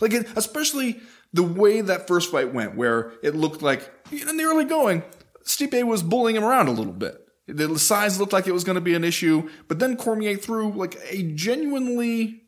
Like, 0.00 0.12
it, 0.12 0.26
especially 0.36 1.00
the 1.32 1.42
way 1.42 1.80
that 1.80 2.06
first 2.06 2.30
fight 2.30 2.52
went, 2.52 2.76
where 2.76 3.12
it 3.22 3.34
looked 3.34 3.62
like 3.62 3.90
in 4.12 4.36
the 4.36 4.44
early 4.44 4.64
going, 4.64 5.02
Stipe 5.44 5.82
was 5.84 6.02
bullying 6.02 6.36
him 6.36 6.44
around 6.44 6.68
a 6.68 6.72
little 6.72 6.92
bit. 6.92 7.16
The 7.46 7.78
size 7.78 8.20
looked 8.20 8.32
like 8.32 8.46
it 8.46 8.52
was 8.52 8.64
going 8.64 8.76
to 8.76 8.80
be 8.80 8.94
an 8.94 9.04
issue, 9.04 9.48
but 9.66 9.78
then 9.80 9.96
Cormier 9.96 10.36
threw 10.36 10.72
like 10.72 10.96
a 11.08 11.22
genuinely 11.32 12.42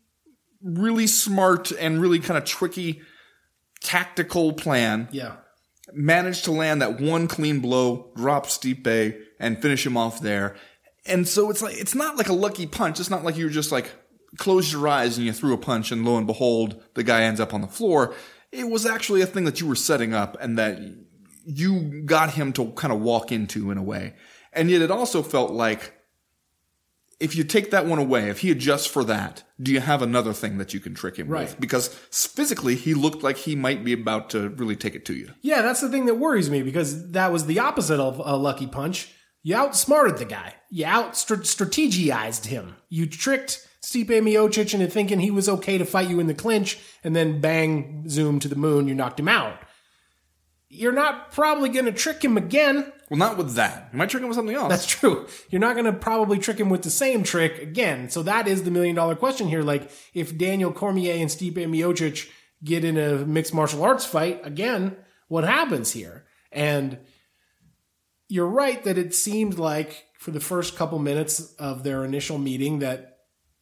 really 0.63 1.09
smart 1.09 1.73
and 1.73 2.01
really 2.01 2.21
kind 2.21 2.39
of 2.39 2.45
tricky 2.45 3.03
tactical 3.81 4.53
plan. 4.53 5.09
Yeah. 5.11 5.37
Managed 5.93 6.45
to 6.45 6.53
land 6.53 6.81
that 6.83 7.01
one 7.01 7.27
clean 7.27 7.59
blow, 7.59 8.13
drop 8.15 8.47
Stipe, 8.47 9.21
and 9.41 9.61
finish 9.61 9.85
him 9.85 9.97
off 9.97 10.21
there. 10.21 10.55
And 11.07 11.27
so 11.27 11.51
it's 11.51 11.63
like 11.63 11.77
it's 11.77 11.95
not 11.95 12.17
like 12.17 12.29
a 12.29 12.33
lucky 12.33 12.67
punch. 12.67 13.01
It's 13.01 13.11
not 13.11 13.25
like 13.25 13.37
you 13.37 13.51
just 13.51 13.73
like 13.73 13.91
closed 14.39 14.73
your 14.73 14.87
eyes 14.89 15.17
and 15.19 15.27
you 15.27 15.33
threw 15.33 15.53
a 15.53 15.59
punch, 15.59 15.91
and 15.93 16.05
lo 16.05 16.17
and 16.17 16.27
behold, 16.27 16.83
the 16.95 17.03
guy 17.03 17.23
ends 17.23 17.41
up 17.41 17.53
on 17.53 17.61
the 17.61 17.67
floor. 17.69 18.15
It 18.51 18.69
was 18.69 18.87
actually 18.87 19.21
a 19.23 19.27
thing 19.27 19.45
that 19.45 19.61
you 19.61 19.67
were 19.67 19.75
setting 19.75 20.15
up 20.15 20.37
and 20.41 20.59
that 20.59 20.79
you 21.45 22.03
got 22.05 22.35
him 22.35 22.53
to 22.55 22.71
kind 22.73 22.93
of 22.93 23.01
walk 23.01 23.33
into 23.33 23.71
in 23.71 23.79
a 23.79 23.83
way. 23.83 24.15
And 24.53 24.71
yet 24.71 24.83
it 24.83 24.91
also 24.91 25.23
felt 25.23 25.51
like 25.53 25.95
if 27.19 27.35
you 27.37 27.45
take 27.45 27.71
that 27.71 27.87
one 27.87 27.99
away, 27.99 28.29
if 28.29 28.41
he 28.41 28.51
adjusts 28.51 28.87
for 28.87 29.05
that, 29.05 29.43
do 29.61 29.73
you 29.73 29.81
have 29.81 30.03
another 30.03 30.33
thing 30.33 30.59
that 30.59 30.75
you 30.75 30.81
can 30.81 30.95
trick 30.95 31.17
him 31.17 31.29
Right. 31.29 31.49
with? 31.49 31.61
Because 31.61 31.89
physically, 32.11 32.75
he 32.75 32.95
looked 32.95 33.23
like 33.23 33.37
he 33.39 33.55
might 33.57 33.85
be 33.85 33.93
about 33.93 34.31
to 34.31 34.49
really 34.51 34.77
take 34.77 34.95
it 34.95 35.05
to 35.07 35.15
you. 35.15 35.31
Yeah, 35.41 35.63
that's 35.63 35.81
the 35.81 35.89
thing 35.89 36.07
that 36.07 36.17
worries 36.17 36.51
me 36.51 36.63
because 36.63 37.11
that 37.13 37.33
was 37.33 37.47
the 37.47 37.59
opposite 37.61 38.01
of 38.01 38.21
a 38.25 38.37
lucky 38.37 38.67
punch. 38.67 39.09
You 39.43 39.57
outsmarted 39.57 40.19
the 40.19 40.25
guy. 40.25 40.55
You 40.71 40.87
out 40.87 41.13
strategized 41.15 42.47
him. 42.47 42.77
You 42.89 43.07
tricked 43.07 43.67
Stipe 43.83 44.07
Miocic 44.07 44.75
into 44.75 44.87
thinking 44.87 45.19
he 45.19 45.33
was 45.33 45.49
okay 45.49 45.77
to 45.77 45.85
fight 45.85 46.09
you 46.09 46.21
in 46.21 46.29
the 46.29 46.35
clinch, 46.35 46.79
and 47.03 47.17
then 47.17 47.41
bang, 47.41 48.09
zoom 48.09 48.39
to 48.39 48.49
the 48.49 48.57
moon, 48.57 48.87
you 48.87 48.95
knocked 48.95 49.19
him 49.19 49.29
out. 49.29 49.59
You're 50.69 50.93
not 50.93 51.33
probably 51.33 51.69
going 51.69 51.85
to 51.85 51.93
trick 51.93 52.25
him 52.25 52.39
again. 52.39 52.91
Well, 53.11 53.19
not 53.19 53.37
with 53.37 53.57
that. 53.57 53.91
You 53.93 53.99
might 53.99 54.09
trick 54.09 54.23
him 54.23 54.29
with 54.29 54.37
something 54.37 54.55
else. 54.55 54.71
That's 54.71 54.87
true. 54.87 55.27
You're 55.51 55.61
not 55.61 55.75
going 55.75 55.85
to 55.85 55.93
probably 55.93 56.39
trick 56.39 56.59
him 56.59 56.71
with 56.71 56.83
the 56.83 56.91
same 56.91 57.25
trick 57.25 57.59
again. 57.61 58.09
So 58.09 58.23
that 58.23 58.49
is 58.49 58.63
the 58.63 58.71
million 58.71 58.97
dollar 58.97 59.15
question 59.17 59.49
here. 59.49 59.63
Like, 59.63 59.91
if 60.15 60.39
Daniel 60.39 60.73
Cormier 60.73 61.21
and 61.21 61.29
Stipe 61.29 61.57
Miocic 61.57 62.31
get 62.65 62.85
in 62.85 62.97
a 62.97 63.27
mixed 63.27 63.53
martial 63.53 63.83
arts 63.83 64.07
fight 64.07 64.41
again, 64.45 64.97
what 65.29 65.45
happens 65.45 65.91
here? 65.93 66.25
And 66.53 66.99
you're 68.33 68.47
right 68.65 68.83
that 68.85 68.97
it 68.97 69.15
seemed 69.15 69.59
like 69.59 70.05
for 70.19 70.31
the 70.31 70.41
first 70.41 70.75
couple 70.77 70.99
minutes 70.99 71.53
of 71.59 71.83
their 71.85 72.03
initial 72.05 72.39
meeting 72.39 72.79
that 72.79 73.19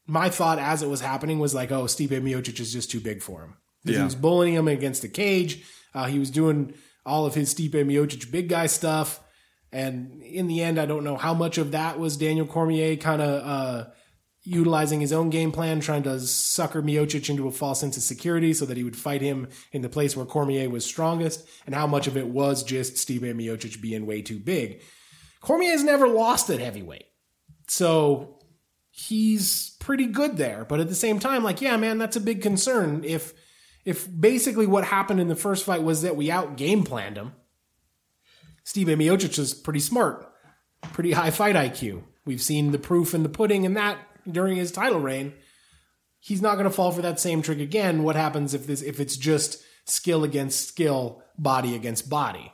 my 0.06 0.28
thought 0.28 0.58
as 0.60 0.82
it 0.82 0.88
was 0.88 1.00
happening 1.00 1.38
was 1.40 1.54
like, 1.54 1.72
oh, 1.72 1.84
Stipe 1.84 2.10
Miocic 2.22 2.60
is 2.60 2.72
just 2.72 2.88
too 2.90 3.00
big 3.00 3.20
for 3.22 3.42
him. 3.42 3.50
'Cause 3.84 3.94
He 4.00 4.04
was 4.04 4.14
bullying 4.14 4.54
him 4.54 4.68
against 4.68 5.02
the 5.02 5.08
cage. 5.08 5.64
Uh, 5.94 6.06
he 6.06 6.18
was 6.20 6.30
doing 6.30 6.74
all 7.04 7.26
of 7.26 7.34
his 7.34 7.52
Stipe 7.52 7.72
Miocic 7.72 8.30
big 8.30 8.48
guy 8.48 8.66
stuff. 8.66 9.20
And 9.72 10.22
in 10.22 10.46
the 10.46 10.62
end, 10.62 10.78
I 10.78 10.86
don't 10.86 11.02
know 11.04 11.16
how 11.16 11.34
much 11.34 11.58
of 11.58 11.72
that 11.72 11.98
was 11.98 12.16
Daniel 12.16 12.46
Cormier 12.46 12.96
kind 12.96 13.22
of 13.22 13.30
uh, 13.54 13.84
utilizing 14.50 15.00
his 15.00 15.12
own 15.12 15.30
game 15.30 15.52
plan, 15.52 15.78
trying 15.78 16.02
to 16.02 16.18
sucker 16.18 16.82
Miocic 16.82 17.30
into 17.30 17.46
a 17.46 17.52
false 17.52 17.78
sense 17.78 17.96
of 17.96 18.02
security 18.02 18.52
so 18.52 18.66
that 18.66 18.76
he 18.76 18.82
would 18.82 18.96
fight 18.96 19.22
him 19.22 19.46
in 19.70 19.80
the 19.80 19.88
place 19.88 20.16
where 20.16 20.26
Cormier 20.26 20.68
was 20.68 20.84
strongest, 20.84 21.46
and 21.66 21.74
how 21.74 21.86
much 21.86 22.08
of 22.08 22.16
it 22.16 22.26
was 22.26 22.64
just 22.64 22.94
Stipe 22.94 23.20
Miocic 23.20 23.80
being 23.80 24.06
way 24.06 24.22
too 24.22 24.40
big. 24.40 24.82
Cormier's 25.40 25.84
never 25.84 26.08
lost 26.08 26.50
at 26.50 26.58
heavyweight. 26.58 27.04
So 27.68 28.40
he's 28.90 29.76
pretty 29.78 30.06
good 30.06 30.36
there. 30.36 30.64
But 30.68 30.80
at 30.80 30.88
the 30.88 30.96
same 30.96 31.20
time, 31.20 31.44
like, 31.44 31.60
yeah, 31.60 31.76
man, 31.76 31.98
that's 31.98 32.16
a 32.16 32.20
big 32.20 32.42
concern. 32.42 33.04
If 33.04 33.32
if 33.84 34.08
basically 34.20 34.66
what 34.66 34.84
happened 34.84 35.20
in 35.20 35.28
the 35.28 35.36
first 35.36 35.64
fight 35.64 35.82
was 35.82 36.02
that 36.02 36.16
we 36.16 36.30
out 36.30 36.56
game 36.56 36.82
planned 36.82 37.16
him, 37.16 37.32
Stipe 38.66 38.86
Miocic 38.86 39.38
is 39.38 39.54
pretty 39.54 39.80
smart, 39.80 40.28
pretty 40.92 41.12
high 41.12 41.30
fight 41.30 41.54
IQ. 41.54 42.02
We've 42.26 42.42
seen 42.42 42.72
the 42.72 42.78
proof 42.78 43.14
in 43.14 43.22
the 43.22 43.28
pudding 43.28 43.64
in 43.64 43.74
that 43.74 43.96
during 44.30 44.56
his 44.56 44.72
title 44.72 45.00
reign. 45.00 45.32
He's 46.18 46.42
not 46.42 46.54
going 46.54 46.64
to 46.64 46.70
fall 46.70 46.92
for 46.92 47.02
that 47.02 47.18
same 47.20 47.40
trick 47.42 47.60
again. 47.60 48.02
What 48.02 48.16
happens 48.16 48.52
if 48.54 48.66
this 48.66 48.82
if 48.82 49.00
it's 49.00 49.16
just 49.16 49.62
skill 49.86 50.24
against 50.24 50.68
skill, 50.68 51.22
body 51.38 51.74
against 51.74 52.10
body? 52.10 52.52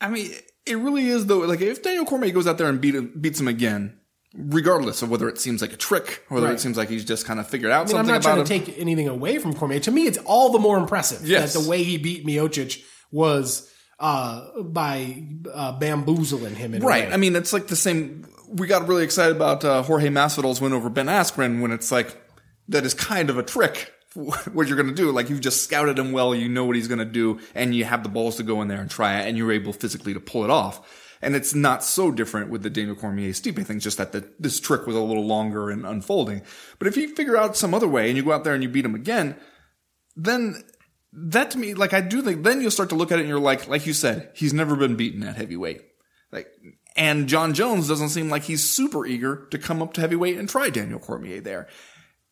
I 0.00 0.08
mean, 0.08 0.30
it 0.64 0.76
really 0.78 1.06
is 1.08 1.26
though. 1.26 1.38
Like 1.38 1.60
if 1.60 1.82
Daniel 1.82 2.04
Cormier 2.04 2.30
goes 2.32 2.46
out 2.46 2.58
there 2.58 2.68
and 2.68 2.80
beat 2.80 3.20
beats 3.20 3.40
him 3.40 3.48
again, 3.48 3.98
regardless 4.34 5.02
of 5.02 5.10
whether 5.10 5.28
it 5.28 5.38
seems 5.38 5.60
like 5.62 5.72
a 5.72 5.76
trick 5.76 6.24
or 6.30 6.34
whether 6.36 6.46
Right. 6.46 6.54
it 6.54 6.60
seems 6.60 6.76
like 6.76 6.88
he's 6.88 7.04
just 7.04 7.26
kind 7.26 7.40
of 7.40 7.48
figured 7.48 7.72
out 7.72 7.86
I 7.86 7.88
mean, 7.88 7.96
I'm 7.96 8.06
something 8.06 8.14
not 8.14 8.22
trying 8.22 8.44
to 8.44 8.54
him. 8.54 8.64
take 8.66 8.78
anything 8.78 9.08
away 9.08 9.38
from 9.38 9.54
Cormier. 9.54 9.80
To 9.80 9.90
me, 9.90 10.06
it's 10.06 10.18
all 10.18 10.50
the 10.52 10.58
more 10.58 10.78
impressive 10.78 11.26
Yes. 11.26 11.52
that 11.54 11.62
the 11.62 11.68
way 11.68 11.82
he 11.82 11.96
beat 11.96 12.26
Miocic 12.26 12.82
was 13.10 13.70
uh, 13.98 14.60
by 14.62 15.24
uh, 15.52 15.72
bamboozling 15.78 16.54
him 16.54 16.74
in 16.74 16.82
Right. 16.82 17.10
I 17.12 17.16
mean, 17.16 17.34
it's 17.34 17.52
like 17.52 17.66
the 17.68 17.76
same. 17.76 18.26
We 18.48 18.66
got 18.66 18.86
really 18.86 19.04
excited 19.04 19.36
about 19.36 19.64
uh, 19.64 19.82
Jorge 19.82 20.08
Masvidal's 20.08 20.60
win 20.60 20.72
over 20.72 20.88
Ben 20.88 21.06
Askren 21.06 21.60
when 21.60 21.72
it's 21.72 21.90
like 21.90 22.16
that 22.68 22.84
is 22.84 22.94
kind 22.94 23.30
of 23.30 23.38
a 23.38 23.42
trick. 23.42 23.92
What 24.16 24.66
you're 24.66 24.78
going 24.78 24.88
to 24.88 24.94
do, 24.94 25.12
like 25.12 25.28
you've 25.28 25.42
just 25.42 25.62
scouted 25.62 25.98
him 25.98 26.10
well, 26.10 26.34
you 26.34 26.48
know 26.48 26.64
what 26.64 26.74
he's 26.74 26.88
going 26.88 27.00
to 27.00 27.04
do, 27.04 27.38
and 27.54 27.74
you 27.74 27.84
have 27.84 28.02
the 28.02 28.08
balls 28.08 28.36
to 28.36 28.42
go 28.42 28.62
in 28.62 28.68
there 28.68 28.80
and 28.80 28.90
try 28.90 29.20
it, 29.20 29.28
and 29.28 29.36
you're 29.36 29.52
able 29.52 29.74
physically 29.74 30.14
to 30.14 30.20
pull 30.20 30.42
it 30.42 30.48
off. 30.48 30.80
And 31.20 31.36
it's 31.36 31.54
not 31.54 31.84
so 31.84 32.10
different 32.10 32.50
with 32.50 32.62
the 32.62 32.70
Daniel 32.70 32.96
Cormier 32.96 33.32
Stipe 33.32 33.62
thing, 33.66 33.78
just 33.78 33.98
that 33.98 34.12
the, 34.12 34.26
this 34.38 34.58
trick 34.58 34.86
was 34.86 34.96
a 34.96 35.00
little 35.00 35.26
longer 35.26 35.68
and 35.68 35.84
unfolding. 35.84 36.40
But 36.78 36.88
if 36.88 36.96
you 36.96 37.14
figure 37.14 37.36
out 37.36 37.58
some 37.58 37.74
other 37.74 37.88
way 37.88 38.08
and 38.08 38.16
you 38.16 38.22
go 38.22 38.32
out 38.32 38.44
there 38.44 38.54
and 38.54 38.62
you 38.62 38.70
beat 38.70 38.86
him 38.86 38.94
again, 38.94 39.36
then 40.14 40.64
that 41.12 41.50
to 41.52 41.58
me, 41.58 41.74
like 41.74 41.92
I 41.92 42.00
do 42.00 42.22
think, 42.22 42.42
then 42.42 42.60
you'll 42.60 42.70
start 42.70 42.90
to 42.90 42.94
look 42.94 43.10
at 43.10 43.18
it 43.18 43.22
and 43.22 43.28
you're 43.28 43.38
like, 43.38 43.68
like 43.68 43.86
you 43.86 43.92
said, 43.92 44.30
he's 44.34 44.52
never 44.52 44.76
been 44.76 44.96
beaten 44.96 45.22
at 45.22 45.36
heavyweight. 45.36 45.82
Like, 46.30 46.48
and 46.96 47.28
Jon 47.28 47.54
Jones 47.54 47.88
doesn't 47.88 48.08
seem 48.08 48.30
like 48.30 48.44
he's 48.44 48.68
super 48.68 49.04
eager 49.06 49.46
to 49.50 49.58
come 49.58 49.82
up 49.82 49.92
to 49.94 50.00
heavyweight 50.00 50.38
and 50.38 50.48
try 50.48 50.70
Daniel 50.70 50.98
Cormier 50.98 51.40
there. 51.40 51.68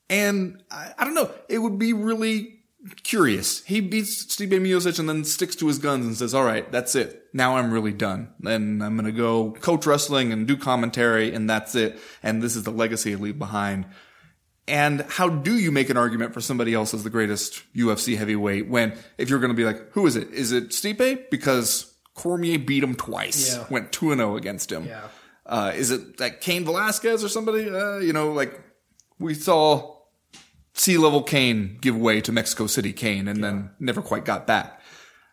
And 0.09 0.63
I, 0.71 0.93
I 0.99 1.05
don't 1.05 1.15
know, 1.15 1.31
it 1.49 1.59
would 1.59 1.79
be 1.79 1.93
really 1.93 2.61
curious. 3.03 3.65
He 3.65 3.81
beats 3.81 4.27
Stipe 4.27 4.51
Miocic 4.51 4.99
and 4.99 5.09
then 5.09 5.25
sticks 5.25 5.57
to 5.57 5.67
his 5.67 5.79
guns 5.79 6.07
and 6.07 6.17
says, 6.17 6.35
all 6.35 6.45
right, 6.45 6.71
that's 6.71 6.95
it. 6.95 7.27
Now 7.33 7.57
I'm 7.57 7.73
really 7.73 7.93
done. 7.93 8.33
Then 8.41 8.83
I'm 8.83 8.97
going 8.97 9.07
to 9.07 9.13
go 9.13 9.53
coach 9.53 9.87
wrestling 9.87 10.33
and 10.33 10.47
do 10.47 10.57
commentary 10.57 11.35
and 11.35 11.49
that's 11.49 11.75
it. 11.75 11.99
And 12.23 12.43
this 12.43 12.57
is 12.57 12.65
the 12.65 12.71
legacy 12.71 13.13
I 13.13 13.17
leave 13.17 13.39
behind. 13.39 13.87
And 14.67 15.03
how 15.03 15.29
do 15.29 15.59
you 15.59 15.71
make 15.71 15.91
an 15.91 15.97
argument 15.97 16.33
for 16.33 16.41
somebody 16.41 16.73
else 16.73 16.95
as 16.95 17.05
the 17.05 17.11
greatest 17.11 17.63
UFC 17.75 18.17
heavyweight 18.17 18.69
when, 18.69 18.97
if 19.19 19.29
you're 19.29 19.41
going 19.41 19.53
to 19.53 19.57
be 19.57 19.65
like, 19.65 19.93
who 19.93 20.07
is 20.07 20.17
it? 20.17 20.31
Is 20.33 20.53
it 20.53 20.71
Stipe? 20.71 21.31
Because 21.31 21.94
Cormier 22.15 22.59
beat 22.59 22.83
him 22.83 22.95
twice, 22.95 23.57
Yeah. 23.57 23.65
went 23.71 23.93
2 23.93 24.15
0 24.15 24.37
against 24.37 24.71
him. 24.71 24.87
Yeah. 24.87 25.09
Uh, 25.47 25.73
is 25.75 25.91
it 25.91 26.19
like 26.21 26.41
Cain 26.41 26.65
Velasquez 26.65 27.23
or 27.23 27.29
somebody? 27.29 27.69
Uh, 27.69 27.99
you 27.99 28.13
know, 28.13 28.33
like 28.33 28.59
we 29.19 29.35
saw 29.35 29.97
sea 30.73 30.97
level 30.97 31.23
Cain 31.23 31.79
give 31.81 31.97
way 31.97 32.21
to 32.21 32.33
Mexico 32.33 32.67
City 32.67 32.93
Cain 32.93 33.29
and 33.29 33.43
then 33.45 33.71
never 33.79 34.01
quite 34.03 34.25
got 34.25 34.47
back. 34.47 34.81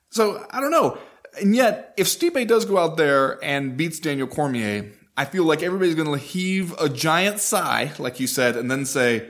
So 0.09 0.45
I 0.51 0.59
don't 0.59 0.71
know. 0.71 0.97
And 1.39 1.55
yet, 1.55 1.93
if 1.97 2.07
Stipe 2.07 2.45
does 2.47 2.65
go 2.65 2.77
out 2.77 2.97
there 2.97 3.41
and 3.43 3.77
beats 3.77 3.99
Daniel 3.99 4.27
Cormier, 4.27 4.91
I 5.15 5.23
feel 5.25 5.45
like 5.45 5.63
everybody's 5.63 5.95
going 5.95 6.11
to 6.11 6.17
heave 6.17 6.73
a 6.79 6.89
giant 6.89 7.39
sigh, 7.39 7.93
like 7.97 8.19
you 8.19 8.27
said, 8.27 8.57
and 8.57 8.69
then 8.69 8.85
say, 8.85 9.29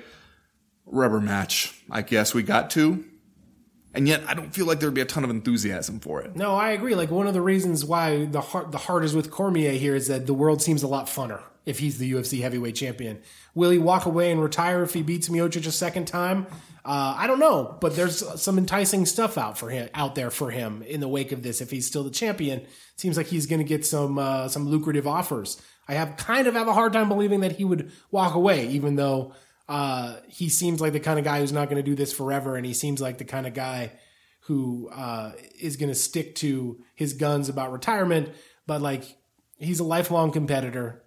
rubber 0.87 1.21
match. 1.21 1.79
I 1.91 2.01
guess 2.01 2.33
we 2.33 2.41
got 2.43 2.71
to. 2.71 3.05
And 3.93 4.07
yet, 4.07 4.23
I 4.27 4.33
don't 4.33 4.53
feel 4.53 4.65
like 4.65 4.79
there'd 4.79 4.93
be 4.93 5.01
a 5.01 5.05
ton 5.05 5.23
of 5.23 5.29
enthusiasm 5.29 5.99
for 5.99 6.21
it. 6.21 6.35
No, 6.35 6.55
I 6.55 6.69
agree. 6.69 6.95
Like 6.95 7.11
one 7.11 7.27
of 7.27 7.33
the 7.33 7.41
reasons 7.41 7.83
why 7.83 8.25
the 8.25 8.41
heart 8.41 8.71
the 8.71 8.77
heart 8.77 9.03
is 9.03 9.13
with 9.13 9.31
Cormier 9.31 9.73
here 9.73 9.95
is 9.95 10.07
that 10.07 10.27
the 10.27 10.33
world 10.33 10.61
seems 10.61 10.83
a 10.83 10.87
lot 10.87 11.07
funner 11.07 11.41
if 11.65 11.79
he's 11.79 11.97
the 11.97 12.11
UFC 12.11 12.41
heavyweight 12.41 12.75
champion. 12.75 13.19
Will 13.53 13.69
he 13.69 13.77
walk 13.77 14.05
away 14.05 14.31
and 14.31 14.41
retire 14.41 14.81
if 14.83 14.93
he 14.93 15.03
beats 15.03 15.29
Miocic 15.29 15.67
a 15.67 15.71
second 15.71 16.05
time? 16.05 16.47
Uh, 16.83 17.13
I 17.15 17.27
don't 17.27 17.39
know, 17.39 17.77
but 17.79 17.95
there's 17.95 18.41
some 18.41 18.57
enticing 18.57 19.05
stuff 19.05 19.37
out 19.37 19.57
for 19.57 19.69
him 19.69 19.89
out 19.93 20.15
there 20.15 20.31
for 20.31 20.49
him 20.49 20.81
in 20.81 20.99
the 20.99 21.07
wake 21.07 21.31
of 21.31 21.43
this. 21.43 21.61
If 21.61 21.69
he's 21.69 21.85
still 21.85 22.03
the 22.03 22.09
champion, 22.09 22.65
seems 22.95 23.17
like 23.17 23.27
he's 23.27 23.45
going 23.45 23.59
to 23.59 23.67
get 23.67 23.85
some 23.85 24.17
uh, 24.17 24.47
some 24.47 24.67
lucrative 24.67 25.05
offers. 25.05 25.61
I 25.87 25.93
have 25.93 26.17
kind 26.17 26.47
of 26.47 26.55
have 26.55 26.67
a 26.67 26.73
hard 26.73 26.93
time 26.93 27.09
believing 27.09 27.41
that 27.41 27.57
he 27.57 27.65
would 27.65 27.91
walk 28.09 28.33
away, 28.33 28.67
even 28.67 28.95
though 28.95 29.33
uh, 29.71 30.19
he 30.27 30.49
seems 30.49 30.81
like 30.81 30.91
the 30.91 30.99
kind 30.99 31.17
of 31.17 31.23
guy 31.23 31.39
who's 31.39 31.53
not 31.53 31.69
going 31.69 31.81
to 31.81 31.89
do 31.89 31.95
this 31.95 32.11
forever, 32.11 32.57
and 32.57 32.65
he 32.65 32.73
seems 32.73 32.99
like 32.99 33.17
the 33.17 33.23
kind 33.23 33.47
of 33.47 33.53
guy 33.53 33.93
who 34.41 34.89
uh, 34.89 35.31
is 35.61 35.77
going 35.77 35.87
to 35.87 35.95
stick 35.95 36.35
to 36.35 36.83
his 36.93 37.13
guns 37.13 37.47
about 37.47 37.71
retirement. 37.71 38.27
But 38.67 38.81
like, 38.81 39.05
he's 39.57 39.79
a 39.79 39.85
lifelong 39.85 40.33
competitor. 40.33 41.03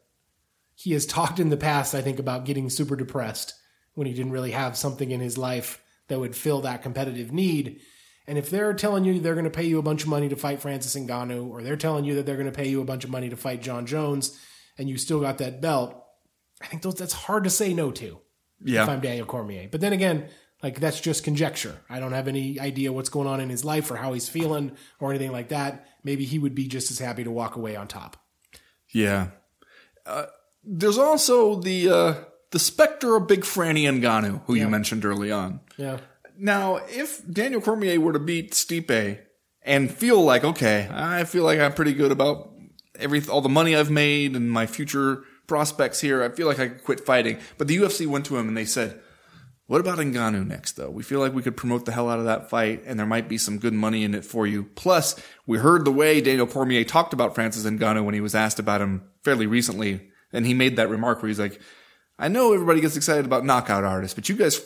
He 0.75 0.93
has 0.93 1.05
talked 1.05 1.39
in 1.39 1.51
the 1.51 1.59
past, 1.59 1.95
I 1.95 2.01
think, 2.01 2.19
about 2.19 2.47
getting 2.47 2.71
super 2.71 2.97
depressed 2.97 3.53
when 3.93 4.07
he 4.07 4.15
didn't 4.15 4.33
really 4.33 4.53
have 4.53 4.79
something 4.79 5.11
in 5.11 5.21
his 5.21 5.37
life 5.37 5.83
that 6.09 6.19
would 6.19 6.35
fill 6.35 6.62
that 6.62 6.83
competitive 6.83 7.33
need. 7.33 7.81
And 8.27 8.39
if 8.39 8.49
they're 8.49 8.73
telling 8.73 9.05
you 9.05 9.21
they're 9.21 9.35
going 9.35 9.45
to 9.45 9.51
pay 9.51 9.65
you 9.65 9.79
a 9.79 9.83
bunch 9.83 10.05
of 10.05 10.09
money 10.09 10.31
to 10.31 10.37
fight 10.37 10.62
Francis 10.62 10.97
Ngannou, 10.97 11.51
or 11.51 11.62
they're 11.62 11.77
telling 11.77 12.07
you 12.07 12.15
that 12.15 12.25
they're 12.25 12.37
going 12.37 12.47
to 12.47 12.53
pay 12.53 12.69
you 12.69 12.81
a 12.81 12.87
bunch 12.87 13.05
of 13.05 13.11
money 13.11 13.29
to 13.29 13.37
fight 13.37 13.61
Jon 13.61 13.85
Jones, 13.85 14.41
and 14.79 14.89
you 14.89 14.97
still 14.97 15.21
got 15.21 15.37
that 15.37 15.61
belt, 15.61 16.03
I 16.62 16.67
think 16.67 16.81
those 16.81 16.95
that's 16.95 17.12
hard 17.12 17.45
to 17.45 17.51
say 17.51 17.75
no 17.75 17.91
to 17.91 18.21
if 18.65 18.89
I'm 18.89 19.01
Daniel 19.01 19.27
Cormier. 19.27 19.69
But 19.71 19.81
then 19.81 19.93
again, 19.93 20.29
like 20.62 20.81
that's 20.81 21.01
just 21.01 21.25
conjecture. 21.25 21.77
I 21.91 22.01
don't 22.01 22.12
have 22.12 22.27
any 22.27 22.59
idea 22.59 22.93
what's 22.93 23.11
going 23.11 23.29
on 23.29 23.41
in 23.41 23.51
his 23.51 23.65
life 23.65 23.91
or 23.91 23.97
how 23.97 24.15
he's 24.15 24.29
feeling 24.29 24.73
or 24.99 25.11
anything 25.11 25.33
like 25.33 25.49
that. 25.49 25.87
Maybe 26.03 26.25
he 26.25 26.39
would 26.39 26.55
be 26.55 26.67
just 26.67 26.91
as 26.91 26.99
happy 26.99 27.25
to 27.25 27.31
walk 27.31 27.57
away 27.57 27.77
on 27.77 27.87
top. 27.87 28.17
Yeah. 28.91 29.29
Uh, 30.07 30.27
there's 30.65 30.99
also 30.99 31.57
the, 31.57 31.91
uh, 31.91 32.15
the 32.51 32.59
specter 32.59 33.17
of 33.17 33.27
Big 33.27 33.43
Franny 33.43 33.89
and 33.89 34.03
Ngannou, 34.03 34.43
who 34.47 34.55
you 34.55 34.69
mentioned 34.69 35.05
early 35.05 35.31
on. 35.31 35.61
Yeah. 35.77 35.99
Now, 36.39 36.77
if 36.77 37.21
Daniel 37.31 37.61
Cormier 37.61 38.01
were 38.01 38.12
to 38.12 38.19
beat 38.19 38.53
Stipe 38.53 39.19
and 39.62 39.91
feel 39.91 40.23
like, 40.23 40.45
okay, 40.45 40.89
I 40.91 41.25
feel 41.25 41.45
like 41.45 41.59
I'm 41.61 41.75
pretty 41.75 41.95
good 41.95 42.12
about 42.12 42.53
every 42.99 43.23
all 43.29 43.41
the 43.41 43.49
money 43.49 43.75
I've 43.75 43.91
made 43.91 44.37
and 44.37 44.51
my 44.51 44.67
future 44.67 45.25
prospects 45.47 46.01
here, 46.01 46.23
I 46.23 46.29
feel 46.31 46.47
like 46.47 46.59
I 46.59 46.69
could 46.69 46.85
quit 46.85 47.07
fighting. 47.07 47.39
But 47.59 47.69
the 47.69 47.77
UFC 47.77 48.07
went 48.07 48.27
to 48.27 48.37
him 48.37 48.49
and 48.49 48.57
they 48.57 48.65
said, 48.65 49.01
"What 49.67 49.81
about 49.81 49.99
Ngannou 49.99 50.47
next, 50.47 50.73
though? 50.73 50.91
We 50.91 51.03
feel 51.03 51.21
like 51.21 51.35
we 51.35 51.43
could 51.43 51.57
promote 51.57 51.85
the 51.85 51.93
hell 51.93 52.11
out 52.11 52.19
of 52.19 52.25
that 52.27 52.51
fight, 52.51 52.83
and 52.87 52.99
there 52.99 53.07
might 53.07 53.29
be 53.29 53.39
some 53.39 53.59
good 53.59 53.75
money 53.75 54.05
in 54.05 54.15
it 54.15 54.25
for 54.25 54.47
you. 54.47 54.65
Plus, 54.75 55.17
we 55.47 55.59
heard 55.59 55.85
the 55.85 55.91
way 55.91 56.21
Daniel 56.21 56.47
Cormier 56.47 56.85
talked 56.85 57.13
about 57.13 57.35
Francis 57.35 57.65
Ngannou 57.65 58.05
when 58.05 58.15
he 58.15 58.21
was 58.21 58.35
asked 58.35 58.59
about 58.59 58.81
him 58.81 59.03
fairly 59.23 59.47
recently, 59.47 60.11
and 60.33 60.47
he 60.47 60.55
made 60.55 60.77
that 60.77 60.91
remark 60.91 61.23
where 61.23 61.29
he's 61.29 61.41
like." 61.41 61.61
I 62.17 62.29
know 62.29 62.53
everybody 62.53 62.81
gets 62.81 62.97
excited 62.97 63.25
about 63.25 63.45
knockout 63.45 63.83
artists, 63.83 64.15
but 64.15 64.29
you 64.29 64.37
guys 64.37 64.61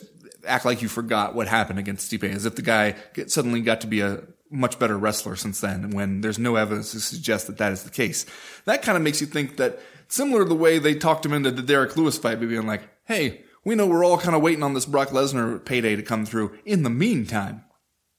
act 0.46 0.66
like 0.66 0.82
you 0.82 0.88
forgot 0.88 1.34
what 1.34 1.48
happened 1.48 1.78
against 1.78 2.12
Stipe, 2.12 2.30
as 2.30 2.44
if 2.44 2.56
the 2.56 2.62
guy 2.62 2.94
suddenly 3.26 3.62
got 3.62 3.80
to 3.80 3.86
be 3.86 4.00
a 4.00 4.22
much 4.50 4.78
better 4.78 4.98
wrestler 4.98 5.34
since 5.34 5.60
then, 5.60 5.90
when 5.90 6.20
there's 6.20 6.38
no 6.38 6.56
evidence 6.56 6.92
to 6.92 7.00
suggest 7.00 7.46
that 7.46 7.58
that 7.58 7.72
is 7.72 7.84
the 7.84 7.90
case. 7.90 8.26
That 8.66 8.82
kind 8.82 8.96
of 8.96 9.02
makes 9.02 9.20
you 9.20 9.26
think 9.26 9.56
that, 9.56 9.80
similar 10.08 10.42
to 10.42 10.48
the 10.48 10.54
way 10.54 10.78
they 10.78 10.94
talked 10.94 11.24
him 11.24 11.32
into 11.32 11.50
the 11.50 11.62
Derrick 11.62 11.96
Lewis 11.96 12.18
fight, 12.18 12.40
being 12.40 12.66
like, 12.66 12.82
hey, 13.04 13.44
we 13.64 13.74
know 13.74 13.86
we're 13.86 14.04
all 14.04 14.18
kind 14.18 14.34
of 14.34 14.42
waiting 14.42 14.62
on 14.62 14.74
this 14.74 14.86
Brock 14.86 15.08
Lesnar 15.08 15.64
payday 15.64 15.96
to 15.96 16.02
come 16.02 16.24
through. 16.24 16.58
In 16.64 16.82
the 16.82 16.90
meantime, 16.90 17.64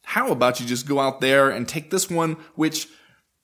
how 0.03 0.31
about 0.31 0.59
you 0.59 0.65
just 0.65 0.87
go 0.87 0.99
out 0.99 1.21
there 1.21 1.49
and 1.49 1.67
take 1.67 1.91
this 1.91 2.09
one, 2.09 2.37
which, 2.55 2.87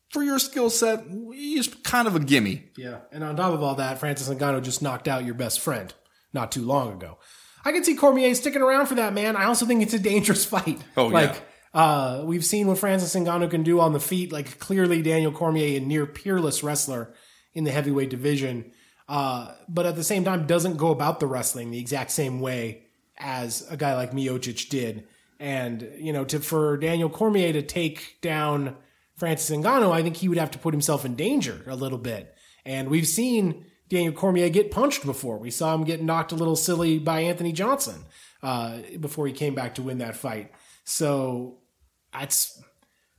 for 0.09 0.23
your 0.23 0.39
skill 0.39 0.69
set, 0.69 1.05
is 1.33 1.67
kind 1.83 2.07
of 2.07 2.15
a 2.15 2.19
gimme. 2.19 2.69
Yeah. 2.77 2.99
And 3.11 3.23
on 3.23 3.35
top 3.35 3.53
of 3.53 3.63
all 3.63 3.75
that, 3.75 3.99
Francis 3.99 4.29
Ngannou 4.29 4.63
just 4.63 4.81
knocked 4.81 5.07
out 5.07 5.25
your 5.25 5.35
best 5.35 5.59
friend 5.59 5.93
not 6.33 6.51
too 6.51 6.63
long 6.63 6.93
ago. 6.93 7.17
I 7.63 7.71
can 7.71 7.83
see 7.83 7.95
Cormier 7.95 8.35
sticking 8.35 8.61
around 8.61 8.85
for 8.85 8.95
that, 8.95 9.13
man. 9.13 9.35
I 9.35 9.45
also 9.45 9.65
think 9.65 9.81
it's 9.81 9.93
a 9.93 9.99
dangerous 9.99 10.45
fight. 10.45 10.79
Oh, 10.95 11.07
like, 11.07 11.33
yeah. 11.33 11.39
Uh, 11.75 12.23
we've 12.25 12.45
seen 12.45 12.67
what 12.67 12.77
Francis 12.77 13.15
Ngannou 13.15 13.49
can 13.49 13.63
do 13.63 13.79
on 13.79 13.91
the 13.91 13.99
feet. 13.99 14.31
Like 14.31 14.59
clearly, 14.59 15.01
Daniel 15.01 15.31
Cormier, 15.31 15.77
a 15.77 15.79
near 15.81 16.05
peerless 16.05 16.63
wrestler 16.63 17.13
in 17.55 17.63
the 17.63 17.71
heavyweight 17.71 18.09
division, 18.11 18.71
uh, 19.09 19.53
but 19.67 19.85
at 19.85 19.95
the 19.95 20.03
same 20.03 20.23
time 20.23 20.45
doesn't 20.45 20.77
go 20.77 20.89
about 20.89 21.19
the 21.19 21.27
wrestling 21.27 21.71
the 21.71 21.79
exact 21.79 22.11
same 22.11 22.39
way 22.39 22.83
as 23.17 23.65
a 23.69 23.77
guy 23.77 23.95
like 23.95 24.11
Miocic 24.11 24.69
did. 24.69 25.07
And 25.39 25.89
you 25.97 26.13
know, 26.13 26.25
to 26.25 26.39
for 26.39 26.77
Daniel 26.77 27.09
Cormier 27.09 27.53
to 27.53 27.61
take 27.61 28.17
down 28.21 28.75
Francis 29.15 29.55
Ngannou, 29.55 29.91
I 29.91 30.03
think 30.03 30.17
he 30.17 30.29
would 30.29 30.37
have 30.37 30.51
to 30.51 30.59
put 30.59 30.73
himself 30.73 31.05
in 31.05 31.15
danger 31.15 31.63
a 31.67 31.75
little 31.75 31.97
bit. 31.97 32.35
And 32.65 32.89
we've 32.89 33.07
seen 33.07 33.65
Daniel 33.89 34.13
Cormier 34.13 34.49
get 34.49 34.71
punched 34.71 35.05
before. 35.05 35.37
We 35.37 35.51
saw 35.51 35.73
him 35.75 35.83
get 35.83 36.01
knocked 36.01 36.31
a 36.31 36.35
little 36.35 36.55
silly 36.55 36.99
by 36.99 37.21
Anthony 37.21 37.51
Johnson 37.51 38.03
uh, 38.41 38.79
before 38.99 39.27
he 39.27 39.33
came 39.33 39.55
back 39.55 39.75
to 39.75 39.81
win 39.81 39.99
that 39.99 40.15
fight. 40.15 40.51
So 40.83 41.57
that's 42.11 42.61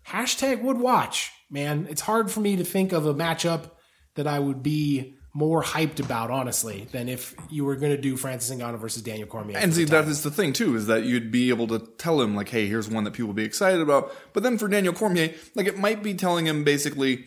hashtag 0.08 0.62
would 0.62 0.78
watch, 0.78 1.32
man. 1.50 1.86
It's 1.90 2.00
hard 2.00 2.30
for 2.30 2.40
me 2.40 2.56
to 2.56 2.64
think 2.64 2.92
of 2.92 3.06
a 3.06 3.14
matchup 3.14 3.70
that 4.16 4.26
I 4.26 4.38
would 4.38 4.62
be 4.62 5.14
more 5.36 5.62
hyped 5.62 6.00
about, 6.00 6.30
honestly, 6.30 6.88
than 6.92 7.10
if 7.10 7.34
you 7.50 7.64
were 7.64 7.76
going 7.76 7.92
to 7.92 8.00
do 8.00 8.16
Francis 8.16 8.56
Ngannou 8.56 8.78
versus 8.78 9.02
Daniel 9.02 9.28
Cormier. 9.28 9.58
And 9.58 9.74
see, 9.74 9.84
that 9.84 10.08
is 10.08 10.22
the 10.22 10.30
thing 10.30 10.54
too, 10.54 10.74
is 10.76 10.86
that 10.86 11.04
you'd 11.04 11.30
be 11.30 11.50
able 11.50 11.66
to 11.68 11.78
tell 11.98 12.22
him 12.22 12.34
like, 12.34 12.48
"Hey, 12.48 12.66
here's 12.66 12.88
one 12.88 13.04
that 13.04 13.12
people 13.12 13.28
will 13.28 13.34
be 13.34 13.44
excited 13.44 13.80
about." 13.82 14.14
But 14.32 14.42
then 14.42 14.56
for 14.56 14.66
Daniel 14.66 14.94
Cormier, 14.94 15.34
like 15.54 15.66
it 15.66 15.78
might 15.78 16.02
be 16.02 16.14
telling 16.14 16.46
him 16.46 16.64
basically, 16.64 17.26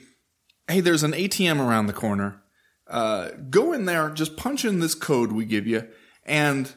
"Hey, 0.67 0.79
there's 0.81 1.03
an 1.03 1.13
ATM 1.13 1.61
around 1.61 1.85
the 1.85 1.93
corner. 1.93 2.41
Uh, 2.87 3.29
go 3.51 3.73
in 3.73 3.85
there, 3.85 4.09
just 4.09 4.35
punch 4.35 4.65
in 4.65 4.79
this 4.79 4.95
code 4.95 5.31
we 5.31 5.45
give 5.45 5.67
you, 5.67 5.87
and 6.25 6.73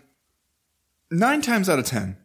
nine 1.10 1.40
times 1.40 1.70
out 1.70 1.78
of 1.78 1.86
ten, 1.86 2.18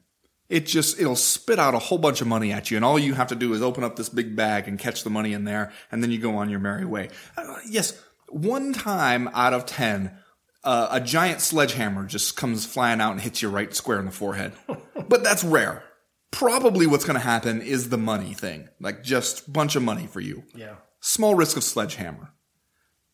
it 0.50 0.66
just 0.66 1.00
it'll 1.00 1.16
spit 1.16 1.60
out 1.60 1.76
a 1.76 1.80
whole 1.80 1.98
bunch 1.98 2.22
of 2.22 2.28
money 2.28 2.52
at 2.52 2.72
you, 2.72 2.78
and 2.78 2.86
all 2.86 2.98
you 2.98 3.14
have 3.14 3.28
to 3.28 3.36
do 3.36 3.54
is 3.54 3.62
open 3.62 3.84
up 3.84 3.96
this 3.96 4.10
big 4.10 4.36
bag 4.36 4.68
and 4.68 4.80
catch 4.80 5.04
the 5.04 5.10
money 5.10 5.34
in 5.34 5.44
there, 5.44 5.72
and 5.92 6.02
then 6.02 6.12
you 6.12 6.20
go 6.20 6.36
on 6.36 6.50
your 6.50 6.60
merry 6.60 6.86
way." 6.86 7.10
Uh, 7.36 7.58
yes, 7.70 8.00
one 8.30 8.74
time 8.74 9.30
out 9.34 9.54
of 9.54 9.66
ten, 9.66 10.18
uh, 10.64 10.88
a 10.92 11.02
giant 11.02 11.42
sledgehammer 11.42 12.06
just 12.06 12.38
comes 12.38 12.66
flying 12.66 13.02
out 13.02 13.12
and 13.12 13.22
hits 13.22 13.42
you 13.42 13.50
right 13.50 13.74
square 13.74 14.00
in 14.00 14.06
the 14.06 14.12
forehead. 14.12 14.54
but 15.08 15.24
that's 15.24 15.44
rare. 15.44 15.84
Probably 16.32 16.88
what's 16.88 17.06
going 17.06 17.20
to 17.20 17.26
happen 17.26 17.62
is 17.62 17.90
the 17.90 17.98
money 17.98 18.34
thing, 18.34 18.70
like 18.80 19.04
just 19.04 19.52
bunch 19.52 19.76
of 19.76 19.84
money 19.84 20.08
for 20.08 20.20
you. 20.20 20.44
yeah. 20.56 20.76
Small 21.00 21.36
risk 21.36 21.56
of 21.56 21.64
sledgehammer. 21.64 22.34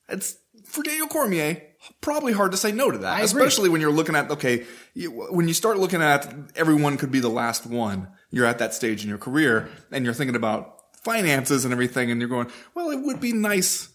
It's 0.10 0.38
for 0.66 0.84
Daniel 0.84 1.08
Cormier. 1.08 1.62
Probably 2.02 2.34
hard 2.34 2.52
to 2.52 2.58
say 2.58 2.72
no 2.72 2.92
to 2.92 2.98
that, 3.00 3.16
agree. 3.16 3.26
especially 3.26 3.70
when 3.70 3.82
you're 3.82 3.92
looking 3.92 4.16
at 4.16 4.32
okay, 4.32 4.66
you, 4.94 5.10
when 5.10 5.48
you 5.48 5.54
start 5.54 5.78
looking 5.78 6.02
at 6.02 6.34
everyone 6.56 6.98
could 6.98 7.12
be 7.12 7.20
the 7.20 7.30
last 7.30 7.66
one. 7.66 8.08
You're 8.32 8.46
at 8.46 8.60
that 8.60 8.74
stage 8.74 9.04
in 9.04 9.10
your 9.10 9.18
career, 9.18 9.70
and 9.92 10.06
you're 10.06 10.14
thinking 10.14 10.36
about 10.36 10.80
finances 11.04 11.66
and 11.66 11.72
everything, 11.72 12.10
and 12.10 12.20
you're 12.20 12.30
going, 12.30 12.50
well, 12.74 12.90
it 12.90 13.02
would 13.02 13.20
be 13.20 13.34
nice 13.34 13.90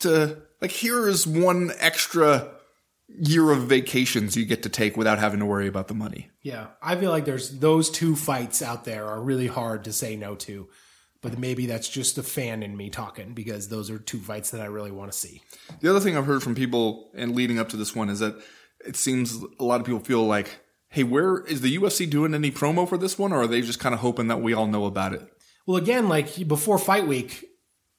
to 0.00 0.42
like 0.60 0.70
here 0.70 1.08
is 1.08 1.26
one 1.26 1.72
extra 1.78 2.48
year 3.08 3.50
of 3.50 3.64
vacations 3.64 4.36
you 4.36 4.44
get 4.44 4.62
to 4.64 4.68
take 4.68 4.96
without 4.96 5.18
having 5.18 5.40
to 5.40 5.46
worry 5.46 5.68
about 5.68 5.88
the 5.88 5.94
money. 5.94 6.30
Yeah, 6.42 6.68
I 6.82 6.96
feel 6.96 7.10
like 7.10 7.24
there's 7.24 7.50
those 7.58 7.90
two 7.90 8.16
fights 8.16 8.62
out 8.62 8.84
there 8.84 9.06
are 9.06 9.20
really 9.20 9.46
hard 9.46 9.84
to 9.84 9.92
say 9.92 10.16
no 10.16 10.34
to, 10.36 10.68
but 11.22 11.38
maybe 11.38 11.66
that's 11.66 11.88
just 11.88 12.18
a 12.18 12.22
fan 12.22 12.62
in 12.62 12.76
me 12.76 12.90
talking 12.90 13.32
because 13.32 13.68
those 13.68 13.90
are 13.90 13.98
two 13.98 14.18
fights 14.18 14.50
that 14.50 14.60
I 14.60 14.66
really 14.66 14.90
want 14.90 15.10
to 15.10 15.18
see. 15.18 15.42
The 15.80 15.90
other 15.90 16.00
thing 16.00 16.16
I've 16.16 16.26
heard 16.26 16.42
from 16.42 16.54
people 16.54 17.10
and 17.14 17.34
leading 17.34 17.58
up 17.58 17.68
to 17.70 17.76
this 17.76 17.94
one 17.94 18.08
is 18.08 18.20
that 18.20 18.36
it 18.84 18.96
seems 18.96 19.38
a 19.58 19.64
lot 19.64 19.80
of 19.80 19.86
people 19.86 20.00
feel 20.00 20.24
like, 20.24 20.60
hey, 20.88 21.02
where 21.02 21.38
is 21.38 21.60
the 21.60 21.76
UFC 21.76 22.08
doing 22.08 22.34
any 22.34 22.50
promo 22.50 22.88
for 22.88 22.96
this 22.96 23.18
one, 23.18 23.32
or 23.32 23.42
are 23.42 23.46
they 23.46 23.60
just 23.60 23.80
kind 23.80 23.94
of 23.94 24.00
hoping 24.00 24.28
that 24.28 24.40
we 24.40 24.54
all 24.54 24.66
know 24.66 24.84
about 24.84 25.12
it? 25.12 25.22
Well, 25.66 25.76
again, 25.76 26.08
like 26.08 26.46
before 26.46 26.78
fight 26.78 27.06
week, 27.06 27.44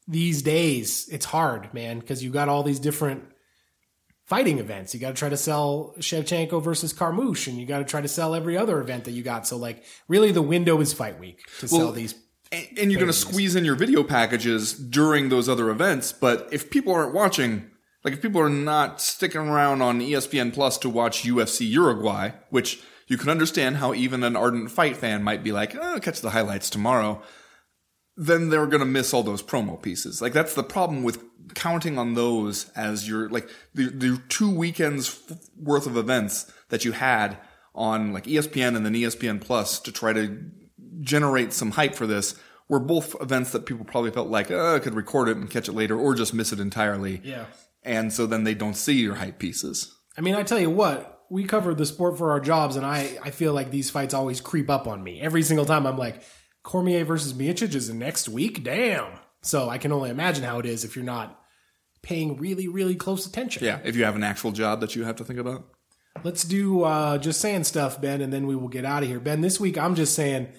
these 0.07 0.41
days 0.41 1.07
it's 1.11 1.25
hard, 1.25 1.73
man, 1.73 1.99
because 1.99 2.23
you 2.23 2.29
got 2.29 2.47
all 2.47 2.63
these 2.63 2.79
different 2.79 3.25
fighting 4.23 4.59
events. 4.59 4.93
You 4.93 4.99
got 4.99 5.09
to 5.09 5.15
try 5.15 5.29
to 5.29 5.37
sell 5.37 5.93
Shevchenko 5.99 6.63
versus 6.63 6.93
Carmouche, 6.93 7.47
and 7.47 7.57
you 7.57 7.65
got 7.65 7.79
to 7.79 7.85
try 7.85 8.01
to 8.01 8.07
sell 8.07 8.35
every 8.35 8.57
other 8.57 8.79
event 8.79 9.05
that 9.05 9.11
you 9.11 9.23
got. 9.23 9.47
So 9.47 9.57
like, 9.57 9.83
really, 10.07 10.31
the 10.31 10.41
window 10.41 10.79
is 10.79 10.93
fight 10.93 11.19
week 11.19 11.41
to 11.59 11.67
sell 11.67 11.91
these. 11.91 12.15
And, 12.51 12.67
and 12.77 12.91
you're 12.91 12.99
going 12.99 13.11
to 13.11 13.17
squeeze 13.17 13.55
in 13.55 13.65
your 13.65 13.75
video 13.75 14.03
packages 14.03 14.73
during 14.73 15.29
those 15.29 15.49
other 15.49 15.69
events. 15.69 16.11
But 16.11 16.47
if 16.51 16.69
people 16.69 16.93
aren't 16.93 17.13
watching, 17.13 17.69
like 18.03 18.13
if 18.13 18.21
people 18.21 18.41
are 18.41 18.49
not 18.49 19.01
sticking 19.01 19.41
around 19.41 19.81
on 19.81 19.99
ESPN 19.99 20.53
Plus 20.53 20.77
to 20.79 20.89
watch 20.89 21.23
UFC 21.23 21.69
Uruguay, 21.69 22.31
which 22.49 22.81
you 23.07 23.17
can 23.17 23.29
understand 23.29 23.77
how 23.77 23.93
even 23.93 24.23
an 24.23 24.35
ardent 24.35 24.71
fight 24.71 24.97
fan 24.97 25.23
might 25.23 25.43
be 25.43 25.51
like, 25.51 25.75
oh, 25.75 25.99
catch 26.01 26.21
the 26.21 26.31
highlights 26.31 26.69
tomorrow. 26.69 27.21
Then 28.15 28.49
they're 28.49 28.67
going 28.67 28.79
to 28.79 28.85
miss 28.85 29.13
all 29.13 29.23
those 29.23 29.43
promo 29.43 29.81
pieces. 29.81 30.21
Like 30.21 30.33
that's 30.33 30.53
the 30.53 30.63
problem 30.63 31.03
with 31.03 31.23
counting 31.53 31.97
on 31.97 32.15
those 32.15 32.69
as 32.71 33.07
your, 33.07 33.29
like 33.29 33.49
the, 33.73 33.89
the 33.89 34.21
two 34.27 34.53
weekends 34.53 35.07
f- 35.29 35.37
worth 35.57 35.85
of 35.85 35.95
events 35.95 36.51
that 36.69 36.83
you 36.83 36.93
had 36.93 37.37
on 37.75 38.11
like 38.11 38.25
ESPN 38.25 38.75
and 38.75 38.85
then 38.85 38.93
ESPN 38.93 39.39
Plus 39.39 39.79
to 39.79 39.91
try 39.91 40.11
to 40.11 40.51
generate 41.01 41.53
some 41.53 41.71
hype 41.71 41.95
for 41.95 42.07
this 42.07 42.35
were 42.69 42.79
both 42.79 43.15
events 43.21 43.51
that 43.51 43.65
people 43.65 43.85
probably 43.85 44.11
felt 44.11 44.27
like, 44.27 44.51
oh, 44.51 44.75
I 44.75 44.79
could 44.79 44.95
record 44.95 45.29
it 45.29 45.37
and 45.37 45.49
catch 45.49 45.69
it 45.69 45.73
later 45.73 45.97
or 45.97 46.15
just 46.15 46.33
miss 46.33 46.51
it 46.51 46.59
entirely. 46.59 47.21
Yeah. 47.23 47.45
And 47.83 48.11
so 48.11 48.25
then 48.25 48.43
they 48.43 48.53
don't 48.53 48.75
see 48.75 49.01
your 49.01 49.15
hype 49.15 49.39
pieces. 49.39 49.95
I 50.17 50.21
mean, 50.21 50.35
I 50.35 50.43
tell 50.43 50.59
you 50.59 50.69
what, 50.69 51.25
we 51.29 51.45
covered 51.45 51.77
the 51.77 51.85
sport 51.85 52.17
for 52.17 52.31
our 52.31 52.39
jobs, 52.39 52.75
and 52.75 52.85
I, 52.85 53.17
I 53.23 53.31
feel 53.31 53.53
like 53.53 53.71
these 53.71 53.89
fights 53.89 54.13
always 54.13 54.41
creep 54.41 54.69
up 54.69 54.87
on 54.87 55.03
me. 55.03 55.21
Every 55.21 55.43
single 55.43 55.65
time 55.65 55.85
I'm 55.85 55.97
like, 55.97 56.21
Cormier 56.63 57.05
versus 57.05 57.33
Miocic 57.33 57.73
is 57.75 57.89
next 57.93 58.27
week? 58.27 58.63
Damn. 58.63 59.19
So 59.41 59.69
I 59.69 59.77
can 59.77 59.91
only 59.91 60.09
imagine 60.09 60.43
how 60.43 60.59
it 60.59 60.65
is 60.65 60.83
if 60.83 60.95
you're 60.95 61.05
not 61.05 61.39
paying 62.01 62.37
really, 62.37 62.67
really 62.67 62.95
close 62.95 63.25
attention. 63.25 63.63
Yeah. 63.63 63.79
If 63.83 63.95
you 63.95 64.03
have 64.03 64.15
an 64.15 64.23
actual 64.23 64.51
job 64.51 64.81
that 64.81 64.95
you 64.95 65.03
have 65.05 65.15
to 65.17 65.23
think 65.23 65.39
about. 65.39 65.65
Let's 66.23 66.43
do 66.43 66.83
uh, 66.83 67.19
just 67.19 67.39
saying 67.39 67.65
stuff, 67.65 68.01
Ben, 68.01 68.21
and 68.21 68.33
then 68.33 68.47
we 68.47 68.55
will 68.55 68.69
get 68.69 68.85
out 68.85 69.03
of 69.03 69.09
here. 69.09 69.19
Ben, 69.19 69.41
this 69.41 69.59
week 69.59 69.77
I'm 69.77 69.95
just 69.95 70.15
saying, 70.15 70.49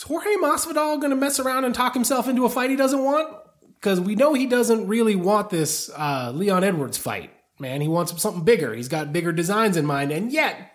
is 0.00 0.06
Jorge 0.06 0.36
Masvidal 0.36 0.98
going 0.98 1.10
to 1.10 1.16
mess 1.16 1.38
around 1.38 1.64
and 1.64 1.74
talk 1.74 1.92
himself 1.92 2.26
into 2.26 2.46
a 2.46 2.50
fight 2.50 2.70
he 2.70 2.76
doesn't 2.76 3.04
want? 3.04 3.36
Because 3.74 4.00
we 4.00 4.14
know 4.14 4.32
he 4.32 4.46
doesn't 4.46 4.88
really 4.88 5.14
want 5.14 5.50
this 5.50 5.90
uh, 5.94 6.32
Leon 6.34 6.64
Edwards 6.64 6.96
fight, 6.96 7.30
man. 7.58 7.80
He 7.80 7.88
wants 7.88 8.20
something 8.20 8.44
bigger. 8.44 8.74
He's 8.74 8.88
got 8.88 9.12
bigger 9.12 9.32
designs 9.32 9.76
in 9.76 9.84
mind, 9.84 10.10
and 10.10 10.32
yet 10.32 10.72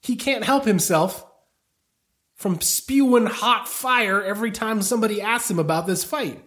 he 0.00 0.16
can't 0.16 0.44
help 0.44 0.64
himself 0.64 1.26
from 2.34 2.60
spewing 2.60 3.26
hot 3.26 3.68
fire 3.68 4.22
every 4.22 4.50
time 4.50 4.82
somebody 4.82 5.20
asks 5.20 5.50
him 5.50 5.58
about 5.58 5.86
this 5.86 6.02
fight. 6.02 6.42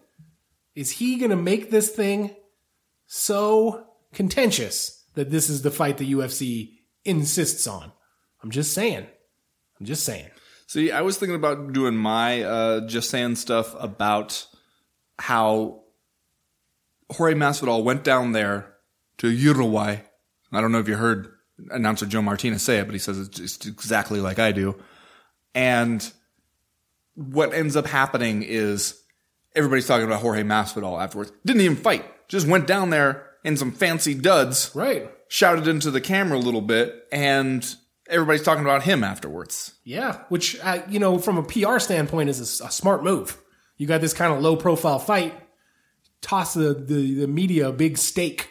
Is 0.73 0.91
he 0.91 1.17
going 1.17 1.29
to 1.29 1.37
make 1.37 1.71
this 1.71 1.89
thing 1.89 2.35
so 3.05 3.85
contentious 4.13 5.05
that 5.13 5.29
this 5.29 5.49
is 5.49 5.61
the 5.61 5.71
fight 5.71 5.97
the 5.97 6.13
UFC 6.13 6.71
insists 7.03 7.65
on? 7.67 7.91
I'm 8.43 8.51
just 8.51 8.73
saying. 8.73 9.07
I'm 9.79 9.85
just 9.85 10.03
saying. 10.03 10.29
See, 10.67 10.91
I 10.91 11.01
was 11.01 11.17
thinking 11.17 11.35
about 11.35 11.73
doing 11.73 11.95
my 11.95 12.41
uh, 12.43 12.87
just 12.87 13.09
saying 13.09 13.35
stuff 13.35 13.75
about 13.79 14.47
how 15.19 15.83
Jorge 17.11 17.35
Masvidal 17.35 17.83
went 17.83 18.03
down 18.03 18.31
there 18.31 18.73
to 19.19 19.29
Uruguay. 19.29 19.97
I 20.51 20.61
don't 20.61 20.71
know 20.71 20.79
if 20.79 20.87
you 20.87 20.95
heard 20.95 21.27
announcer 21.69 22.05
Joe 22.05 22.21
Martinez 22.21 22.63
say 22.63 22.79
it, 22.79 22.85
but 22.85 22.93
he 22.93 22.99
says 22.99 23.19
it's 23.19 23.37
just 23.37 23.65
exactly 23.65 24.19
like 24.19 24.39
I 24.39 24.51
do. 24.51 24.75
And 25.53 26.11
what 27.13 27.53
ends 27.53 27.75
up 27.75 27.85
happening 27.87 28.43
is 28.43 29.01
everybody's 29.55 29.87
talking 29.87 30.05
about 30.05 30.21
Jorge 30.21 30.43
Masvidal 30.43 31.01
afterwards. 31.01 31.31
Didn't 31.45 31.61
even 31.61 31.77
fight. 31.77 32.05
Just 32.27 32.47
went 32.47 32.67
down 32.67 32.89
there 32.89 33.27
in 33.43 33.55
some 33.55 33.71
fancy 33.71 34.15
duds, 34.15 34.71
Right. 34.73 35.09
shouted 35.27 35.67
into 35.67 35.91
the 35.91 36.01
camera 36.01 36.37
a 36.37 36.39
little 36.39 36.61
bit, 36.61 37.05
and 37.11 37.75
everybody's 38.09 38.43
talking 38.43 38.63
about 38.63 38.83
him 38.83 39.03
afterwards. 39.03 39.73
Yeah, 39.83 40.19
which 40.29 40.59
uh, 40.61 40.81
you 40.89 40.99
know, 40.99 41.17
from 41.17 41.37
a 41.37 41.43
PR 41.43 41.79
standpoint, 41.79 42.29
is 42.29 42.61
a 42.61 42.71
smart 42.71 43.03
move. 43.03 43.37
You 43.77 43.87
got 43.87 44.01
this 44.01 44.13
kind 44.13 44.33
of 44.33 44.41
low 44.41 44.55
profile 44.55 44.99
fight, 44.99 45.33
toss 46.21 46.53
the, 46.53 46.73
the 46.73 47.21
the 47.21 47.27
media 47.27 47.69
a 47.69 47.73
big 47.73 47.97
stake 47.97 48.49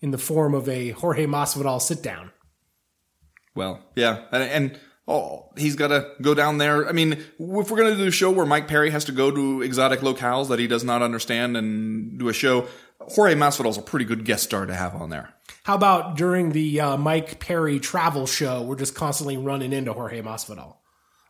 in 0.00 0.10
the 0.10 0.18
form 0.18 0.54
of 0.54 0.68
a 0.68 0.90
Jorge 0.90 1.26
Masvidal 1.26 1.80
sit 1.80 2.02
down. 2.02 2.30
Well, 3.54 3.80
yeah, 3.96 4.24
and, 4.30 4.42
and 4.42 4.80
oh, 5.08 5.50
he's 5.56 5.74
got 5.74 5.88
to 5.88 6.12
go 6.22 6.34
down 6.34 6.58
there. 6.58 6.86
I 6.88 6.92
mean, 6.92 7.14
if 7.14 7.24
we're 7.38 7.62
going 7.62 7.90
to 7.90 7.96
do 7.96 8.06
a 8.06 8.12
show 8.12 8.30
where 8.30 8.46
Mike 8.46 8.68
Perry 8.68 8.90
has 8.90 9.04
to 9.06 9.12
go 9.12 9.30
to 9.30 9.62
exotic 9.62 10.00
locales 10.00 10.48
that 10.48 10.58
he 10.58 10.68
does 10.68 10.84
not 10.84 11.02
understand 11.02 11.56
and 11.56 12.18
do 12.18 12.28
a 12.28 12.32
show, 12.32 12.68
Jorge 13.00 13.34
Masvidal 13.34 13.70
is 13.70 13.78
a 13.78 13.82
pretty 13.82 14.04
good 14.04 14.24
guest 14.24 14.44
star 14.44 14.66
to 14.66 14.74
have 14.74 14.94
on 14.94 15.10
there. 15.10 15.32
How 15.64 15.74
about 15.74 16.16
during 16.16 16.52
the 16.52 16.80
uh, 16.80 16.96
Mike 16.96 17.38
Perry 17.40 17.78
travel 17.78 18.26
show, 18.26 18.62
we're 18.62 18.76
just 18.76 18.94
constantly 18.94 19.36
running 19.36 19.72
into 19.72 19.92
Jorge 19.92 20.20
Masvidal. 20.22 20.76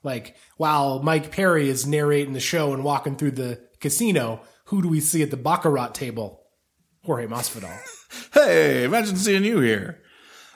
Like 0.03 0.37
while 0.57 1.03
Mike 1.03 1.31
Perry 1.33 1.69
is 1.69 1.87
narrating 1.87 2.33
the 2.33 2.41
show 2.41 2.73
and 2.73 2.85
walking 2.85 3.17
through 3.17 3.33
the 3.33 3.61
casino, 3.81 4.41
who 4.67 4.81
do 4.83 4.89
we 4.89 5.01
see 5.01 5.23
at 5.23 5.31
the 5.31 5.37
baccarat 5.37 5.89
table? 5.95 6.43
Jorge 7.05 7.27
Masvidal. 7.27 7.77
Hey, 8.33 8.85
imagine 8.85 9.17
seeing 9.17 9.45
you 9.45 9.61
here, 9.61 10.01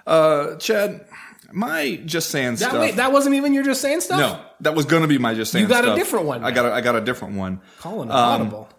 uh, 0.07 0.57
Chad. 0.57 1.05
My 1.53 1.97
just 2.07 2.31
saying 2.31 2.53
That, 2.53 2.71
stuff. 2.71 2.81
wait, 2.81 2.97
that 2.97 3.13
wasn't 3.13 3.35
even 3.35 3.53
your 3.53 3.63
just 3.63 3.83
saying 3.83 4.01
stuff. 4.01 4.19
no, 4.19 4.43
that 4.61 4.75
was 4.75 4.87
going 4.87 5.03
to 5.03 5.09
be 5.09 5.19
my 5.19 5.35
just 5.35 5.53
saying. 5.53 5.63
You 5.65 5.69
got 5.69 5.87
a 5.87 5.95
different 5.95 6.25
one 6.25 6.45
I 6.45 6.51
got. 6.51 6.65
A, 6.65 6.73
I 6.73 6.81
got 6.81 6.97
a 6.97 7.03
different 7.03 7.35
one. 7.37 7.61
calling 7.79 8.09
it 8.09 8.13
audible. 8.13 8.71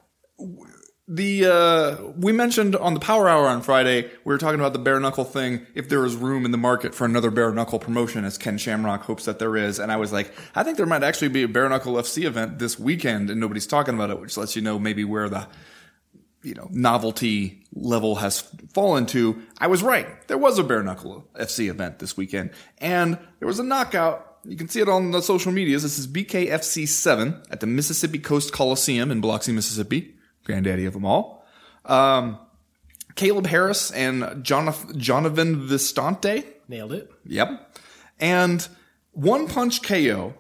The 1.08 1.46
uh, 1.46 2.12
we 2.16 2.32
mentioned 2.32 2.78
on 2.78 2.94
the 2.94 3.00
Power 3.02 3.28
Hour 3.28 3.48
on 3.48 3.62
Friday, 3.62 4.04
we 4.24 4.34
were 4.34 4.38
talking 4.38 4.60
about 4.60 4.72
the 4.72 4.80
bare 4.80 5.02
knuckle 5.02 5.26
thing. 5.26 5.68
If 5.76 5.90
there 5.90 6.06
is 6.06 6.16
room 6.16 6.46
in 6.46 6.52
the 6.52 6.58
market 6.58 6.96
for 6.96 7.04
another 7.04 7.30
bare 7.30 7.52
knuckle 7.52 7.78
promotion, 7.78 8.24
as 8.24 8.38
Ken 8.38 8.58
Shamrock 8.58 9.04
hopes 9.04 9.26
that 9.26 9.38
there 9.38 9.58
is, 9.58 9.80
and 9.80 9.92
I 9.92 9.98
was 9.98 10.14
like, 10.14 10.34
I 10.56 10.64
think 10.64 10.78
there 10.78 10.86
might 10.86 11.04
actually 11.04 11.28
be 11.28 11.44
a 11.44 11.48
bare 11.50 11.68
knuckle 11.68 11.96
FC 11.96 12.24
event 12.24 12.58
this 12.58 12.80
weekend, 12.80 13.30
and 13.30 13.38
nobody's 13.42 13.68
talking 13.68 13.96
about 13.96 14.12
it, 14.12 14.22
which 14.22 14.38
lets 14.38 14.56
you 14.56 14.62
know 14.62 14.80
maybe 14.80 15.04
where 15.04 15.28
the 15.28 15.46
you 16.42 16.54
know 16.54 16.70
novelty 16.72 17.66
level 17.74 18.16
has 18.16 18.40
fallen 18.74 19.06
to. 19.08 19.44
I 19.58 19.68
was 19.68 19.84
right. 19.84 20.08
There 20.30 20.38
was 20.38 20.58
a 20.58 20.64
bare 20.64 20.84
knuckle 20.84 21.28
FC 21.38 21.70
event 21.70 22.00
this 22.00 22.16
weekend, 22.16 22.52
and 22.78 23.20
there 23.40 23.48
was 23.48 23.60
a 23.60 23.64
knockout. 23.64 24.38
You 24.46 24.56
can 24.56 24.70
see 24.70 24.80
it 24.80 24.88
on 24.88 25.12
the 25.12 25.22
social 25.22 25.52
medias. 25.52 25.84
This 25.84 26.00
is 26.00 26.08
BKFC 26.08 26.88
seven 26.88 27.44
at 27.52 27.60
the 27.60 27.68
Mississippi 27.68 28.20
Coast 28.20 28.54
Coliseum 28.54 29.12
in 29.12 29.20
Biloxi, 29.20 29.52
Mississippi 29.52 30.13
granddaddy 30.44 30.86
of 30.86 30.94
them 30.94 31.06
all. 31.06 31.46
Um, 31.86 32.38
Caleb 33.16 33.48
Harris 33.48 33.92
and 33.92 34.44
Jonathan, 34.44 35.00
Jonathan 35.00 35.68
Vistante. 35.68 36.46
Nailed 36.68 36.94
it. 36.94 37.12
Yep. 37.26 37.80
And 38.20 38.68
one 39.12 39.48
punch 39.48 39.84
KO 39.84 40.34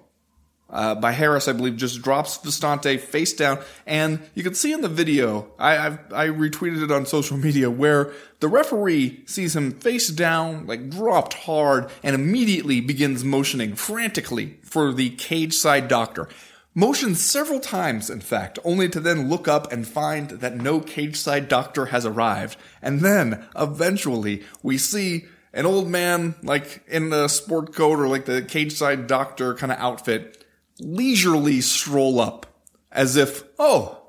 uh, 0.69 0.95
by 0.95 1.11
Harris, 1.11 1.47
I 1.47 1.53
believe, 1.53 1.77
just 1.77 2.01
drops 2.01 2.39
Vistante 2.39 2.99
face 2.99 3.33
down. 3.33 3.59
And 3.85 4.19
you 4.33 4.41
can 4.41 4.55
see 4.55 4.73
in 4.73 4.81
the 4.81 4.89
video, 4.89 5.51
I, 5.59 5.77
I've, 5.77 5.99
I 6.11 6.27
retweeted 6.29 6.83
it 6.83 6.91
on 6.91 7.05
social 7.05 7.37
media, 7.37 7.69
where 7.69 8.11
the 8.39 8.47
referee 8.47 9.21
sees 9.27 9.55
him 9.55 9.71
face 9.71 10.07
down, 10.07 10.65
like 10.65 10.89
dropped 10.89 11.33
hard, 11.33 11.91
and 12.01 12.15
immediately 12.15 12.81
begins 12.81 13.23
motioning 13.23 13.75
frantically 13.75 14.57
for 14.63 14.91
the 14.91 15.11
cage 15.11 15.53
side 15.53 15.87
doctor. 15.87 16.27
Motions 16.75 17.21
several 17.21 17.59
times, 17.59 18.09
in 18.09 18.19
fact, 18.19 18.57
only 18.63 18.89
to 18.89 18.99
then 18.99 19.29
look 19.29 19.47
up 19.47 19.71
and 19.71 19.87
find 19.87 20.29
that 20.31 20.55
no 20.57 20.79
cage 20.79 21.17
side 21.17 21.47
doctor 21.47 21.87
has 21.87 22.03
arrived. 22.05 22.57
And 22.81 23.01
then, 23.01 23.45
eventually, 23.55 24.41
we 24.63 24.79
see 24.79 25.25
an 25.53 25.67
old 25.67 25.87
man, 25.87 26.33
like 26.41 26.83
in 26.87 27.09
the 27.11 27.27
sport 27.27 27.75
coat 27.75 27.99
or 27.99 28.07
like 28.07 28.25
the 28.25 28.41
cage 28.41 28.73
side 28.73 29.05
doctor 29.05 29.53
kind 29.53 29.71
of 29.71 29.77
outfit, 29.77 30.43
leisurely 30.79 31.61
stroll 31.61 32.19
up 32.19 32.47
as 32.91 33.15
if, 33.17 33.43
oh, 33.59 34.01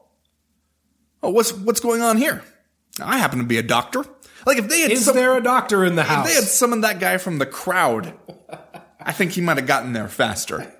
oh, 1.22 1.30
what's, 1.30 1.52
what's 1.52 1.80
going 1.80 2.00
on 2.00 2.16
here? 2.16 2.42
I 2.98 3.18
happen 3.18 3.40
to 3.40 3.44
be 3.44 3.58
a 3.58 3.62
doctor. 3.62 4.06
Like 4.46 4.56
if 4.56 4.68
they 4.68 4.80
had 4.80 4.90
Is 4.90 5.04
some- 5.04 5.14
there 5.14 5.36
a 5.36 5.42
doctor 5.42 5.84
in 5.84 5.96
the 5.96 6.02
if 6.02 6.08
house? 6.08 6.26
they 6.28 6.34
had 6.34 6.44
summoned 6.44 6.84
that 6.84 6.98
guy 6.98 7.18
from 7.18 7.38
the 7.38 7.46
crowd, 7.46 8.14
I 9.00 9.12
think 9.12 9.32
he 9.32 9.42
might 9.42 9.58
have 9.58 9.66
gotten 9.66 9.92
there 9.92 10.08
faster. 10.08 10.72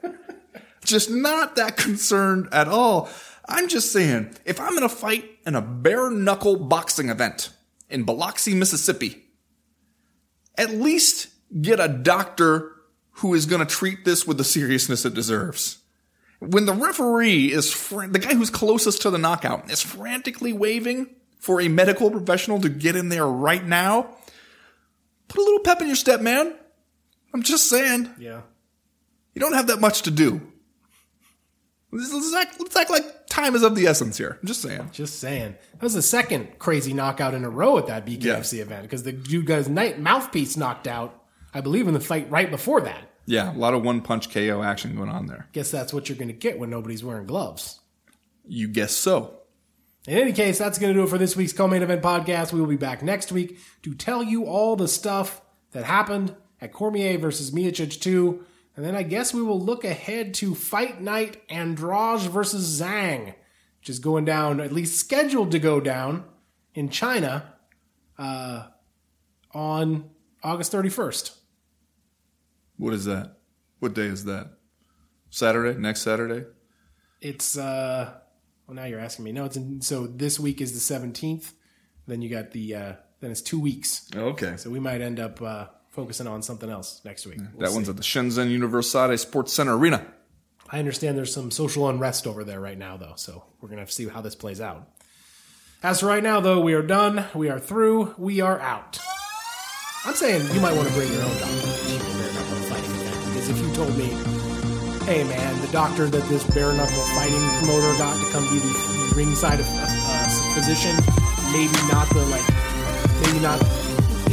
Just 0.84 1.10
not 1.10 1.56
that 1.56 1.76
concerned 1.76 2.48
at 2.52 2.68
all. 2.68 3.08
I'm 3.48 3.68
just 3.68 3.92
saying, 3.92 4.34
if 4.44 4.60
I'm 4.60 4.76
in 4.76 4.84
a 4.84 4.88
fight 4.88 5.24
in 5.46 5.54
a 5.54 5.60
bare 5.60 6.10
knuckle 6.10 6.56
boxing 6.56 7.08
event 7.08 7.50
in 7.90 8.04
Biloxi, 8.04 8.54
Mississippi, 8.54 9.22
at 10.56 10.70
least 10.70 11.28
get 11.60 11.80
a 11.80 11.88
doctor 11.88 12.72
who 13.18 13.34
is 13.34 13.46
going 13.46 13.60
to 13.60 13.66
treat 13.66 14.04
this 14.04 14.26
with 14.26 14.38
the 14.38 14.44
seriousness 14.44 15.04
it 15.04 15.14
deserves. 15.14 15.78
When 16.40 16.66
the 16.66 16.72
referee 16.72 17.52
is, 17.52 17.72
fr- 17.72 18.06
the 18.06 18.18
guy 18.18 18.34
who's 18.34 18.50
closest 18.50 19.02
to 19.02 19.10
the 19.10 19.18
knockout 19.18 19.70
is 19.70 19.82
frantically 19.82 20.52
waving 20.52 21.08
for 21.38 21.60
a 21.60 21.68
medical 21.68 22.10
professional 22.10 22.60
to 22.60 22.68
get 22.68 22.96
in 22.96 23.08
there 23.08 23.26
right 23.26 23.64
now, 23.64 24.16
put 25.28 25.38
a 25.38 25.44
little 25.44 25.60
pep 25.60 25.80
in 25.80 25.86
your 25.86 25.96
step, 25.96 26.20
man. 26.20 26.54
I'm 27.32 27.42
just 27.42 27.68
saying, 27.68 28.10
yeah. 28.18 28.42
you 29.34 29.40
don't 29.40 29.54
have 29.54 29.68
that 29.68 29.80
much 29.80 30.02
to 30.02 30.10
do. 30.10 30.40
Let's 31.94 32.34
act, 32.34 32.60
let's 32.60 32.76
act 32.76 32.90
like 32.90 33.26
time 33.28 33.54
is 33.54 33.62
of 33.62 33.76
the 33.76 33.86
essence 33.86 34.18
here. 34.18 34.38
I'm 34.40 34.48
just 34.48 34.62
saying. 34.62 34.90
Just 34.92 35.20
saying. 35.20 35.54
That 35.72 35.82
was 35.82 35.94
the 35.94 36.02
second 36.02 36.58
crazy 36.58 36.92
knockout 36.92 37.34
in 37.34 37.44
a 37.44 37.50
row 37.50 37.78
at 37.78 37.86
that 37.86 38.04
BKFC 38.04 38.58
event 38.60 38.82
because 38.82 39.04
the 39.04 39.12
dude 39.12 39.46
got 39.46 39.58
his 39.58 39.68
night 39.68 40.00
mouthpiece 40.00 40.56
knocked 40.56 40.88
out, 40.88 41.22
I 41.52 41.60
believe, 41.60 41.86
in 41.86 41.94
the 41.94 42.00
fight 42.00 42.28
right 42.30 42.50
before 42.50 42.80
that. 42.80 43.10
Yeah, 43.26 43.54
a 43.54 43.56
lot 43.56 43.74
of 43.74 43.82
one 43.82 44.00
punch 44.00 44.32
KO 44.32 44.62
action 44.62 44.96
going 44.96 45.08
on 45.08 45.26
there. 45.26 45.48
Guess 45.52 45.70
that's 45.70 45.94
what 45.94 46.08
you're 46.08 46.18
going 46.18 46.28
to 46.28 46.34
get 46.34 46.58
when 46.58 46.68
nobody's 46.68 47.04
wearing 47.04 47.26
gloves. 47.26 47.80
You 48.46 48.68
guess 48.68 48.92
so. 48.92 49.38
In 50.06 50.18
any 50.18 50.32
case, 50.32 50.58
that's 50.58 50.78
going 50.78 50.92
to 50.92 50.98
do 50.98 51.04
it 51.04 51.08
for 51.08 51.16
this 51.16 51.34
week's 51.34 51.54
co-main 51.54 51.82
event 51.82 52.02
podcast. 52.02 52.52
We 52.52 52.60
will 52.60 52.66
be 52.66 52.76
back 52.76 53.02
next 53.02 53.32
week 53.32 53.58
to 53.82 53.94
tell 53.94 54.22
you 54.22 54.44
all 54.44 54.76
the 54.76 54.88
stuff 54.88 55.40
that 55.70 55.84
happened 55.84 56.34
at 56.60 56.72
Cormier 56.72 57.18
versus 57.18 57.52
Miocic 57.52 58.00
2. 58.00 58.44
And 58.76 58.84
then 58.84 58.96
I 58.96 59.02
guess 59.02 59.32
we 59.32 59.42
will 59.42 59.60
look 59.60 59.84
ahead 59.84 60.34
to 60.34 60.54
Fight 60.54 61.00
Night 61.00 61.42
Andrade 61.48 62.22
versus 62.22 62.80
Zhang, 62.80 63.34
which 63.78 63.88
is 63.88 64.00
going 64.00 64.24
down, 64.24 64.60
at 64.60 64.72
least 64.72 64.98
scheduled 64.98 65.52
to 65.52 65.58
go 65.60 65.78
down 65.80 66.24
in 66.74 66.88
China 66.88 67.54
uh, 68.18 68.66
on 69.52 70.10
August 70.42 70.72
31st. 70.72 71.36
What 72.76 72.92
is 72.94 73.04
that? 73.04 73.36
What 73.78 73.94
day 73.94 74.06
is 74.06 74.24
that? 74.24 74.50
Saturday? 75.30 75.78
Next 75.78 76.02
Saturday? 76.02 76.46
It's, 77.20 77.56
uh, 77.56 78.14
well, 78.66 78.74
now 78.74 78.84
you're 78.84 79.00
asking 79.00 79.24
me. 79.24 79.32
No, 79.32 79.44
it's 79.44 79.56
in, 79.56 79.80
so 79.82 80.06
this 80.06 80.40
week 80.40 80.60
is 80.60 80.72
the 80.72 80.94
17th. 80.94 81.52
Then 82.06 82.22
you 82.22 82.28
got 82.28 82.50
the, 82.50 82.74
uh, 82.74 82.92
then 83.20 83.30
it's 83.30 83.40
two 83.40 83.60
weeks. 83.60 84.08
Okay. 84.14 84.56
So 84.56 84.68
we 84.68 84.80
might 84.80 85.00
end 85.00 85.20
up 85.20 85.40
uh, 85.40 85.66
focusing 85.94 86.26
on 86.26 86.42
something 86.42 86.68
else 86.68 87.00
next 87.04 87.26
week. 87.26 87.38
We'll 87.38 87.60
that 87.60 87.68
see. 87.68 87.74
one's 87.74 87.88
at 87.88 87.96
the 87.96 88.02
Shenzhen 88.02 88.56
Universiade 88.56 89.18
Sports 89.18 89.52
Center 89.52 89.76
Arena. 89.76 90.04
I 90.70 90.78
understand 90.78 91.16
there's 91.16 91.32
some 91.32 91.50
social 91.50 91.88
unrest 91.88 92.26
over 92.26 92.42
there 92.42 92.60
right 92.60 92.76
now, 92.76 92.96
though, 92.96 93.14
so 93.16 93.44
we're 93.60 93.68
going 93.68 93.76
to 93.76 93.82
have 93.82 93.90
to 93.90 93.94
see 93.94 94.08
how 94.08 94.20
this 94.20 94.34
plays 94.34 94.60
out. 94.60 94.88
As 95.82 96.00
for 96.00 96.06
right 96.06 96.22
now, 96.22 96.40
though, 96.40 96.60
we 96.60 96.74
are 96.74 96.82
done. 96.82 97.26
We 97.34 97.48
are 97.50 97.60
through. 97.60 98.14
We 98.18 98.40
are 98.40 98.58
out. 98.58 98.98
I'm 100.04 100.14
saying 100.14 100.42
you 100.52 100.60
might 100.60 100.74
want 100.74 100.88
to 100.88 100.94
bring 100.94 101.12
your 101.12 101.22
own 101.22 101.36
doctor 101.38 101.64
bare 102.18 102.32
knuckle 102.32 102.60
fighting 102.68 102.90
event 102.90 103.24
because 103.26 103.48
if 103.48 103.58
you 103.60 103.74
told 103.74 103.96
me, 103.96 104.08
hey 105.04 105.24
man, 105.24 105.60
the 105.60 105.68
doctor 105.72 106.08
that 106.08 106.28
this 106.28 106.44
bare 106.52 106.72
knuckle 106.72 107.04
fighting 107.14 107.40
promoter 107.60 107.96
got 107.96 108.18
to 108.18 108.32
come 108.32 108.44
be 108.52 108.58
the, 108.58 109.12
ringside 109.16 109.60
of, 109.60 109.66
uh, 109.70 110.54
physician, 110.54 110.96
maybe 111.52 111.72
not 111.92 112.08
the 112.10 112.24
like, 112.32 112.44
maybe 113.22 113.38
not 113.40 113.60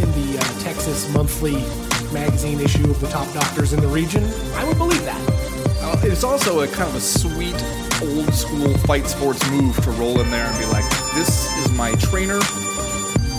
in 0.01 0.11
the 0.13 0.37
uh, 0.39 0.41
Texas 0.63 1.11
Monthly 1.13 1.53
magazine 2.11 2.59
issue 2.59 2.89
of 2.89 2.99
the 2.99 3.07
top 3.07 3.31
doctors 3.33 3.73
in 3.73 3.79
the 3.81 3.87
region, 3.87 4.23
I 4.55 4.63
would 4.67 4.77
believe 4.77 5.03
that. 5.05 5.19
Uh, 5.81 5.99
it's 6.03 6.23
also 6.23 6.61
a 6.61 6.67
kind 6.67 6.89
of 6.89 6.95
a 6.95 6.99
sweet, 7.01 7.55
old 8.01 8.33
school 8.33 8.75
fight 8.79 9.05
sports 9.07 9.47
move 9.51 9.75
to 9.83 9.91
roll 9.91 10.19
in 10.19 10.29
there 10.31 10.45
and 10.45 10.59
be 10.59 10.65
like, 10.67 10.85
this 11.13 11.49
is 11.59 11.71
my 11.73 11.93
trainer, 11.95 12.39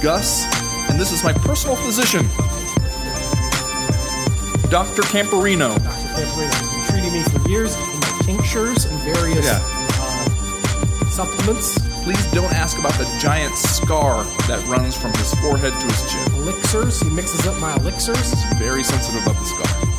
Gus, 0.03 0.45
and 0.91 0.99
this 1.01 1.13
is 1.13 1.23
my 1.25 1.33
personal 1.33 1.77
physician, 1.77 2.27
Dr. 4.71 5.03
Camperino. 5.03 5.75
Dr. 5.75 5.81
Camperino 6.15 6.49
has 6.49 6.71
been 6.71 6.85
treating 6.89 7.13
me 7.13 7.23
for 7.25 7.49
years 7.49 7.77
with 7.77 8.01
my 8.01 8.19
tinctures 8.25 8.85
and 8.87 8.99
various 9.01 9.45
Yeah. 9.45 9.59
uh, 9.61 11.07
supplements, 11.11 11.79
Please 12.03 12.27
don't 12.33 12.53
ask 12.53 12.77
about 12.81 12.95
the 12.95 13.05
giant 13.21 13.55
scar 13.55 14.25
that 14.49 14.61
runs 14.67 14.97
from 14.97 15.13
his 15.13 15.33
forehead 15.35 15.73
to 15.73 15.87
his 15.87 16.11
chin. 16.11 16.32
Elixirs. 16.43 17.01
He 17.01 17.11
mixes 17.11 17.47
up 17.47 17.59
my 17.61 17.75
elixirs. 17.77 18.35
Very 18.59 18.83
sensitive 18.83 19.23
about 19.23 19.37
the 19.37 19.45
scar. 19.45 19.92